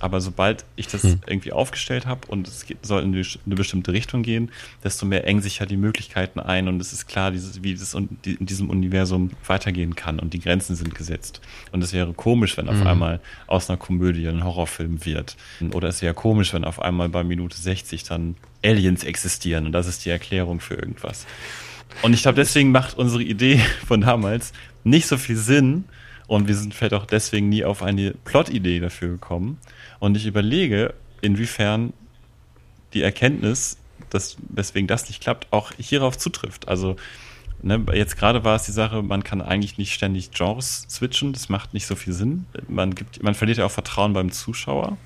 aber 0.00 0.20
sobald 0.20 0.64
ich 0.76 0.86
das 0.86 1.02
hm. 1.02 1.20
irgendwie 1.26 1.52
aufgestellt 1.52 2.06
habe 2.06 2.26
und 2.28 2.48
es 2.48 2.66
soll 2.82 3.02
in 3.02 3.14
eine 3.14 3.54
bestimmte 3.56 3.92
Richtung 3.92 4.22
gehen, 4.22 4.50
desto 4.84 5.06
mehr 5.06 5.26
engen 5.26 5.42
sich 5.42 5.58
ja 5.58 5.66
die 5.66 5.76
Möglichkeiten 5.76 6.40
ein 6.40 6.68
und 6.68 6.80
es 6.80 6.92
ist 6.92 7.06
klar, 7.06 7.30
dieses, 7.30 7.62
wie 7.62 7.72
es 7.72 7.94
in 7.94 8.08
diesem 8.22 8.70
Universum 8.70 9.30
weitergehen 9.46 9.94
kann 9.94 10.18
und 10.18 10.34
die 10.34 10.40
Grenzen 10.40 10.76
sind 10.76 10.94
gesetzt. 10.94 11.40
Und 11.72 11.82
es 11.82 11.92
wäre 11.92 12.12
komisch, 12.12 12.56
wenn 12.56 12.68
auf 12.68 12.80
hm. 12.80 12.86
einmal 12.86 13.20
aus 13.46 13.68
einer 13.68 13.76
Komödie 13.76 14.28
ein 14.28 14.44
Horrorfilm 14.44 15.04
wird. 15.04 15.36
Oder 15.72 15.88
es 15.88 16.02
wäre 16.02 16.14
komisch, 16.14 16.52
wenn 16.54 16.64
auf 16.64 16.80
einmal 16.80 17.08
bei 17.08 17.24
Minute 17.24 17.56
60 17.56 18.04
dann 18.04 18.36
Aliens 18.64 19.04
existieren 19.04 19.66
und 19.66 19.72
das 19.72 19.86
ist 19.86 20.04
die 20.04 20.10
Erklärung 20.10 20.60
für 20.60 20.74
irgendwas. 20.74 21.26
Und 22.02 22.12
ich 22.12 22.22
glaube, 22.22 22.36
deswegen 22.36 22.70
macht 22.70 22.96
unsere 22.98 23.22
Idee 23.22 23.60
von 23.86 24.00
damals 24.00 24.52
nicht 24.84 25.06
so 25.06 25.16
viel 25.16 25.36
Sinn, 25.36 25.84
und 26.28 26.46
wir 26.46 26.54
sind 26.54 26.74
vielleicht 26.74 26.94
auch 26.94 27.06
deswegen 27.06 27.48
nie 27.48 27.64
auf 27.64 27.82
eine 27.82 28.12
Plot-Idee 28.12 28.78
dafür 28.78 29.08
gekommen. 29.08 29.58
Und 29.98 30.16
ich 30.16 30.26
überlege, 30.26 30.94
inwiefern 31.20 31.92
die 32.94 33.02
Erkenntnis, 33.02 33.78
dass, 34.10 34.36
weswegen 34.48 34.86
das 34.86 35.08
nicht 35.08 35.20
klappt, 35.20 35.48
auch 35.52 35.72
hierauf 35.72 36.16
zutrifft. 36.16 36.68
Also 36.68 36.96
ne, 37.62 37.84
jetzt 37.92 38.16
gerade 38.16 38.44
war 38.44 38.56
es 38.56 38.64
die 38.64 38.72
Sache, 38.72 39.02
man 39.02 39.24
kann 39.24 39.42
eigentlich 39.42 39.78
nicht 39.78 39.92
ständig 39.92 40.30
Genres 40.30 40.86
switchen, 40.88 41.32
das 41.32 41.48
macht 41.48 41.74
nicht 41.74 41.86
so 41.86 41.96
viel 41.96 42.12
Sinn. 42.12 42.46
Man, 42.68 42.94
gibt, 42.94 43.22
man 43.22 43.34
verliert 43.34 43.58
ja 43.58 43.66
auch 43.66 43.70
Vertrauen 43.70 44.12
beim 44.12 44.30
Zuschauer. 44.30 44.96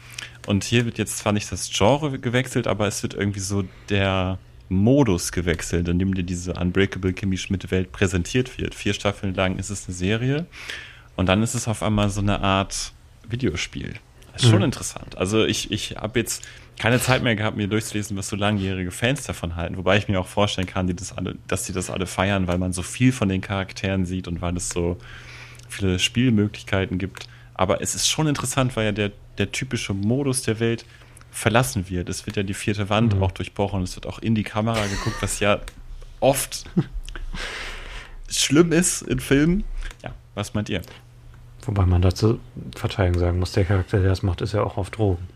Und 0.47 0.65
hier 0.65 0.85
wird 0.85 0.99
jetzt 0.99 1.19
zwar 1.19 1.33
nicht 1.33 1.51
das 1.51 1.71
Genre 1.71 2.19
gewechselt, 2.19 2.67
aber 2.67 2.87
es 2.87 3.03
wird 3.03 3.15
irgendwie 3.15 3.41
so 3.41 3.65
der 3.89 4.39
Modus 4.69 5.33
gewechselt, 5.33 5.89
in 5.89 5.99
dem 5.99 6.15
dir 6.15 6.25
diese 6.25 6.55
Unbreakable 6.55 7.13
Kimmy 7.13 7.37
Schmidt 7.37 7.71
Welt 7.71 7.93
präsentiert 7.93 8.59
wird. 8.59 8.75
Vier 8.75 8.95
Staffeln 8.95 9.35
lang 9.35 9.59
ist 9.59 9.71
es 9.71 9.87
eine 9.87 9.95
Serie 9.95 10.47
und 11.17 11.27
dann 11.27 11.43
ist 11.43 11.55
es 11.55 11.69
auf 11.69 11.83
einmal 11.83 12.11
so 12.11 12.21
eine 12.21 12.41
Art 12.41 12.93
Videospiel. 13.29 13.95
Das 14.33 14.45
ist 14.45 14.49
schon 14.49 14.59
mhm. 14.59 14.67
interessant. 14.67 15.19
Also 15.19 15.45
ich, 15.45 15.71
ich 15.71 15.97
habe 15.97 16.19
jetzt 16.19 16.43
keine 16.79 17.01
Zeit 17.01 17.23
mehr 17.23 17.37
gehabt, 17.37 17.57
mir 17.57 17.69
durchzulesen, 17.69 18.17
was 18.17 18.29
so 18.29 18.37
langjährige 18.37 18.91
Fans 18.91 19.25
davon 19.25 19.57
halten. 19.57 19.77
Wobei 19.77 19.99
ich 19.99 20.09
mir 20.09 20.19
auch 20.19 20.27
vorstellen 20.27 20.67
kann, 20.67 20.87
die 20.87 20.97
das 20.97 21.17
alle, 21.17 21.37
dass 21.47 21.67
sie 21.67 21.73
das 21.73 21.91
alle 21.91 22.07
feiern, 22.07 22.47
weil 22.47 22.59
man 22.59 22.73
so 22.73 22.83
viel 22.83 23.13
von 23.13 23.29
den 23.29 23.41
Charakteren 23.41 24.07
sieht 24.07 24.27
und 24.27 24.41
weil 24.41 24.57
es 24.57 24.71
so 24.71 24.97
viele 25.69 25.99
Spielmöglichkeiten 25.99 26.99
gibt. 26.99 27.29
Aber 27.55 27.83
es 27.83 27.95
ist 27.95 28.09
schon 28.09 28.27
interessant, 28.27 28.75
weil 28.77 28.87
ja 28.87 28.93
der, 28.93 29.13
der 29.39 29.53
typische 29.53 29.93
Modus 29.93 30.43
der 30.43 30.61
Welt 30.61 30.85
verlassen 31.31 31.89
wird. 31.89 32.09
Es 32.09 32.27
wird 32.27 32.37
ja 32.37 32.43
die 32.43 32.55
vierte 32.55 32.89
Wand 32.89 33.17
mhm. 33.17 33.23
auch 33.23 33.33
durchbrochen. 33.33 33.83
Es 33.83 33.97
wird 33.97 34.07
auch 34.07 34.19
in 34.19 34.35
die 34.35 34.43
Kamera 34.43 34.87
geguckt, 34.87 35.17
was 35.21 35.41
ja 35.41 35.61
oft 36.21 36.65
schlimm 38.29 38.73
ist 38.73 39.03
in 39.03 39.21
Filmen. 39.21 39.65
Ja, 40.03 40.15
was 40.35 40.55
meint 40.55 40.69
ihr? 40.69 40.83
Wobei 41.65 41.87
man 41.87 42.03
dazu 42.03 42.41
Verteidigung 42.75 43.21
sagen 43.21 43.39
muss, 43.39 43.53
der 43.53 43.65
Charakter, 43.65 44.01
der 44.01 44.09
das 44.09 44.23
macht, 44.23 44.41
ist 44.41 44.53
ja 44.53 44.65
auch 44.65 44.77
auf 44.77 44.91
Drogen. 44.91 45.29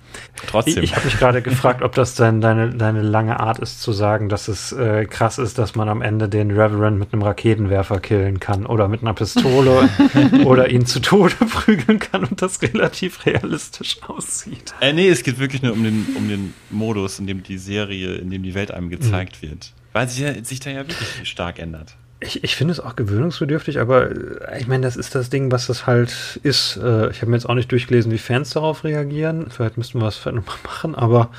Trotzdem. 0.47 0.83
Ich, 0.83 0.91
ich 0.91 0.97
habe 0.97 1.07
mich 1.07 1.18
gerade 1.18 1.41
gefragt, 1.41 1.83
ob 1.83 1.95
das 1.95 2.14
dein, 2.14 2.41
deine, 2.41 2.70
deine 2.70 3.03
lange 3.03 3.39
Art 3.39 3.59
ist 3.59 3.81
zu 3.81 3.93
sagen, 3.93 4.29
dass 4.29 4.49
es 4.49 4.72
äh, 4.72 5.05
krass 5.05 5.39
ist, 5.39 5.59
dass 5.59 5.74
man 5.77 5.89
am 5.89 6.03
Ende 6.03 6.29
den 6.29 6.51
Reverend 6.51 6.99
mit 6.99 7.12
einem 7.12 7.22
Raketenwerfer 7.22 8.01
killen 8.01 8.41
kann 8.41 8.66
oder 8.66 8.89
mit 8.89 9.03
einer 9.03 9.14
Pistole 9.14 9.89
oder 10.45 10.68
ihn 10.70 10.87
zu 10.87 11.01
Tode 11.01 11.35
prügeln 11.35 12.01
kann 12.01 12.24
und 12.24 12.43
das 12.43 12.61
relativ 12.61 13.24
realistisch 13.24 13.99
aussieht. 14.07 14.74
Äh, 14.81 14.93
nee, 14.93 15.09
es 15.09 15.22
geht 15.22 15.39
wirklich 15.39 15.62
nur 15.62 15.72
um 15.72 15.85
den, 15.85 16.07
um 16.16 16.29
den 16.29 16.55
Modus, 16.70 17.18
in 17.18 17.27
dem 17.27 17.43
die 17.43 17.59
Serie, 17.59 18.16
in 18.16 18.31
dem 18.31 18.43
die 18.43 18.55
Welt 18.55 18.72
einem 18.72 18.91
gezeigt 18.91 19.43
mhm. 19.43 19.49
wird. 19.49 19.72
Weil 19.93 20.09
sie 20.09 20.45
sich 20.45 20.61
da 20.61 20.70
ja 20.70 20.89
wirklich 20.89 21.29
stark 21.29 21.59
ändert. 21.59 21.97
Ich, 22.19 22.43
ich 22.43 22.57
finde 22.57 22.73
es 22.73 22.81
auch 22.81 22.97
gewöhnungsbedürftig, 22.97 23.79
aber 23.79 24.11
äh, 24.11 24.59
ich 24.59 24.67
meine, 24.67 24.85
das 24.85 24.97
ist 24.97 25.14
das 25.14 25.29
Ding, 25.29 25.53
was 25.53 25.67
das 25.67 25.87
halt 25.87 26.41
ist. 26.43 26.79
Äh, 26.79 27.11
ich 27.11 27.21
habe 27.21 27.31
mir 27.31 27.37
jetzt 27.37 27.49
auch 27.49 27.55
nicht 27.55 27.71
durchgelesen, 27.71 28.11
wie 28.11 28.19
Fans 28.19 28.51
darauf 28.51 28.85
reagieren. 28.85 29.49
Vielleicht 29.51 29.77
müssten 29.77 30.01
wir 30.01 30.07
was 30.07 30.25
nochmal 30.25 30.43
machen, 30.64 30.95
aber 30.95 31.31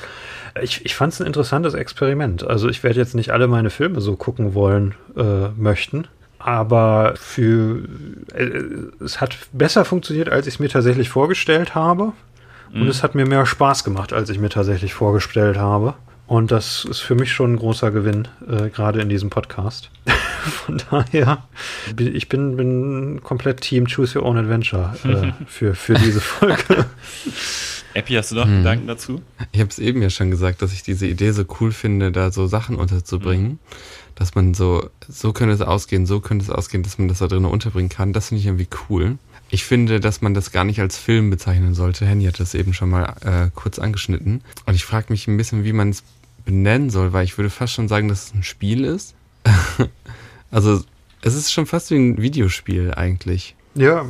ich, 0.61 0.85
ich 0.85 0.95
fand 0.95 1.13
es 1.13 1.21
ein 1.21 1.27
interessantes 1.27 1.73
Experiment. 1.73 2.45
Also 2.45 2.69
ich 2.69 2.83
werde 2.83 2.99
jetzt 2.99 3.15
nicht 3.15 3.31
alle 3.31 3.47
meine 3.47 3.69
Filme 3.69 4.01
so 4.01 4.15
gucken 4.15 4.53
wollen 4.53 4.93
äh, 5.15 5.49
möchten, 5.57 6.07
aber 6.39 7.15
für 7.15 7.83
äh, 8.35 9.03
es 9.03 9.19
hat 9.19 9.35
besser 9.53 9.83
funktioniert, 9.83 10.29
als 10.29 10.47
ich 10.47 10.55
es 10.55 10.59
mir 10.59 10.69
tatsächlich 10.69 11.09
vorgestellt 11.09 11.75
habe. 11.75 12.13
Und 12.73 12.83
mhm. 12.83 12.89
es 12.89 13.01
hat 13.01 13.15
mir 13.15 13.25
mehr 13.25 13.45
Spaß 13.45 13.83
gemacht, 13.83 14.13
als 14.13 14.29
ich 14.29 14.39
mir 14.39 14.49
tatsächlich 14.49 14.93
vorgestellt 14.93 15.57
habe. 15.57 15.93
Und 16.27 16.51
das 16.51 16.85
ist 16.85 16.99
für 16.99 17.15
mich 17.15 17.31
schon 17.31 17.53
ein 17.53 17.57
großer 17.57 17.91
Gewinn, 17.91 18.27
äh, 18.47 18.69
gerade 18.69 19.01
in 19.01 19.09
diesem 19.09 19.29
Podcast. 19.29 19.89
Von 20.47 20.81
daher, 20.89 21.43
ich 21.97 22.29
bin, 22.29 22.57
bin 22.57 23.21
komplett 23.23 23.61
Team 23.61 23.87
Choose 23.87 24.19
Your 24.19 24.25
Own 24.25 24.37
Adventure 24.37 24.95
äh, 25.03 25.31
für, 25.47 25.75
für 25.75 25.93
diese 25.95 26.21
Folge. 26.21 26.85
Epi, 27.93 28.13
hast 28.13 28.31
du 28.31 28.35
noch 28.35 28.45
hm. 28.45 28.57
Gedanken 28.57 28.87
dazu? 28.87 29.21
Ich 29.51 29.59
habe 29.59 29.69
es 29.69 29.79
eben 29.79 30.01
ja 30.01 30.09
schon 30.09 30.29
gesagt, 30.29 30.61
dass 30.61 30.71
ich 30.71 30.83
diese 30.83 31.07
Idee 31.07 31.31
so 31.31 31.45
cool 31.59 31.71
finde, 31.71 32.11
da 32.11 32.31
so 32.31 32.47
Sachen 32.47 32.75
unterzubringen, 32.75 33.47
mhm. 33.47 33.59
dass 34.15 34.35
man 34.35 34.53
so, 34.53 34.89
so 35.07 35.33
könnte 35.33 35.53
es 35.53 35.61
ausgehen, 35.61 36.05
so 36.05 36.19
könnte 36.19 36.45
es 36.45 36.51
ausgehen, 36.51 36.83
dass 36.83 36.97
man 36.99 37.07
das 37.07 37.19
da 37.19 37.27
drin 37.27 37.45
unterbringen 37.45 37.89
kann. 37.89 38.13
Das 38.13 38.27
finde 38.27 38.41
ich 38.41 38.45
irgendwie 38.45 38.67
cool. 38.89 39.17
Ich 39.49 39.63
finde, 39.63 39.99
dass 39.99 40.21
man 40.21 40.33
das 40.33 40.51
gar 40.51 40.63
nicht 40.63 40.79
als 40.81 40.97
Film 40.97 41.29
bezeichnen 41.29 41.73
sollte. 41.73 42.05
Henny 42.05 42.25
hat 42.25 42.39
das 42.39 42.53
eben 42.53 42.73
schon 42.73 42.89
mal 42.89 43.15
äh, 43.21 43.49
kurz 43.55 43.79
angeschnitten. 43.79 44.41
Und 44.65 44.75
ich 44.75 44.85
frage 44.85 45.07
mich 45.09 45.27
ein 45.27 45.37
bisschen, 45.37 45.63
wie 45.63 45.73
man 45.73 45.89
es 45.89 46.03
benennen 46.45 46.89
soll, 46.89 47.13
weil 47.13 47.23
ich 47.23 47.37
würde 47.37 47.49
fast 47.49 47.73
schon 47.73 47.87
sagen, 47.87 48.09
dass 48.09 48.25
es 48.25 48.33
ein 48.33 48.43
Spiel 48.43 48.83
ist. 48.83 49.15
also 50.51 50.81
es 51.21 51.35
ist 51.35 51.51
schon 51.51 51.65
fast 51.65 51.91
wie 51.91 51.95
ein 51.95 52.21
Videospiel 52.21 52.93
eigentlich. 52.93 53.55
Ja, 53.75 54.05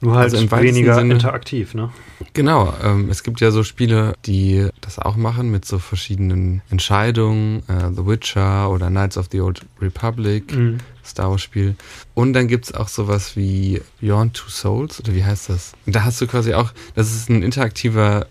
Nur 0.00 0.16
halt 0.16 0.34
also 0.34 0.50
weniger 0.50 0.94
Sinne, 0.94 1.14
interaktiv, 1.14 1.74
ne? 1.74 1.90
Genau, 2.32 2.74
ähm, 2.82 3.08
es 3.10 3.22
gibt 3.22 3.40
ja 3.40 3.50
so 3.50 3.62
Spiele, 3.62 4.14
die 4.26 4.68
das 4.80 4.98
auch 4.98 5.16
machen 5.16 5.50
mit 5.50 5.64
so 5.64 5.78
verschiedenen 5.78 6.62
Entscheidungen, 6.70 7.62
äh, 7.68 7.90
The 7.94 8.06
Witcher 8.06 8.70
oder 8.70 8.88
Knights 8.88 9.16
of 9.16 9.28
the 9.30 9.40
Old 9.40 9.60
Republic, 9.80 10.54
mhm. 10.54 10.78
Star 11.04 11.30
Wars 11.30 11.42
Spiel. 11.42 11.76
Und 12.14 12.32
dann 12.32 12.48
gibt's 12.48 12.72
auch 12.72 12.88
sowas 12.88 13.36
wie 13.36 13.80
Beyond 14.00 14.34
Two 14.34 14.48
Souls, 14.48 15.00
oder 15.00 15.14
wie 15.14 15.24
heißt 15.24 15.48
das? 15.48 15.72
Und 15.86 15.94
da 15.94 16.04
hast 16.04 16.20
du 16.20 16.26
quasi 16.26 16.54
auch, 16.54 16.72
das 16.94 17.14
ist 17.14 17.28
ein 17.28 17.42
interaktiver 17.42 18.26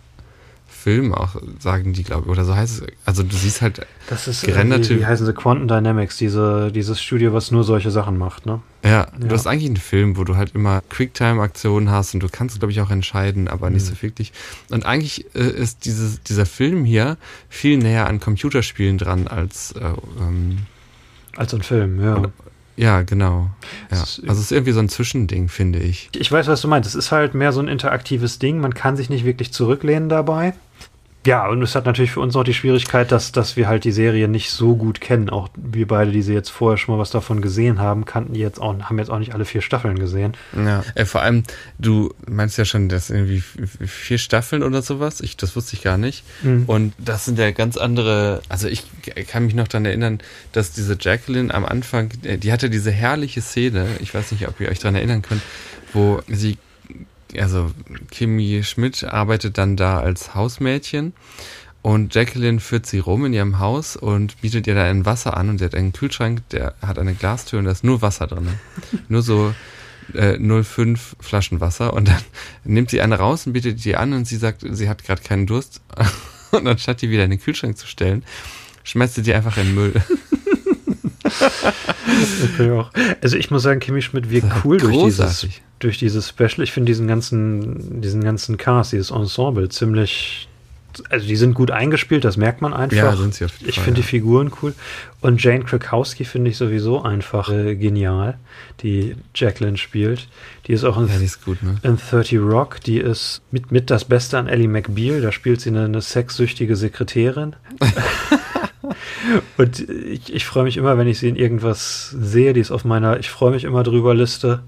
Film 0.80 1.14
auch, 1.14 1.36
sagen 1.60 1.94
die, 1.94 2.04
glaube 2.04 2.24
ich, 2.26 2.30
oder 2.30 2.46
so 2.46 2.56
heißt 2.56 2.82
es. 2.82 2.88
Also 3.06 3.24
du 3.24 3.36
siehst 3.36 3.62
halt 3.62 3.86
das 4.10 4.28
ist, 4.28 4.44
gerenderte. 4.44 4.96
Wie, 4.96 5.02
wie 5.02 5.06
heißen 5.06 5.26
sie? 5.26 5.34
Quantum 5.34 5.68
Dynamics, 5.68 6.18
diese, 6.18 6.72
dieses 6.72 7.02
Studio, 7.02 7.34
was 7.34 7.52
nur 7.52 7.64
solche 7.64 7.92
Sachen 7.92 8.18
macht, 8.18 8.46
ne? 8.46 8.62
Ja, 8.84 8.90
ja. 8.90 9.08
du 9.20 9.30
hast 9.30 9.46
eigentlich 9.46 9.68
einen 9.68 9.78
Film, 9.78 10.18
wo 10.18 10.24
du 10.24 10.38
halt 10.38 10.56
immer 10.56 10.82
Quicktime-Aktionen 10.90 11.92
hast 11.92 12.14
und 12.14 12.22
du 12.22 12.30
kannst, 12.30 12.60
glaube 12.60 12.72
ich, 12.72 12.80
auch 12.82 12.92
entscheiden, 12.92 13.48
aber 13.48 13.68
mhm. 13.68 13.76
nicht 13.76 13.86
so 13.86 14.02
wirklich. 14.02 14.32
Und 14.72 14.86
eigentlich 14.86 15.26
äh, 15.36 15.40
ist 15.40 15.86
dieses, 15.86 16.24
dieser 16.24 16.46
Film 16.46 16.86
hier 16.86 17.18
viel 17.50 17.78
näher 17.78 18.08
an 18.08 18.20
Computerspielen 18.20 18.98
dran 18.98 19.28
als 19.28 19.74
äh, 19.74 19.84
ähm, 20.20 20.60
als 21.36 21.54
ein 21.54 21.62
Film, 21.62 22.02
ja. 22.04 22.22
Ja, 22.80 23.02
genau. 23.02 23.50
Ja. 23.92 24.00
Also 24.00 24.22
es 24.26 24.40
ist 24.40 24.52
irgendwie 24.54 24.72
so 24.72 24.80
ein 24.80 24.88
Zwischending, 24.88 25.50
finde 25.50 25.80
ich. 25.80 26.10
Ich 26.16 26.32
weiß, 26.32 26.48
was 26.48 26.62
du 26.62 26.70
meinst. 26.70 26.88
Es 26.88 26.96
ist 26.96 27.12
halt 27.12 27.34
mehr 27.34 27.52
so 27.52 27.60
ein 27.60 27.68
interaktives 27.68 28.40
Ding. 28.40 28.62
Man 28.62 28.74
kann 28.74 28.96
sich 28.96 29.10
nicht 29.10 29.26
wirklich 29.26 29.52
zurücklehnen 29.52 30.08
dabei. 30.08 30.54
Ja, 31.30 31.48
und 31.48 31.62
es 31.62 31.76
hat 31.76 31.86
natürlich 31.86 32.10
für 32.10 32.22
uns 32.22 32.36
auch 32.36 32.44
die 32.44 32.56
Schwierigkeit, 32.56 33.12
dass, 33.12 33.32
dass 33.32 33.56
wir 33.56 33.68
halt 33.68 33.84
die 33.84 33.92
Serie 33.92 34.28
nicht 34.28 34.50
so 34.50 34.76
gut 34.76 35.00
kennen. 35.00 35.30
Auch 35.30 35.50
wir 35.56 35.88
beide, 35.88 36.10
die 36.10 36.24
sie 36.24 36.34
jetzt 36.34 36.50
vorher 36.50 36.80
schon 36.80 36.96
mal 36.96 37.00
was 37.00 37.12
davon 37.12 37.40
gesehen 37.40 37.78
haben, 37.78 38.06
kannten 38.06 38.34
die 38.34 38.40
jetzt 38.40 38.60
auch, 38.60 38.76
haben 38.82 38.98
jetzt 38.98 39.12
auch 39.12 39.20
nicht 39.20 39.36
alle 39.36 39.46
vier 39.46 39.62
Staffeln 39.62 40.00
gesehen. 40.00 40.34
Ja, 40.56 40.84
äh, 40.96 41.06
vor 41.06 41.22
allem, 41.22 41.44
du 41.78 42.12
meinst 42.28 42.58
ja 42.58 42.66
schon, 42.66 42.90
dass 42.90 43.12
irgendwie 43.12 43.44
vier 43.86 44.18
Staffeln 44.18 44.64
oder 44.64 44.82
sowas. 44.82 45.22
Ich, 45.22 45.38
das 45.38 45.56
wusste 45.56 45.76
ich 45.76 45.84
gar 45.84 46.00
nicht. 46.00 46.24
Mhm. 46.42 46.64
Und 46.66 46.94
das 46.98 47.26
sind 47.26 47.38
ja 47.38 47.52
ganz 47.52 47.78
andere, 47.78 48.42
also 48.50 48.68
ich 48.68 48.86
kann 49.28 49.46
mich 49.46 49.54
noch 49.54 49.68
daran 49.68 49.86
erinnern, 49.86 50.22
dass 50.52 50.72
diese 50.72 50.98
Jacqueline 51.00 51.54
am 51.54 51.64
Anfang, 51.64 52.10
äh, 52.24 52.40
die 52.40 52.52
hatte 52.52 52.72
diese 52.72 52.90
herrliche 52.90 53.42
Szene, 53.42 53.86
ich 54.00 54.16
weiß 54.16 54.32
nicht, 54.32 54.48
ob 54.48 54.60
ihr 54.60 54.70
euch 54.70 54.80
daran 54.80 54.96
erinnern 54.96 55.22
könnt, 55.22 55.44
wo 55.94 56.22
sie 56.28 56.58
also 57.38 57.72
Kimi 58.12 58.64
Schmidt 58.64 59.04
arbeitet 59.04 59.58
dann 59.58 59.76
da 59.76 60.00
als 60.00 60.36
Hausmädchen 60.36 61.14
und 61.82 62.14
Jacqueline 62.14 62.60
führt 62.60 62.86
sie 62.86 63.00
rum 63.00 63.26
in 63.26 63.34
ihrem 63.34 63.60
Haus 63.60 63.96
und 63.96 64.42
bietet 64.42 64.68
ihr 64.68 64.76
da 64.76 64.84
ein 64.84 65.06
Wasser 65.06 65.38
an 65.38 65.50
und 65.50 65.60
sie 65.60 65.66
hat 65.66 65.76
einen 65.76 65.94
Kühlschrank, 65.94 66.48
der 66.50 66.76
hat 66.82 67.00
eine 67.00 67.14
Glastür 67.14 67.60
und 67.60 67.66
da 67.66 67.72
ist 67.72 67.84
nur 67.84 68.02
Wasser 68.02 68.28
drin. 68.28 68.50
nur 69.08 69.22
so 69.22 69.54
äh, 70.14 70.38
05 70.38 71.16
Flaschen 71.20 71.62
Wasser 71.62 71.94
und 71.94 72.08
dann 72.10 72.22
nimmt 72.64 72.90
sie 72.90 73.02
eine 73.02 73.18
raus 73.18 73.48
und 73.48 73.54
bietet 73.54 73.84
die 73.86 73.96
an 73.96 74.14
und 74.14 74.26
sie 74.26 74.38
sagt, 74.38 74.66
sie 74.70 74.90
hat 74.90 75.04
gerade 75.04 75.22
keinen 75.22 75.46
Durst 75.46 75.82
und 76.52 76.68
anstatt 76.68 77.02
die 77.02 77.10
wieder 77.10 77.24
in 77.24 77.30
den 77.30 77.40
Kühlschrank 77.40 77.78
zu 77.78 77.88
stellen, 77.88 78.24
schmeißt 78.84 79.16
sie 79.16 79.22
die 79.22 79.34
einfach 79.34 79.58
in 79.58 79.68
den 79.68 79.76
Müll. 79.76 79.94
also 83.22 83.38
ich 83.38 83.52
muss 83.52 83.64
sagen, 83.64 83.80
Kimi 83.80 84.02
Schmidt 84.02 84.30
wirkt 84.30 84.52
cool 84.66 84.78
durch 84.78 85.04
dieses, 85.06 85.48
durch 85.80 85.98
dieses 85.98 86.30
Special. 86.30 86.62
Ich 86.62 86.72
finde 86.72 86.90
diesen 86.90 87.08
ganzen, 87.08 88.02
diesen 88.02 88.24
ganzen 88.24 88.58
Cast, 88.58 88.92
dieses 88.92 89.12
Ensemble 89.12 89.70
ziemlich, 89.70 90.48
also 91.10 91.28
die 91.28 91.36
sind 91.36 91.54
gut 91.54 91.72
eingespielt, 91.72 92.26
das 92.26 92.38
merkt 92.38 92.62
man 92.62 92.74
einfach. 92.74 92.98
Ja, 92.98 93.16
sind 93.16 93.34
sie 93.34 93.46
auf 93.46 93.58
jeden 93.58 93.70
Ich 93.70 93.80
finde 93.80 94.00
ja. 94.00 94.04
die 94.04 94.10
Figuren 94.10 94.52
cool. 94.62 94.74
Und 95.22 95.42
Jane 95.42 95.64
Krakowski 95.64 96.26
finde 96.26 96.52
ich 96.52 96.58
sowieso 96.58 97.02
einfach 97.02 97.50
äh, 97.50 97.76
genial, 97.76 98.38
die 98.82 99.16
Jacqueline 99.34 99.78
spielt. 99.78 100.28
Die 100.68 100.74
ist 100.74 100.84
auch 100.84 100.98
in, 100.98 101.08
ja, 101.08 101.16
ist 101.16 101.44
gut, 101.44 101.64
ne? 101.64 101.78
in 101.84 101.98
30 101.98 102.40
Rock, 102.40 102.82
die 102.82 103.00
ist 103.00 103.42
mit, 103.52 103.72
mit 103.72 103.90
das 103.90 104.06
Beste 104.06 104.38
an 104.38 104.48
Ellie 104.48 104.68
McBeal, 104.68 105.22
da 105.22 105.32
spielt 105.32 105.62
sie 105.62 105.70
eine, 105.70 105.86
eine 105.86 106.02
sexsüchtige 106.02 106.76
Sekretärin. 106.76 107.56
Und 109.58 109.88
ich, 109.90 110.34
ich 110.34 110.46
freue 110.46 110.64
mich 110.64 110.78
immer, 110.78 110.98
wenn 110.98 111.08
ich 111.08 111.20
sie 111.20 111.30
in 111.30 111.36
irgendwas 111.36 112.10
sehe, 112.10 112.54
die 112.54 112.62
ist 112.62 112.72
auf 112.72 112.86
meiner 112.86 113.20
Ich 113.20 113.30
freue 113.30 113.52
mich 113.52 113.64
immer 113.64 113.84
drüber 113.84 114.16
Liste, 114.16 114.62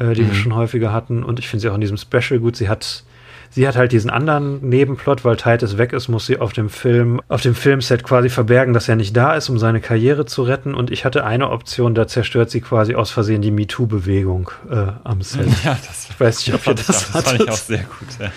äh, 0.00 0.14
die 0.14 0.22
mhm. 0.22 0.28
wir 0.28 0.34
schon 0.34 0.54
häufiger 0.54 0.92
hatten. 0.92 1.22
Und 1.22 1.38
ich 1.38 1.48
finde 1.48 1.60
sie 1.60 1.68
auch 1.68 1.74
in 1.74 1.80
diesem 1.80 1.96
Special 1.96 2.40
gut. 2.40 2.56
Sie 2.56 2.68
hat, 2.68 3.04
sie 3.50 3.68
hat 3.68 3.76
halt 3.76 3.92
diesen 3.92 4.10
anderen 4.10 4.68
Nebenplot, 4.68 5.24
weil 5.24 5.36
Titus 5.36 5.78
weg 5.78 5.92
ist, 5.92 6.08
muss 6.08 6.26
sie 6.26 6.38
auf 6.38 6.52
dem 6.52 6.68
Film, 6.68 7.20
auf 7.28 7.42
dem 7.42 7.54
Filmset 7.54 8.02
quasi 8.02 8.28
verbergen, 8.28 8.74
dass 8.74 8.88
er 8.88 8.96
nicht 8.96 9.16
da 9.16 9.34
ist, 9.34 9.48
um 9.48 9.58
seine 9.58 9.80
Karriere 9.80 10.26
zu 10.26 10.42
retten. 10.42 10.74
Und 10.74 10.90
ich 10.90 11.04
hatte 11.04 11.24
eine 11.24 11.50
Option, 11.50 11.94
da 11.94 12.08
zerstört 12.08 12.50
sie 12.50 12.60
quasi 12.60 12.94
aus 12.94 13.10
Versehen 13.10 13.42
die 13.42 13.50
MeToo-Bewegung 13.50 14.50
äh, 14.70 14.86
am 15.04 15.22
Set. 15.22 15.46
Ja, 15.64 15.76
das, 15.86 16.08
ich 16.10 16.18
weiß 16.18 16.46
nicht, 16.46 16.54
ob 16.54 16.66
ihr 16.66 16.74
das, 16.74 16.86
das 16.86 17.02
fand 17.04 17.40
ich 17.40 17.50
auch 17.50 17.56
sehr 17.56 17.78
gut. 17.78 18.08
Ja. 18.18 18.30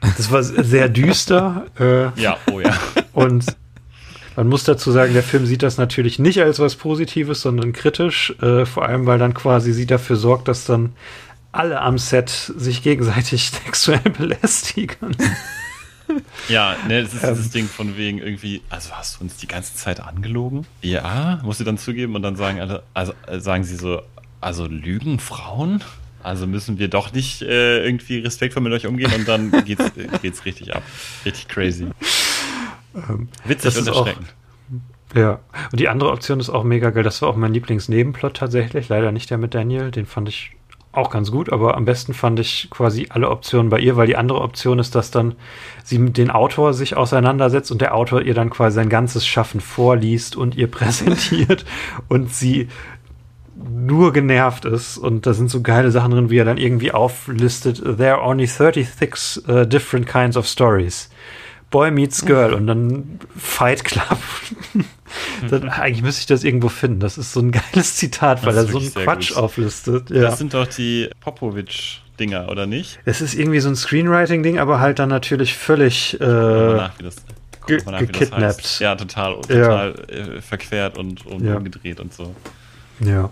Das 0.00 0.30
war 0.30 0.42
sehr 0.42 0.88
düster. 0.88 1.66
Äh, 1.78 2.20
ja, 2.20 2.38
oh 2.50 2.60
ja. 2.60 2.72
Und 3.12 3.44
man 4.36 4.48
muss 4.48 4.64
dazu 4.64 4.90
sagen, 4.90 5.12
der 5.12 5.22
Film 5.22 5.46
sieht 5.46 5.62
das 5.62 5.78
natürlich 5.78 6.18
nicht 6.18 6.40
als 6.42 6.58
was 6.58 6.76
Positives, 6.76 7.40
sondern 7.40 7.72
kritisch, 7.72 8.34
äh, 8.40 8.66
vor 8.66 8.84
allem 8.86 9.06
weil 9.06 9.18
dann 9.18 9.34
quasi 9.34 9.72
sie 9.72 9.86
dafür 9.86 10.16
sorgt, 10.16 10.48
dass 10.48 10.64
dann 10.64 10.92
alle 11.52 11.80
am 11.80 11.98
Set 11.98 12.30
sich 12.30 12.82
gegenseitig 12.82 13.50
sexuell 13.64 14.00
belästigen. 14.00 15.16
Ja, 16.48 16.76
ne, 16.88 17.02
das 17.02 17.14
ist 17.14 17.22
ähm, 17.22 17.34
dieses 17.34 17.50
Ding 17.50 17.66
von 17.66 17.96
wegen 17.96 18.18
irgendwie, 18.18 18.62
also 18.70 18.90
hast 18.92 19.16
du 19.16 19.24
uns 19.24 19.36
die 19.36 19.46
ganze 19.46 19.74
Zeit 19.74 20.00
angelogen? 20.00 20.66
Ja, 20.82 21.40
muss 21.42 21.58
sie 21.58 21.64
dann 21.64 21.78
zugeben 21.78 22.14
und 22.14 22.22
dann 22.22 22.36
sagen 22.36 22.60
alle, 22.60 22.82
also 22.94 23.12
äh, 23.26 23.38
sagen 23.38 23.64
sie 23.64 23.76
so, 23.76 24.02
also 24.40 24.66
lügen 24.66 25.18
Frauen? 25.20 25.82
Also 26.22 26.46
müssen 26.46 26.78
wir 26.78 26.88
doch 26.88 27.12
nicht 27.12 27.42
äh, 27.42 27.84
irgendwie 27.84 28.18
respektvoll 28.18 28.62
mit 28.62 28.72
euch 28.72 28.86
umgehen 28.86 29.12
und 29.12 29.26
dann 29.26 29.50
geht's, 29.64 29.84
äh, 29.96 30.06
geht's 30.20 30.44
richtig 30.44 30.74
ab. 30.74 30.82
Richtig 31.24 31.48
crazy. 31.48 31.86
Ähm, 32.94 33.28
Witzig 33.44 33.78
und 33.78 33.86
erschreckend. 33.86 34.34
Ja, 35.14 35.40
und 35.70 35.78
die 35.78 35.88
andere 35.88 36.10
Option 36.10 36.40
ist 36.40 36.48
auch 36.48 36.64
mega 36.64 36.90
geil. 36.90 37.02
Das 37.02 37.20
war 37.20 37.28
auch 37.28 37.36
mein 37.36 37.52
Lieblingsnebenplot 37.52 38.34
tatsächlich. 38.34 38.88
Leider 38.88 39.12
nicht 39.12 39.30
der 39.30 39.38
mit 39.38 39.54
Daniel. 39.54 39.90
Den 39.90 40.06
fand 40.06 40.28
ich 40.28 40.52
auch 40.92 41.10
ganz 41.10 41.30
gut, 41.30 41.50
aber 41.50 41.76
am 41.76 41.86
besten 41.86 42.12
fand 42.12 42.38
ich 42.38 42.68
quasi 42.70 43.06
alle 43.08 43.30
Optionen 43.30 43.70
bei 43.70 43.78
ihr, 43.78 43.96
weil 43.96 44.06
die 44.06 44.16
andere 44.16 44.42
Option 44.42 44.78
ist, 44.78 44.94
dass 44.94 45.10
dann 45.10 45.34
sie 45.82 45.98
mit 45.98 46.18
dem 46.18 46.30
Autor 46.30 46.74
sich 46.74 46.96
auseinandersetzt 46.96 47.72
und 47.72 47.80
der 47.80 47.94
Autor 47.94 48.22
ihr 48.22 48.34
dann 48.34 48.50
quasi 48.50 48.76
sein 48.76 48.90
ganzes 48.90 49.26
Schaffen 49.26 49.60
vorliest 49.60 50.36
und 50.36 50.54
ihr 50.54 50.66
präsentiert 50.70 51.64
und 52.08 52.32
sie 52.34 52.68
nur 53.54 54.12
genervt 54.12 54.64
ist 54.64 54.98
und 54.98 55.24
da 55.24 55.32
sind 55.32 55.50
so 55.50 55.62
geile 55.62 55.90
Sachen 55.90 56.10
drin, 56.10 56.30
wie 56.30 56.38
er 56.38 56.44
dann 56.44 56.58
irgendwie 56.58 56.92
auflistet, 56.92 57.82
there 57.82 58.14
are 58.14 58.22
only 58.22 58.46
36 58.46 59.48
uh, 59.48 59.64
different 59.64 60.06
kinds 60.06 60.36
of 60.36 60.46
stories. 60.46 61.08
Boy 61.72 61.90
Meets 61.90 62.24
Girl 62.24 62.52
und 62.52 62.68
dann 62.68 63.18
Fight 63.36 63.82
Club. 63.82 64.18
dann, 65.50 65.68
eigentlich 65.68 66.02
müsste 66.02 66.20
ich 66.20 66.26
das 66.26 66.44
irgendwo 66.44 66.68
finden. 66.68 67.00
Das 67.00 67.18
ist 67.18 67.32
so 67.32 67.40
ein 67.40 67.50
geiles 67.50 67.96
Zitat, 67.96 68.44
weil 68.46 68.56
er 68.56 68.66
so 68.66 68.78
einen 68.78 68.94
Quatsch 68.94 69.30
gut. 69.30 69.38
auflistet. 69.38 70.10
Ja. 70.10 70.22
Das 70.22 70.38
sind 70.38 70.54
doch 70.54 70.66
die 70.66 71.10
Popovic-Dinger, 71.20 72.48
oder 72.48 72.66
nicht? 72.66 73.00
Es 73.04 73.20
ist 73.20 73.34
irgendwie 73.34 73.58
so 73.58 73.68
ein 73.68 73.76
Screenwriting-Ding, 73.76 74.58
aber 74.58 74.78
halt 74.78 74.98
dann 75.00 75.08
natürlich 75.08 75.54
völlig 75.54 76.20
äh, 76.20 76.24
nach, 76.24 76.92
ge 77.66 77.82
nach, 77.86 77.98
gekidnappt. 77.98 78.78
Ja, 78.80 78.94
total, 78.94 79.40
total 79.40 79.94
ja. 80.08 80.14
Äh, 80.14 80.40
verquert 80.40 80.98
und, 80.98 81.26
und 81.26 81.44
ja. 81.44 81.56
umgedreht 81.56 81.98
und 82.00 82.12
so. 82.12 82.34
Ja. 83.00 83.30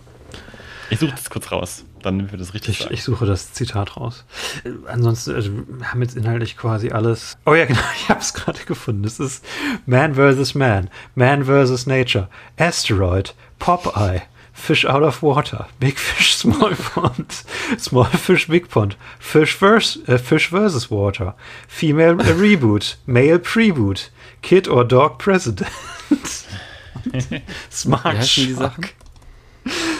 Ich 0.88 0.98
suche 0.98 1.12
das 1.12 1.30
kurz 1.30 1.52
raus, 1.52 1.84
dann 2.02 2.16
nehmen 2.16 2.30
wir 2.30 2.38
das 2.38 2.54
richtig. 2.54 2.80
Ich, 2.80 2.90
ich 2.90 3.02
suche 3.02 3.26
das 3.26 3.52
Zitat 3.52 3.96
raus. 3.96 4.24
Äh, 4.64 4.70
ansonsten 4.88 5.34
also, 5.34 5.50
wir 5.52 5.90
haben 5.92 6.02
jetzt 6.02 6.16
inhaltlich 6.16 6.56
quasi 6.56 6.90
alles. 6.90 7.36
Oh 7.46 7.54
ja, 7.54 7.64
genau, 7.66 7.80
ich 7.96 8.08
habe 8.08 8.20
es 8.20 8.34
gerade 8.34 8.60
gefunden. 8.64 9.04
Es 9.04 9.20
ist 9.20 9.44
Man 9.86 10.14
vs. 10.14 10.54
Man, 10.54 10.90
Man 11.14 11.44
vs. 11.44 11.86
Nature, 11.86 12.28
Asteroid, 12.58 13.34
Popeye, 13.58 14.22
Fish 14.52 14.84
out 14.84 15.02
of 15.02 15.22
water, 15.22 15.68
Big 15.78 15.98
Fish, 15.98 16.36
Small 16.36 16.74
Pond, 16.94 17.44
Small 17.78 18.04
Fish, 18.04 18.46
Big 18.48 18.68
Pond, 18.68 18.96
Fish 19.18 19.54
versus, 19.54 20.06
äh, 20.08 20.18
Fish 20.18 20.48
versus 20.48 20.90
Water, 20.90 21.34
Female 21.68 22.16
Reboot, 22.16 22.96
Male 23.06 23.38
Preboot, 23.38 24.10
Kid 24.42 24.68
or 24.68 24.84
Dog 24.84 25.18
President. 25.18 25.70
Smart 27.70 28.36
Wie 28.36 28.46
die 28.46 28.52
Sachen? 28.52 28.86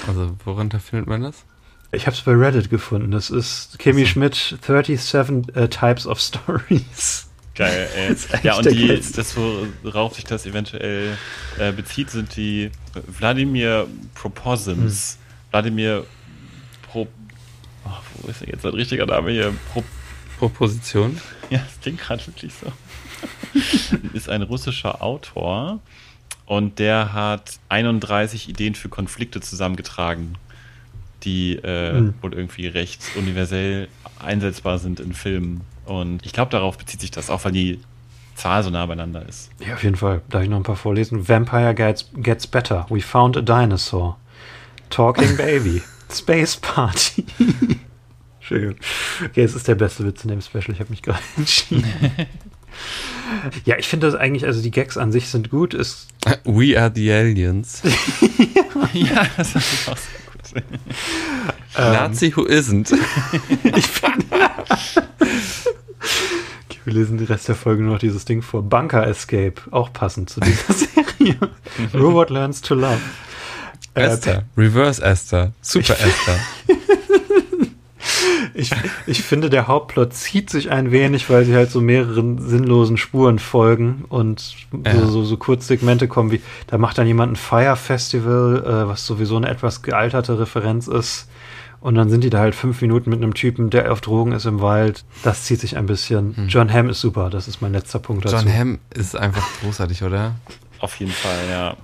Also, 0.07 0.37
worunter 0.45 0.81
findet 0.81 1.09
man 1.09 1.23
das? 1.23 1.45
Ich 1.93 2.07
habe 2.07 2.17
es 2.17 2.23
bei 2.23 2.33
Reddit 2.33 2.71
gefunden. 2.71 3.11
Das 3.11 3.31
ist 3.31 3.79
Kimi 3.79 4.03
also. 4.03 4.13
Schmidt 4.13 4.57
37 4.63 5.57
uh, 5.57 5.67
Types 5.67 6.07
of 6.07 6.21
Stories. 6.21 7.29
Geil, 7.55 7.89
ey. 7.97 8.17
Ja, 8.43 8.57
und 8.57 8.71
die, 8.71 8.87
das, 8.89 9.37
worauf 9.83 10.15
sich 10.15 10.25
das 10.25 10.47
eventuell 10.47 11.17
äh, 11.59 11.73
bezieht, 11.73 12.11
sind 12.11 12.37
die 12.37 12.71
Wladimir 13.07 13.87
Proposims. 14.15 15.15
Hm. 15.15 15.51
Wladimir 15.51 16.07
Pro. 16.91 17.09
Oh, 17.85 17.91
wo 18.19 18.29
ist 18.29 18.41
denn 18.41 18.51
jetzt 18.51 18.65
der 18.65 18.73
richtige 18.73 19.05
Name 19.07 19.33
hier? 19.33 19.53
Pro 19.73 19.83
Proposition? 20.39 21.21
Ja, 21.51 21.59
das 21.59 21.81
klingt 21.83 22.01
gerade 22.01 22.27
wirklich 22.27 22.53
so. 22.55 22.73
ist 24.15 24.29
ein 24.29 24.43
russischer 24.43 25.03
Autor 25.03 25.81
und 26.47 26.79
der 26.79 27.13
hat 27.13 27.59
31 27.69 28.49
Ideen 28.49 28.75
für 28.75 28.89
Konflikte 28.89 29.41
zusammengetragen. 29.41 30.37
Die 31.25 31.57
äh, 31.63 31.93
mhm. 31.93 32.15
wohl 32.23 32.35
irgendwie 32.35 32.67
recht 32.67 33.03
universell 33.17 33.89
einsetzbar 34.19 34.79
sind 34.79 35.01
in 35.01 35.13
Filmen. 35.13 35.63
Und 35.85 36.25
ich 36.25 36.33
glaube, 36.33 36.51
darauf 36.51 36.79
bezieht 36.79 37.01
sich 37.01 37.11
das 37.11 37.31
auch, 37.31 37.45
weil 37.45 37.53
die 37.53 37.81
Zahl 38.35 38.63
so 38.63 38.71
nah 38.71 38.87
beieinander 38.87 39.27
ist. 39.29 39.51
Ja, 39.65 39.75
auf 39.75 39.83
jeden 39.83 39.97
Fall. 39.97 40.23
Darf 40.31 40.43
ich 40.43 40.49
noch 40.49 40.57
ein 40.57 40.63
paar 40.63 40.77
vorlesen? 40.77 41.29
Vampire 41.29 41.75
gets, 41.75 42.11
gets 42.15 42.47
better. 42.47 42.87
We 42.89 43.01
found 43.01 43.37
a 43.37 43.43
dinosaur. 43.43 44.17
Talking 44.89 45.37
Baby. 45.37 45.83
Space 46.13 46.57
Party. 46.57 47.25
Schön. 48.41 48.77
Okay, 49.25 49.43
es 49.43 49.55
ist 49.55 49.69
der 49.69 49.77
beste 49.77 50.05
Witz 50.05 50.25
in 50.25 50.31
dem 50.31 50.41
Special. 50.41 50.73
Ich 50.73 50.81
habe 50.81 50.91
mich 50.91 51.03
gerade 51.03 51.21
entschieden. 51.37 51.85
ja, 53.65 53.77
ich 53.79 53.87
finde 53.87 54.07
das 54.07 54.17
eigentlich, 54.17 54.45
also 54.45 54.61
die 54.63 54.71
Gags 54.71 54.97
an 54.97 55.13
sich 55.13 55.29
sind 55.29 55.51
gut. 55.51 55.75
Es 55.75 56.09
We 56.45 56.81
are 56.81 56.91
the 56.93 57.13
aliens. 57.13 57.83
ja, 58.93 59.27
das 59.37 59.55
ist 59.55 59.89
auch 59.89 59.99
Nazi 61.77 62.33
who 62.35 62.47
isn't. 62.47 62.93
ich 63.77 63.87
finde. 63.87 64.25
Wir 66.85 66.93
lesen 66.93 67.19
den 67.19 67.27
Rest 67.27 67.49
der 67.49 67.55
Folge 67.55 67.83
nur 67.83 67.95
noch 67.95 68.01
dieses 68.01 68.25
Ding 68.25 68.43
vor. 68.43 68.63
Bunker 68.63 69.07
Escape, 69.07 69.55
auch 69.71 69.93
passend 69.93 70.31
zu 70.31 70.41
dieser 70.41 70.73
Serie. 71.19 71.37
Robot 71.95 72.31
Learns 72.31 72.61
to 72.61 72.75
Love. 72.75 73.01
Esther, 73.95 74.45
äh, 74.57 74.61
Reverse 74.61 75.03
Esther, 75.03 75.53
Super 75.61 75.97
Esther. 75.99 76.39
ich, 78.55 78.71
ich 79.07 79.23
finde, 79.23 79.51
der 79.51 79.69
Hauptplot 79.69 80.13
zieht 80.15 80.51
sich 80.51 80.71
ein 80.71 80.91
wenig, 80.91 81.29
weil 81.31 81.45
sie 81.45 81.55
halt 81.55 81.71
so 81.71 81.81
mehreren 81.81 82.39
sinnlosen 82.39 82.97
Spuren 82.97 83.39
folgen 83.39 84.05
und 84.09 84.55
ja. 84.85 84.99
so, 84.99 85.07
so, 85.07 85.25
so 85.25 85.37
Kurzsegmente 85.37 86.09
kommen 86.09 86.31
wie, 86.31 86.41
da 86.67 86.79
macht 86.79 86.99
dann 86.99 87.07
jemand 87.07 87.33
ein 87.33 87.37
Fire 87.37 87.77
Festival, 87.77 88.63
äh, 88.65 88.89
was 88.89 89.07
sowieso 89.07 89.37
eine 89.37 89.49
etwas 89.49 89.83
gealterte 89.83 90.39
Referenz 90.39 90.87
ist. 90.87 91.29
Und 91.81 91.95
dann 91.95 92.11
sind 92.11 92.23
die 92.23 92.31
da 92.31 92.41
halt 92.41 92.55
fünf 92.55 92.83
Minuten 92.83 93.09
mit 93.09 93.23
einem 93.23 93.33
Typen, 93.33 93.71
der 93.71 93.91
auf 93.91 94.03
Drogen 94.03 94.33
ist 94.33 94.45
im 94.45 94.61
Wald. 94.61 95.05
Das 95.23 95.45
zieht 95.45 95.61
sich 95.61 95.79
ein 95.79 95.87
bisschen. 95.87 96.37
Hm. 96.37 96.49
John 96.49 96.71
Hamm 96.71 96.91
ist 96.91 97.01
super, 97.01 97.31
das 97.31 97.49
ist 97.49 97.63
mein 97.63 97.73
letzter 97.73 97.99
Punkt 97.99 98.27
dazu. 98.27 98.37
John 98.37 98.53
Hamm 98.53 98.79
ist 98.91 99.17
einfach 99.17 99.47
großartig, 99.63 100.03
oder? 100.03 100.35
Auf 100.79 100.97
jeden 100.97 101.13
Fall, 101.13 101.39
ja. 101.51 101.77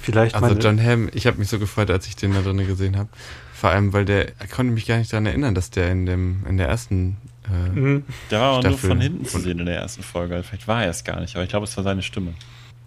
Vielleicht 0.00 0.36
also 0.36 0.54
John 0.54 0.80
Hamm, 0.80 1.08
ich 1.12 1.26
habe 1.26 1.38
mich 1.38 1.48
so 1.48 1.58
gefreut, 1.58 1.90
als 1.90 2.06
ich 2.06 2.14
den 2.14 2.34
da 2.34 2.40
drin 2.40 2.64
gesehen 2.64 2.96
habe. 2.96 3.08
Vor 3.60 3.68
allem, 3.68 3.92
weil 3.92 4.06
der 4.06 4.28
er 4.38 4.46
konnte 4.46 4.72
mich 4.72 4.86
gar 4.86 4.96
nicht 4.96 5.12
daran 5.12 5.26
erinnern, 5.26 5.54
dass 5.54 5.68
der 5.68 5.90
in 5.90 6.06
dem 6.06 6.46
in 6.48 6.56
der 6.56 6.66
ersten 6.68 7.18
äh, 7.46 7.78
mhm. 7.78 8.04
Der 8.30 8.40
war 8.40 8.56
aber 8.56 8.70
nur 8.70 8.78
von 8.78 8.98
hinten 8.98 9.26
zu 9.26 9.38
sehen 9.38 9.58
in 9.58 9.66
der 9.66 9.76
ersten 9.76 10.02
Folge. 10.02 10.42
Vielleicht 10.42 10.66
war 10.66 10.82
er 10.82 10.88
es 10.88 11.04
gar 11.04 11.20
nicht, 11.20 11.36
aber 11.36 11.44
ich 11.44 11.50
glaube, 11.50 11.64
es 11.64 11.76
war 11.76 11.84
seine 11.84 12.00
Stimme. 12.00 12.32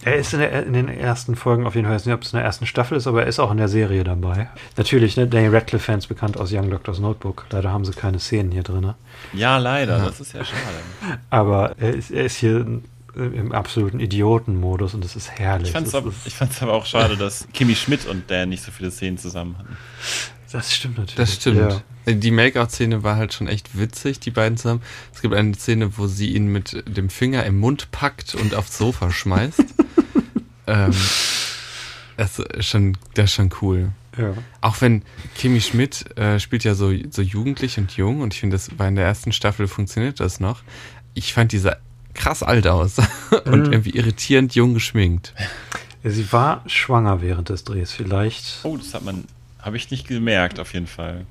Er 0.04 0.16
ist 0.16 0.34
in, 0.34 0.40
der, 0.40 0.66
in, 0.66 0.74
den 0.74 0.90
ersten 0.90 1.36
Folgen 1.36 1.68
auf 1.68 1.76
jeden 1.76 1.86
Fall, 1.86 1.96
ich 1.96 2.02
weiß 2.02 2.06
nicht, 2.08 2.16
ob 2.16 2.24
es 2.24 2.34
in 2.34 2.38
der 2.38 2.46
ersten 2.46 2.66
Staffel 2.66 2.98
ist, 2.98 3.06
aber 3.06 3.22
er 3.22 3.28
ist 3.28 3.40
auch 3.40 3.52
in 3.52 3.58
der 3.58 3.68
Serie 3.68 4.04
dabei. 4.04 4.50
Natürlich, 4.76 5.16
ne, 5.16 5.28
Danny 5.28 5.48
Radcliffe-Fans 5.48 6.08
bekannt 6.08 6.38
aus 6.38 6.52
Young 6.52 6.72
Doctor's 6.72 6.98
Notebook. 6.98 7.46
Leider 7.52 7.72
haben 7.72 7.86
sie 7.86 7.92
keine 7.92 8.20
Szenen 8.20 8.52
hier 8.52 8.64
drin. 8.64 8.96
Ja, 9.32 9.60
leider, 9.60 10.00
ja. 10.00 10.06
das 10.06 10.20
ist 10.20 10.34
ja 10.34 10.44
schade. 10.44 11.20
Aber 11.30 11.76
er 11.78 11.94
ist, 11.94 12.10
er 12.10 12.26
ist 12.26 12.38
hier 12.38 12.66
im 13.16 13.52
absoluten 13.52 14.00
Idiotenmodus 14.00 14.96
und 14.96 15.04
das 15.04 15.16
ist 15.16 15.30
herrlich. 15.30 15.68
Ich 16.26 16.34
fand 16.34 16.52
es 16.52 16.62
aber 16.64 16.74
auch 16.74 16.88
schade, 16.88 17.16
dass 17.16 17.48
Kimi 17.54 17.76
Schmidt 17.76 18.08
und 18.08 18.30
Dan 18.32 18.50
nicht 18.50 18.64
so 18.64 18.72
viele 18.72 18.90
Szenen 18.90 19.20
zusammen 19.20 19.56
hatten. 19.60 19.78
Das 20.54 20.72
stimmt 20.72 21.00
natürlich. 21.00 21.16
Das 21.16 21.34
stimmt. 21.34 21.82
Ja. 22.06 22.14
Die 22.14 22.30
Make-out-Szene 22.30 23.02
war 23.02 23.16
halt 23.16 23.34
schon 23.34 23.48
echt 23.48 23.76
witzig, 23.76 24.20
die 24.20 24.30
beiden 24.30 24.56
zusammen. 24.56 24.84
Es 25.12 25.22
gibt 25.24 25.34
eine 25.34 25.56
Szene, 25.56 25.98
wo 25.98 26.06
sie 26.06 26.32
ihn 26.32 26.46
mit 26.46 26.84
dem 26.88 27.10
Finger 27.10 27.44
im 27.44 27.60
Mund 27.60 27.90
packt 27.92 28.36
und 28.36 28.54
aufs 28.54 28.78
Sofa 28.78 29.10
schmeißt. 29.10 29.64
ähm, 30.68 30.94
das 32.18 32.38
ist 32.38 32.68
schon, 32.68 32.96
das 33.16 33.26
ist 33.26 33.34
schon 33.34 33.50
cool. 33.62 33.94
Ja. 34.16 34.36
Auch 34.62 34.80
wenn 34.82 35.02
Kimi 35.34 35.60
Schmidt 35.60 36.16
äh, 36.20 36.40
spielt 36.40 36.64
ja 36.64 36.76
so, 36.76 36.94
so 37.10 37.24
jugendlich 37.24 37.80
und 37.80 37.92
jung 37.98 38.22
und 38.22 38.36
ich 38.36 38.40
finde, 38.40 38.56
das 38.56 38.78
war 38.78 38.88
in 38.88 38.96
der 38.96 39.06
ersten 39.06 39.32
Staffel 39.32 39.68
funktioniert 39.68 40.20
das 40.20 40.40
noch. 40.40 40.62
Ich 41.16 41.34
fand 41.34 41.52
dieser 41.52 41.78
krass 42.14 42.44
alt 42.44 42.68
aus 42.68 43.00
und 43.46 43.68
mhm. 43.68 43.74
irgendwie 43.74 43.98
irritierend 43.98 44.54
jung 44.54 44.76
geschminkt. 44.76 45.34
Ja, 46.04 46.12
sie 46.12 46.32
war 46.32 46.64
schwanger 46.68 47.24
während 47.24 47.50
des 47.50 47.64
Drehs, 47.64 47.92
vielleicht. 47.92 48.60
Oh, 48.62 48.78
das 48.78 48.94
hat 48.94 49.04
man 49.04 49.24
habe 49.64 49.78
ich 49.78 49.90
nicht 49.92 50.08
gemerkt, 50.08 50.60
auf 50.60 50.74
jeden 50.74 50.88
Fall. 50.88 51.26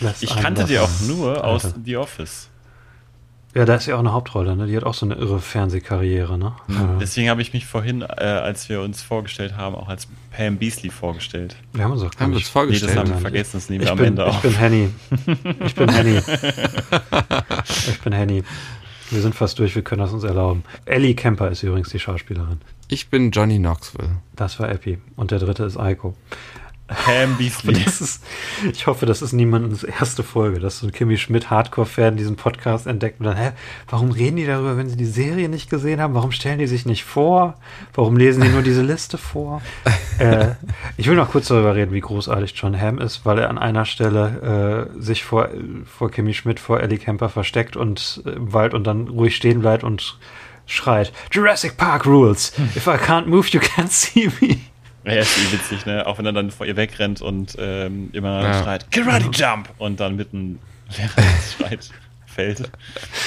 Lass 0.00 0.22
ich 0.22 0.34
kannte 0.36 0.64
die 0.64 0.78
auch 0.78 1.00
nur 1.06 1.44
aus 1.44 1.64
Alter. 1.64 1.78
The 1.84 1.96
Office. 1.96 2.50
Ja, 3.54 3.64
da 3.64 3.76
ist 3.76 3.86
ja 3.86 3.94
auch 3.94 4.00
eine 4.00 4.12
Hauptrolle, 4.12 4.54
ne? 4.54 4.66
Die 4.66 4.76
hat 4.76 4.84
auch 4.84 4.94
so 4.94 5.06
eine 5.06 5.14
irre 5.14 5.40
Fernsehkarriere, 5.40 6.36
ne? 6.36 6.54
Mhm. 6.66 6.98
Deswegen 7.00 7.30
habe 7.30 7.40
ich 7.40 7.54
mich 7.54 7.64
vorhin, 7.64 8.02
äh, 8.02 8.04
als 8.04 8.68
wir 8.68 8.82
uns 8.82 9.02
vorgestellt 9.02 9.56
haben, 9.56 9.74
auch 9.74 9.88
als 9.88 10.06
Pam 10.30 10.58
Beasley 10.58 10.90
vorgestellt. 10.90 11.56
Wir 11.72 11.84
haben 11.84 11.92
uns 11.92 12.02
auch 12.02 12.10
haben 12.20 12.34
uns 12.34 12.48
vorgestellt. 12.48 12.90
Nee, 12.90 12.96
das 12.96 13.06
haben 13.06 13.14
wir 13.14 13.20
vergessen, 13.20 13.50
das 13.54 13.70
nehmen 13.70 13.84
wir 13.84 13.92
am 13.92 13.98
bin, 13.98 14.06
Ende 14.08 14.26
auf. 14.26 14.36
Ich 14.36 14.42
bin 14.42 14.58
Henny. 14.58 14.90
Ich 15.64 15.74
bin 15.74 15.88
Henny. 15.88 16.18
ich 17.88 18.00
bin 18.00 18.12
Henny. 18.12 18.44
Wir 19.10 19.22
sind 19.22 19.34
fast 19.34 19.58
durch, 19.58 19.74
wir 19.74 19.82
können 19.82 20.02
das 20.02 20.12
uns 20.12 20.24
erlauben. 20.24 20.64
Ellie 20.84 21.14
Kemper 21.14 21.50
ist 21.50 21.62
übrigens 21.62 21.88
die 21.88 21.98
Schauspielerin. 21.98 22.60
Ich 22.88 23.08
bin 23.08 23.30
Johnny 23.30 23.58
Knoxville. 23.58 24.18
Das 24.36 24.60
war 24.60 24.68
Epi. 24.68 24.98
Und 25.16 25.30
der 25.30 25.38
dritte 25.38 25.64
ist 25.64 25.78
Eiko. 25.78 26.14
Pam 26.88 27.36
Beasley. 27.36 27.82
Ist, 27.82 28.24
ich 28.72 28.86
hoffe, 28.86 29.06
das 29.06 29.22
ist 29.22 29.32
niemandens 29.32 29.84
erste 29.84 30.22
Folge, 30.22 30.58
dass 30.58 30.80
so 30.80 30.86
ein 30.86 30.92
Kimmy 30.92 31.18
Schmidt 31.18 31.50
Hardcore-Fan 31.50 32.16
diesen 32.16 32.36
Podcast 32.36 32.86
entdeckt 32.86 33.20
und 33.20 33.26
dann, 33.26 33.36
hä, 33.36 33.52
warum 33.88 34.10
reden 34.10 34.36
die 34.36 34.46
darüber, 34.46 34.76
wenn 34.76 34.88
sie 34.88 34.96
die 34.96 35.04
Serie 35.04 35.48
nicht 35.48 35.70
gesehen 35.70 36.00
haben? 36.00 36.14
Warum 36.14 36.32
stellen 36.32 36.58
die 36.58 36.66
sich 36.66 36.86
nicht 36.86 37.04
vor? 37.04 37.54
Warum 37.94 38.16
lesen 38.16 38.42
die 38.42 38.48
nur 38.48 38.62
diese 38.62 38.82
Liste 38.82 39.18
vor? 39.18 39.60
äh, 40.18 40.54
ich 40.96 41.08
will 41.08 41.16
noch 41.16 41.30
kurz 41.30 41.48
darüber 41.48 41.74
reden, 41.74 41.92
wie 41.92 42.00
großartig 42.00 42.54
John 42.56 42.78
Hamm 42.78 42.98
ist, 42.98 43.26
weil 43.26 43.38
er 43.38 43.50
an 43.50 43.58
einer 43.58 43.84
Stelle 43.84 44.88
äh, 44.96 45.00
sich 45.00 45.24
vor, 45.24 45.50
vor 45.84 46.10
Kimmy 46.10 46.32
Schmidt, 46.32 46.58
vor 46.58 46.80
Ellie 46.80 46.98
Kemper 46.98 47.28
versteckt 47.28 47.76
und 47.76 48.22
äh, 48.24 48.30
im 48.30 48.52
Wald 48.52 48.72
und 48.72 48.86
dann 48.86 49.08
ruhig 49.08 49.36
stehen 49.36 49.60
bleibt 49.60 49.84
und 49.84 50.18
schreit, 50.64 51.12
Jurassic 51.32 51.76
Park 51.76 52.06
Rules. 52.06 52.52
If 52.76 52.86
I 52.86 52.96
can't 52.96 53.26
move, 53.26 53.48
you 53.50 53.60
can't 53.60 53.90
see 53.90 54.30
me. 54.40 54.58
Ja, 55.14 55.20
ist 55.20 55.38
eh 55.38 55.52
witzig, 55.52 55.86
ne? 55.86 56.06
Auch 56.06 56.18
wenn 56.18 56.26
er 56.26 56.32
dann 56.32 56.50
vor 56.50 56.66
ihr 56.66 56.76
wegrennt 56.76 57.20
und 57.22 57.56
ähm, 57.58 58.10
immer 58.12 58.42
ja. 58.42 58.62
schreit, 58.62 58.90
Karate 58.90 59.30
Jump! 59.32 59.70
Und 59.78 60.00
dann 60.00 60.16
mitten 60.16 60.58
während 60.96 61.12
schreit, 61.56 61.90
fällt. 62.26 62.60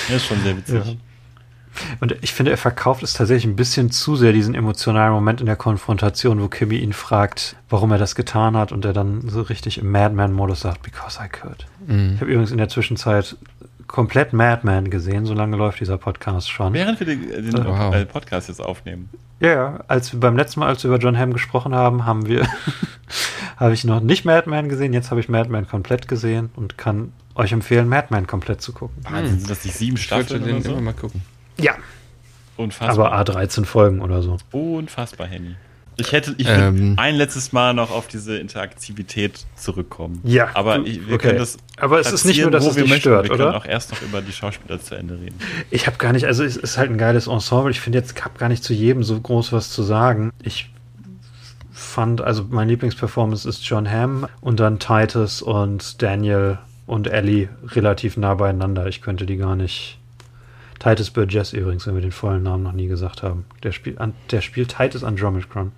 Das 0.07 0.17
ist 0.17 0.25
schon 0.25 0.41
sehr 0.41 0.57
witzig. 0.57 0.85
Ja. 0.85 0.93
Und 1.99 2.15
ich 2.21 2.33
finde, 2.33 2.51
er 2.51 2.57
verkauft 2.57 3.01
es 3.01 3.13
tatsächlich 3.13 3.45
ein 3.45 3.55
bisschen 3.55 3.91
zu 3.91 4.15
sehr, 4.15 4.33
diesen 4.33 4.55
emotionalen 4.55 5.13
Moment 5.13 5.39
in 5.39 5.45
der 5.45 5.55
Konfrontation, 5.55 6.41
wo 6.41 6.47
Kimmy 6.47 6.77
ihn 6.77 6.93
fragt, 6.93 7.55
warum 7.69 7.91
er 7.91 7.97
das 7.97 8.15
getan 8.15 8.57
hat 8.57 8.71
und 8.71 8.83
er 8.83 8.93
dann 8.93 9.29
so 9.29 9.41
richtig 9.41 9.77
im 9.77 9.89
Madman-Modus 9.91 10.61
sagt, 10.61 10.81
because 10.81 11.19
I 11.23 11.29
could. 11.29 11.65
Mhm. 11.87 12.13
Ich 12.15 12.21
habe 12.21 12.31
übrigens 12.31 12.51
in 12.51 12.57
der 12.57 12.69
Zwischenzeit 12.69 13.37
komplett 13.91 14.33
Madman 14.33 14.89
gesehen, 14.89 15.25
so 15.25 15.33
lange 15.33 15.57
läuft 15.57 15.79
dieser 15.79 15.97
Podcast 15.97 16.49
schon. 16.49 16.73
Während 16.73 16.99
wir 16.99 17.07
den, 17.07 17.27
den 17.27 17.55
äh, 17.55 17.65
wow. 17.65 18.07
Podcast 18.07 18.47
jetzt 18.47 18.61
aufnehmen. 18.61 19.09
Ja, 19.39 19.83
als 19.87 20.13
wir 20.13 20.19
beim 20.19 20.37
letzten 20.37 20.61
Mal, 20.61 20.67
als 20.67 20.83
wir 20.83 20.89
über 20.89 20.99
John 20.99 21.17
Hamm 21.17 21.33
gesprochen 21.33 21.75
haben, 21.75 22.05
haben 22.05 22.27
wir, 22.27 22.47
habe 23.57 23.73
ich 23.73 23.83
noch 23.83 23.99
nicht 23.99 24.23
Madman 24.23 24.69
gesehen, 24.69 24.93
jetzt 24.93 25.11
habe 25.11 25.19
ich 25.19 25.29
Madman 25.29 25.67
komplett 25.67 26.07
gesehen 26.07 26.49
und 26.55 26.77
kann 26.77 27.11
euch 27.35 27.51
empfehlen, 27.51 27.89
Madman 27.89 28.27
komplett 28.27 28.61
zu 28.61 28.71
gucken. 28.71 29.03
Wahnsinn, 29.03 29.39
sind 29.39 29.49
das 29.49 29.59
die 29.59 29.69
sieben 29.69 29.97
Staffeln 29.97 30.41
ich 30.41 30.47
den 30.47 30.61
so? 30.61 30.71
immer 30.71 30.81
mal 30.81 30.93
gucken. 30.93 31.21
Ja. 31.57 31.73
Unfassbar. 32.57 33.11
Aber 33.11 33.33
A13 33.33 33.65
Folgen 33.65 34.01
oder 34.01 34.21
so. 34.21 34.37
Unfassbar, 34.51 35.27
Henny. 35.27 35.55
Ich 35.97 36.11
hätte, 36.11 36.33
ich 36.37 36.47
ähm, 36.47 36.95
ein 36.97 37.15
letztes 37.15 37.51
Mal 37.51 37.73
noch 37.73 37.91
auf 37.91 38.07
diese 38.07 38.37
Interaktivität 38.37 39.45
zurückkommen. 39.55 40.21
Ja. 40.23 40.49
Aber 40.53 40.79
du, 40.79 40.85
ich, 40.85 41.07
wir 41.07 41.15
okay. 41.15 41.27
können 41.27 41.39
das. 41.39 41.57
Aber 41.77 41.99
es 41.99 42.11
ist 42.11 42.25
nicht 42.25 42.41
nur, 42.41 42.49
dass 42.49 42.65
es 42.65 42.75
dich 42.75 42.95
stört, 42.95 43.25
wir 43.25 43.31
oder? 43.31 43.39
Wir 43.39 43.45
können 43.45 43.55
auch 43.55 43.65
erst 43.65 43.91
noch 43.91 44.01
über 44.01 44.21
die 44.21 44.31
Schauspieler 44.31 44.79
zu 44.79 44.95
Ende 44.95 45.19
reden. 45.19 45.35
Ich 45.69 45.87
habe 45.87 45.97
gar 45.97 46.13
nicht, 46.13 46.25
also 46.25 46.43
es 46.43 46.57
ist 46.57 46.77
halt 46.77 46.89
ein 46.89 46.97
geiles 46.97 47.27
Ensemble. 47.27 47.71
Ich 47.71 47.81
finde 47.81 47.99
jetzt, 47.99 48.17
ich 48.17 48.23
habe 48.23 48.39
gar 48.39 48.49
nicht 48.49 48.63
zu 48.63 48.73
jedem 48.73 49.03
so 49.03 49.19
groß 49.19 49.51
was 49.51 49.69
zu 49.69 49.83
sagen. 49.83 50.31
Ich 50.41 50.71
fand, 51.71 52.21
also 52.21 52.45
mein 52.49 52.69
Lieblingsperformance 52.69 53.47
ist 53.47 53.63
John 53.65 53.89
Hamm 53.89 54.27
und 54.39 54.59
dann 54.59 54.79
Titus 54.79 55.41
und 55.41 56.01
Daniel 56.01 56.57
und 56.87 57.07
Ellie 57.07 57.49
relativ 57.67 58.17
nah 58.17 58.35
beieinander. 58.35 58.87
Ich 58.87 59.01
könnte 59.01 59.25
die 59.25 59.37
gar 59.37 59.55
nicht 59.55 60.00
Titus 60.81 61.11
Burgess 61.11 61.53
übrigens, 61.53 61.85
wenn 61.85 61.93
wir 61.93 62.01
den 62.01 62.11
vollen 62.11 62.41
Namen 62.41 62.63
noch 62.63 62.71
nie 62.71 62.87
gesagt 62.87 63.21
haben. 63.21 63.45
Der, 63.61 63.71
spielt, 63.71 63.99
der 64.31 64.41
spielt 64.41 64.75
Titus 64.75 65.03
Andromedon. 65.03 65.71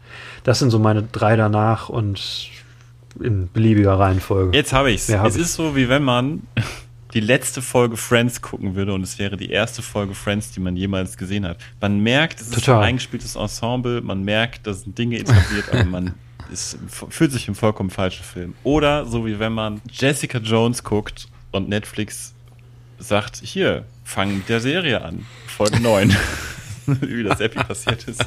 Das 0.44 0.60
sind 0.60 0.70
so 0.70 0.80
meine 0.80 1.04
drei 1.04 1.36
danach 1.36 1.90
und 1.90 2.50
in 3.20 3.52
beliebiger 3.52 4.00
Reihenfolge. 4.00 4.56
Jetzt 4.56 4.72
habe 4.72 4.92
ich's. 4.92 5.14
Hab 5.14 5.28
es 5.28 5.36
ich. 5.36 5.42
ist 5.42 5.56
so, 5.56 5.76
wie 5.76 5.90
wenn 5.90 6.04
man 6.04 6.44
die 7.14 7.20
letzte 7.20 7.62
Folge 7.62 7.98
Friends 7.98 8.42
gucken 8.42 8.76
würde 8.76 8.94
und 8.94 9.04
es 9.04 9.20
wäre 9.20 9.36
die 9.36 9.52
erste 9.52 9.82
Folge 9.82 10.16
Friends, 10.16 10.52
die 10.52 10.62
man 10.62 10.78
jemals 10.78 11.18
gesehen 11.18 11.46
hat. 11.46 11.58
Man 11.82 12.00
merkt, 12.00 12.40
es 12.40 12.48
ist 12.48 12.70
ein 12.70 12.76
eingespieltes 12.78 13.36
Ensemble, 13.36 14.02
man 14.02 14.24
merkt, 14.24 14.66
da 14.66 14.74
sind 14.74 14.98
Dinge 14.98 15.20
etabliert, 15.20 15.66
aber 15.72 15.84
man 15.84 16.14
ist, 16.52 16.78
fühlt 16.88 17.32
sich 17.34 17.48
im 17.50 17.56
vollkommen 17.56 17.90
falschen 17.90 18.24
Film. 18.24 18.56
Oder 18.64 19.06
so 19.06 19.26
wie 19.26 19.38
wenn 19.38 19.54
man 19.54 19.82
Jessica 19.92 20.40
Jones 20.40 20.84
guckt 20.84 21.28
und 21.52 21.68
Netflix 21.68 22.34
sagt, 22.98 23.42
hier, 23.44 23.86
fang 24.04 24.38
mit 24.38 24.50
der 24.50 24.60
Serie 24.60 25.02
an. 25.02 25.26
Folge 25.48 25.80
9. 25.80 26.16
Wie 26.86 27.24
das 27.24 27.40
Epi 27.40 27.64
passiert 27.64 28.04
ist. 28.06 28.26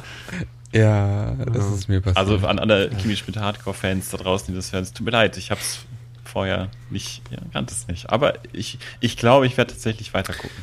Ja, 0.73 1.35
das 1.35 1.65
ist 1.71 1.87
mir 1.87 2.01
passiert. 2.01 2.17
Also 2.17 2.47
an 2.47 2.59
alle 2.59 2.89
Kimi 2.89 3.15
Schmidt 3.15 3.37
Hardcore-Fans 3.37 4.09
da 4.09 4.17
draußen, 4.17 4.47
die 4.47 4.55
das 4.55 4.73
hören, 4.73 4.83
es 4.83 4.93
tut 4.93 5.05
mir 5.05 5.11
leid, 5.11 5.37
ich 5.37 5.51
hab's 5.51 5.79
vorher 6.23 6.69
nicht, 6.89 7.21
ja, 7.31 7.37
kannte 7.53 7.73
es 7.73 7.87
nicht. 7.87 8.09
Aber 8.09 8.33
ich, 8.53 8.79
ich 8.99 9.17
glaube, 9.17 9.47
ich 9.47 9.57
werde 9.57 9.73
tatsächlich 9.73 10.13
weiter 10.13 10.33
gucken. 10.33 10.57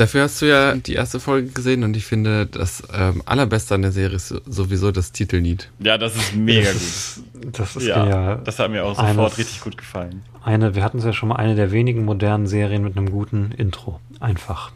Dafür 0.00 0.22
hast 0.22 0.40
du 0.40 0.46
ja 0.46 0.76
die 0.76 0.94
erste 0.94 1.20
Folge 1.20 1.48
gesehen 1.50 1.84
und 1.84 1.94
ich 1.94 2.06
finde, 2.06 2.46
das 2.46 2.82
ähm, 2.94 3.22
allerbeste 3.26 3.74
an 3.74 3.82
der 3.82 3.92
Serie 3.92 4.16
ist 4.16 4.28
sowieso 4.46 4.92
das 4.92 5.12
Titellied. 5.12 5.68
Ja, 5.78 5.98
das 5.98 6.16
ist 6.16 6.34
mega 6.34 6.72
das 6.72 7.20
gut. 7.22 7.44
Ist, 7.44 7.58
das 7.58 7.76
ist 7.76 7.86
ja, 7.86 8.02
genial. 8.02 8.40
Das 8.42 8.58
hat 8.58 8.70
mir 8.70 8.82
auch 8.86 8.96
Eines- 8.98 9.16
sofort 9.16 9.36
richtig 9.36 9.60
gut 9.60 9.76
gefallen. 9.76 10.22
Eine, 10.42 10.74
wir 10.74 10.84
hatten 10.84 10.96
es 11.00 11.04
ja 11.04 11.12
schon 11.12 11.28
mal, 11.28 11.36
eine 11.36 11.54
der 11.54 11.70
wenigen 11.70 12.06
modernen 12.06 12.46
Serien 12.46 12.82
mit 12.82 12.96
einem 12.96 13.10
guten 13.10 13.52
Intro. 13.52 14.00
Einfach. 14.20 14.72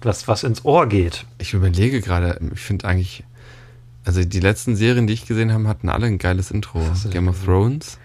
Was, 0.00 0.26
was 0.26 0.42
ins 0.42 0.64
Ohr 0.64 0.86
geht. 0.88 1.26
Ich 1.36 1.52
überlege 1.52 2.00
gerade, 2.00 2.40
ich 2.54 2.60
finde 2.60 2.86
eigentlich, 2.88 3.24
also 4.06 4.24
die 4.24 4.40
letzten 4.40 4.74
Serien, 4.74 5.06
die 5.06 5.12
ich 5.12 5.26
gesehen 5.26 5.52
habe, 5.52 5.68
hatten 5.68 5.90
alle 5.90 6.06
ein 6.06 6.16
geiles 6.16 6.50
Intro. 6.50 6.80
Game 7.10 7.28
of 7.28 7.44
Thrones. 7.44 7.98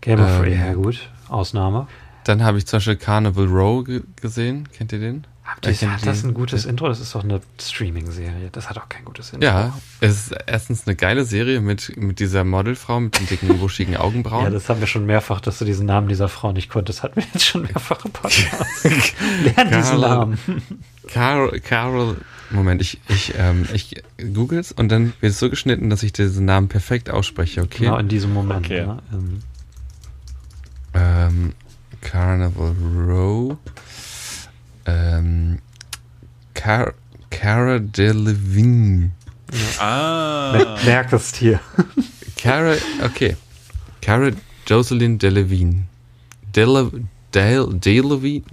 Game 0.00 0.18
of 0.18 0.28
Ähm, 0.30 0.36
Thrones, 0.44 0.58
ja 0.58 0.72
gut. 0.72 1.10
Ausnahme. 1.28 1.88
Dann 2.24 2.42
habe 2.42 2.56
ich 2.56 2.66
zum 2.66 2.78
Beispiel 2.78 2.96
Carnival 2.96 3.44
Row 3.46 3.84
ge 3.84 4.00
gesehen. 4.20 4.66
Kennt 4.72 4.92
ihr 4.92 4.98
den? 5.00 5.26
Habt 5.50 5.64
Ja, 5.66 5.72
ihr, 5.72 5.92
hat 5.92 6.06
das 6.06 6.22
ein 6.24 6.34
gutes 6.34 6.66
Intro? 6.66 6.88
Das 6.88 7.00
ist 7.00 7.14
doch 7.14 7.24
eine 7.24 7.40
Streaming-Serie. 7.60 8.50
Das 8.52 8.68
hat 8.68 8.76
auch 8.78 8.88
kein 8.88 9.04
gutes 9.04 9.32
Intro. 9.32 9.46
Ja, 9.48 9.78
es 10.00 10.26
ist 10.28 10.34
erstens 10.46 10.86
eine 10.86 10.94
geile 10.94 11.24
Serie 11.24 11.60
mit, 11.60 11.96
mit 11.96 12.18
dieser 12.20 12.44
Modelfrau 12.44 13.00
mit 13.00 13.18
den 13.18 13.26
dicken, 13.26 13.58
buschigen 13.58 13.96
Augenbrauen. 13.96 14.44
Ja, 14.44 14.50
das 14.50 14.68
haben 14.68 14.80
wir 14.80 14.86
schon 14.86 15.06
mehrfach, 15.06 15.40
dass 15.40 15.58
du 15.58 15.64
diesen 15.64 15.86
Namen 15.86 16.08
dieser 16.08 16.28
Frau 16.28 16.52
nicht 16.52 16.68
konntest. 16.68 17.02
Hatten 17.02 17.16
wir 17.16 17.24
jetzt 17.32 17.46
schon 17.46 17.62
mehrfach 17.62 18.04
im 18.04 18.10
Podcast. 18.12 18.44
Lern 18.84 19.68
diesen 19.68 19.82
Carol- 19.82 20.00
Namen. 20.00 20.38
Carol, 21.08 21.60
Carol, 21.60 22.16
Moment, 22.50 22.82
ich, 22.82 23.00
ich, 23.08 23.32
ähm, 23.38 23.66
ich 23.72 24.02
googles 24.34 24.72
und 24.72 24.90
dann 24.90 25.14
wird 25.20 25.32
es 25.32 25.38
so 25.38 25.48
geschnitten, 25.48 25.88
dass 25.88 26.02
ich 26.02 26.12
diesen 26.12 26.44
Namen 26.44 26.68
perfekt 26.68 27.08
ausspreche, 27.08 27.62
okay? 27.62 27.84
Genau 27.84 27.96
in 27.96 28.08
diesem 28.08 28.32
Moment. 28.34 28.66
Okay. 28.66 28.84
Ne? 28.86 28.98
Ähm, 29.12 29.38
Ähm, 30.94 31.52
Carnival 32.00 32.74
Row. 33.08 33.56
Ähm, 34.88 35.58
Car 36.54 36.94
Cara 37.30 37.78
Delevingne. 37.78 39.10
Ah. 39.78 40.52
mer- 40.52 40.76
Merkst 40.84 41.36
hier. 41.36 41.60
Cara, 42.40 42.74
okay. 43.04 43.36
Cara 44.00 44.30
Jocelyn 44.66 45.18
Delevingne. 45.18 45.86
Dele, 46.54 46.90
Dale, 47.32 47.68
Delevingne? 47.74 48.44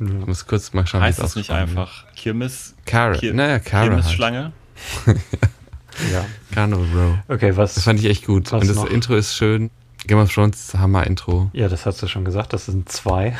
Ich 0.00 0.26
muss 0.26 0.46
kurz 0.46 0.72
mal 0.72 0.86
schauen, 0.86 1.02
wie 1.02 1.06
heißt 1.06 1.18
es 1.18 1.24
das 1.24 1.36
nicht 1.36 1.50
einfach 1.50 2.04
Kirmes? 2.16 2.74
Cara, 2.84 3.16
Kir 3.16 3.32
naja, 3.34 3.58
Cara 3.58 3.80
halt. 3.82 3.90
Kirmesschlange? 4.02 4.52
Ja. 6.12 6.24
Carnival 6.52 6.86
Row. 6.92 7.18
Okay, 7.28 7.56
was? 7.56 7.74
Das 7.74 7.84
fand 7.84 8.00
ich 8.00 8.06
echt 8.06 8.26
gut. 8.26 8.52
Und 8.52 8.66
das 8.68 8.74
noch? 8.76 8.90
Intro 8.90 9.14
ist 9.14 9.36
schön. 9.36 9.70
Game 10.08 10.18
of 10.18 10.32
Thrones, 10.34 10.74
Hammer-Intro. 10.74 11.50
ja, 11.52 11.68
das 11.68 11.86
hast 11.86 12.02
du 12.02 12.08
schon 12.08 12.24
gesagt. 12.24 12.52
Das 12.52 12.66
sind 12.66 12.88
zwei. 12.90 13.36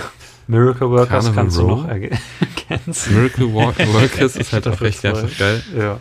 Miracle 0.47 0.91
Workers 0.91 1.09
Carnival 1.09 1.35
kannst 1.35 1.57
du 1.57 1.63
Row? 1.63 1.83
noch 1.83 1.89
erge- 1.89 2.17
ergänzen. 2.69 3.15
Miracle 3.15 3.55
Wa- 3.55 3.75
Workers 3.93 4.37
ist 4.37 4.53
halt 4.53 4.67
auch 4.67 4.73
Staffel 4.73 4.87
echt 4.89 5.01
zwei. 5.01 5.09
einfach 5.11 5.39
geil. 5.39 5.63
Ja. 5.77 6.01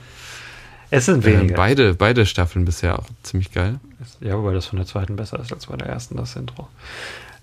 Es 0.90 1.06
sind 1.08 1.26
wenige. 1.26 1.56
beide, 1.56 1.94
beide 1.96 2.26
Staffeln 2.26 2.66
bisher 2.66 3.00
auch 3.00 3.06
ziemlich 3.24 3.52
geil. 3.52 3.80
ja, 4.22 4.38
wobei 4.38 4.54
das 4.54 4.68
von 4.68 4.78
der 4.78 4.86
zweiten 4.86 5.16
besser 5.16 5.40
ist 5.40 5.52
als 5.52 5.66
bei 5.66 5.76
der 5.78 5.88
ersten, 5.88 6.18
das 6.18 6.36
Intro. 6.36 6.68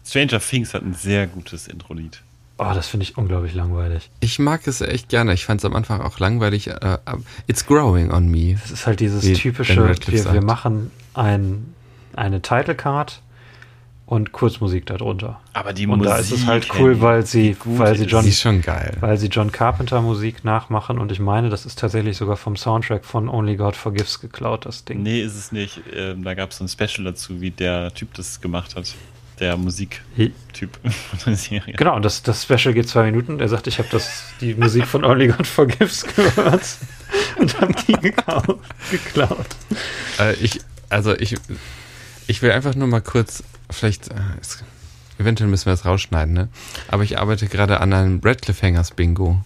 Stranger 0.07 0.38
Things 0.40 0.72
hat 0.74 0.82
ein 0.82 0.94
sehr 0.94 1.26
gutes 1.26 1.66
Intro-Lied. 1.68 2.20
Oh, 2.59 2.70
das 2.74 2.88
finde 2.88 3.05
ich 3.05 3.16
unglaublich 3.16 3.55
langweilig. 3.55 4.11
Ich 4.20 4.38
mag 4.38 4.66
es 4.66 4.80
echt 4.82 5.09
gerne. 5.09 5.32
Ich 5.32 5.46
fand 5.46 5.62
es 5.62 5.64
am 5.64 5.74
Anfang 5.74 6.01
auch 6.03 6.18
langweilig. 6.18 6.66
Äh, 6.68 6.74
aber 7.07 7.22
it's 7.46 7.66
growing 7.66 8.11
on 8.12 8.28
me. 8.30 8.53
Es 8.62 8.70
ist 8.70 8.86
halt 8.86 9.01
dieses 9.01 9.24
typische, 9.38 9.76
wir, 10.07 10.32
wir 10.32 10.42
machen 10.42 10.90
ein, 11.14 11.74
eine 12.14 12.42
Title 12.42 12.74
Card 12.74 13.22
und 14.11 14.32
Kurzmusik 14.32 14.86
darunter. 14.86 15.40
Aber 15.52 15.72
die 15.72 15.86
Und 15.86 15.98
Musik. 15.98 16.12
da 16.12 16.18
ist 16.18 16.32
es 16.32 16.44
halt 16.44 16.68
cool, 16.78 17.00
weil 17.00 17.24
sie, 17.24 17.56
weil 17.64 17.96
sie 17.96 18.06
John, 18.06 18.24
weil 19.00 19.16
sie 19.16 19.28
John 19.28 19.52
Carpenter 19.52 20.00
Musik 20.02 20.44
nachmachen 20.44 20.98
und 20.98 21.12
ich 21.12 21.20
meine, 21.20 21.48
das 21.48 21.64
ist 21.64 21.78
tatsächlich 21.78 22.16
sogar 22.16 22.36
vom 22.36 22.56
Soundtrack 22.56 23.04
von 23.04 23.28
Only 23.28 23.54
God 23.54 23.76
Forgives 23.76 24.20
geklaut, 24.20 24.66
das 24.66 24.84
Ding. 24.84 25.04
Nee, 25.04 25.22
ist 25.22 25.36
es 25.36 25.52
nicht. 25.52 25.80
Ähm, 25.94 26.24
da 26.24 26.34
gab 26.34 26.50
es 26.50 26.56
so 26.58 26.64
ein 26.64 26.68
Special 26.68 27.04
dazu, 27.04 27.40
wie 27.40 27.52
der 27.52 27.94
Typ 27.94 28.12
das 28.14 28.40
gemacht 28.40 28.74
hat. 28.74 28.92
Der 29.38 29.56
Musiktyp 29.56 30.02
Hi- 30.18 30.90
von 30.90 31.18
der 31.26 31.36
Serie. 31.36 31.74
Genau, 31.74 31.94
und 31.94 32.04
das, 32.04 32.22
das 32.24 32.42
Special 32.42 32.74
geht 32.74 32.88
zwei 32.88 33.04
Minuten. 33.04 33.38
Er 33.38 33.48
sagt, 33.48 33.68
ich 33.68 33.78
habe 33.78 33.88
das 33.92 34.24
die 34.40 34.54
Musik 34.54 34.86
von 34.88 35.04
Only 35.04 35.28
God 35.28 35.46
Forgives 35.46 36.04
gehört 36.04 36.62
und 37.38 37.61
habe 37.61 37.72
die 37.88 37.92
geklaut. 37.92 39.46
Äh, 40.18 40.34
ich, 40.42 40.61
also 40.88 41.16
ich, 41.16 41.36
ich 42.31 42.41
will 42.43 42.53
einfach 42.53 42.76
nur 42.76 42.87
mal 42.87 43.03
kurz, 43.03 43.43
vielleicht, 43.70 44.09
äh, 44.12 44.14
es, 44.41 44.62
eventuell 45.18 45.51
müssen 45.51 45.66
wir 45.66 45.72
das 45.72 45.85
rausschneiden, 45.85 46.33
ne? 46.33 46.49
Aber 46.87 47.03
ich 47.03 47.18
arbeite 47.18 47.49
gerade 47.49 47.81
an 47.81 47.93
einem 47.93 48.20
Radcliffe 48.22 48.64
Hangers 48.64 48.93
Bingo. 48.93 49.43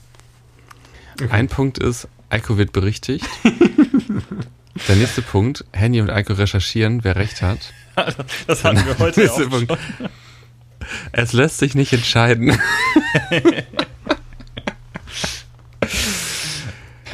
Ein 1.31 1.49
Punkt 1.49 1.79
ist, 1.79 2.09
Eiko 2.29 2.59
wird 2.59 2.73
berichtigt. 2.73 3.25
Der 4.89 4.97
nächste 4.97 5.23
Punkt, 5.23 5.65
Henny 5.73 6.03
und 6.03 6.11
Eiko 6.11 6.35
recherchieren, 6.35 7.05
wer 7.05 7.17
recht 7.17 7.41
hat. 7.41 7.73
Das 8.47 8.65
hatten 8.65 8.85
wir 8.85 8.99
heute 8.99 9.33
auch 9.33 9.39
schon. 9.39 9.49
Punkt. 9.49 9.79
Es 11.13 11.33
lässt 11.33 11.59
sich 11.59 11.75
nicht 11.75 11.95
entscheiden. 11.95 12.59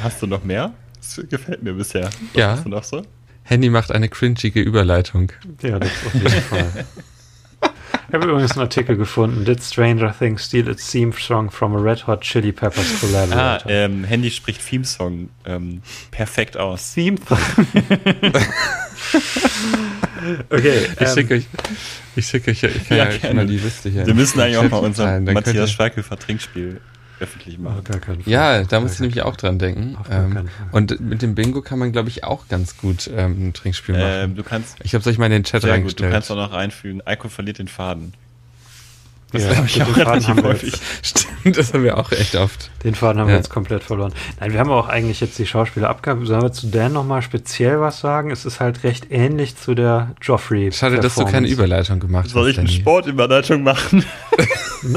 Hast 0.03 0.21
du 0.23 0.27
noch 0.27 0.43
mehr? 0.43 0.73
Das 0.97 1.21
gefällt 1.29 1.62
mir 1.62 1.75
bisher. 1.75 2.07
Was 2.07 2.14
Ja. 2.35 2.53
Hast 2.53 2.64
du 2.64 2.71
noch 2.71 2.83
so? 2.83 3.05
Henny 3.51 3.68
macht 3.68 3.90
eine 3.90 4.09
cringige 4.09 4.61
Überleitung. 4.61 5.32
Ja, 5.61 5.80
das 5.80 5.90
auf 6.07 6.14
jeden 6.14 6.30
Fall. 6.42 6.84
Ich 8.09 8.14
habe 8.14 8.26
übrigens 8.28 8.53
einen 8.53 8.61
Artikel 8.61 8.96
gefunden. 8.96 9.44
Did 9.44 9.61
Stranger 9.61 10.14
Things 10.16 10.44
steal 10.46 10.68
its 10.68 10.88
theme 10.88 11.12
song 11.12 11.51
from 11.51 11.74
a 11.74 11.80
Red 11.80 12.07
Hot 12.07 12.20
Chili 12.20 12.53
Peppers 12.53 12.86
Ah, 12.94 12.98
collaborator? 13.01 13.70
ähm, 13.70 14.05
Handy 14.05 14.30
spricht 14.30 14.64
Theme-Song 14.64 15.30
ähm, 15.46 15.82
perfekt 16.12 16.57
aus. 16.57 16.94
Theme 16.94 17.16
Okay, 20.51 20.82
Ich 20.94 21.01
ähm, 21.01 21.07
schicke 21.14 21.34
euch, 21.34 21.46
ich 22.14 22.26
schicke 22.26 22.51
euch, 22.53 22.62
ich 22.62 22.88
kann 22.88 22.98
Ja, 22.98 23.11
ja, 23.11 23.16
gerne. 23.16 23.34
mal 23.34 23.46
die 23.46 23.59
Liste 23.59 23.88
hier. 23.88 24.07
Wir 24.07 24.14
müssen 24.14 24.38
eigentlich 24.40 24.59
auch 24.59 24.68
mal 24.70 24.78
unser 24.78 25.18
Matthias 25.20 25.72
Schweighöfer 25.72 26.16
Trinkspiel 26.18 26.80
öffentlich 27.21 27.59
machen. 27.59 27.85
gar 27.85 27.99
keinen 27.99 28.23
Fall. 28.23 28.33
Ja, 28.33 28.62
da 28.64 28.81
muss 28.81 28.95
ich 28.95 29.01
nämlich 29.01 29.23
auch 29.23 29.37
dran 29.37 29.59
denken. 29.59 29.97
Ähm, 30.11 30.49
und 30.73 31.01
mit 31.01 31.23
dem 31.23 31.35
Bingo 31.35 31.61
kann 31.62 31.79
man, 31.79 31.93
glaube 31.93 32.09
ich, 32.09 32.25
auch 32.25 32.49
ganz 32.49 32.77
gut 32.77 33.11
ähm, 33.14 33.49
ein 33.49 33.53
Trinkspiel 33.53 33.95
machen. 33.95 34.07
Ähm, 34.11 34.37
du 34.37 34.43
kannst, 34.43 34.77
ich 34.83 34.95
habe 34.95 35.01
es 35.01 35.07
euch 35.07 35.18
mal 35.18 35.27
in 35.27 35.33
den 35.33 35.45
Chat 35.45 35.62
sehr 35.62 35.71
gut, 35.71 35.75
du 35.75 35.81
reingestellt. 36.05 36.12
kannst 36.12 36.31
auch 36.31 36.37
noch 36.37 36.53
einfügen, 36.53 37.03
Eiko 37.05 37.29
verliert 37.29 37.59
den 37.59 37.68
Faden. 37.68 38.14
Das 39.33 39.45
Ja, 39.45 39.57
habe 39.59 39.66
ich 39.68 39.75
den 39.75 39.83
auch 39.83 39.87
Faden 39.91 40.03
relativ 40.09 40.29
haben 40.29 40.37
wir 40.39 40.45
häufig. 40.45 40.75
Stimmt, 41.03 41.57
das 41.57 41.73
haben 41.73 41.85
wir 41.85 41.99
auch 41.99 42.11
echt 42.11 42.35
oft. 42.35 42.68
Den 42.83 42.97
Faden 42.97 43.21
haben 43.21 43.29
wir 43.29 43.35
Ja. 43.35 43.39
jetzt 43.39 43.49
komplett 43.51 43.85
verloren. 43.85 44.12
Nein, 44.41 44.53
wir 44.53 44.59
haben 44.59 44.71
auch 44.71 44.89
eigentlich 44.89 45.21
jetzt 45.21 45.39
die 45.39 45.47
Schauspieler 45.47 45.89
abgehabt. 45.89 46.27
Sollen 46.27 46.43
wir 46.43 46.51
zu 46.53 46.66
Dan 46.66 46.93
nochmal 46.93 47.23
speziell 47.23 47.81
was 47.81 48.01
sagen? 48.01 48.33
Es 48.33 48.45
ist 48.45 48.59
halt 48.59 48.83
recht 48.83 49.07
ähnlich 49.11 49.57
zu 49.57 49.75
der 49.77 50.16
Joffrey. 50.21 50.73
Schade, 50.73 50.99
dass 50.99 51.14
du 51.14 51.25
keine 51.27 51.47
Überleitung 51.47 52.01
gemacht 52.01 52.29
Soll 52.29 52.45
hast. 52.47 52.53
ich 52.55 52.59
eine. 52.59 52.68
Sportüberleitung 52.68 53.62
machen? 53.62 54.05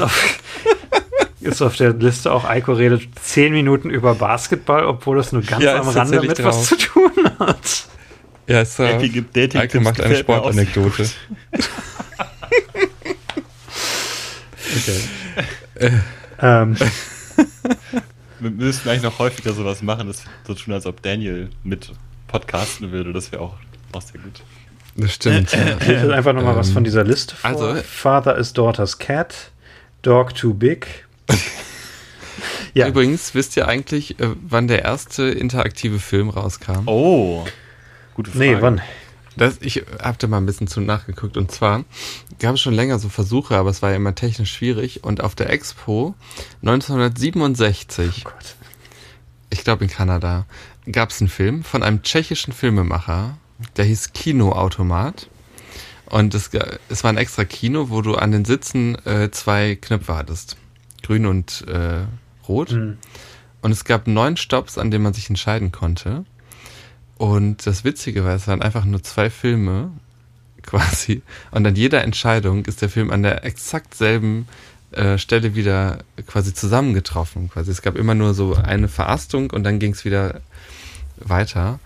Ist 1.44 1.62
auf 1.62 1.76
der 1.76 1.92
Liste 1.92 2.32
auch, 2.32 2.44
Eiko 2.44 2.72
redet 2.72 3.02
zehn 3.22 3.52
Minuten 3.52 3.90
über 3.90 4.14
Basketball, 4.14 4.84
obwohl 4.86 5.18
es 5.18 5.32
nur 5.32 5.42
ganz 5.42 5.62
Ja, 5.62 5.78
am 5.80 5.88
Rande 5.88 6.20
mit 6.20 6.42
was 6.42 6.56
drauf. 6.56 6.68
zu 6.68 6.76
tun 6.76 7.12
hat. 7.38 7.86
Ja, 8.46 8.60
ist 8.62 8.76
so. 8.76 8.82
Epi 8.84 9.08
gibt 9.08 9.36
Dating 9.36 9.60
Eike 9.60 9.80
macht 9.80 10.00
eine 10.00 10.16
Sportanekdote. 10.16 11.04
gut. 14.86 15.92
Ähm, 16.40 16.76
Wir 18.40 18.50
müssten 18.50 18.88
eigentlich 18.88 19.02
noch 19.02 19.18
häufiger 19.18 19.52
sowas 19.52 19.82
machen, 19.82 20.08
das 20.08 20.22
so 20.46 20.54
tun, 20.54 20.74
als 20.74 20.84
ob 20.84 21.00
Daniel 21.02 21.48
mit 21.62 21.92
podcasten 22.28 22.90
würde. 22.92 23.12
Das 23.12 23.30
wäre 23.32 23.40
auch, 23.42 23.54
auch 23.92 24.02
sehr 24.02 24.20
gut. 24.20 24.42
Das 24.96 25.14
stimmt. 25.14 25.52
ja. 25.52 25.76
ich 25.80 25.86
lese 25.86 26.12
einfach 26.14 26.32
nochmal 26.32 26.56
was 26.56 26.68
Ähm, 26.68 26.74
von 26.74 26.84
dieser 26.84 27.04
Liste 27.04 27.34
vor. 27.36 27.50
also- 27.50 27.74
Father 27.82 28.36
is 28.36 28.52
daughter's 28.52 28.98
cat, 28.98 29.52
dog 30.02 30.34
too 30.34 30.52
big. 30.54 31.03
ja, 32.74 32.88
Übrigens, 32.88 33.34
wisst 33.34 33.56
ihr 33.56 33.68
eigentlich, 33.68 34.18
äh, 34.20 34.30
wann 34.42 34.68
der 34.68 34.82
erste 34.82 35.24
interaktive 35.24 35.98
Film 35.98 36.28
rauskam? 36.30 36.82
Oh, 36.86 37.44
gute 38.14 38.30
Frage. 38.30 38.44
nee, 38.44 38.56
wann? 38.60 38.80
Das, 39.36 39.56
ich 39.60 39.84
habe 40.00 40.16
da 40.18 40.26
mal 40.28 40.36
ein 40.36 40.46
bisschen 40.46 40.68
zu 40.68 40.80
nachgeguckt. 40.80 41.36
Und 41.36 41.50
zwar 41.50 41.84
gab 42.38 42.54
es 42.54 42.60
schon 42.60 42.74
länger 42.74 42.98
so 43.00 43.08
Versuche, 43.08 43.56
aber 43.56 43.70
es 43.70 43.82
war 43.82 43.90
ja 43.90 43.96
immer 43.96 44.14
technisch 44.14 44.52
schwierig. 44.52 45.02
Und 45.02 45.20
auf 45.22 45.34
der 45.34 45.50
Expo 45.50 46.14
1967, 46.62 48.24
Oh 48.26 48.30
Gott. 48.30 48.54
ich 49.50 49.64
glaube 49.64 49.84
in 49.84 49.90
Kanada, 49.90 50.46
gab 50.90 51.10
es 51.10 51.20
einen 51.20 51.28
Film 51.30 51.64
von 51.64 51.82
einem 51.82 52.02
tschechischen 52.02 52.52
Filmemacher, 52.52 53.36
der 53.76 53.84
hieß 53.86 54.12
Kinoautomat. 54.12 55.28
Und 56.06 56.34
es, 56.34 56.50
es 56.88 57.02
war 57.02 57.10
ein 57.10 57.16
extra 57.16 57.44
Kino, 57.44 57.88
wo 57.88 58.02
du 58.02 58.14
an 58.14 58.30
den 58.30 58.44
Sitzen 58.44 58.94
äh, 59.04 59.30
zwei 59.32 59.74
Knöpfe 59.80 60.14
hattest. 60.16 60.56
Grün 61.04 61.26
und 61.26 61.64
äh, 61.68 62.04
rot. 62.48 62.70
Hm. 62.70 62.98
Und 63.62 63.70
es 63.70 63.84
gab 63.84 64.06
neun 64.06 64.36
Stops, 64.36 64.78
an 64.78 64.90
denen 64.90 65.04
man 65.04 65.14
sich 65.14 65.28
entscheiden 65.28 65.72
konnte. 65.72 66.24
Und 67.16 67.66
das 67.66 67.84
Witzige 67.84 68.24
war, 68.24 68.34
es 68.34 68.48
waren 68.48 68.60
einfach 68.60 68.84
nur 68.84 69.02
zwei 69.02 69.30
Filme. 69.30 69.90
quasi. 70.66 71.22
Und 71.50 71.66
an 71.66 71.76
jeder 71.76 72.02
Entscheidung 72.02 72.64
ist 72.64 72.82
der 72.82 72.88
Film 72.88 73.10
an 73.10 73.22
der 73.22 73.44
exakt 73.44 73.94
selben 73.94 74.46
äh, 74.92 75.18
Stelle 75.18 75.54
wieder 75.54 75.98
quasi 76.26 76.54
zusammengetroffen. 76.54 77.50
Quasi 77.50 77.70
es 77.70 77.82
gab 77.82 77.96
immer 77.96 78.14
nur 78.14 78.34
so 78.34 78.54
eine 78.54 78.88
Verastung 78.88 79.50
und 79.50 79.64
dann 79.64 79.78
ging 79.78 79.92
es 79.92 80.04
wieder 80.04 80.40
weiter. 81.16 81.78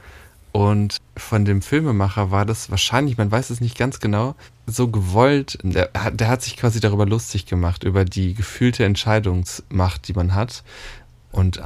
Und 0.52 0.96
von 1.16 1.44
dem 1.44 1.62
Filmemacher 1.62 2.30
war 2.30 2.46
das 2.46 2.70
wahrscheinlich, 2.70 3.18
man 3.18 3.30
weiß 3.30 3.50
es 3.50 3.60
nicht 3.60 3.76
ganz 3.76 4.00
genau, 4.00 4.34
so 4.66 4.88
gewollt. 4.88 5.58
Der, 5.62 5.88
der 6.10 6.28
hat 6.28 6.42
sich 6.42 6.56
quasi 6.56 6.80
darüber 6.80 7.06
lustig 7.06 7.46
gemacht, 7.46 7.84
über 7.84 8.04
die 8.04 8.34
gefühlte 8.34 8.84
Entscheidungsmacht, 8.84 10.08
die 10.08 10.14
man 10.14 10.34
hat. 10.34 10.64
Und 11.30 11.60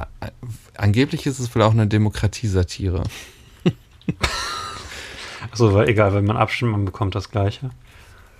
angeblich 0.76 1.26
ist 1.26 1.39
es 1.39 1.55
wohl 1.55 1.62
auch 1.62 1.72
eine 1.72 1.87
Demokratiesatire. 1.87 3.05
Also, 5.51 5.74
weil 5.74 5.89
egal, 5.89 6.14
wenn 6.14 6.24
man 6.24 6.37
abstimmt, 6.37 6.70
man 6.70 6.85
bekommt 6.85 7.14
das 7.16 7.30
Gleiche. 7.30 7.70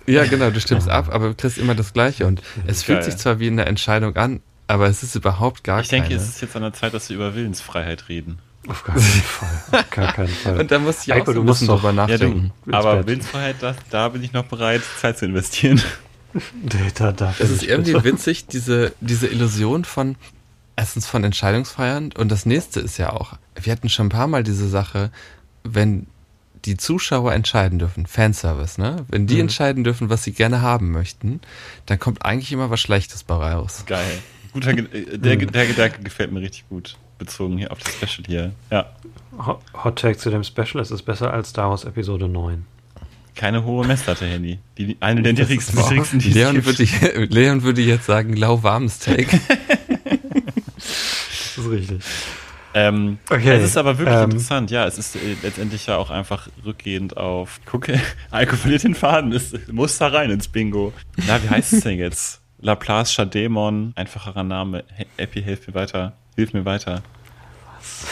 Ja, 0.05 0.25
genau, 0.25 0.49
du 0.49 0.59
stimmst 0.59 0.89
ab, 0.89 1.09
aber 1.11 1.29
du 1.29 1.35
kriegst 1.35 1.57
immer 1.57 1.75
das 1.75 1.93
Gleiche. 1.93 2.25
Und 2.25 2.41
es 2.65 2.83
fühlt 2.83 3.03
sich 3.03 3.17
zwar 3.17 3.39
wie 3.39 3.47
eine 3.47 3.65
Entscheidung 3.65 4.15
an, 4.15 4.41
aber 4.67 4.87
es 4.87 5.03
ist 5.03 5.15
überhaupt 5.15 5.63
gar 5.63 5.81
ich 5.81 5.89
keine. 5.89 6.03
Ich 6.03 6.09
denke, 6.09 6.23
es 6.23 6.29
ist 6.29 6.41
jetzt 6.41 6.55
an 6.55 6.61
der 6.63 6.73
Zeit, 6.73 6.93
dass 6.93 7.09
wir 7.09 7.15
über 7.17 7.35
Willensfreiheit 7.35 8.09
reden. 8.09 8.39
Auf 8.67 8.83
gar 8.83 8.95
keinen 8.95 9.05
Fall. 9.07 9.63
Auf 9.71 9.89
gar 9.89 10.13
keinen 10.13 10.27
Fall. 10.29 10.59
Und 10.59 10.71
da 10.71 10.79
muss 10.79 11.03
ich 11.03 11.13
auch 11.13 11.17
Eiko, 11.17 11.25
so 11.27 11.33
du 11.33 11.43
musst 11.43 11.67
drüber 11.67 11.91
nachdenken. 11.91 12.51
Ja, 12.65 12.71
du, 12.71 12.77
aber 12.77 13.07
Willensfreiheit, 13.07 13.57
das, 13.59 13.75
da 13.89 14.09
bin 14.09 14.23
ich 14.23 14.33
noch 14.33 14.45
bereit, 14.45 14.81
Zeit 14.99 15.17
zu 15.17 15.25
investieren. 15.25 15.81
da, 16.95 17.11
da 17.11 17.35
es 17.39 17.49
ist 17.49 17.63
irgendwie 17.63 17.93
bitte. 17.93 18.05
witzig, 18.05 18.47
diese, 18.47 18.93
diese 19.01 19.27
Illusion 19.27 19.85
von, 19.85 20.15
erstens 20.75 21.07
von 21.07 21.23
Entscheidungsfreiern 21.23 22.11
und 22.17 22.31
das 22.31 22.45
nächste 22.45 22.79
ist 22.79 22.97
ja 22.97 23.11
auch, 23.11 23.33
wir 23.61 23.71
hatten 23.71 23.89
schon 23.89 24.07
ein 24.07 24.09
paar 24.09 24.27
Mal 24.27 24.43
diese 24.43 24.67
Sache, 24.67 25.11
wenn 25.63 26.07
die 26.65 26.77
Zuschauer 26.77 27.33
entscheiden 27.33 27.79
dürfen, 27.79 28.05
Fanservice, 28.05 28.79
ne? 28.79 29.05
Wenn 29.09 29.27
die 29.27 29.35
mhm. 29.35 29.41
entscheiden 29.41 29.83
dürfen, 29.83 30.09
was 30.09 30.23
sie 30.23 30.31
gerne 30.31 30.61
haben 30.61 30.91
möchten, 30.91 31.41
dann 31.85 31.99
kommt 31.99 32.23
eigentlich 32.23 32.51
immer 32.53 32.69
was 32.69 32.79
Schlechtes 32.79 33.23
bei 33.23 33.35
raus. 33.35 33.83
Geil. 33.85 34.19
Guter, 34.53 34.71
äh, 34.71 35.17
der, 35.17 35.35
mhm. 35.35 35.51
der 35.51 35.67
Gedanke 35.67 36.01
gefällt 36.03 36.31
mir 36.31 36.39
richtig 36.41 36.67
gut, 36.69 36.97
bezogen 37.17 37.57
hier 37.57 37.71
auf 37.71 37.79
das 37.79 37.93
Special 37.93 38.25
hier. 38.25 38.51
Ja. 38.71 38.91
Hot 39.83 39.99
Take 39.99 40.17
zu 40.17 40.29
dem 40.29 40.43
Special, 40.43 40.81
es 40.81 40.91
ist 40.91 41.03
besser 41.03 41.33
als 41.33 41.49
Star 41.49 41.69
Wars 41.69 41.85
Episode 41.85 42.27
9. 42.27 42.65
Keine 43.35 43.63
hohe 43.63 43.85
Messlatte, 43.85 44.25
Handy. 44.25 44.59
Die, 44.77 44.95
eine 44.99 45.23
der 45.23 45.33
niedrigsten, 45.33 45.79
niedrigsten 45.79 46.19
die 46.19 46.29
Leon 46.29 46.63
würde, 46.65 46.83
ich, 46.83 47.01
Leon 47.31 47.63
würde 47.63 47.81
jetzt 47.81 48.05
sagen, 48.05 48.35
lauwarmes 48.35 48.99
Take. 48.99 49.25
das 50.75 51.57
ist 51.57 51.69
richtig. 51.69 52.03
Ähm, 52.75 53.19
okay. 53.29 53.57
Es 53.57 53.63
ist 53.63 53.77
aber 53.77 53.97
wirklich 53.97 54.15
ähm, 54.15 54.25
interessant, 54.25 54.71
ja. 54.71 54.85
Es 54.85 54.97
ist 54.97 55.15
äh, 55.15 55.35
letztendlich 55.41 55.85
ja 55.87 55.97
auch 55.97 56.09
einfach 56.09 56.47
rückgehend 56.65 57.17
auf, 57.17 57.59
gucke, 57.65 57.99
Alko 58.31 58.55
verliert 58.55 58.83
den 58.83 58.95
Faden, 58.95 59.31
es 59.31 59.53
muss 59.71 59.97
da 59.97 60.07
rein 60.07 60.31
ins 60.31 60.47
Bingo. 60.47 60.93
Na, 61.27 61.41
wie 61.43 61.49
heißt 61.49 61.73
es 61.73 61.81
denn 61.81 61.97
jetzt? 61.97 62.41
Laplace 62.61 63.13
Chademon, 63.13 63.93
einfacherer 63.95 64.43
Name. 64.43 64.85
Epi, 65.17 65.43
hilf 65.43 65.67
mir 65.67 65.73
weiter. 65.73 66.13
Hilf 66.35 66.53
mir 66.53 66.65
weiter. 66.65 67.03
Was? 67.79 68.05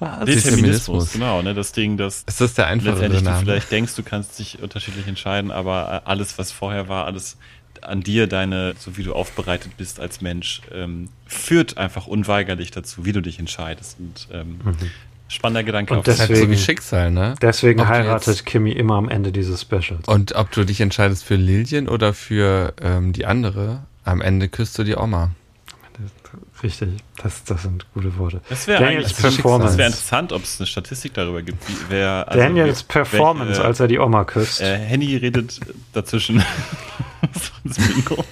Was? 0.00 0.26
Determinismus, 0.26 1.12
genau, 1.12 1.42
ne, 1.42 1.54
das 1.54 1.72
Ding, 1.72 1.96
das 1.96 2.22
ist 2.24 2.40
das 2.40 2.54
der 2.54 2.68
einfache 2.68 2.90
letztendlich 2.90 3.22
Name? 3.22 3.38
du 3.38 3.44
vielleicht 3.44 3.72
denkst, 3.72 3.96
du 3.96 4.04
kannst 4.04 4.38
dich 4.38 4.62
unterschiedlich 4.62 5.08
entscheiden, 5.08 5.50
aber 5.50 6.02
alles, 6.04 6.38
was 6.38 6.52
vorher 6.52 6.88
war, 6.88 7.06
alles 7.06 7.36
an 7.82 8.02
dir, 8.02 8.26
deine, 8.26 8.74
so 8.78 8.96
wie 8.96 9.02
du 9.02 9.12
aufbereitet 9.12 9.76
bist 9.76 9.98
als 9.98 10.20
Mensch, 10.20 10.62
ähm, 10.72 11.08
führt 11.26 11.78
einfach 11.78 12.06
unweigerlich 12.06 12.70
dazu, 12.70 13.04
wie 13.04 13.12
du 13.12 13.20
dich 13.20 13.38
entscheidest. 13.38 13.98
Und 13.98 14.28
ähm, 14.32 14.60
mhm. 14.64 14.76
spannender 15.28 15.64
Gedanke. 15.64 15.94
Und 15.94 16.06
deswegen, 16.06 16.28
halt 16.28 16.44
so 16.44 16.50
wie 16.50 16.56
Schicksal, 16.58 17.10
ne? 17.10 17.34
Deswegen 17.40 17.80
ob 17.80 17.88
heiratet 17.88 18.46
Kimi 18.46 18.72
immer 18.72 18.94
am 18.94 19.08
Ende 19.08 19.32
dieses 19.32 19.62
Specials. 19.62 20.06
Und 20.06 20.34
ob 20.34 20.50
du 20.52 20.64
dich 20.64 20.80
entscheidest 20.80 21.24
für 21.24 21.36
Lilien 21.36 21.88
oder 21.88 22.14
für 22.14 22.74
ähm, 22.80 23.12
die 23.12 23.26
andere, 23.26 23.84
am 24.04 24.20
Ende 24.20 24.48
küsst 24.48 24.78
du 24.78 24.84
die 24.84 24.96
Oma. 24.96 25.30
Richtig, 26.62 26.88
das, 27.22 27.44
das 27.44 27.62
sind 27.62 27.86
gute 27.94 28.16
Worte. 28.18 28.40
Das 28.48 28.66
wäre 28.66 28.84
eigentlich 28.84 29.16
Performance. 29.16 29.66
Das 29.68 29.78
wäre 29.78 29.88
interessant, 29.88 30.32
ob 30.32 30.42
es 30.42 30.58
eine 30.58 30.66
Statistik 30.66 31.14
darüber 31.14 31.42
gibt, 31.42 31.68
wie, 31.68 31.76
wer. 31.88 32.26
Also 32.26 32.40
Daniels 32.40 32.82
Performance, 32.82 33.50
welche, 33.50 33.64
als 33.64 33.80
er 33.80 33.86
die 33.86 33.98
Oma 33.98 34.24
küsst. 34.24 34.60
Äh, 34.60 34.78
Henny 34.78 35.16
redet 35.16 35.60
dazwischen. 35.92 36.42
das 37.64 37.76
Bingo. 37.76 38.24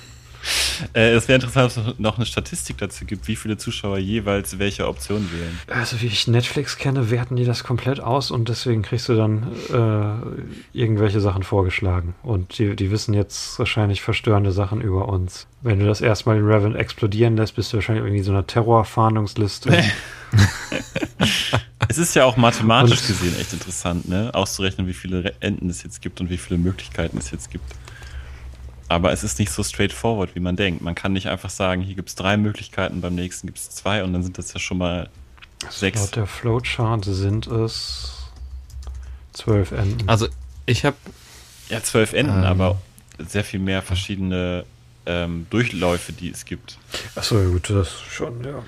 Äh, 0.95 1.13
es 1.13 1.29
wäre 1.29 1.37
interessant, 1.37 1.77
ob 1.77 1.95
es 1.95 1.99
noch 1.99 2.17
eine 2.17 2.27
Statistik 2.27 2.79
dazu 2.79 3.05
gibt, 3.05 3.29
wie 3.29 3.37
viele 3.37 3.57
Zuschauer 3.57 3.99
jeweils 3.99 4.59
welche 4.59 4.89
Option 4.89 5.29
wählen. 5.33 5.59
Also 5.69 6.01
wie 6.01 6.07
ich 6.07 6.27
Netflix 6.27 6.79
kenne, 6.79 7.11
werten 7.11 7.37
die 7.37 7.45
das 7.45 7.65
komplett 7.65 8.01
aus 8.01 8.31
und 8.31 8.49
deswegen 8.49 8.83
kriegst 8.83 9.09
du 9.09 9.15
dann 9.15 9.47
äh, 9.71 10.79
irgendwelche 10.79 11.21
Sachen 11.21 11.43
vorgeschlagen. 11.43 12.15
Und 12.23 12.59
die, 12.59 12.77
die 12.77 12.91
wissen 12.91 13.15
jetzt 13.15 13.59
wahrscheinlich 13.59 14.03
verstörende 14.03 14.53
Sachen 14.53 14.81
über 14.81 15.09
uns. 15.09 15.47
Wenn 15.63 15.81
du 15.81 15.87
das 15.87 16.01
erstmal 16.01 16.37
in 16.37 16.47
Revan 16.47 16.77
explodieren 16.77 17.37
lässt, 17.37 17.57
bist 17.57 17.73
du 17.73 17.79
wahrscheinlich 17.79 18.05
irgendwie 18.05 18.23
so 18.23 18.33
einer 18.33 18.47
Terrorfahndungsliste. 18.47 19.83
es 21.89 21.99
ist 21.99 22.15
ja 22.15 22.25
auch 22.25 22.37
mathematisch 22.37 23.01
und, 23.01 23.07
gesehen 23.07 23.39
echt 23.39 23.53
interessant, 23.53 24.09
ne? 24.09 24.31
auszurechnen, 24.33 24.87
wie 24.87 24.95
viele 24.95 25.35
Enden 25.41 25.71
es 25.71 25.83
jetzt 25.83 26.03
gibt 26.03 26.21
und 26.21 26.31
wie 26.31 26.39
viele 26.39 26.59
Möglichkeiten 26.59 27.19
es 27.19 27.31
jetzt 27.31 27.51
gibt. 27.51 27.65
Aber 28.89 29.13
es 29.13 29.25
ist 29.25 29.39
nicht 29.39 29.51
so 29.51 29.63
straightforward, 29.63 30.35
wie 30.35 30.41
man 30.41 30.57
denkt. 30.57 30.81
Man 30.81 30.95
kann 30.95 31.13
nicht 31.13 31.29
einfach 31.29 31.51
sagen, 31.51 31.83
hier 31.83 31.95
gibt 31.95 32.09
es 32.09 32.15
drei 32.15 32.37
Möglichkeiten, 32.37 33.01
beim 33.01 33.15
nächsten 33.15 33.47
gibt 33.47 33.59
es 33.59 33.71
zwei 33.71 34.05
und 34.05 34.13
dann 34.13 34.23
sind 34.23 34.39
das 34.39 34.53
ja 34.53 34.61
schon 34.61 34.79
mal 34.79 35.09
also 35.65 35.79
sechs. 35.79 36.01
Laut 36.01 36.17
der 36.17 36.27
Flowchart 36.27 37.05
sind 37.05 37.47
es 37.47 38.31
zwölf 39.33 39.73
Enden. 39.73 40.09
Also 40.09 40.29
ich 40.67 40.85
habe 40.85 40.97
ja 41.69 41.83
zwölf 41.83 42.13
Enden, 42.13 42.39
ähm, 42.39 42.45
aber 42.45 42.81
sehr 43.19 43.45
viel 43.45 43.61
mehr 43.61 43.83
verschiedene 43.83 44.65
ähm, 45.07 45.47
Durchläufe, 45.51 46.13
die 46.13 46.31
es 46.31 46.45
gibt. 46.45 46.79
Achso, 47.15 47.41
ja 47.41 47.49
gut, 47.49 47.71
das 47.71 48.01
schon, 48.01 48.45
ja. 48.45 48.63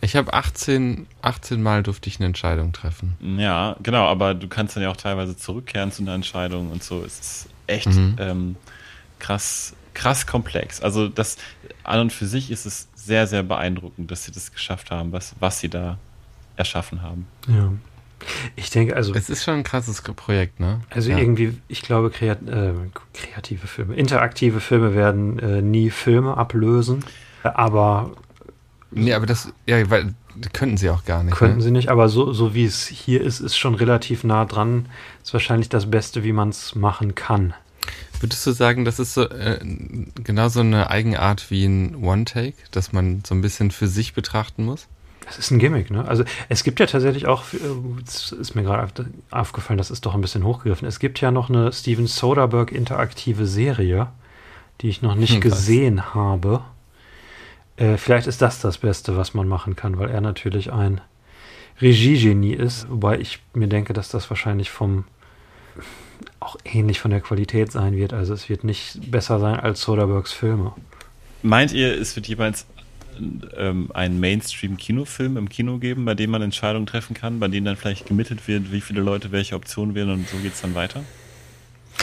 Ich 0.00 0.16
habe 0.16 0.34
18, 0.34 1.06
18 1.22 1.62
Mal 1.62 1.82
durfte 1.82 2.10
ich 2.10 2.18
eine 2.18 2.26
Entscheidung 2.26 2.72
treffen. 2.72 3.16
Ja, 3.38 3.74
genau, 3.82 4.06
aber 4.06 4.34
du 4.34 4.48
kannst 4.48 4.76
dann 4.76 4.82
ja 4.82 4.90
auch 4.90 4.98
teilweise 4.98 5.34
zurückkehren 5.34 5.92
zu 5.92 6.02
einer 6.02 6.12
Entscheidung 6.12 6.70
und 6.70 6.82
so. 6.82 7.02
Es 7.02 7.18
ist 7.18 7.48
echt 7.66 7.86
mhm. 7.86 8.16
ähm, 8.18 8.56
krass, 9.18 9.74
krass 9.94 10.26
komplex. 10.26 10.80
Also 10.80 11.08
das 11.08 11.36
an 11.82 12.00
und 12.00 12.12
für 12.12 12.26
sich 12.26 12.50
ist 12.50 12.66
es 12.66 12.88
sehr, 12.94 13.26
sehr 13.26 13.42
beeindruckend, 13.42 14.10
dass 14.10 14.24
sie 14.24 14.32
das 14.32 14.52
geschafft 14.52 14.90
haben, 14.90 15.12
was, 15.12 15.34
was 15.40 15.60
sie 15.60 15.68
da 15.68 15.98
erschaffen 16.56 17.02
haben. 17.02 17.26
Ja. 17.48 17.72
Ich 18.56 18.70
denke, 18.70 18.96
also. 18.96 19.14
Es 19.14 19.28
ist 19.28 19.44
schon 19.44 19.54
ein 19.54 19.64
krasses 19.64 20.00
Projekt, 20.00 20.60
ne? 20.60 20.80
Also 20.90 21.10
ja. 21.10 21.18
irgendwie, 21.18 21.58
ich 21.68 21.82
glaube, 21.82 22.10
kreat 22.10 22.38
äh, 22.48 22.72
kreative 23.12 23.66
Filme, 23.66 23.94
interaktive 23.94 24.60
Filme 24.60 24.94
werden 24.94 25.38
äh, 25.38 25.60
nie 25.60 25.90
Filme 25.90 26.36
ablösen, 26.36 27.04
aber. 27.42 28.12
Nee, 28.90 29.12
aber 29.12 29.26
das, 29.26 29.52
ja, 29.66 29.90
weil 29.90 30.14
könnten 30.52 30.76
sie 30.76 30.90
auch 30.90 31.04
gar 31.04 31.22
nicht. 31.22 31.36
Könnten 31.36 31.58
ne? 31.58 31.62
sie 31.62 31.70
nicht, 31.70 31.88
aber 31.88 32.08
so, 32.08 32.32
so 32.32 32.54
wie 32.54 32.64
es 32.64 32.86
hier 32.86 33.20
ist, 33.20 33.40
ist 33.40 33.56
schon 33.56 33.74
relativ 33.74 34.24
nah 34.24 34.44
dran. 34.44 34.86
Ist 35.22 35.32
wahrscheinlich 35.32 35.68
das 35.68 35.90
Beste, 35.90 36.24
wie 36.24 36.32
man 36.32 36.48
es 36.48 36.74
machen 36.74 37.14
kann. 37.14 37.54
Würdest 38.20 38.46
du 38.46 38.52
sagen, 38.52 38.84
das 38.84 38.98
ist 38.98 39.14
so 39.14 39.28
äh, 39.28 39.58
genau 40.22 40.48
so 40.48 40.60
eine 40.60 40.90
Eigenart 40.90 41.50
wie 41.50 41.64
ein 41.64 41.96
One-Take, 41.96 42.54
dass 42.70 42.92
man 42.92 43.22
so 43.26 43.34
ein 43.34 43.42
bisschen 43.42 43.70
für 43.70 43.86
sich 43.86 44.14
betrachten 44.14 44.64
muss? 44.64 44.86
Das 45.26 45.38
ist 45.38 45.50
ein 45.50 45.58
Gimmick, 45.58 45.90
ne? 45.90 46.06
Also 46.06 46.24
es 46.48 46.64
gibt 46.64 46.80
ja 46.80 46.86
tatsächlich 46.86 47.26
auch, 47.26 47.44
es 48.06 48.32
äh, 48.32 48.36
ist 48.36 48.54
mir 48.54 48.62
gerade 48.62 49.06
aufgefallen, 49.30 49.78
das 49.78 49.90
ist 49.90 50.04
doch 50.06 50.14
ein 50.14 50.20
bisschen 50.20 50.44
hochgegriffen. 50.44 50.86
Es 50.86 50.98
gibt 50.98 51.20
ja 51.20 51.30
noch 51.30 51.48
eine 51.48 51.72
Steven 51.72 52.06
Soderbergh 52.06 52.74
interaktive 52.74 53.46
Serie, 53.46 54.08
die 54.80 54.88
ich 54.88 55.02
noch 55.02 55.14
nicht 55.14 55.34
hm, 55.34 55.40
gesehen 55.40 56.14
habe. 56.14 56.62
Äh, 57.76 57.96
vielleicht 57.96 58.26
ist 58.26 58.42
das 58.42 58.60
das 58.60 58.78
Beste, 58.78 59.16
was 59.16 59.34
man 59.34 59.48
machen 59.48 59.76
kann, 59.76 59.98
weil 59.98 60.10
er 60.10 60.20
natürlich 60.20 60.72
ein 60.72 61.00
Regiegenie 61.80 62.54
ist, 62.54 62.88
wobei 62.88 63.18
ich 63.18 63.40
mir 63.52 63.66
denke, 63.66 63.92
dass 63.92 64.08
das 64.08 64.30
wahrscheinlich 64.30 64.70
vom 64.70 65.04
auch 66.44 66.56
ähnlich 66.64 67.00
von 67.00 67.10
der 67.10 67.20
Qualität 67.20 67.72
sein 67.72 67.96
wird. 67.96 68.12
Also 68.12 68.34
es 68.34 68.48
wird 68.48 68.64
nicht 68.64 69.10
besser 69.10 69.38
sein 69.40 69.58
als 69.58 69.80
Soderberghs 69.80 70.32
Filme. 70.32 70.72
Meint 71.42 71.72
ihr, 71.72 71.98
es 71.98 72.14
wird 72.16 72.26
jemals 72.26 72.66
ähm, 73.56 73.90
einen 73.94 74.20
Mainstream-Kinofilm 74.20 75.36
im 75.36 75.48
Kino 75.48 75.78
geben, 75.78 76.04
bei 76.04 76.14
dem 76.14 76.30
man 76.30 76.42
Entscheidungen 76.42 76.86
treffen 76.86 77.14
kann, 77.14 77.40
bei 77.40 77.48
denen 77.48 77.66
dann 77.66 77.76
vielleicht 77.76 78.06
gemittelt 78.06 78.46
wird, 78.48 78.72
wie 78.72 78.80
viele 78.80 79.00
Leute 79.00 79.32
welche 79.32 79.54
Option 79.54 79.94
wählen 79.94 80.10
und 80.10 80.28
so 80.28 80.36
geht 80.38 80.54
es 80.54 80.60
dann 80.60 80.74
weiter? 80.74 81.02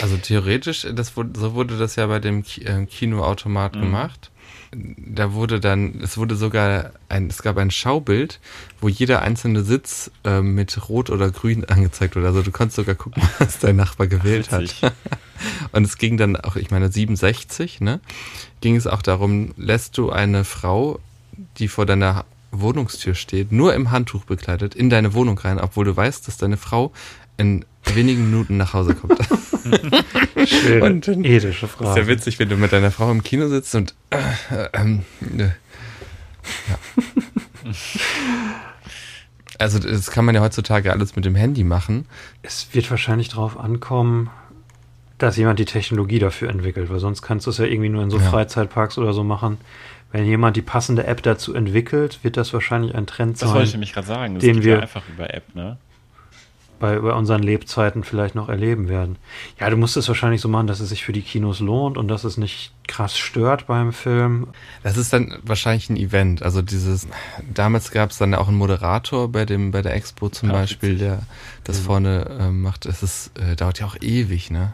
Also 0.00 0.16
theoretisch, 0.16 0.86
das 0.94 1.16
wurde, 1.16 1.38
so 1.38 1.54
wurde 1.54 1.76
das 1.76 1.96
ja 1.96 2.06
bei 2.06 2.18
dem 2.18 2.44
äh, 2.64 2.86
Kinoautomat 2.86 3.76
mhm. 3.76 3.80
gemacht 3.80 4.31
da 4.74 5.34
wurde 5.34 5.60
dann, 5.60 6.00
es 6.02 6.16
wurde 6.16 6.34
sogar 6.34 6.92
ein, 7.08 7.28
es 7.28 7.42
gab 7.42 7.58
ein 7.58 7.70
Schaubild, 7.70 8.40
wo 8.80 8.88
jeder 8.88 9.20
einzelne 9.20 9.62
Sitz 9.62 10.10
äh, 10.24 10.40
mit 10.40 10.88
Rot 10.88 11.10
oder 11.10 11.30
Grün 11.30 11.64
angezeigt 11.68 12.16
wurde. 12.16 12.26
Also 12.26 12.42
du 12.42 12.50
konntest 12.50 12.76
sogar 12.76 12.94
gucken, 12.94 13.22
was 13.38 13.58
dein 13.58 13.76
Nachbar 13.76 14.06
gewählt 14.06 14.50
hat. 14.50 14.74
Und 15.72 15.84
es 15.84 15.98
ging 15.98 16.16
dann 16.16 16.36
auch, 16.36 16.56
ich 16.56 16.70
meine 16.70 16.90
67, 16.90 17.80
ne? 17.80 18.00
Ging 18.60 18.76
es 18.76 18.86
auch 18.86 19.02
darum, 19.02 19.52
lässt 19.56 19.98
du 19.98 20.10
eine 20.10 20.44
Frau, 20.44 21.00
die 21.58 21.68
vor 21.68 21.84
deiner 21.84 22.24
Wohnungstür 22.52 23.14
steht, 23.14 23.50
nur 23.50 23.74
im 23.74 23.90
Handtuch 23.90 24.24
bekleidet, 24.24 24.74
in 24.74 24.88
deine 24.88 25.14
Wohnung 25.14 25.38
rein, 25.38 25.58
obwohl 25.58 25.84
du 25.84 25.96
weißt, 25.96 26.28
dass 26.28 26.36
deine 26.36 26.58
Frau 26.58 26.92
in 27.38 27.64
wenigen 27.84 28.30
Minuten 28.30 28.56
nach 28.56 28.74
Hause 28.74 28.94
kommt. 28.94 29.18
Schöne, 30.46 30.84
und 30.84 31.08
ethische 31.08 31.68
Frage. 31.68 31.90
Ist 31.90 32.06
ja 32.06 32.06
witzig, 32.06 32.38
wenn 32.38 32.48
du 32.48 32.56
mit 32.56 32.72
deiner 32.72 32.90
Frau 32.90 33.10
im 33.10 33.22
Kino 33.22 33.48
sitzt 33.48 33.74
und 33.74 33.94
äh, 34.10 34.18
ähm, 34.72 35.02
äh, 35.38 35.44
ja. 35.44 36.78
Also 39.58 39.78
das 39.78 40.10
kann 40.10 40.24
man 40.24 40.34
ja 40.34 40.40
heutzutage 40.40 40.90
alles 40.90 41.14
mit 41.14 41.24
dem 41.24 41.36
Handy 41.36 41.62
machen. 41.62 42.06
Es 42.42 42.68
wird 42.72 42.90
wahrscheinlich 42.90 43.28
darauf 43.28 43.58
ankommen, 43.58 44.30
dass 45.18 45.36
jemand 45.36 45.60
die 45.60 45.64
Technologie 45.64 46.18
dafür 46.18 46.50
entwickelt, 46.50 46.90
weil 46.90 46.98
sonst 46.98 47.22
kannst 47.22 47.46
du 47.46 47.50
es 47.50 47.58
ja 47.58 47.66
irgendwie 47.66 47.88
nur 47.88 48.02
in 48.02 48.10
so 48.10 48.18
ja. 48.18 48.28
Freizeitparks 48.28 48.98
oder 48.98 49.12
so 49.12 49.22
machen. 49.22 49.58
Wenn 50.10 50.26
jemand 50.26 50.56
die 50.56 50.62
passende 50.62 51.06
App 51.06 51.22
dazu 51.22 51.54
entwickelt, 51.54 52.18
wird 52.22 52.36
das 52.36 52.52
wahrscheinlich 52.52 52.94
ein 52.94 53.06
Trend 53.06 53.38
sein. 53.38 53.48
Das 53.48 53.54
wollte 53.54 53.68
ich 53.68 53.74
nämlich 53.74 53.92
gerade 53.92 54.06
sagen. 54.06 54.34
Das 54.34 54.42
den 54.42 54.62
wir 54.62 54.74
ja 54.74 54.80
einfach 54.80 55.02
über 55.08 55.32
App, 55.32 55.54
ne? 55.54 55.78
Bei, 56.82 56.98
bei 56.98 57.12
unseren 57.12 57.44
Lebzeiten 57.44 58.02
vielleicht 58.02 58.34
noch 58.34 58.48
erleben 58.48 58.88
werden. 58.88 59.14
Ja, 59.60 59.70
du 59.70 59.76
musst 59.76 59.96
es 59.96 60.08
wahrscheinlich 60.08 60.40
so 60.40 60.48
machen, 60.48 60.66
dass 60.66 60.80
es 60.80 60.88
sich 60.88 61.04
für 61.04 61.12
die 61.12 61.22
Kinos 61.22 61.60
lohnt 61.60 61.96
und 61.96 62.08
dass 62.08 62.24
es 62.24 62.36
nicht 62.36 62.72
krass 62.88 63.16
stört 63.16 63.68
beim 63.68 63.92
Film. 63.92 64.48
Das 64.82 64.96
ist 64.96 65.12
dann 65.12 65.38
wahrscheinlich 65.44 65.88
ein 65.88 65.96
Event. 65.96 66.42
Also 66.42 66.60
dieses, 66.60 67.06
damals 67.54 67.92
gab 67.92 68.10
es 68.10 68.18
dann 68.18 68.34
auch 68.34 68.48
einen 68.48 68.58
Moderator 68.58 69.30
bei 69.30 69.44
dem, 69.44 69.70
bei 69.70 69.80
der 69.80 69.94
Expo 69.94 70.28
zum 70.28 70.48
ja, 70.48 70.56
Beispiel, 70.56 70.98
der 70.98 71.20
das 71.62 71.78
mhm. 71.78 71.84
vorne 71.84 72.26
äh, 72.40 72.50
macht. 72.50 72.84
Es 72.84 73.04
ist, 73.04 73.30
äh, 73.38 73.54
dauert 73.54 73.78
ja 73.78 73.86
auch 73.86 73.96
ewig, 74.00 74.50
ne? 74.50 74.72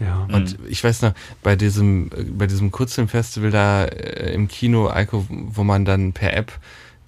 Ja. 0.00 0.26
Und 0.32 0.56
ich 0.66 0.82
weiß 0.82 1.02
noch, 1.02 1.12
bei 1.42 1.56
diesem, 1.56 2.10
bei 2.38 2.46
diesem 2.46 2.70
Kurzfilmfestival 2.70 3.50
da 3.50 3.84
äh, 3.84 4.32
im 4.32 4.48
Kino, 4.48 4.88
Eiko, 4.88 5.26
wo 5.28 5.62
man 5.62 5.84
dann 5.84 6.14
per 6.14 6.34
App 6.34 6.52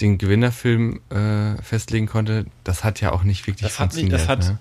den 0.00 0.18
Gewinnerfilm 0.18 1.00
äh, 1.10 1.60
festlegen 1.62 2.06
konnte, 2.06 2.46
das 2.64 2.84
hat 2.84 3.00
ja 3.00 3.12
auch 3.12 3.22
nicht 3.22 3.46
wirklich 3.46 3.62
das 3.62 3.76
funktioniert. 3.76 4.12
Nicht, 4.12 4.22
das 4.22 4.28
hat 4.28 4.44
ne? 4.44 4.58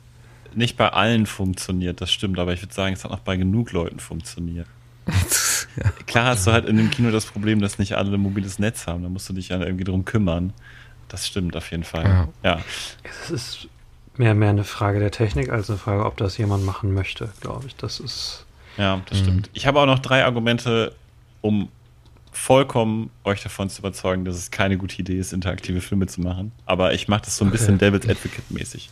nicht 0.56 0.78
bei 0.78 0.90
allen 0.90 1.26
funktioniert, 1.26 2.02
das 2.02 2.12
stimmt, 2.12 2.40
aber 2.40 2.54
ich 2.54 2.62
würde 2.62 2.74
sagen, 2.74 2.94
es 2.94 3.04
hat 3.04 3.12
auch 3.12 3.20
bei 3.20 3.38
genug 3.38 3.72
Leuten 3.72 4.00
funktioniert. 4.00 4.68
ja. 5.08 5.14
Klar 6.08 6.26
hast 6.28 6.48
du 6.48 6.52
halt 6.52 6.66
in 6.66 6.78
dem 6.78 6.92
Kino 6.92 7.12
das 7.12 7.26
Problem, 7.26 7.62
dass 7.62 7.80
nicht 7.80 7.96
alle 7.96 8.14
ein 8.14 8.20
mobiles 8.20 8.60
Netz 8.60 8.88
haben, 8.88 9.04
da 9.04 9.10
musst 9.10 9.30
du 9.30 9.34
dich 9.34 9.50
ja 9.50 9.60
irgendwie 9.60 9.84
drum 9.86 10.06
kümmern. 10.06 10.54
Das 11.08 11.26
stimmt 11.26 11.56
auf 11.56 11.72
jeden 11.72 11.84
Fall. 11.84 12.04
Ja. 12.04 12.28
ja. 12.44 12.60
Es 13.24 13.32
ist 13.32 13.68
mehr, 14.18 14.36
mehr 14.36 14.50
eine 14.50 14.64
Frage 14.64 15.00
der 15.00 15.12
Technik 15.12 15.50
als 15.50 15.70
eine 15.70 15.80
Frage, 15.80 16.06
ob 16.06 16.18
das 16.18 16.38
jemand 16.38 16.66
machen 16.66 16.94
möchte, 16.94 17.30
glaube 17.42 17.68
ich. 17.68 17.76
Das 17.76 18.00
ist. 18.00 18.46
Ja, 18.78 19.02
das 19.10 19.20
mhm. 19.20 19.24
stimmt. 19.24 19.50
Ich 19.54 19.66
habe 19.66 19.80
auch 19.80 19.88
noch 19.88 20.00
drei 20.00 20.24
Argumente, 20.24 20.94
um 21.42 21.70
vollkommen 22.40 23.10
euch 23.26 23.44
davon 23.44 23.70
zu 23.70 23.80
überzeugen, 23.82 24.24
dass 24.24 24.36
es 24.36 24.50
keine 24.50 24.78
gute 24.78 24.98
Idee 25.00 25.20
ist, 25.20 25.34
interaktive 25.34 25.82
Filme 25.82 26.08
zu 26.08 26.22
machen. 26.22 26.54
Aber 26.66 26.94
ich 26.94 27.08
mache 27.08 27.24
das 27.26 27.36
so 27.36 27.44
ein 27.44 27.50
okay. 27.50 27.58
bisschen 27.58 27.78
Devil's 27.78 28.08
Advocate-mäßig. 28.08 28.90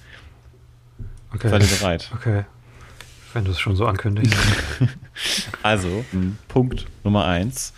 Okay. 1.33 1.49
Seid 1.49 1.61
ihr 1.61 1.77
bereit? 1.77 2.11
Okay. 2.13 2.43
Wenn 3.33 3.45
du 3.45 3.51
es 3.51 3.59
schon 3.59 3.75
so 3.75 3.85
ankündigst. 3.85 4.35
also, 5.63 6.03
Punkt 6.49 6.87
Nummer 7.03 7.25
eins. 7.25 7.73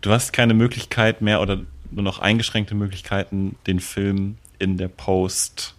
Du 0.00 0.10
hast 0.12 0.32
keine 0.32 0.54
Möglichkeit 0.54 1.22
mehr 1.22 1.40
oder 1.40 1.60
nur 1.90 2.04
noch 2.04 2.20
eingeschränkte 2.20 2.74
Möglichkeiten, 2.74 3.56
den 3.66 3.80
Film 3.80 4.36
in 4.58 4.76
der 4.76 4.88
Post 4.88 5.74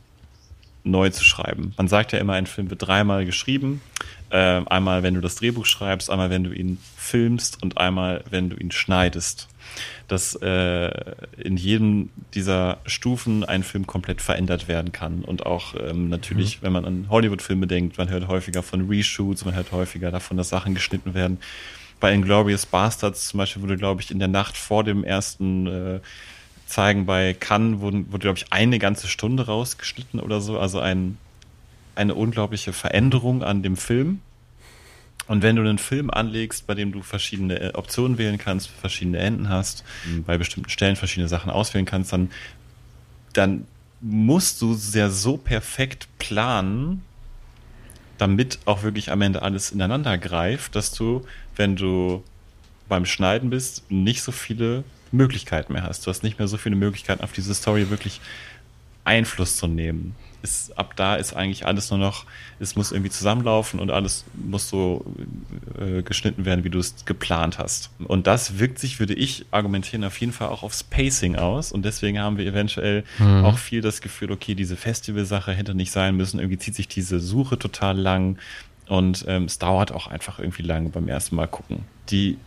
neu 0.84 1.10
zu 1.10 1.24
schreiben. 1.24 1.74
Man 1.78 1.88
sagt 1.88 2.12
ja 2.12 2.20
immer, 2.20 2.34
ein 2.34 2.48
Film 2.48 2.70
wird 2.70 2.86
dreimal 2.86 3.26
geschrieben. 3.26 3.82
Äh, 4.30 4.62
einmal, 4.66 5.04
wenn 5.04 5.16
du 5.16 5.22
das 5.22 5.36
Drehbuch 5.36 5.66
schreibst, 5.66 6.10
einmal, 6.10 6.30
wenn 6.30 6.44
du 6.44 6.52
ihn 6.52 6.78
filmst 6.96 7.62
und 7.64 7.78
einmal, 7.78 8.24
wenn 8.30 8.50
du 8.50 8.58
ihn 8.58 8.72
schneidest. 8.72 9.48
Dass 10.08 10.36
äh, 10.36 10.92
in 11.38 11.58
jedem 11.58 12.10
dieser 12.34 12.78
Stufen 12.86 13.44
ein 13.44 13.64
Film 13.64 13.86
komplett 13.86 14.22
verändert 14.22 14.68
werden 14.68 14.92
kann. 14.92 15.24
Und 15.24 15.46
auch 15.46 15.76
ähm, 15.76 16.10
natürlich, 16.10 16.58
mhm. 16.58 16.66
wenn 16.66 16.74
man 16.74 16.86
an 16.86 17.06
Hollywood-Filme 17.10 17.68
denkt, 17.68 17.98
man 17.98 18.10
hört 18.10 18.28
häufiger 18.28 18.64
von 18.64 18.88
Reshoots, 18.88 19.46
man 19.46 19.56
hört 19.56 19.72
häufiger 19.72 20.12
davon, 20.12 20.38
dass 20.38 20.50
Sachen 20.50 20.74
geschnitten 20.74 21.14
werden. 21.14 21.40
Bei 22.00 22.14
Inglourious 22.14 22.66
Bastards 22.66 23.28
zum 23.28 23.40
Beispiel 23.40 23.62
wurde, 23.62 23.78
glaube 23.78 24.02
ich, 24.02 24.10
in 24.10 24.20
der 24.20 24.28
Nacht 24.28 24.58
vor 24.58 24.84
dem 24.84 25.04
ersten 25.04 25.68
äh, 25.68 26.00
Zeigen 26.66 27.06
bei 27.06 27.34
Cannes 27.34 27.80
wurden, 27.80 28.12
wurde, 28.12 28.22
glaube 28.22 28.38
ich, 28.38 28.54
eine 28.54 28.80
ganze 28.80 29.08
Stunde 29.08 29.48
rausgeschnitten 29.48 30.20
oder 30.20 30.40
so. 30.40 30.60
Also 30.60 30.80
ein 30.80 31.18
eine 32.00 32.16
unglaubliche 32.16 32.74
Veränderung 32.74 33.44
an 33.44 33.62
dem 33.62 33.76
Film. 33.76 34.22
Und 35.28 35.44
wenn 35.44 35.58
du 35.58 35.62
einen 35.62 35.78
Film 35.78 36.10
anlegst, 36.10 36.66
bei 36.66 36.74
dem 36.74 36.92
du 36.92 37.04
verschiedene 37.04 37.60
äh, 37.60 37.74
Optionen 37.74 38.18
wählen 38.18 38.38
kannst, 38.38 38.70
verschiedene 38.70 39.20
Enden 39.20 39.50
hast, 39.50 39.84
mhm. 40.08 40.24
bei 40.24 40.38
bestimmten 40.38 40.70
Stellen 40.70 40.96
verschiedene 40.96 41.28
Sachen 41.28 41.52
auswählen 41.52 41.86
kannst, 41.86 42.14
dann, 42.14 42.32
dann 43.34 43.68
musst 44.02 44.62
du 44.62 44.74
sehr 44.74 45.12
so 45.12 45.38
perfekt 45.38 46.08
planen, 46.18 47.04
damit 48.18 48.60
auch 48.66 48.82
wirklich 48.82 49.12
am 49.12 49.22
Ende 49.22 49.42
alles 49.42 49.72
ineinander 49.72 50.18
greift, 50.18 50.76
dass 50.76 50.92
du, 50.92 51.26
wenn 51.56 51.76
du 51.76 52.24
beim 52.88 53.06
Schneiden 53.06 53.50
bist, 53.50 53.92
nicht 53.92 54.24
so 54.24 54.32
viele 54.32 54.84
Möglichkeiten 55.12 55.74
mehr 55.74 55.84
hast. 55.84 56.08
Du 56.08 56.10
hast 56.10 56.24
nicht 56.24 56.40
mehr 56.40 56.48
so 56.48 56.58
viele 56.58 56.76
Möglichkeiten, 56.76 57.24
auf 57.24 57.34
diese 57.34 57.54
Story 57.54 57.90
wirklich 57.90 58.20
Einfluss 59.04 59.58
zu 59.58 59.68
nehmen 59.68 60.16
ist, 60.42 60.78
ab 60.78 60.96
da 60.96 61.16
ist 61.16 61.36
eigentlich 61.36 61.66
alles 61.66 61.90
nur 61.90 62.00
noch, 62.00 62.26
es 62.60 62.76
muss 62.76 62.92
irgendwie 62.92 63.12
zusammenlaufen 63.12 63.80
und 63.80 63.92
alles 63.92 64.26
muss 64.34 64.70
so 64.70 65.06
äh, 65.80 66.02
geschnitten 66.02 66.46
werden, 66.46 66.64
wie 66.64 66.70
du 66.70 66.80
es 66.80 67.06
geplant 67.06 67.58
hast. 67.58 67.90
Und 68.06 68.28
das 68.28 68.60
wirkt 68.60 68.80
sich, 68.80 69.00
würde 69.00 69.14
ich 69.14 69.46
argumentieren, 69.52 70.04
auf 70.04 70.20
jeden 70.20 70.34
Fall 70.34 70.50
auch 70.50 70.64
aufs 70.64 70.84
Pacing 70.84 71.36
aus. 71.36 71.72
Und 71.72 71.84
deswegen 71.86 72.20
haben 72.20 72.38
wir 72.38 72.46
eventuell 72.46 73.04
mhm. 73.18 73.46
auch 73.46 73.58
viel 73.58 73.82
das 73.82 74.02
Gefühl, 74.02 74.32
okay, 74.32 74.56
diese 74.56 74.76
Festivalsache 74.76 75.52
hätte 75.52 75.76
nicht 75.76 75.92
sein 75.92 76.16
müssen. 76.16 76.40
Irgendwie 76.40 76.58
zieht 76.58 76.76
sich 76.76 76.88
diese 76.88 77.20
Suche 77.20 77.58
total 77.58 77.98
lang. 77.98 78.38
Und 78.88 79.26
ähm, 79.28 79.44
es 79.44 79.60
dauert 79.60 79.92
auch 79.92 80.08
einfach 80.08 80.40
irgendwie 80.40 80.64
lang 80.64 80.92
beim 80.92 81.08
ersten 81.08 81.36
Mal 81.36 81.48
gucken. 81.48 81.86
Die 82.10 82.38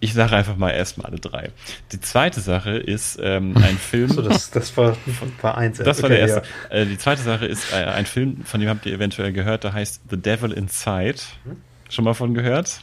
ich 0.00 0.12
sage 0.12 0.36
einfach 0.36 0.56
mal 0.56 0.70
erstmal 0.70 1.06
alle 1.06 1.18
drei. 1.18 1.50
Die 1.92 2.00
zweite 2.00 2.40
Sache 2.40 2.76
ist 2.76 3.18
ähm, 3.22 3.56
ein 3.56 3.78
Film. 3.78 4.08
so, 4.08 4.22
das, 4.22 4.50
das 4.50 4.76
war, 4.76 4.96
war 5.40 5.56
eins. 5.56 5.78
Das 5.78 6.02
war 6.02 6.08
der 6.08 6.20
erste. 6.20 6.42
Ja. 6.70 6.76
Äh, 6.76 6.86
die 6.86 6.98
zweite 6.98 7.22
Sache 7.22 7.46
ist 7.46 7.72
äh, 7.72 7.76
ein 7.76 8.06
Film, 8.06 8.44
von 8.44 8.60
dem 8.60 8.68
habt 8.68 8.86
ihr 8.86 8.92
eventuell 8.92 9.32
gehört, 9.32 9.64
der 9.64 9.72
heißt 9.72 10.02
The 10.10 10.16
Devil 10.16 10.52
Inside. 10.52 11.18
Hm? 11.44 11.56
Schon 11.88 12.04
mal 12.04 12.14
von 12.14 12.34
gehört? 12.34 12.82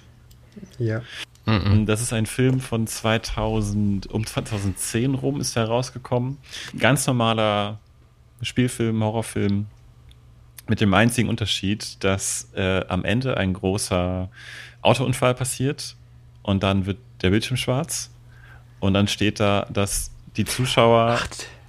Ja. 0.79 1.01
Das 1.85 2.01
ist 2.01 2.13
ein 2.13 2.25
Film 2.25 2.61
von 2.61 2.87
2000, 2.87 4.07
um 4.07 4.25
2010 4.25 5.13
rum 5.13 5.41
ist 5.41 5.57
er 5.57 5.65
rausgekommen. 5.65 6.37
Ganz 6.79 7.05
normaler 7.05 7.79
Spielfilm, 8.41 9.03
Horrorfilm, 9.03 9.65
mit 10.69 10.79
dem 10.79 10.93
einzigen 10.93 11.27
Unterschied, 11.27 12.01
dass 12.01 12.49
äh, 12.55 12.85
am 12.87 13.03
Ende 13.03 13.35
ein 13.35 13.51
großer 13.51 14.29
Autounfall 14.81 15.33
passiert 15.33 15.97
und 16.43 16.63
dann 16.63 16.85
wird 16.85 16.97
der 17.21 17.31
Bildschirm 17.31 17.57
schwarz 17.57 18.11
und 18.79 18.93
dann 18.93 19.07
steht 19.07 19.39
da, 19.39 19.67
dass 19.71 20.11
die 20.37 20.45
Zuschauer 20.45 21.19
Ach. 21.19 21.27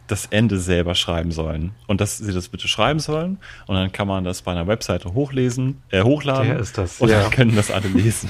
das 0.08 0.26
Ende 0.26 0.58
selber 0.58 0.94
schreiben 0.94 1.32
sollen 1.32 1.72
und 1.86 2.00
dass 2.00 2.18
sie 2.18 2.32
das 2.32 2.48
bitte 2.48 2.68
schreiben 2.68 3.00
sollen 3.00 3.38
und 3.66 3.74
dann 3.76 3.92
kann 3.92 4.06
man 4.06 4.24
das 4.24 4.42
bei 4.42 4.52
einer 4.52 4.66
Webseite 4.66 5.14
hochlesen, 5.14 5.82
äh, 5.90 6.02
hochladen 6.02 6.48
der 6.48 6.58
ist 6.58 6.76
das, 6.76 7.00
und 7.00 7.08
ja. 7.08 7.22
dann 7.22 7.30
können 7.30 7.56
das 7.56 7.70
alle 7.70 7.88
lesen. 7.88 8.28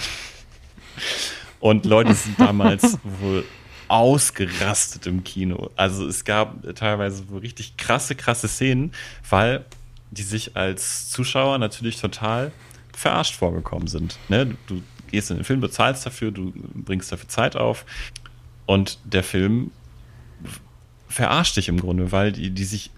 Und 1.60 1.86
Leute 1.86 2.14
sind 2.14 2.38
damals 2.38 2.98
wohl 3.20 3.44
ausgerastet 3.88 5.06
im 5.06 5.24
Kino. 5.24 5.70
Also 5.76 6.06
es 6.06 6.24
gab 6.24 6.56
teilweise 6.74 7.28
wohl 7.30 7.40
richtig 7.40 7.76
krasse, 7.76 8.14
krasse 8.14 8.48
Szenen, 8.48 8.92
weil 9.28 9.64
die 10.10 10.22
sich 10.22 10.56
als 10.56 11.10
Zuschauer 11.10 11.58
natürlich 11.58 12.00
total 12.00 12.52
verarscht 12.92 13.36
vorgekommen 13.36 13.88
sind. 13.88 14.18
Ne? 14.28 14.56
Du 14.66 14.82
gehst 15.14 15.30
in 15.30 15.38
den 15.38 15.44
Film, 15.44 15.60
bezahlst 15.60 16.04
dafür, 16.04 16.30
du 16.30 16.52
bringst 16.74 17.10
dafür 17.10 17.28
Zeit 17.28 17.56
auf 17.56 17.84
und 18.66 18.98
der 19.04 19.22
Film 19.22 19.70
verarscht 21.08 21.56
dich 21.56 21.68
im 21.68 21.80
Grunde, 21.80 22.12
weil 22.12 22.32
die, 22.32 22.50
die 22.50 22.64
sich, 22.64 22.90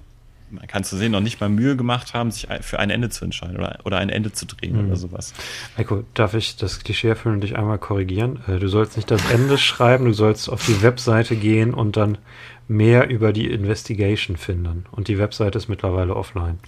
man 0.50 0.66
kann 0.66 0.84
zu 0.84 0.96
sehen, 0.96 1.12
noch 1.12 1.20
nicht 1.20 1.40
mal 1.40 1.48
Mühe 1.48 1.76
gemacht 1.76 2.14
haben, 2.14 2.30
sich 2.30 2.48
für 2.62 2.78
ein 2.78 2.90
Ende 2.90 3.10
zu 3.10 3.24
entscheiden 3.24 3.56
oder, 3.56 3.78
oder 3.84 3.98
ein 3.98 4.08
Ende 4.08 4.32
zu 4.32 4.46
drehen 4.46 4.80
mhm. 4.80 4.86
oder 4.86 4.96
sowas. 4.96 5.34
Heiko, 5.76 6.04
darf 6.14 6.34
ich 6.34 6.56
das 6.56 6.80
Klischee 6.82 7.08
erfüllen 7.08 7.36
und 7.36 7.40
dich 7.42 7.56
einmal 7.56 7.78
korrigieren? 7.78 8.40
Äh, 8.46 8.58
du 8.58 8.68
sollst 8.68 8.96
nicht 8.96 9.10
das 9.10 9.30
Ende 9.30 9.58
schreiben, 9.58 10.06
du 10.06 10.12
sollst 10.12 10.48
auf 10.48 10.64
die 10.64 10.82
Webseite 10.82 11.36
gehen 11.36 11.74
und 11.74 11.96
dann 11.96 12.18
mehr 12.68 13.08
über 13.08 13.32
die 13.32 13.50
Investigation 13.50 14.36
finden. 14.36 14.86
Und 14.90 15.08
die 15.08 15.18
Webseite 15.18 15.58
ist 15.58 15.68
mittlerweile 15.68 16.16
offline. 16.16 16.58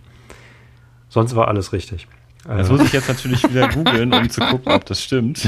Sonst 1.09 1.35
war 1.35 1.49
alles 1.49 1.73
richtig. 1.73 2.07
Das 2.45 2.71
muss 2.71 2.83
ich 2.83 2.93
jetzt 2.93 3.09
natürlich 3.09 3.43
wieder 3.49 3.69
googeln, 3.69 4.13
um 4.13 4.31
zu 4.31 4.41
gucken, 4.41 4.73
ob 4.73 4.87
das 4.87 5.03
stimmt. 5.03 5.47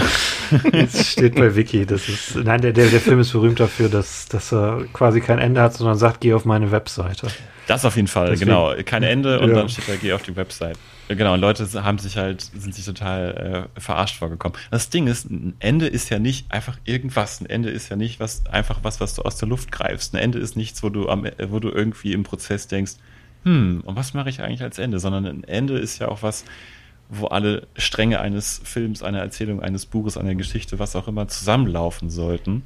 Es 0.72 1.12
steht 1.12 1.36
bei 1.36 1.54
Wiki. 1.54 1.86
Das 1.86 2.08
ist, 2.08 2.36
nein, 2.36 2.60
der, 2.60 2.72
der, 2.72 2.88
der 2.88 3.00
Film 3.00 3.20
ist 3.20 3.32
berühmt 3.32 3.60
dafür, 3.60 3.88
dass, 3.88 4.26
dass 4.26 4.52
er 4.52 4.84
quasi 4.92 5.20
kein 5.20 5.38
Ende 5.38 5.62
hat, 5.62 5.74
sondern 5.74 5.96
sagt, 5.96 6.20
geh 6.20 6.34
auf 6.34 6.44
meine 6.44 6.72
Webseite. 6.72 7.28
Das 7.68 7.84
auf 7.84 7.96
jeden 7.96 8.08
Fall, 8.08 8.30
Deswegen, 8.30 8.48
genau. 8.50 8.74
Kein 8.84 9.04
Ende 9.04 9.40
und 9.40 9.50
ja. 9.50 9.54
dann 9.54 9.68
steht 9.68 9.88
da, 9.88 9.94
geh 9.94 10.12
auf 10.12 10.22
die 10.22 10.34
Website. 10.34 10.76
Genau, 11.08 11.34
und 11.34 11.40
Leute 11.40 11.66
haben 11.84 11.98
sich 11.98 12.16
halt, 12.16 12.40
sind 12.40 12.74
sich 12.74 12.84
total 12.84 13.68
äh, 13.76 13.80
verarscht 13.80 14.16
vorgekommen. 14.16 14.56
Das 14.70 14.90
Ding 14.90 15.06
ist, 15.06 15.28
ein 15.28 15.54
Ende 15.58 15.86
ist 15.86 16.08
ja 16.08 16.18
nicht 16.18 16.52
einfach 16.52 16.78
irgendwas. 16.84 17.40
Ein 17.40 17.46
Ende 17.46 17.70
ist 17.70 17.88
ja 17.88 17.96
nicht 17.96 18.20
was, 18.20 18.46
einfach 18.46 18.80
was, 18.82 19.00
was 19.00 19.14
du 19.14 19.22
aus 19.22 19.36
der 19.36 19.48
Luft 19.48 19.72
greifst. 19.72 20.14
Ein 20.14 20.18
Ende 20.18 20.38
ist 20.38 20.56
nichts, 20.56 20.82
wo 20.82 20.88
du 20.88 21.08
am, 21.08 21.26
wo 21.48 21.58
du 21.58 21.68
irgendwie 21.70 22.12
im 22.12 22.22
Prozess 22.22 22.68
denkst, 22.68 22.92
hm, 23.44 23.82
und 23.84 23.96
was 23.96 24.14
mache 24.14 24.28
ich 24.28 24.40
eigentlich 24.40 24.62
als 24.62 24.78
Ende? 24.78 24.98
Sondern 24.98 25.26
ein 25.26 25.44
Ende 25.44 25.78
ist 25.78 25.98
ja 25.98 26.08
auch 26.08 26.22
was, 26.22 26.44
wo 27.10 27.26
alle 27.26 27.66
Stränge 27.76 28.20
eines 28.20 28.60
Films, 28.64 29.02
einer 29.02 29.18
Erzählung, 29.18 29.60
eines 29.60 29.84
Buches, 29.84 30.16
einer 30.16 30.36
Geschichte, 30.36 30.78
was 30.78 30.94
auch 30.94 31.08
immer, 31.08 31.28
zusammenlaufen 31.28 32.08
sollten. 32.08 32.62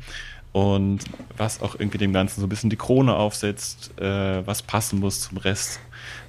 Und 0.52 1.00
was 1.36 1.62
auch 1.62 1.74
irgendwie 1.74 1.98
dem 1.98 2.12
Ganzen 2.12 2.40
so 2.40 2.46
ein 2.46 2.48
bisschen 2.48 2.70
die 2.70 2.76
Krone 2.76 3.16
aufsetzt, 3.16 3.98
äh, 3.98 4.46
was 4.46 4.62
passen 4.62 5.00
muss 5.00 5.22
zum 5.22 5.38
Rest. 5.38 5.80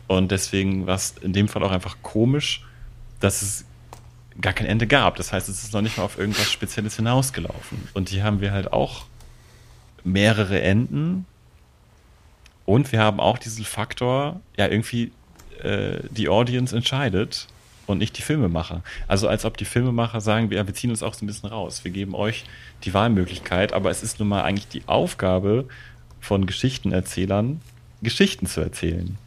Und 0.08 0.32
deswegen 0.32 0.88
war 0.88 0.96
es 0.96 1.16
in 1.22 1.34
dem 1.34 1.48
Fall 1.48 1.62
auch 1.64 1.72
einfach 1.72 1.98
komisch, 2.02 2.66
dass 3.20 3.42
es 3.42 3.66
gar 4.42 4.54
kein 4.54 4.66
Ende 4.66 4.88
gab. 4.88 5.18
Das 5.18 5.32
heißt, 5.32 5.48
es 5.48 5.64
ist 5.64 5.74
noch 5.74 5.82
nicht 5.82 5.98
mal 5.98 6.04
auf 6.04 6.18
irgendwas 6.18 6.52
Spezielles 6.52 6.96
hinausgelaufen. 6.96 7.88
Und 7.94 8.10
hier 8.10 8.24
haben 8.24 8.42
wir 8.42 8.52
halt 8.52 8.74
auch 8.74 9.06
mehrere 10.04 10.62
Enden. 10.62 11.26
Und 12.66 12.92
wir 12.92 13.00
haben 13.00 13.20
auch 13.20 13.38
diesen 13.38 13.66
Faktor, 13.66 14.40
ja, 14.58 14.68
irgendwie 14.68 15.12
äh, 15.62 16.00
die 16.10 16.30
Audience 16.30 16.76
entscheidet 16.76 17.48
und 17.88 17.98
nicht 17.98 18.18
die 18.18 18.22
Filmemacher. 18.22 18.82
Also 19.08 19.28
als 19.28 19.46
ob 19.46 19.58
die 19.58 19.66
Filmemacher 19.66 20.22
sagen, 20.22 20.50
wir, 20.50 20.66
wir 20.66 20.74
ziehen 20.74 20.90
uns 20.90 21.04
auch 21.04 21.14
so 21.14 21.26
ein 21.26 21.28
bisschen 21.28 21.50
raus. 21.50 21.84
Wir 21.84 21.92
geben 21.92 22.16
euch 22.16 22.46
die 22.84 22.94
Wahlmöglichkeit, 22.94 23.74
aber 23.74 23.90
es 23.90 24.04
ist 24.04 24.20
nun 24.20 24.30
mal 24.30 24.44
eigentlich 24.44 24.68
die 24.68 24.84
Aufgabe 24.88 25.66
von 26.20 26.46
Geschichtenerzählern, 26.46 27.62
Geschichten 28.02 28.48
zu 28.48 28.62
erzählen. 28.62 29.18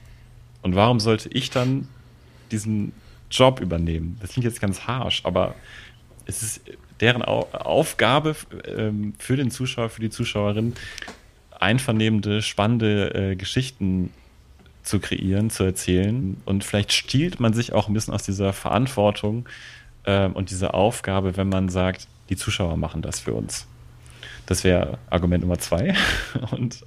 Und 0.63 0.75
warum 0.75 1.01
sollte 1.01 1.29
ich 1.29 1.51
dann 1.51 1.89
diesen 2.51 2.93
Job 3.31 3.61
übernehmen? 3.61 4.19
Das 4.21 4.31
klingt 4.31 4.45
jetzt 4.45 4.61
ganz 4.61 4.87
harsh, 4.87 5.23
aber 5.25 5.55
es 6.27 6.43
ist 6.43 6.61
deren 7.01 7.23
Aufgabe 7.23 8.35
ähm, 8.67 9.15
für 9.19 9.37
den 9.37 9.51
Zuschauer, 9.51 9.89
für 9.89 10.01
die 10.01 10.11
Zuschauerin, 10.11 10.75
einvernehmende, 11.59 12.43
spannende 12.43 13.15
äh, 13.15 13.37
Geschichten 13.37 14.11
zu 14.89 15.01
kreieren, 15.01 15.51
zu 15.51 15.65
erzählen. 15.65 16.41
Und 16.45 16.65
vielleicht 16.65 16.93
stiehlt 16.93 17.41
man 17.41 17.53
sich 17.53 17.73
auch 17.73 17.89
ein 17.89 17.95
bisschen 17.95 18.15
aus 18.15 18.23
dieser 18.23 18.53
Verantwortung 18.53 19.49
ähm, 20.05 20.33
und 20.33 20.51
dieser 20.51 20.75
Aufgabe, 20.75 21.37
wenn 21.37 21.49
man 21.49 21.69
sagt, 21.69 22.09
die 22.31 22.37
Zuschauer 22.37 22.77
machen 22.77 23.03
das 23.03 23.21
für 23.21 23.35
uns. 23.35 23.67
Das 24.47 24.65
wäre 24.65 24.99
Argument 25.11 25.43
Nummer 25.43 25.59
zwei. 25.59 25.95
Und 26.53 26.87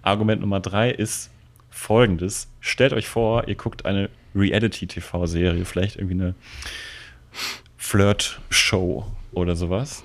Argument 0.00 0.40
Nummer 0.40 0.60
drei 0.60 0.90
ist 0.90 1.30
folgendes. 1.68 2.48
Stellt 2.60 2.94
euch 2.94 3.06
vor, 3.06 3.48
ihr 3.48 3.54
guckt 3.54 3.84
eine 3.84 4.08
Reality-TV-Serie, 4.34 5.66
vielleicht 5.66 5.96
irgendwie 5.96 6.14
eine 6.14 6.34
Flirt-Show 7.76 9.06
oder 9.32 9.56
sowas. 9.56 10.04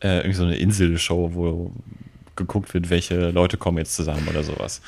Äh, 0.00 0.18
irgendwie 0.18 0.34
so 0.34 0.44
eine 0.44 0.56
Insel-Show, 0.56 1.30
wo 1.34 1.72
geguckt 2.36 2.74
wird, 2.74 2.90
welche 2.90 3.30
Leute 3.30 3.56
kommen 3.56 3.78
jetzt 3.78 3.94
zusammen 3.94 4.26
oder 4.28 4.42
sowas. 4.42 4.82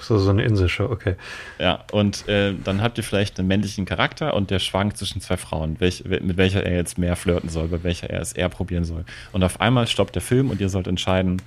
So, 0.00 0.18
so 0.18 0.30
eine 0.30 0.42
Insel-Show, 0.42 0.84
okay. 0.84 1.16
Ja, 1.58 1.84
und 1.92 2.28
äh, 2.28 2.54
dann 2.64 2.82
habt 2.82 2.98
ihr 2.98 3.04
vielleicht 3.04 3.38
einen 3.38 3.48
männlichen 3.48 3.84
Charakter 3.84 4.34
und 4.34 4.50
der 4.50 4.58
schwankt 4.58 4.96
zwischen 4.96 5.20
zwei 5.20 5.36
Frauen, 5.36 5.80
welch, 5.80 6.04
mit 6.04 6.36
welcher 6.36 6.64
er 6.64 6.76
jetzt 6.76 6.98
mehr 6.98 7.16
flirten 7.16 7.48
soll, 7.48 7.68
bei 7.68 7.82
welcher 7.82 8.10
er 8.10 8.20
es 8.20 8.32
eher 8.32 8.48
probieren 8.48 8.84
soll. 8.84 9.04
Und 9.32 9.42
auf 9.42 9.60
einmal 9.60 9.86
stoppt 9.86 10.14
der 10.14 10.22
Film 10.22 10.50
und 10.50 10.60
ihr 10.60 10.68
sollt 10.68 10.86
entscheiden, 10.86 11.40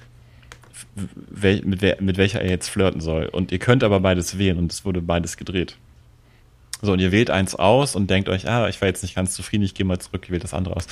wel, 0.95 1.62
mit, 1.64 1.82
wer, 1.82 1.97
mit 2.01 2.18
welcher 2.18 2.41
er 2.41 2.49
jetzt 2.49 2.70
flirten 2.70 3.01
soll. 3.01 3.26
Und 3.26 3.51
ihr 3.51 3.60
könnt 3.60 3.84
aber 3.84 3.99
beides 3.99 4.38
wählen 4.38 4.58
und 4.58 4.72
es 4.72 4.86
wurde 4.86 5.01
beides 5.01 5.38
gedreht. 5.38 5.78
So, 6.82 6.91
und 6.91 6.99
ihr 6.99 7.12
wählt 7.12 7.30
eins 7.30 7.56
aus 7.56 7.95
und 7.95 8.10
denkt 8.10 8.28
euch, 8.28 8.47
ah, 8.47 8.68
ich 8.68 8.82
war 8.82 8.88
jetzt 8.88 9.04
nicht 9.04 9.16
ganz 9.16 9.34
zufrieden, 9.34 9.64
ich 9.64 9.74
gehe 9.74 9.86
mal 9.86 9.99
zurück, 9.99 10.24
ich 10.26 10.32
wähle 10.32 10.41
das 10.41 10.54
andere 10.54 10.76
aus. 10.76 10.88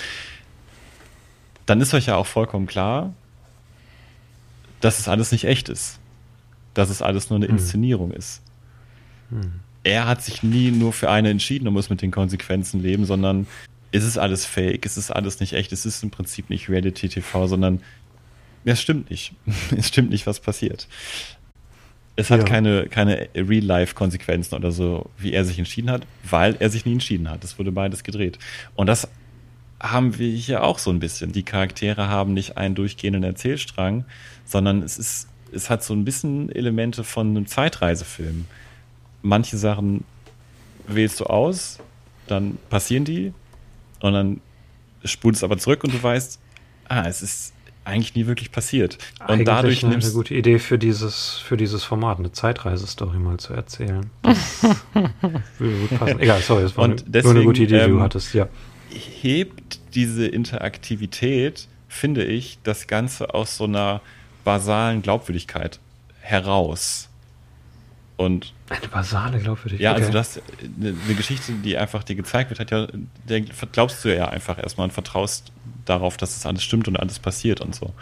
Dann 1.65 1.81
ist 1.81 1.93
euch 1.93 2.07
ja 2.07 2.15
auch 2.15 2.25
vollkommen 2.25 2.65
klar, 2.65 3.13
dass 4.81 4.99
es 4.99 5.07
alles 5.07 5.31
nicht 5.31 5.45
echt 5.45 5.69
ist. 5.69 5.99
Dass 6.73 6.89
es 6.89 7.01
alles 7.01 7.29
nur 7.29 7.37
eine 7.37 7.47
hm. 7.47 7.55
Inszenierung 7.55 8.11
hm. 8.11 8.17
ist. 8.17 8.41
Hm. 9.29 9.51
Er 9.83 10.07
hat 10.07 10.21
sich 10.23 10.43
nie 10.43 10.71
nur 10.71 10.93
für 10.93 11.09
eine 11.09 11.29
entschieden 11.29 11.67
und 11.67 11.73
muss 11.73 11.89
mit 11.89 12.01
den 12.01 12.11
Konsequenzen 12.11 12.81
leben, 12.81 13.05
sondern 13.05 13.47
ist 13.91 14.03
es 14.03 14.17
alles 14.17 14.45
fake, 14.45 14.85
ist 14.85 14.97
es 14.97 15.11
alles 15.11 15.39
nicht 15.39 15.53
echt, 15.53 15.71
es 15.71 15.85
ist 15.85 16.03
im 16.03 16.11
Prinzip 16.11 16.49
nicht 16.49 16.69
Reality 16.69 17.09
TV, 17.09 17.47
sondern 17.47 17.81
ja, 18.63 18.73
es 18.73 18.81
stimmt 18.81 19.09
nicht. 19.09 19.33
es 19.77 19.87
stimmt 19.87 20.11
nicht, 20.11 20.27
was 20.27 20.39
passiert. 20.39 20.87
Es 22.15 22.29
hat 22.29 22.41
ja. 22.41 22.45
keine, 22.45 22.87
keine 22.87 23.29
Real-Life-Konsequenzen 23.35 24.55
oder 24.55 24.71
so, 24.71 25.09
wie 25.17 25.33
er 25.33 25.45
sich 25.45 25.57
entschieden 25.57 25.89
hat, 25.89 26.05
weil 26.29 26.55
er 26.59 26.69
sich 26.69 26.85
nie 26.85 26.93
entschieden 26.93 27.29
hat. 27.29 27.43
Es 27.43 27.57
wurde 27.57 27.71
beides 27.71 28.03
gedreht. 28.03 28.37
Und 28.75 28.87
das 28.87 29.07
haben 29.81 30.17
wir 30.19 30.29
hier 30.31 30.63
auch 30.63 30.79
so 30.79 30.91
ein 30.91 30.99
bisschen. 30.99 31.31
Die 31.31 31.43
Charaktere 31.43 32.07
haben 32.07 32.33
nicht 32.33 32.57
einen 32.57 32.75
durchgehenden 32.75 33.23
Erzählstrang, 33.23 34.05
sondern 34.45 34.83
es 34.83 34.97
ist, 34.97 35.27
es 35.51 35.69
hat 35.69 35.83
so 35.83 35.93
ein 35.93 36.05
bisschen 36.05 36.51
Elemente 36.51 37.03
von 37.03 37.29
einem 37.29 37.47
Zeitreisefilm. 37.47 38.45
Manche 39.23 39.57
Sachen 39.57 40.03
wählst 40.87 41.19
du 41.19 41.25
aus, 41.25 41.79
dann 42.27 42.57
passieren 42.69 43.05
die 43.05 43.33
und 44.01 44.13
dann 44.13 44.41
spult 45.03 45.35
es 45.35 45.43
aber 45.43 45.57
zurück 45.57 45.83
und 45.83 45.93
du 45.93 46.01
weißt, 46.01 46.39
ah, 46.87 47.07
es 47.07 47.21
ist 47.21 47.53
eigentlich 47.83 48.13
nie 48.13 48.27
wirklich 48.27 48.51
passiert. 48.51 48.99
Und 49.19 49.29
eigentlich 49.29 49.45
dadurch 49.45 49.83
eine, 49.83 49.95
eine 49.95 50.11
gute 50.11 50.35
Idee 50.35 50.59
für 50.59 50.77
dieses, 50.77 51.39
für 51.39 51.57
dieses 51.57 51.83
Format, 51.83 52.19
eine 52.19 52.31
Zeitreisestory 52.31 53.17
mal 53.17 53.37
zu 53.37 53.53
erzählen. 53.53 54.09
Das 54.21 54.61
würde 55.57 55.77
gut 55.87 55.99
passen. 55.99 56.19
Egal, 56.19 56.41
sorry, 56.41 56.63
das 56.63 56.77
war 56.77 56.83
und 56.83 57.01
eine, 57.01 57.09
deswegen, 57.09 57.33
nur 57.33 57.41
eine 57.41 57.45
gute 57.45 57.63
Idee, 57.63 57.79
die 57.79 57.81
ähm, 57.85 57.97
du 57.97 58.01
hattest, 58.01 58.33
ja. 58.35 58.47
Hebt 58.93 59.79
diese 59.93 60.27
Interaktivität, 60.27 61.67
finde 61.87 62.23
ich, 62.23 62.59
das 62.63 62.87
Ganze 62.87 63.33
aus 63.33 63.57
so 63.57 63.65
einer 63.65 64.01
basalen 64.43 65.01
Glaubwürdigkeit 65.01 65.79
heraus. 66.19 67.09
Und 68.17 68.53
eine 68.69 68.87
basale 68.87 69.39
Glaubwürdigkeit. 69.39 69.81
Ja, 69.81 69.93
also 69.93 70.11
das 70.11 70.39
eine, 70.79 70.95
eine 71.05 71.15
Geschichte, 71.15 71.53
die 71.53 71.77
einfach 71.77 72.03
dir 72.03 72.15
gezeigt 72.15 72.51
wird, 72.51 72.59
hat 72.59 72.71
ja, 72.71 72.87
der 73.27 73.41
glaubst 73.41 74.05
du 74.05 74.15
ja 74.15 74.29
einfach 74.29 74.57
erstmal 74.59 74.85
und 74.85 74.91
vertraust 74.91 75.51
darauf, 75.85 76.17
dass 76.17 76.37
es 76.37 76.45
alles 76.45 76.63
stimmt 76.63 76.87
und 76.87 76.97
alles 76.97 77.19
passiert 77.19 77.61
und 77.61 77.73
so. 77.73 77.93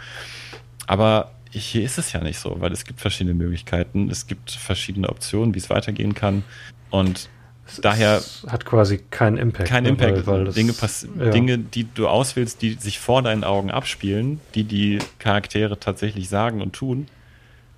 Aber 0.86 1.32
hier 1.50 1.82
ist 1.82 1.98
es 1.98 2.12
ja 2.12 2.20
nicht 2.20 2.38
so, 2.38 2.60
weil 2.60 2.72
es 2.72 2.84
gibt 2.84 3.00
verschiedene 3.00 3.34
Möglichkeiten, 3.34 4.10
es 4.10 4.26
gibt 4.26 4.50
verschiedene 4.50 5.08
Optionen, 5.08 5.54
wie 5.54 5.58
es 5.58 5.70
weitergehen 5.70 6.14
kann. 6.14 6.44
Und 6.90 7.28
es 7.72 7.80
daher. 7.80 8.22
hat 8.46 8.64
quasi 8.64 8.98
keinen 9.10 9.36
Impact. 9.36 9.68
Kein 9.68 9.84
ne, 9.84 9.90
Impact. 9.90 10.26
Weil, 10.26 10.46
weil 10.46 10.52
Dinge, 10.52 10.74
ja. 11.18 11.30
Dinge, 11.30 11.58
die 11.58 11.84
du 11.92 12.08
auswählst, 12.08 12.62
die 12.62 12.74
sich 12.74 12.98
vor 12.98 13.22
deinen 13.22 13.44
Augen 13.44 13.70
abspielen, 13.70 14.40
die 14.54 14.64
die 14.64 14.98
Charaktere 15.18 15.78
tatsächlich 15.78 16.28
sagen 16.28 16.62
und 16.62 16.72
tun, 16.72 17.06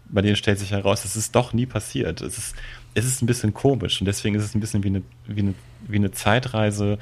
bei 0.09 0.20
denen 0.20 0.36
stellt 0.36 0.59
sich 0.59 0.70
heraus, 0.72 1.05
es 1.05 1.16
ist 1.16 1.34
doch 1.34 1.53
nie 1.53 1.66
passiert. 1.66 2.20
Es 2.20 2.38
ist, 2.38 2.55
es 2.95 3.05
ist 3.05 3.22
ein 3.22 3.26
bisschen 3.26 3.55
komisch 3.55 4.01
und 4.01 4.07
deswegen 4.07 4.34
ist 4.34 4.45
es 4.45 4.55
ein 4.55 4.61
bisschen 4.61 4.84
wie 4.84 4.88
eine, 4.88 5.03
wie 5.26 5.40
eine, 5.40 5.55
wie 5.88 5.97
eine 5.97 6.12
Zeitreise. 6.12 6.99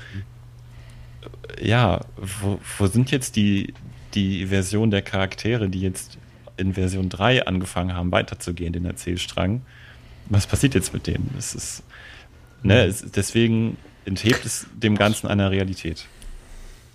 Ja, 1.61 2.01
wo, 2.17 2.61
wo 2.79 2.87
sind 2.87 3.11
jetzt 3.11 3.37
die, 3.37 3.75
die 4.15 4.47
Version 4.47 4.91
der 4.91 5.03
Charaktere, 5.03 5.69
die 5.69 5.81
jetzt 5.81 6.19
in 6.57 6.75
Version 6.75 7.09
3 7.09 7.47
angefangen 7.47 7.95
haben, 7.95 8.13
weiterzugehen, 8.13 8.73
den 8.73 8.87
Erzählstrang? 8.87 9.63
Was 10.29 10.47
passiert 10.47 10.75
jetzt 10.75 10.95
mit 10.95 11.07
denen? 11.07 11.35
Es 11.37 11.55
ist, 11.55 11.83
ne, 12.63 12.87
es, 12.87 13.05
deswegen 13.11 13.77
enthebt 14.05 14.45
es 14.45 14.67
dem 14.75 14.97
Ganzen 14.97 15.27
einer 15.27 15.51
Realität. 15.51 16.07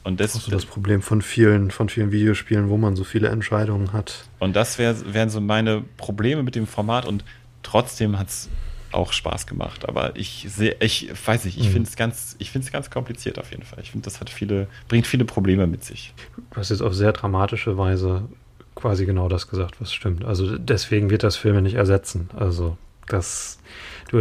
Und 0.03 0.19
das, 0.19 0.35
ist 0.35 0.51
das 0.51 0.65
Problem 0.67 1.01
von 1.01 1.23
vielen, 1.23 1.71
von 1.71 1.89
vielen 1.89 2.11
Videospielen, 2.11 2.69
wo 2.69 2.77
man 2.77 2.95
so 2.95 3.03
viele 3.03 3.29
Entscheidungen 3.29 3.91
hat. 3.91 4.25
Und 4.37 4.55
das 4.55 4.77
wär, 4.77 4.95
wären 5.13 5.31
so 5.31 5.41
meine 5.41 5.83
Probleme 5.97 6.43
mit 6.43 6.53
dem 6.53 6.67
Format 6.67 7.07
und 7.07 7.23
trotzdem 7.63 8.19
hat 8.19 8.27
es 8.27 8.49
auch 8.91 9.13
Spaß 9.13 9.47
gemacht. 9.47 9.89
Aber 9.89 10.15
ich 10.15 10.45
sehe, 10.47 10.75
ich 10.79 11.11
weiß 11.25 11.45
nicht, 11.45 11.57
ich 11.57 11.69
mhm. 11.69 11.73
finde 11.73 11.89
es 11.89 11.95
ganz, 11.95 12.35
ich 12.37 12.51
finde 12.51 12.65
es 12.65 12.71
ganz 12.71 12.91
kompliziert 12.91 13.39
auf 13.39 13.49
jeden 13.49 13.63
Fall. 13.63 13.79
Ich 13.81 13.91
finde, 13.91 14.05
das 14.05 14.21
hat 14.21 14.29
viele, 14.29 14.67
bringt 14.87 15.07
viele 15.07 15.25
Probleme 15.25 15.65
mit 15.65 15.83
sich. 15.83 16.13
Du 16.51 16.57
hast 16.57 16.69
jetzt 16.69 16.81
auf 16.81 16.93
sehr 16.93 17.11
dramatische 17.11 17.77
Weise 17.77 18.29
quasi 18.75 19.05
genau 19.05 19.27
das 19.27 19.47
gesagt, 19.47 19.81
was 19.81 19.93
stimmt. 19.93 20.23
Also 20.23 20.57
deswegen 20.57 21.09
wird 21.09 21.23
das 21.23 21.35
Filme 21.35 21.61
nicht 21.61 21.75
ersetzen. 21.75 22.29
Also 22.35 22.77
das, 23.07 23.59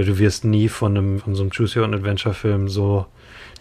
du, 0.03 0.19
wirst 0.19 0.45
nie 0.45 0.69
von 0.69 0.97
einem, 0.97 1.21
von 1.21 1.35
so 1.35 1.43
einem 1.43 1.51
Choose 1.51 1.79
Your 1.79 1.87
Own 1.87 1.95
Adventure 1.95 2.35
Film 2.35 2.69
so 2.69 3.07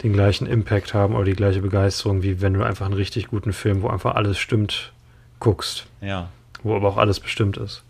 den 0.01 0.13
gleichen 0.13 0.47
Impact 0.47 0.93
haben 0.93 1.15
oder 1.15 1.25
die 1.25 1.33
gleiche 1.33 1.61
Begeisterung, 1.61 2.23
wie 2.23 2.41
wenn 2.41 2.53
du 2.53 2.63
einfach 2.63 2.85
einen 2.85 2.95
richtig 2.95 3.27
guten 3.27 3.53
Film, 3.53 3.81
wo 3.81 3.87
einfach 3.87 4.15
alles 4.15 4.39
stimmt, 4.39 4.91
guckst. 5.39 5.85
Ja. 6.01 6.29
Wo 6.63 6.75
aber 6.75 6.89
auch 6.89 6.97
alles 6.97 7.19
bestimmt 7.19 7.57
ist. 7.57 7.83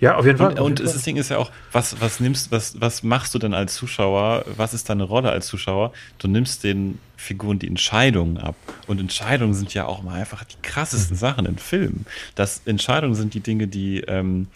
Ja, 0.00 0.16
auf 0.16 0.26
jeden 0.26 0.38
Fall. 0.38 0.58
Und, 0.58 0.60
und 0.60 0.80
das 0.80 1.00
Ding 1.02 1.16
ist 1.16 1.30
ja 1.30 1.38
auch, 1.38 1.50
was, 1.72 2.00
was 2.00 2.20
nimmst, 2.20 2.50
was, 2.50 2.80
was 2.80 3.02
machst 3.02 3.34
du 3.34 3.38
denn 3.38 3.54
als 3.54 3.74
Zuschauer? 3.74 4.44
Was 4.56 4.74
ist 4.74 4.90
deine 4.90 5.04
Rolle 5.04 5.30
als 5.30 5.46
Zuschauer? 5.46 5.92
Du 6.18 6.28
nimmst 6.28 6.64
den 6.64 6.98
Figuren 7.16 7.58
die 7.58 7.68
Entscheidungen 7.68 8.38
ab. 8.38 8.56
Und 8.86 9.00
Entscheidungen 9.00 9.54
sind 9.54 9.72
ja 9.72 9.86
auch 9.86 10.02
mal 10.02 10.20
einfach 10.20 10.44
die 10.44 10.56
krassesten 10.62 11.16
mhm. 11.16 11.20
Sachen 11.20 11.46
in 11.46 11.58
Filmen. 11.58 12.06
Das 12.34 12.62
Entscheidungen 12.66 13.14
sind 13.14 13.34
die 13.34 13.40
Dinge, 13.40 13.68
die, 13.68 14.00
ähm, 14.00 14.48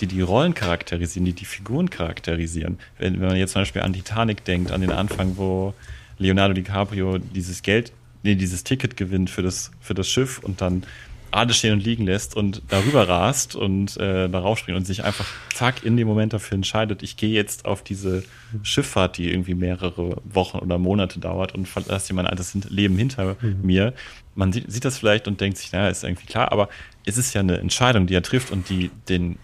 die 0.00 0.06
die 0.06 0.20
Rollen 0.20 0.54
charakterisieren, 0.54 1.24
die 1.24 1.32
die 1.32 1.44
Figuren 1.44 1.90
charakterisieren. 1.90 2.78
Wenn, 2.98 3.20
wenn 3.20 3.28
man 3.28 3.36
jetzt 3.36 3.52
zum 3.52 3.62
Beispiel 3.62 3.82
an 3.82 3.92
Titanic 3.92 4.44
denkt, 4.44 4.70
an 4.70 4.80
den 4.80 4.92
Anfang, 4.92 5.36
wo 5.36 5.74
Leonardo 6.18 6.54
DiCaprio 6.54 7.18
dieses 7.18 7.62
Geld, 7.62 7.92
nee, 8.22 8.34
dieses 8.34 8.64
Ticket 8.64 8.96
gewinnt 8.96 9.30
für 9.30 9.42
das, 9.42 9.70
für 9.80 9.94
das 9.94 10.08
Schiff 10.08 10.38
und 10.38 10.60
dann 10.60 10.84
alles 11.30 11.58
stehen 11.58 11.74
und 11.74 11.84
liegen 11.84 12.04
lässt 12.06 12.34
und 12.36 12.62
darüber 12.68 13.08
rast 13.08 13.56
und 13.56 13.96
äh, 13.98 14.28
darauf 14.28 14.58
springt 14.58 14.78
und 14.78 14.86
sich 14.86 15.04
einfach 15.04 15.26
zack 15.54 15.84
in 15.84 15.96
dem 15.96 16.06
Moment 16.06 16.32
dafür 16.32 16.54
entscheidet, 16.54 17.02
ich 17.02 17.16
gehe 17.16 17.30
jetzt 17.30 17.64
auf 17.64 17.82
diese 17.82 18.24
Schifffahrt, 18.62 19.18
die 19.18 19.30
irgendwie 19.30 19.54
mehrere 19.54 20.16
Wochen 20.24 20.58
oder 20.58 20.78
Monate 20.78 21.18
dauert 21.18 21.54
und 21.54 21.66
verlasse 21.66 22.14
mein 22.14 22.26
altes 22.26 22.54
Leben 22.68 22.96
hinter 22.96 23.36
mhm. 23.40 23.58
mir. 23.62 23.92
Man 24.34 24.52
sieht, 24.52 24.70
sieht 24.70 24.84
das 24.84 24.98
vielleicht 24.98 25.28
und 25.28 25.40
denkt 25.40 25.58
sich, 25.58 25.72
naja, 25.72 25.88
ist 25.88 26.04
irgendwie 26.04 26.26
klar, 26.26 26.52
aber 26.52 26.68
es 27.04 27.18
ist 27.18 27.34
ja 27.34 27.40
eine 27.40 27.58
Entscheidung, 27.58 28.06
die 28.06 28.14
er 28.14 28.22
trifft 28.22 28.50
und 28.50 28.68
die 28.68 28.90
den, 29.08 29.38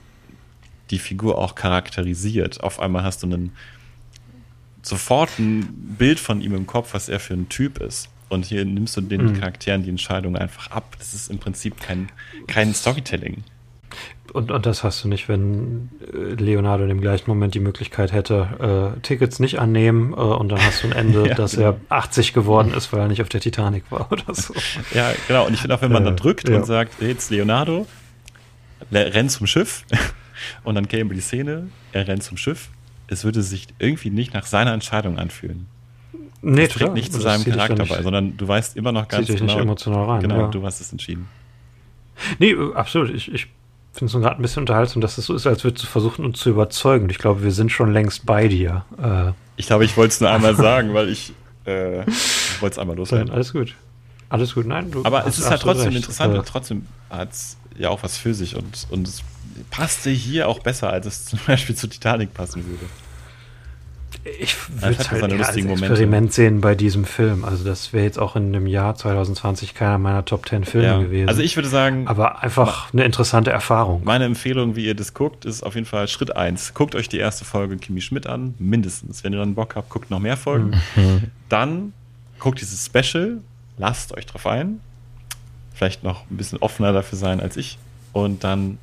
die 0.91 0.99
Figur 0.99 1.39
auch 1.39 1.55
charakterisiert. 1.55 2.63
Auf 2.63 2.81
einmal 2.81 3.05
hast 3.05 3.23
du 3.23 3.27
einen 3.27 3.53
sofort 4.83 5.39
ein 5.39 5.97
Bild 5.99 6.21
von 6.21 6.41
ihm 6.41 6.55
im 6.55 6.67
Kopf, 6.67 6.95
was 6.95 7.09
er 7.09 7.21
für 7.21 7.35
ein 7.35 7.49
Typ 7.49 7.79
ist. 7.79 8.09
Und 8.29 8.47
hier 8.47 8.65
nimmst 8.65 8.97
du 8.97 9.01
den 9.03 9.27
mhm. 9.27 9.41
Charakteren 9.41 9.83
die 9.83 9.91
Entscheidung 9.91 10.37
einfach 10.37 10.71
ab. 10.71 10.97
Das 10.99 11.15
ist 11.15 11.31
im 11.31 11.39
Prinzip 11.39 11.81
kein, 11.81 12.09
kein 12.47 12.75
Storytelling. 12.75 13.45
Und, 14.33 14.51
und 14.51 14.65
das 14.65 14.83
hast 14.83 15.05
du 15.05 15.09
nicht, 15.09 15.29
wenn 15.29 15.91
äh, 16.11 16.35
Leonardo 16.43 16.85
in 16.85 16.89
dem 16.89 17.03
gleichen 17.03 17.29
Moment 17.29 17.55
die 17.55 17.61
Möglichkeit 17.61 18.13
hätte, 18.13 18.95
äh, 18.97 19.01
Tickets 19.01 19.39
nicht 19.39 19.59
annehmen 19.59 20.13
äh, 20.13 20.17
und 20.17 20.49
dann 20.49 20.63
hast 20.63 20.83
du 20.83 20.89
ein 20.89 20.93
Ende, 20.93 21.29
ja, 21.29 21.35
dass 21.35 21.55
er 21.55 21.79
80 21.91 22.33
genau. 22.33 22.43
geworden 22.43 22.73
ist, 22.73 22.91
weil 22.93 23.01
er 23.01 23.09
nicht 23.09 23.21
auf 23.21 23.29
der 23.29 23.41
Titanic 23.41 23.85
war 23.91 24.11
oder 24.11 24.35
so. 24.35 24.55
Ja, 24.95 25.13
genau. 25.29 25.47
Und 25.47 25.55
ich 25.55 25.61
finde 25.61 25.77
auch, 25.77 25.83
wenn 25.83 25.93
man 25.93 26.05
dann 26.05 26.15
äh, 26.15 26.17
drückt 26.17 26.49
ja. 26.49 26.57
und 26.57 26.65
sagt, 26.65 27.03
jetzt 27.03 27.31
Leonardo, 27.31 27.87
rennt 28.91 29.31
zum 29.31 29.47
Schiff 29.47 29.85
und 30.65 30.75
dann 30.75 30.89
käme 30.89 31.15
die 31.15 31.21
Szene, 31.21 31.69
er 31.93 32.09
rennt 32.09 32.23
zum 32.23 32.37
Schiff, 32.37 32.69
es 33.09 33.25
würde 33.25 33.43
sich 33.43 33.69
irgendwie 33.79 34.11
nicht 34.11 34.35
nach 34.35 34.47
seiner 34.47 34.73
Entscheidung 34.73 35.19
anfühlen. 35.19 35.67
Nee, 36.41 36.67
das 36.67 36.75
trägt 36.75 36.95
nicht 36.95 37.13
zu 37.13 37.21
seinem 37.21 37.45
Charakter 37.45 37.85
bei, 37.87 38.03
sondern 38.03 38.37
du 38.37 38.49
weißt 38.49 38.77
immer 38.77 38.91
noch 38.91 39.07
ganz 39.07 39.29
genau. 39.29 39.45
Nicht 39.45 39.57
emotional 39.57 40.05
rein, 40.07 40.23
genau, 40.23 40.41
ja. 40.41 40.49
du 40.49 40.65
hast 40.65 40.81
es 40.81 40.91
entschieden. 40.91 41.29
Nee, 42.39 42.51
äh, 42.51 42.75
absolut. 42.75 43.11
Ich, 43.11 43.33
ich 43.33 43.47
finde 43.93 44.07
es 44.17 44.21
gerade 44.21 44.37
ein 44.37 44.43
bisschen 44.43 44.63
unterhaltsam, 44.63 45.01
dass 45.01 45.19
es 45.19 45.27
so 45.27 45.35
ist, 45.35 45.47
als 45.47 45.63
würdest 45.65 45.85
du 45.85 45.89
versuchen, 45.89 46.25
uns 46.25 46.41
zu 46.41 46.51
überzeugen. 46.51 47.09
Ich 47.11 47.19
glaube, 47.19 47.43
wir 47.43 47.53
sind 47.53 47.71
schon 47.71 47.93
längst 47.93 48.27
bei 48.27 48.49
dir. 48.49 48.85
Äh, 49.01 49.33
ich 49.57 49.67
glaube, 49.67 49.85
ich 49.85 49.97
wollte 49.97 50.13
es 50.13 50.21
nur 50.21 50.31
einmal 50.31 50.57
sagen, 50.57 50.95
weil 50.95 51.09
ich 51.09 51.33
äh, 51.65 52.05
wollte 52.61 52.73
es 52.75 52.79
einmal 52.79 52.97
loswerden. 52.97 53.31
Alles 53.31 53.53
gut. 53.53 53.75
Alles 54.29 54.55
gut, 54.55 54.67
nein. 54.67 54.91
Du 54.91 55.05
Aber 55.05 55.27
es 55.27 55.39
ist 55.39 55.51
halt 55.51 55.61
trotzdem 55.61 55.89
recht. 55.89 55.99
interessant 55.99 56.35
äh, 56.35 56.39
und 56.39 56.49
trotzdem 56.49 56.87
hat 57.11 57.33
es 57.33 57.59
ja 57.77 57.91
auch 57.91 58.03
was 58.03 58.17
für 58.17 58.35
sich 58.35 58.57
und, 58.57 58.87
und 58.91 59.07
es 59.07 59.23
passte 59.71 60.11
hier 60.11 60.49
auch 60.49 60.61
besser, 60.61 60.91
als 60.91 61.07
es 61.07 61.25
zum 61.27 61.39
Beispiel 61.47 61.75
zu 61.75 61.87
Titanic 61.87 62.35
passen 62.35 62.65
würde. 62.67 62.87
Ich 64.39 64.57
würde 64.69 64.97
es 64.99 65.11
halt 65.11 65.33
als 65.33 65.57
Experiment 65.57 65.99
Momente. 65.99 66.33
sehen 66.33 66.61
bei 66.61 66.75
diesem 66.75 67.05
Film. 67.05 67.45
Also 67.45 67.65
das 67.65 67.93
wäre 67.93 68.05
jetzt 68.05 68.19
auch 68.19 68.37
in 68.37 68.53
dem 68.53 68.67
Jahr 68.67 68.95
2020 68.95 69.75
keiner 69.75 69.99
meiner 69.99 70.25
Top 70.25 70.49
10 70.49 70.65
Filme 70.65 70.87
ja. 70.87 70.99
gewesen. 70.99 71.29
Also 71.29 71.43
ich 71.43 71.57
würde 71.57 71.69
sagen... 71.69 72.07
Aber 72.07 72.41
einfach 72.41 72.93
eine 72.93 73.05
interessante 73.05 73.51
Erfahrung. 73.51 74.03
Meine 74.05 74.25
Empfehlung, 74.25 74.77
wie 74.77 74.87
ihr 74.87 74.95
das 74.95 75.15
guckt, 75.15 75.45
ist 75.45 75.63
auf 75.63 75.75
jeden 75.75 75.87
Fall 75.87 76.07
Schritt 76.07 76.37
1. 76.37 76.75
Guckt 76.75 76.95
euch 76.95 77.09
die 77.09 77.19
erste 77.19 77.45
Folge 77.45 77.77
Kimi 77.79 78.01
Schmidt 78.01 78.27
an, 78.27 78.55
mindestens. 78.59 79.25
Wenn 79.25 79.33
ihr 79.33 79.41
dann 79.41 79.55
Bock 79.55 79.75
habt, 79.75 79.89
guckt 79.89 80.11
noch 80.11 80.21
mehr 80.21 80.37
Folgen. 80.37 80.81
Mhm. 80.95 81.25
Dann 81.49 81.93
guckt 82.39 82.61
dieses 82.61 82.87
Special, 82.87 83.39
lasst 83.79 84.17
euch 84.17 84.27
drauf 84.27 84.47
ein. 84.47 84.81
Vielleicht 85.75 86.05
noch 86.05 86.31
ein 86.31 86.37
bisschen 86.37 86.59
offener 86.59 86.93
dafür 86.93 87.19
sein 87.19 87.41
als 87.41 87.57
ich. 87.57 87.79
Und 88.13 88.45
dann 88.45 88.79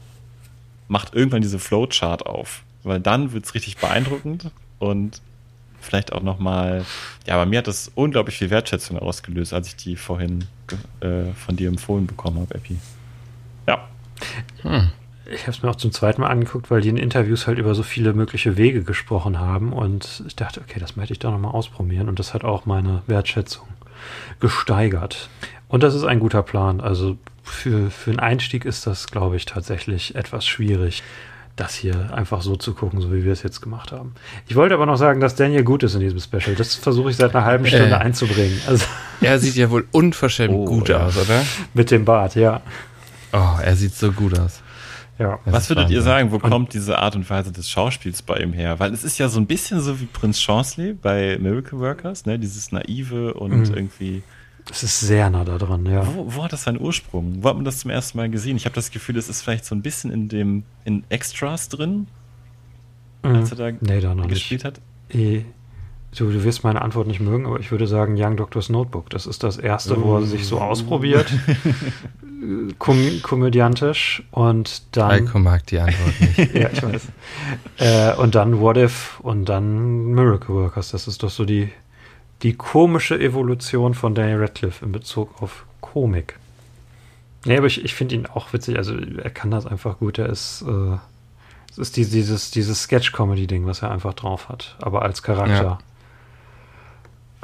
macht 0.89 1.15
irgendwann 1.15 1.41
diese 1.41 1.59
Flowchart 1.59 2.25
auf. 2.25 2.63
Weil 2.83 2.99
dann 2.99 3.31
wird 3.31 3.45
es 3.45 3.53
richtig 3.53 3.77
beeindruckend 3.77 4.51
und 4.79 5.21
vielleicht 5.79 6.11
auch 6.11 6.21
nochmal, 6.21 6.85
ja, 7.25 7.37
bei 7.37 7.45
mir 7.45 7.59
hat 7.59 7.67
das 7.67 7.91
unglaublich 7.95 8.37
viel 8.37 8.49
Wertschätzung 8.49 8.99
ausgelöst, 8.99 9.53
als 9.53 9.67
ich 9.67 9.75
die 9.77 9.95
vorhin 9.95 10.45
äh, 10.99 11.31
von 11.33 11.55
dir 11.55 11.69
empfohlen 11.69 12.07
bekommen 12.07 12.39
habe, 12.39 12.55
Epi. 12.55 12.77
Ja. 13.67 13.87
Hm. 14.63 14.89
Ich 15.31 15.41
habe 15.41 15.51
es 15.51 15.61
mir 15.61 15.69
auch 15.69 15.75
zum 15.75 15.91
zweiten 15.91 16.21
Mal 16.21 16.29
angeguckt, 16.29 16.71
weil 16.71 16.81
die 16.81 16.89
in 16.89 16.97
Interviews 16.97 17.45
halt 17.45 17.59
über 17.59 17.75
so 17.75 17.83
viele 17.83 18.13
mögliche 18.13 18.57
Wege 18.57 18.83
gesprochen 18.83 19.39
haben 19.39 19.73
und 19.73 20.23
ich 20.25 20.35
dachte, 20.35 20.59
okay, 20.59 20.79
das 20.79 20.95
möchte 20.95 21.13
ich 21.13 21.19
doch 21.19 21.31
nochmal 21.31 21.51
ausprobieren 21.51 22.09
und 22.09 22.17
das 22.17 22.33
hat 22.33 22.43
auch 22.43 22.65
meine 22.65 23.03
Wertschätzung 23.05 23.67
gesteigert. 24.39 25.29
Und 25.67 25.83
das 25.83 25.93
ist 25.93 26.03
ein 26.03 26.19
guter 26.19 26.41
Plan. 26.41 26.81
Also 26.81 27.17
für, 27.49 27.91
für 27.91 28.11
einen 28.11 28.19
Einstieg 28.19 28.65
ist 28.65 28.87
das, 28.87 29.07
glaube 29.07 29.35
ich, 29.35 29.45
tatsächlich 29.45 30.15
etwas 30.15 30.45
schwierig 30.45 31.03
das 31.59 31.75
hier 31.75 32.13
einfach 32.13 32.41
so 32.41 32.55
zu 32.55 32.73
gucken, 32.73 33.01
so 33.01 33.11
wie 33.11 33.25
wir 33.25 33.33
es 33.33 33.43
jetzt 33.43 33.61
gemacht 33.61 33.91
haben. 33.91 34.13
Ich 34.47 34.55
wollte 34.55 34.73
aber 34.73 34.85
noch 34.85 34.95
sagen, 34.95 35.19
dass 35.19 35.35
Daniel 35.35 35.63
gut 35.63 35.83
ist 35.83 35.93
in 35.93 35.99
diesem 35.99 36.19
Special. 36.19 36.55
Das 36.55 36.75
versuche 36.75 37.09
ich 37.09 37.17
seit 37.17 37.35
einer 37.35 37.45
halben 37.45 37.65
Stunde 37.65 37.89
äh, 37.89 37.95
einzubringen. 37.95 38.59
Also 38.67 38.85
er 39.21 39.39
sieht 39.39 39.55
ja 39.55 39.69
wohl 39.69 39.85
unverschämt 39.91 40.53
oh, 40.53 40.65
gut 40.65 40.89
ja. 40.89 41.05
aus, 41.05 41.17
oder? 41.17 41.43
Mit 41.73 41.91
dem 41.91 42.05
Bart, 42.05 42.35
ja. 42.35 42.61
Oh, 43.33 43.59
er 43.61 43.75
sieht 43.75 43.93
so 43.93 44.11
gut 44.11 44.39
aus. 44.39 44.61
Ja. 45.17 45.37
Was 45.43 45.67
würdet 45.67 45.89
ihr 45.89 46.01
sagen, 46.01 46.31
wo 46.31 46.39
kommt 46.39 46.73
diese 46.73 46.97
Art 46.97 47.17
und 47.17 47.29
Weise 47.29 47.51
des 47.51 47.69
Schauspiels 47.69 48.21
bei 48.21 48.37
ihm 48.37 48.53
her? 48.53 48.79
Weil 48.79 48.93
es 48.93 49.03
ist 49.03 49.17
ja 49.17 49.27
so 49.27 49.37
ein 49.37 49.47
bisschen 49.47 49.81
so 49.81 49.99
wie 49.99 50.05
Prinz 50.05 50.39
Chansley 50.39 50.93
bei 50.93 51.37
Miracle 51.41 51.77
Workers, 51.79 52.25
ne? 52.25 52.39
Dieses 52.39 52.71
naive 52.71 53.33
und 53.33 53.51
mhm. 53.51 53.73
irgendwie 53.73 54.23
es 54.71 54.83
ist 54.83 54.99
sehr 54.99 55.29
nah 55.29 55.43
da 55.43 55.57
dran, 55.57 55.85
ja. 55.85 56.05
Wo, 56.15 56.25
wo, 56.35 56.43
hat 56.43 56.53
das 56.53 56.63
seinen 56.63 56.79
Ursprung? 56.79 57.37
Wo 57.41 57.49
hat 57.49 57.55
man 57.55 57.65
das 57.65 57.79
zum 57.79 57.91
ersten 57.91 58.17
Mal 58.17 58.29
gesehen? 58.29 58.57
Ich 58.57 58.65
habe 58.65 58.75
das 58.75 58.91
Gefühl, 58.91 59.17
es 59.17 59.29
ist 59.29 59.41
vielleicht 59.41 59.65
so 59.65 59.75
ein 59.75 59.81
bisschen 59.81 60.11
in 60.11 60.29
dem 60.29 60.63
in 60.85 61.03
Extras 61.09 61.69
drin, 61.69 62.07
mhm. 63.23 63.35
als 63.35 63.51
er 63.51 63.57
da 63.57 63.71
nee, 63.79 63.99
da 63.99 64.13
gespielt 64.25 64.63
nicht. 64.63 64.77
hat. 64.77 64.81
E 65.13 65.45
du, 66.15 66.31
du 66.31 66.43
wirst 66.43 66.63
meine 66.63 66.81
Antwort 66.81 67.07
nicht 67.07 67.19
mögen, 67.19 67.45
aber 67.45 67.59
ich 67.59 67.71
würde 67.71 67.87
sagen 67.87 68.15
Young 68.17 68.37
Doctor's 68.37 68.69
Notebook. 68.69 69.09
Das 69.09 69.25
ist 69.25 69.43
das 69.43 69.57
erste, 69.57 69.97
oh. 69.97 70.03
wo 70.03 70.15
er 70.17 70.23
sich 70.23 70.45
so 70.45 70.57
oh. 70.57 70.61
ausprobiert. 70.61 71.31
Kom 72.79 73.21
komödiantisch 73.21 74.23
und 74.31 74.95
dann. 74.95 75.11
Heiko 75.11 75.39
mag 75.39 75.65
die 75.67 75.79
Antwort 75.79 76.13
nicht. 76.21 76.37
ja, 76.55 76.69
ich 76.71 76.81
weiß. 76.81 77.07
Äh, 77.79 78.15
und 78.15 78.35
dann 78.35 78.59
What 78.59 78.77
If 78.77 79.19
und 79.19 79.45
dann 79.45 80.05
Miracle 80.11 80.55
Workers. 80.55 80.91
Das 80.91 81.07
ist 81.07 81.21
doch 81.21 81.29
so 81.29 81.43
die 81.43 81.69
die 82.41 82.53
komische 82.53 83.19
Evolution 83.19 83.93
von 83.93 84.15
Daniel 84.15 84.39
Radcliffe 84.39 84.85
in 84.85 84.91
Bezug 84.91 85.41
auf 85.41 85.65
Komik. 85.81 86.37
Nee, 87.45 87.57
aber 87.57 87.67
ich, 87.67 87.83
ich 87.83 87.93
finde 87.93 88.15
ihn 88.15 88.25
auch 88.25 88.51
witzig. 88.53 88.77
Also 88.77 88.97
er 88.97 89.29
kann 89.29 89.51
das 89.51 89.65
einfach 89.65 89.99
gut. 89.99 90.17
Er 90.17 90.27
ist, 90.27 90.63
äh, 90.67 90.97
es 91.71 91.77
ist 91.77 91.97
die, 91.97 92.05
dieses, 92.05 92.51
dieses 92.51 92.83
Sketch-Comedy-Ding, 92.83 93.65
was 93.65 93.81
er 93.81 93.91
einfach 93.91 94.13
drauf 94.13 94.49
hat. 94.49 94.75
Aber 94.81 95.03
als 95.03 95.23
Charakter. 95.23 95.79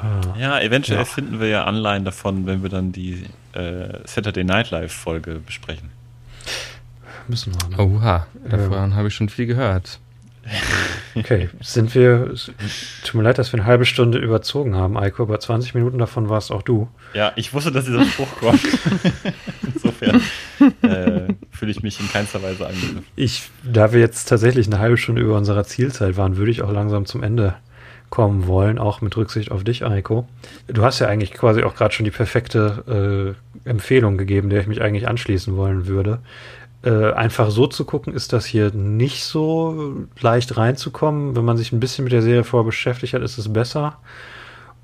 Ja, 0.00 0.20
äh, 0.36 0.40
ja 0.40 0.60
eventuell 0.60 0.98
ja. 0.98 1.04
finden 1.04 1.40
wir 1.40 1.48
ja 1.48 1.64
Anleihen 1.64 2.04
davon, 2.04 2.46
wenn 2.46 2.62
wir 2.62 2.68
dann 2.68 2.92
die 2.92 3.24
äh, 3.52 3.98
Saturday 4.04 4.44
Night 4.44 4.70
Live-Folge 4.70 5.40
besprechen. 5.44 5.90
Müssen 7.28 7.54
wir. 7.54 7.76
Ne? 7.76 7.82
Oha, 7.82 8.26
davon 8.48 8.94
habe 8.94 9.08
ich 9.08 9.14
schon 9.14 9.28
viel 9.28 9.46
gehört. 9.46 9.98
Okay, 11.16 11.48
sind 11.62 11.94
wir. 11.94 12.34
Tut 13.04 13.14
mir 13.14 13.22
leid, 13.22 13.38
dass 13.38 13.52
wir 13.52 13.58
eine 13.58 13.66
halbe 13.66 13.86
Stunde 13.86 14.18
überzogen 14.18 14.76
haben, 14.76 14.98
Eiko, 14.98 15.22
aber 15.22 15.40
20 15.40 15.74
Minuten 15.74 15.98
davon 15.98 16.28
warst 16.28 16.52
auch 16.52 16.62
du. 16.62 16.88
Ja, 17.14 17.32
ich 17.36 17.54
wusste, 17.54 17.72
dass 17.72 17.86
dieser 17.86 18.04
Spruch 18.04 18.28
kommt. 18.38 18.60
Insofern 19.74 20.20
äh, 20.82 21.32
fühle 21.50 21.70
ich 21.70 21.82
mich 21.82 21.98
in 22.00 22.08
keinster 22.10 22.42
Weise 22.42 22.66
angegriffen. 22.66 23.06
Ich, 23.16 23.50
da 23.64 23.92
wir 23.92 24.00
jetzt 24.00 24.26
tatsächlich 24.26 24.66
eine 24.66 24.78
halbe 24.78 24.98
Stunde 24.98 25.22
über 25.22 25.36
unserer 25.36 25.64
Zielzeit 25.64 26.16
waren, 26.16 26.36
würde 26.36 26.50
ich 26.50 26.62
auch 26.62 26.72
langsam 26.72 27.06
zum 27.06 27.22
Ende 27.22 27.54
kommen 28.10 28.46
wollen, 28.46 28.78
auch 28.78 29.00
mit 29.00 29.16
Rücksicht 29.16 29.50
auf 29.50 29.64
dich, 29.64 29.84
Eiko. 29.84 30.28
Du 30.68 30.82
hast 30.84 31.00
ja 31.00 31.08
eigentlich 31.08 31.32
quasi 31.32 31.62
auch 31.62 31.74
gerade 31.74 31.94
schon 31.94 32.04
die 32.04 32.10
perfekte 32.10 33.34
äh, 33.64 33.68
Empfehlung 33.68 34.16
gegeben, 34.16 34.50
der 34.50 34.60
ich 34.60 34.66
mich 34.66 34.82
eigentlich 34.82 35.08
anschließen 35.08 35.56
wollen 35.56 35.86
würde. 35.86 36.20
Äh, 36.86 37.14
einfach 37.14 37.50
so 37.50 37.66
zu 37.66 37.84
gucken, 37.84 38.14
ist 38.14 38.32
das 38.32 38.46
hier 38.46 38.70
nicht 38.70 39.24
so 39.24 40.06
leicht 40.20 40.56
reinzukommen. 40.56 41.34
Wenn 41.34 41.44
man 41.44 41.56
sich 41.56 41.72
ein 41.72 41.80
bisschen 41.80 42.04
mit 42.04 42.12
der 42.12 42.22
Serie 42.22 42.44
vorher 42.44 42.64
beschäftigt 42.64 43.12
hat, 43.12 43.22
ist 43.22 43.38
es 43.38 43.52
besser. 43.52 43.98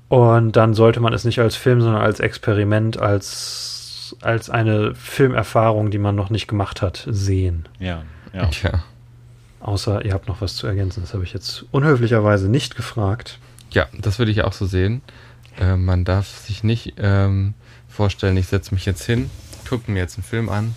Und 0.09 0.57
dann 0.57 0.73
sollte 0.73 0.99
man 0.99 1.13
es 1.13 1.23
nicht 1.23 1.39
als 1.39 1.55
Film, 1.55 1.79
sondern 1.79 2.01
als 2.01 2.19
Experiment, 2.19 2.99
als, 2.99 4.17
als 4.19 4.49
eine 4.49 4.95
Filmerfahrung, 4.95 5.91
die 5.91 5.97
man 5.97 6.13
noch 6.13 6.29
nicht 6.29 6.49
gemacht 6.49 6.81
hat, 6.81 7.07
sehen. 7.09 7.69
Ja, 7.79 8.03
ja. 8.33 8.49
ja. 8.63 8.83
Außer 9.61 10.03
ihr 10.03 10.11
habt 10.11 10.27
noch 10.27 10.41
was 10.41 10.57
zu 10.57 10.67
ergänzen. 10.67 10.99
Das 11.03 11.13
habe 11.13 11.23
ich 11.23 11.31
jetzt 11.31 11.63
unhöflicherweise 11.71 12.49
nicht 12.49 12.75
gefragt. 12.75 13.39
Ja, 13.71 13.85
das 13.97 14.19
würde 14.19 14.33
ich 14.33 14.43
auch 14.43 14.51
so 14.51 14.65
sehen. 14.65 15.03
Äh, 15.57 15.77
man 15.77 16.03
darf 16.03 16.27
sich 16.27 16.65
nicht 16.65 16.95
ähm, 16.97 17.53
vorstellen, 17.87 18.35
ich 18.35 18.47
setze 18.47 18.73
mich 18.73 18.85
jetzt 18.85 19.05
hin, 19.05 19.29
gucke 19.69 19.89
mir 19.89 19.99
jetzt 19.99 20.17
einen 20.17 20.25
Film 20.25 20.49
an 20.49 20.75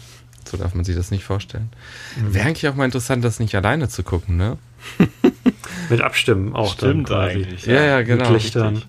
so 0.48 0.56
darf 0.56 0.74
man 0.74 0.84
sich 0.84 0.96
das 0.96 1.10
nicht 1.10 1.24
vorstellen. 1.24 1.70
Mhm. 2.16 2.34
Wäre 2.34 2.46
eigentlich 2.46 2.68
auch 2.68 2.74
mal 2.74 2.84
interessant, 2.84 3.24
das 3.24 3.40
nicht 3.40 3.54
alleine 3.54 3.88
zu 3.88 4.02
gucken, 4.02 4.36
ne? 4.36 4.58
Mit 5.90 6.00
Abstimmen 6.00 6.54
auch 6.54 6.74
Stimmt 6.74 7.10
dann 7.10 7.28
quasi. 7.28 7.36
eigentlich. 7.36 7.66
Ja, 7.66 7.74
ja, 7.74 7.84
ja 7.84 8.02
genau. 8.02 8.30
Mit 8.30 8.42
Lichtern. 8.42 8.82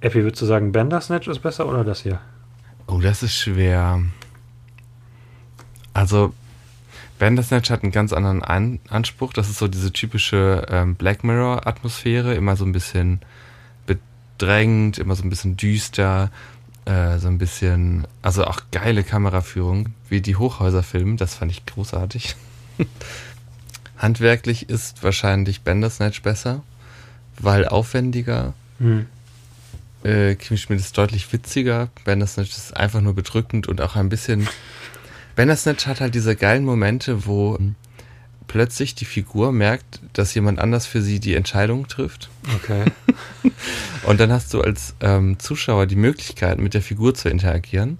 Epi, 0.00 0.22
würdest 0.22 0.42
du 0.42 0.46
sagen, 0.46 0.72
Bandersnatch 0.72 1.28
ist 1.28 1.40
besser 1.40 1.68
oder 1.68 1.84
das 1.84 2.02
hier? 2.02 2.20
Oh, 2.86 2.98
das 2.98 3.22
ist 3.22 3.36
schwer. 3.36 4.02
Also, 5.92 6.32
Bandersnatch 7.18 7.70
hat 7.70 7.82
einen 7.82 7.92
ganz 7.92 8.12
anderen 8.12 8.42
An 8.42 8.80
Anspruch. 8.88 9.32
Das 9.32 9.48
ist 9.48 9.58
so 9.58 9.68
diese 9.68 9.92
typische 9.92 10.66
ähm, 10.70 10.94
Black 10.94 11.22
Mirror-Atmosphäre, 11.22 12.34
immer 12.34 12.56
so 12.56 12.64
ein 12.64 12.72
bisschen 12.72 13.20
bedrängt, 13.86 14.98
immer 14.98 15.14
so 15.14 15.22
ein 15.22 15.30
bisschen 15.30 15.56
düster. 15.56 16.30
Äh, 16.84 17.18
so 17.18 17.28
ein 17.28 17.38
bisschen, 17.38 18.06
also 18.22 18.44
auch 18.44 18.62
geile 18.70 19.04
Kameraführung, 19.04 19.94
wie 20.08 20.20
die 20.20 20.36
Hochhäuser 20.36 20.82
filmen, 20.82 21.16
das 21.16 21.34
fand 21.34 21.50
ich 21.52 21.66
großartig. 21.66 22.36
Handwerklich 23.98 24.68
ist 24.68 25.02
wahrscheinlich 25.02 25.60
Bandersnatch 25.62 26.22
besser, 26.22 26.62
weil 27.38 27.68
aufwendiger. 27.68 28.54
Hm. 28.78 29.06
Äh, 30.02 30.36
Kim 30.36 30.56
Schmidt 30.56 30.80
ist 30.80 30.96
deutlich 30.96 31.30
witziger. 31.32 31.90
Bandersnatch 32.04 32.50
ist 32.50 32.74
einfach 32.74 33.02
nur 33.02 33.14
bedrückend 33.14 33.68
und 33.68 33.82
auch 33.82 33.96
ein 33.96 34.08
bisschen. 34.08 34.48
Bandersnatch 35.36 35.86
hat 35.86 36.00
halt 36.00 36.14
diese 36.14 36.34
geilen 36.34 36.64
Momente, 36.64 37.26
wo 37.26 37.58
plötzlich 38.50 38.96
die 38.96 39.04
Figur 39.04 39.52
merkt, 39.52 40.00
dass 40.12 40.34
jemand 40.34 40.58
anders 40.58 40.84
für 40.84 41.02
sie 41.02 41.20
die 41.20 41.36
Entscheidung 41.36 41.86
trifft. 41.86 42.30
Okay. 42.56 42.86
und 44.06 44.18
dann 44.18 44.32
hast 44.32 44.52
du 44.52 44.60
als 44.60 44.96
ähm, 45.00 45.38
Zuschauer 45.38 45.86
die 45.86 45.94
Möglichkeit, 45.94 46.58
mit 46.58 46.74
der 46.74 46.82
Figur 46.82 47.14
zu 47.14 47.28
interagieren, 47.28 47.98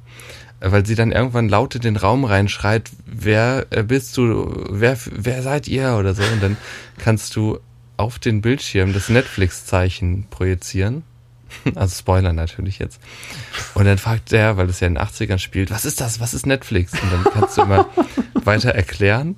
äh, 0.59 0.73
weil 0.73 0.85
sie 0.85 0.97
dann 0.97 1.13
irgendwann 1.13 1.49
laut 1.49 1.77
in 1.77 1.83
den 1.83 1.95
Raum 1.95 2.25
reinschreit, 2.25 2.91
wer 3.07 3.69
äh, 3.71 3.85
bist 3.85 4.17
du, 4.17 4.67
wer, 4.69 4.99
wer 5.05 5.45
seid 5.45 5.69
ihr 5.69 5.97
oder 5.97 6.15
so. 6.15 6.25
Und 6.25 6.43
dann 6.43 6.57
kannst 6.99 7.37
du 7.37 7.61
auf 7.97 8.19
den 8.19 8.41
Bildschirm 8.41 8.93
das 8.93 9.09
Netflix-Zeichen 9.09 10.27
projizieren. 10.31 11.05
Also 11.77 11.97
Spoiler 11.97 12.33
natürlich 12.33 12.81
jetzt. 12.81 13.01
Und 13.75 13.85
dann 13.85 13.99
fragt 13.99 14.33
der, 14.33 14.57
weil 14.57 14.67
das 14.67 14.81
ja 14.81 14.89
in 14.89 14.95
den 14.95 15.03
80ern 15.05 15.39
spielt, 15.39 15.71
was 15.71 15.85
ist 15.85 16.01
das? 16.01 16.19
Was 16.19 16.35
ist 16.35 16.47
Netflix? 16.47 16.93
Und 16.93 17.13
dann 17.13 17.25
kannst 17.25 17.57
du 17.57 17.63
immer 17.63 17.87
weiter 18.35 18.71
erklären. 18.71 19.37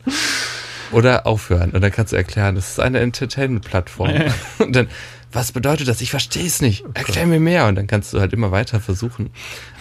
Oder 0.92 1.26
aufhören. 1.26 1.70
Und 1.72 1.80
dann 1.80 1.90
kannst 1.90 2.12
du 2.12 2.16
erklären, 2.16 2.54
das 2.54 2.70
ist 2.70 2.80
eine 2.80 3.00
Entertainment-Plattform. 3.00 4.10
Und 4.58 4.76
dann, 4.76 4.88
was 5.32 5.52
bedeutet 5.52 5.88
das? 5.88 6.00
Ich 6.00 6.10
verstehe 6.10 6.46
es 6.46 6.60
nicht. 6.60 6.84
Erklär 6.94 7.26
mir 7.26 7.40
mehr. 7.40 7.66
Und 7.66 7.76
dann 7.76 7.86
kannst 7.86 8.12
du 8.12 8.20
halt 8.20 8.32
immer 8.32 8.50
weiter 8.50 8.80
versuchen. 8.80 9.30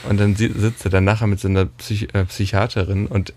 Und 0.08 0.20
dann 0.20 0.36
sitzt 0.36 0.86
er 0.86 0.92
dann 0.92 1.04
nachher 1.04 1.28
mit 1.28 1.40
so 1.40 1.48
einer 1.48 1.66
Psych 1.66 2.08
äh, 2.14 2.26
Psychiaterin 2.26 3.08
und 3.08 3.34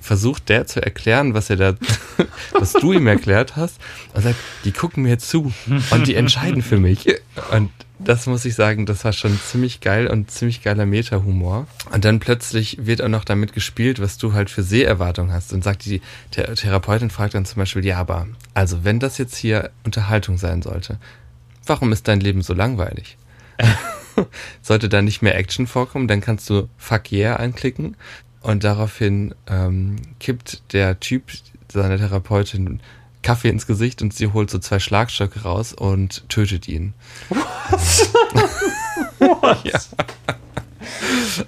versucht 0.00 0.48
der 0.48 0.66
zu 0.66 0.82
erklären, 0.82 1.34
was 1.34 1.50
er 1.50 1.56
da, 1.56 1.74
was 2.52 2.72
du 2.72 2.92
ihm 2.92 3.06
erklärt 3.06 3.56
hast. 3.56 3.80
Und 4.14 4.22
sagt, 4.22 4.36
die 4.64 4.72
gucken 4.72 5.02
mir 5.02 5.18
zu 5.18 5.52
und 5.90 6.06
die 6.06 6.14
entscheiden 6.14 6.62
für 6.62 6.78
mich. 6.78 7.06
Und 7.52 7.70
das 7.98 8.26
muss 8.26 8.44
ich 8.44 8.54
sagen, 8.54 8.86
das 8.86 9.04
war 9.04 9.12
schon 9.12 9.38
ziemlich 9.40 9.80
geil 9.80 10.06
und 10.06 10.30
ziemlich 10.30 10.62
geiler 10.62 10.86
Meta-Humor. 10.86 11.66
Und 11.92 12.04
dann 12.04 12.20
plötzlich 12.20 12.86
wird 12.86 13.02
auch 13.02 13.08
noch 13.08 13.24
damit 13.24 13.52
gespielt, 13.52 14.00
was 14.00 14.18
du 14.18 14.32
halt 14.32 14.50
für 14.50 14.62
Seherwartung 14.62 15.32
hast. 15.32 15.52
Und 15.52 15.64
sagt 15.64 15.84
die 15.84 16.00
Th 16.30 16.54
Therapeutin 16.54 17.10
fragt 17.10 17.34
dann 17.34 17.44
zum 17.44 17.60
Beispiel, 17.60 17.84
ja, 17.84 17.98
aber 17.98 18.28
also 18.54 18.84
wenn 18.84 19.00
das 19.00 19.18
jetzt 19.18 19.36
hier 19.36 19.70
Unterhaltung 19.84 20.38
sein 20.38 20.62
sollte, 20.62 20.98
warum 21.66 21.92
ist 21.92 22.06
dein 22.06 22.20
Leben 22.20 22.42
so 22.42 22.54
langweilig? 22.54 23.16
sollte 24.62 24.88
da 24.88 25.02
nicht 25.02 25.22
mehr 25.22 25.36
Action 25.36 25.66
vorkommen, 25.66 26.08
dann 26.08 26.20
kannst 26.20 26.48
du 26.50 26.68
Fuck 26.76 27.12
yeah 27.12 27.36
einklicken 27.36 27.96
und 28.40 28.64
daraufhin 28.64 29.34
ähm, 29.46 29.96
kippt 30.20 30.72
der 30.72 31.00
Typ 31.00 31.30
seiner 31.70 31.98
Therapeutin 31.98 32.80
Kaffee 33.22 33.48
ins 33.48 33.66
Gesicht 33.66 34.00
und 34.00 34.14
sie 34.14 34.28
holt 34.28 34.50
so 34.50 34.58
zwei 34.58 34.78
Schlagstöcke 34.78 35.42
raus 35.42 35.72
und 35.72 36.28
tötet 36.28 36.68
ihn. 36.68 36.94
Was? 37.28 38.12
What? 39.18 39.64
ja. 39.64 39.78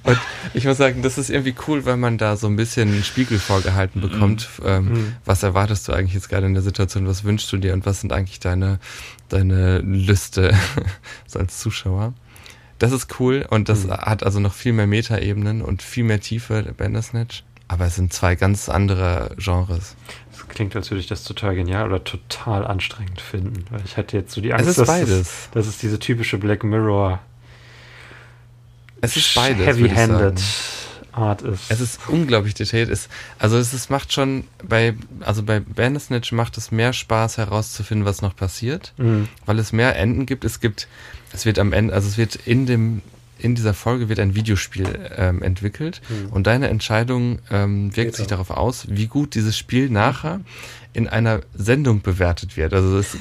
Und 0.05 0.19
ich 0.55 0.65
muss 0.65 0.77
sagen, 0.77 1.03
das 1.03 1.19
ist 1.19 1.31
irgendwie 1.31 1.55
cool, 1.67 1.85
weil 1.85 1.97
man 1.97 2.19
da 2.19 2.37
so 2.37 2.47
ein 2.47 2.57
bisschen 2.57 2.91
einen 2.91 3.05
Spiegel 3.05 3.39
vorgehalten 3.39 4.01
bekommt. 4.01 4.49
Mhm. 4.59 4.67
Ähm, 4.67 4.85
mhm. 4.85 5.17
Was 5.25 5.43
erwartest 5.43 5.89
du 5.89 5.93
eigentlich 5.93 6.15
jetzt 6.15 6.29
gerade 6.29 6.47
in 6.47 6.55
der 6.55 6.62
Situation? 6.62 7.07
Was 7.07 7.25
wünschst 7.25 7.53
du 7.53 7.57
dir 7.57 7.73
und 7.73 7.87
was 7.87 8.01
sind 8.01 8.12
eigentlich 8.12 8.41
deine, 8.41 8.79
deine 9.29 9.79
Lüste 9.79 10.55
so 11.27 11.39
als 11.39 11.59
Zuschauer? 11.59 12.15
Das 12.81 12.93
ist 12.93 13.20
cool 13.20 13.47
und 13.48 13.69
das 13.69 13.85
mhm. 13.85 13.93
hat 13.93 14.24
also 14.24 14.40
noch 14.40 14.55
viel 14.55 14.73
mehr 14.73 14.89
Metaebenen 14.89 15.62
und 15.62 15.82
viel 15.82 16.02
mehr 16.02 16.19
Tiefe, 16.19 16.74
Bandersnatch. 16.77 17.44
Aber 17.69 17.86
es 17.86 17.94
sind 17.94 18.12
zwei 18.12 18.35
ganz 18.35 18.69
andere 18.69 19.36
Genres. 19.39 19.94
Das 20.32 20.48
klingt, 20.48 20.74
als 20.74 20.90
würde 20.90 21.01
ich 21.01 21.07
das 21.07 21.23
total 21.23 21.55
genial 21.55 21.86
oder 21.86 22.02
total 22.02 22.66
anstrengend 22.66 23.20
finden. 23.20 23.65
Weil 23.70 23.82
ich 23.85 23.97
hatte 23.97 24.16
jetzt 24.16 24.32
so 24.32 24.40
die 24.40 24.52
Angst, 24.52 24.65
es 24.65 24.70
ist 24.70 24.78
dass, 24.78 24.89
beides. 24.89 25.20
Es, 25.20 25.48
dass 25.52 25.66
es 25.69 25.78
diese 25.78 26.01
typische 26.01 26.39
Black 26.39 26.65
Mirror 26.65 27.20
es 29.02 29.16
ist 29.16 29.35
beides. 29.35 29.65
Heavy-handed 29.65 30.43
Art 31.12 31.43
ist. 31.43 31.70
Es 31.70 31.81
ist 31.81 32.01
unglaublich 32.09 32.55
detailliert. 32.55 32.90
Es, 32.90 33.09
also 33.39 33.57
es 33.57 33.74
ist, 33.74 33.90
macht 33.90 34.12
schon 34.12 34.44
bei, 34.66 34.94
also 35.20 35.43
bei 35.43 35.61
Bandersnatch 35.61 36.32
macht 36.32 36.57
es 36.57 36.70
mehr 36.70 36.93
Spaß 36.93 37.39
herauszufinden, 37.39 38.07
was 38.07 38.23
noch 38.23 38.36
passiert, 38.36 38.94
mhm. 38.97 39.28
weil 39.44 39.59
es 39.59 39.73
mehr 39.73 39.97
Enden 39.97 40.27
gibt. 40.27 40.44
Es 40.44 40.61
gibt, 40.61 40.89
es 41.32 41.47
wird 41.47 41.59
am 41.59 41.73
Ende, 41.73 41.94
also 41.94 42.09
es 42.09 42.19
wird 42.19 42.36
in 42.47 42.66
dem 42.66 43.02
in 43.39 43.55
dieser 43.55 43.73
Folge 43.73 44.11
wird 44.11 44.20
ein 44.20 44.35
Videospiel 44.35 45.11
ähm, 45.16 45.43
entwickelt 45.43 46.02
mhm. 46.09 46.32
und 46.32 46.47
deine 46.47 46.69
Entscheidung 46.69 47.39
ähm, 47.51 47.94
wirkt 47.97 48.16
sich 48.16 48.27
darauf 48.27 48.51
aus, 48.51 48.86
wie 48.90 49.07
gut 49.07 49.35
dieses 49.35 49.57
Spiel 49.57 49.89
nachher 49.89 50.40
in 50.93 51.09
einer 51.09 51.40
Sendung 51.55 52.02
bewertet 52.02 52.57
wird. 52.57 52.74
Also 52.74 52.98
es, 52.98 53.16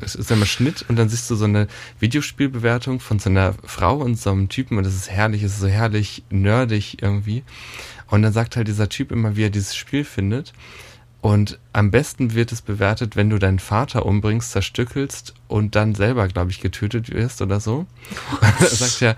es 0.00 0.14
ist 0.14 0.32
einmal 0.32 0.48
Schnitt 0.48 0.84
und 0.88 0.96
dann 0.96 1.08
siehst 1.08 1.30
du 1.30 1.34
so 1.34 1.44
eine 1.44 1.68
Videospielbewertung 2.00 3.00
von 3.00 3.18
so 3.18 3.30
einer 3.30 3.54
Frau 3.64 3.96
und 3.96 4.18
so 4.18 4.30
einem 4.30 4.48
Typen 4.48 4.78
und 4.78 4.86
es 4.86 4.94
ist 4.94 5.10
herrlich, 5.10 5.42
es 5.42 5.52
ist 5.54 5.60
so 5.60 5.68
herrlich 5.68 6.24
nerdig 6.30 7.02
irgendwie. 7.02 7.42
Und 8.08 8.22
dann 8.22 8.32
sagt 8.32 8.56
halt 8.56 8.68
dieser 8.68 8.88
Typ 8.88 9.12
immer, 9.12 9.36
wie 9.36 9.44
er 9.44 9.50
dieses 9.50 9.76
Spiel 9.76 10.04
findet. 10.04 10.52
Und 11.24 11.58
am 11.72 11.90
besten 11.90 12.34
wird 12.34 12.52
es 12.52 12.60
bewertet, 12.60 13.16
wenn 13.16 13.30
du 13.30 13.38
deinen 13.38 13.58
Vater 13.58 14.04
umbringst, 14.04 14.50
zerstückelst 14.50 15.32
und 15.48 15.74
dann 15.74 15.94
selber, 15.94 16.28
glaube 16.28 16.50
ich, 16.50 16.60
getötet 16.60 17.10
wirst 17.10 17.40
oder 17.40 17.60
so. 17.60 17.86
er 18.60 18.66
sagt 18.66 19.00
ja, 19.00 19.14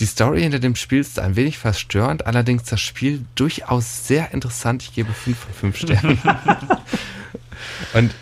die 0.00 0.04
Story 0.04 0.42
hinter 0.42 0.58
dem 0.58 0.76
Spiel 0.76 1.00
ist 1.00 1.18
ein 1.18 1.36
wenig 1.36 1.56
verstörend, 1.56 2.26
allerdings 2.26 2.64
das 2.64 2.82
Spiel 2.82 3.24
durchaus 3.36 4.06
sehr 4.06 4.34
interessant. 4.34 4.82
Ich 4.82 4.92
gebe 4.92 5.14
5 5.14 5.38
von 5.38 5.72
5 5.72 5.76
Sternen. 5.78 6.18
und 7.94 8.14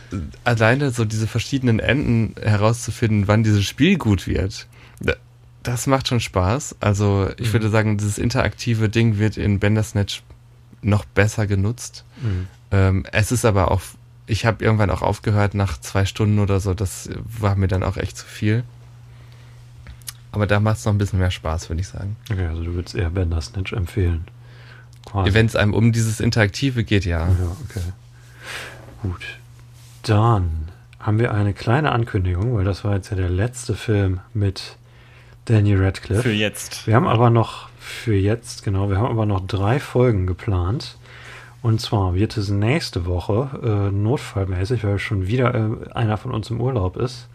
alleine 0.44 0.92
so 0.92 1.04
diese 1.04 1.26
verschiedenen 1.26 1.80
Enden 1.80 2.40
herauszufinden, 2.40 3.26
wann 3.26 3.42
dieses 3.42 3.64
Spiel 3.64 3.98
gut 3.98 4.28
wird, 4.28 4.68
das 5.64 5.88
macht 5.88 6.06
schon 6.06 6.20
Spaß. 6.20 6.76
Also 6.78 7.30
ich 7.36 7.48
mhm. 7.48 7.52
würde 7.54 7.70
sagen, 7.70 7.98
dieses 7.98 8.18
interaktive 8.18 8.88
Ding 8.88 9.18
wird 9.18 9.36
in 9.36 9.58
Bandersnatch 9.58 10.22
noch 10.82 11.04
besser 11.04 11.48
genutzt. 11.48 12.04
Mhm. 12.22 12.46
Ähm, 12.70 13.06
es 13.12 13.32
ist 13.32 13.44
aber 13.44 13.70
auch, 13.70 13.80
ich 14.26 14.44
habe 14.46 14.64
irgendwann 14.64 14.90
auch 14.90 15.02
aufgehört 15.02 15.54
nach 15.54 15.80
zwei 15.80 16.04
Stunden 16.04 16.38
oder 16.38 16.60
so. 16.60 16.74
Das 16.74 17.08
war 17.24 17.56
mir 17.56 17.68
dann 17.68 17.82
auch 17.82 17.96
echt 17.96 18.16
zu 18.16 18.26
viel. 18.26 18.64
Aber 20.32 20.46
da 20.46 20.60
macht 20.60 20.78
es 20.78 20.84
noch 20.84 20.92
ein 20.92 20.98
bisschen 20.98 21.18
mehr 21.18 21.30
Spaß, 21.30 21.70
würde 21.70 21.80
ich 21.80 21.88
sagen. 21.88 22.16
Okay, 22.30 22.46
also 22.46 22.62
du 22.62 22.74
würdest 22.74 22.94
eher 22.94 23.10
Bandersnatch 23.10 23.72
empfehlen. 23.72 24.26
Wenn 25.12 25.46
es 25.46 25.56
einem 25.56 25.72
um 25.72 25.92
dieses 25.92 26.20
Interaktive 26.20 26.84
geht, 26.84 27.06
ja. 27.06 27.28
Ja, 27.28 27.56
okay. 27.64 27.80
Gut. 29.02 29.24
Dann 30.02 30.68
haben 31.00 31.18
wir 31.18 31.32
eine 31.32 31.54
kleine 31.54 31.92
Ankündigung, 31.92 32.54
weil 32.54 32.64
das 32.64 32.84
war 32.84 32.94
jetzt 32.94 33.10
ja 33.10 33.16
der 33.16 33.30
letzte 33.30 33.74
Film 33.74 34.20
mit 34.34 34.76
Daniel 35.46 35.82
Radcliffe. 35.82 36.22
Für 36.24 36.32
jetzt. 36.32 36.86
Wir 36.86 36.94
haben 36.94 37.06
aber 37.06 37.30
noch, 37.30 37.70
für 37.78 38.14
jetzt, 38.14 38.64
genau, 38.64 38.90
wir 38.90 38.98
haben 38.98 39.06
aber 39.06 39.24
noch 39.24 39.46
drei 39.46 39.80
Folgen 39.80 40.26
geplant. 40.26 40.97
Und 41.62 41.80
zwar 41.80 42.14
wird 42.14 42.36
es 42.36 42.50
nächste 42.50 43.06
Woche, 43.06 43.50
äh, 43.62 43.92
notfallmäßig, 43.94 44.84
weil 44.84 44.98
schon 44.98 45.26
wieder 45.26 45.54
äh, 45.54 45.92
einer 45.92 46.16
von 46.16 46.32
uns 46.32 46.50
im 46.50 46.60
Urlaub 46.60 46.96
ist, 46.96 47.28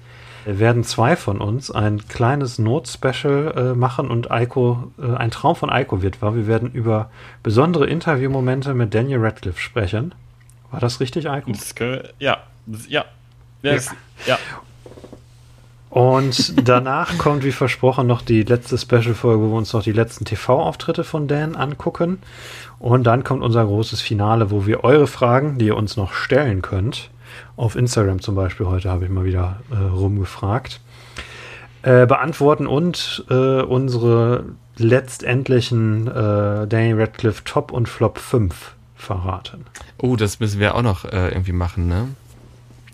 werden 0.46 0.84
zwei 0.84 1.16
von 1.16 1.40
uns 1.40 1.72
ein 1.72 2.08
kleines 2.08 2.60
Not-Special 2.60 3.54
äh, 3.56 3.78
machen 3.78 4.10
und 4.10 4.32
Eiko, 4.32 4.92
äh, 5.02 5.16
ein 5.16 5.32
Traum 5.32 5.56
von 5.56 5.70
Eiko 5.70 6.02
wird 6.02 6.22
wahr. 6.22 6.36
Wir 6.36 6.48
werden 6.48 6.72
über 6.72 7.10
besondere 7.44 7.88
Interviewmomente 7.88 8.74
mit 8.74 8.94
Daniel 8.94 9.20
Radcliffe 9.20 9.60
sprechen. 9.60 10.14
War 10.72 10.80
das 10.80 11.00
richtig, 11.00 11.30
Eiko? 11.30 11.52
Das, 11.52 11.76
ja, 12.20 12.38
ja. 12.88 13.06
Yes. 13.62 13.92
ja. 14.26 14.36
ja. 14.36 14.38
Und 15.90 16.68
danach 16.68 17.18
kommt, 17.20 17.44
wie 17.44 17.52
versprochen, 17.52 18.08
noch 18.08 18.24
die 18.24 18.42
letzte 18.42 18.80
Special-Folge, 18.80 19.44
wo 19.44 19.50
wir 19.50 19.58
uns 19.58 19.74
noch 19.74 19.84
die 19.84 19.92
letzten 19.92 20.26
TV-Auftritte 20.26 21.04
von 21.04 21.28
Dan 21.28 21.56
angucken. 21.56 22.18
Und 22.84 23.06
dann 23.06 23.24
kommt 23.24 23.44
unser 23.44 23.64
großes 23.64 24.02
Finale, 24.02 24.52
wo 24.52 24.66
wir 24.66 24.84
eure 24.84 25.08
Fragen, 25.08 25.58
die 25.58 25.68
ihr 25.68 25.78
uns 25.78 25.96
noch 25.96 26.12
stellen 26.12 26.62
könnt, 26.62 27.12
auf 27.56 27.78
Instagram 27.78 28.20
zum 28.20 28.36
Beispiel, 28.36 28.66
heute 28.66 28.90
habe 28.90 29.06
ich 29.06 29.10
mal 29.10 29.24
wieder 29.24 29.62
äh, 29.72 29.76
rumgefragt, 29.76 30.82
äh, 31.84 32.06
beantworten 32.06 32.68
und 32.68 33.24
äh, 33.30 33.62
unsere 33.62 34.44
letztendlichen 34.76 36.08
äh, 36.08 36.68
Danny 36.68 36.92
Radcliffe 36.92 37.46
Top 37.46 37.72
und 37.72 37.88
Flop 37.88 38.18
5 38.18 38.74
verraten. 38.98 39.66
Oh, 39.98 40.18
das 40.18 40.42
müssen 40.42 40.60
wir 40.60 40.76
auch 40.76 40.82
noch 40.82 41.06
äh, 41.06 41.30
irgendwie 41.30 41.54
machen, 41.54 41.88
ne? 41.88 42.10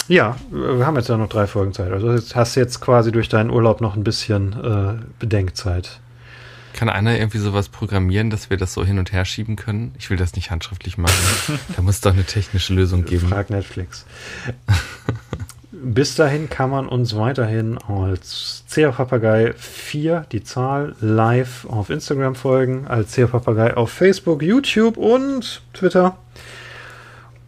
Ja, 0.07 0.35
wir 0.51 0.85
haben 0.85 0.97
jetzt 0.97 1.09
ja 1.09 1.17
noch 1.17 1.29
drei 1.29 1.47
Folgen 1.47 1.73
Zeit. 1.73 1.91
Also 1.91 2.15
hast 2.35 2.55
du 2.55 2.59
jetzt 2.59 2.79
quasi 2.79 3.11
durch 3.11 3.27
deinen 3.27 3.49
Urlaub 3.49 3.81
noch 3.81 3.95
ein 3.95 4.03
bisschen 4.03 4.53
äh, 4.53 5.03
Bedenkzeit. 5.17 5.99
Kann 6.73 6.89
einer 6.89 7.17
irgendwie 7.17 7.39
sowas 7.39 7.69
programmieren, 7.69 8.29
dass 8.29 8.49
wir 8.49 8.57
das 8.57 8.73
so 8.73 8.85
hin 8.85 8.99
und 8.99 9.11
her 9.11 9.25
schieben 9.25 9.55
können? 9.55 9.93
Ich 9.97 10.09
will 10.09 10.17
das 10.17 10.35
nicht 10.35 10.51
handschriftlich 10.51 10.97
machen. 10.97 11.59
da 11.75 11.81
muss 11.81 11.95
es 11.95 12.01
doch 12.01 12.13
eine 12.13 12.23
technische 12.23 12.73
Lösung 12.73 13.05
geben. 13.05 13.27
Frag 13.27 13.49
Netflix. 13.49 14.05
bis 15.71 16.15
dahin 16.15 16.49
kann 16.49 16.69
man 16.69 16.87
uns 16.87 17.15
weiterhin 17.15 17.77
als 17.77 18.63
CA 18.69 18.91
Papagei 18.91 19.53
4, 19.53 20.25
die 20.31 20.43
Zahl, 20.43 20.95
live 20.99 21.65
auf 21.65 21.89
Instagram 21.89 22.35
folgen, 22.35 22.87
als 22.87 23.15
CA 23.15 23.27
Papagei 23.27 23.75
auf 23.75 23.91
Facebook, 23.91 24.41
YouTube 24.41 24.97
und 24.97 25.61
Twitter. 25.73 26.17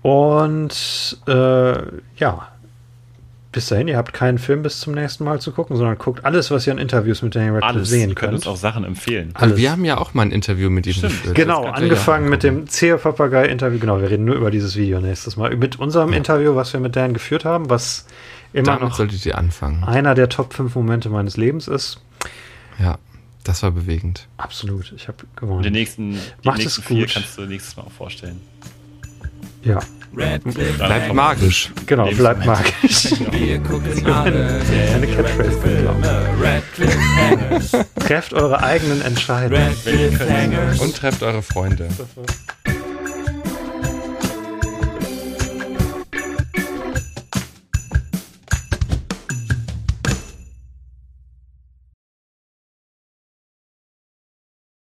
Und 0.02 1.22
äh, 1.28 1.74
ja, 2.18 2.51
bis 3.52 3.66
dahin, 3.66 3.90
ihr 3.90 3.98
habt 3.98 4.14
keinen 4.14 4.38
Film 4.38 4.64
bis 4.64 4.80
zum 4.80 4.94
nächsten 4.94 5.26
Mal 5.26 5.42
zu 5.42 5.52
gucken, 5.52 5.76
sondern 5.76 5.98
guckt 5.98 6.24
alles, 6.24 6.52
was 6.52 6.66
ihr 6.68 6.74
an 6.74 6.80
Interviews 6.80 7.22
mit 7.22 7.36
Daniel 7.36 7.56
Radcliffe 7.56 7.76
Alles. 7.80 7.90
sehen 7.90 8.10
Ihr 8.10 8.16
könnt 8.16 8.32
könnt. 8.32 8.34
uns 8.36 8.48
auch 8.48 8.56
Sachen 8.56 8.86
empfehlen. 8.86 9.32
Also 9.34 9.58
wir 9.58 9.72
haben 9.72 9.84
ja 9.84 9.98
auch 9.98 10.14
mal 10.14 10.22
ein 10.24 10.32
Interview 10.32 10.70
mit 10.70 10.88
ihm 10.88 11.02
geführt. 11.02 11.36
Genau, 11.36 11.64
könnt 11.64 11.76
angefangen 11.76 12.26
ja 12.26 12.30
mit 12.30 12.44
dem 12.44 12.68
CEO 12.68 12.98
Papagei 12.98 13.48
Interview. 13.48 13.80
Genau, 13.80 14.00
wir 14.00 14.10
reden 14.10 14.24
nur 14.24 14.36
über 14.36 14.52
dieses 14.52 14.78
Video 14.78 15.02
nächstes 15.02 15.36
Mal. 15.36 15.56
Mit 15.58 15.80
unserem 15.80 16.14
Interview, 16.14 16.56
was 16.56 16.72
wir 16.72 16.80
mit 16.80 16.96
Dan 16.96 17.14
geführt 17.14 17.44
haben, 17.44 17.70
was 17.70 18.06
immer 18.54 18.68
Damit 18.68 18.82
noch 18.84 18.96
solltet 18.96 19.26
ihr 19.26 19.38
anfangen. 19.38 19.84
einer 19.84 20.16
der 20.16 20.30
Top 20.30 20.54
5 20.54 20.74
Momente 20.76 21.10
meines 21.10 21.36
Lebens 21.36 21.68
ist. 21.68 22.00
Ja, 22.80 22.98
das 23.44 23.64
war 23.64 23.72
bewegend. 23.72 24.28
Absolut, 24.38 24.94
ich 24.96 25.08
habe 25.10 25.18
gewonnen. 25.36 25.72
nächsten, 25.74 26.12
die 26.14 26.18
Macht 26.48 26.60
nächsten 26.60 26.82
es 26.82 26.88
vier 26.88 27.06
gut. 27.06 27.14
kannst 27.14 27.38
du 27.38 27.42
nächstes 27.42 27.76
Mal 27.76 27.84
auch 27.84 27.92
vorstellen. 27.92 28.40
Ja, 29.64 29.80
Redcliffe 30.16 30.74
Bleibt 30.78 31.14
magisch. 31.14 31.72
genau, 31.86 32.10
bleibt 32.12 32.46
magisch. 32.46 33.12
Wir 33.32 33.60
gucken 33.60 34.06
alle 34.06 34.60
Eine 34.94 35.08
Catchphrase, 35.08 35.60
Hangers. 37.18 37.72
Trefft 38.06 38.34
eure 38.34 38.62
eigenen 38.64 39.02
Entscheidungen. 39.02 39.74
Und 40.80 40.96
trefft 40.98 41.24
eure 41.24 41.42
Freunde. 41.42 41.88
Das 41.98 42.08
war's. 42.16 42.81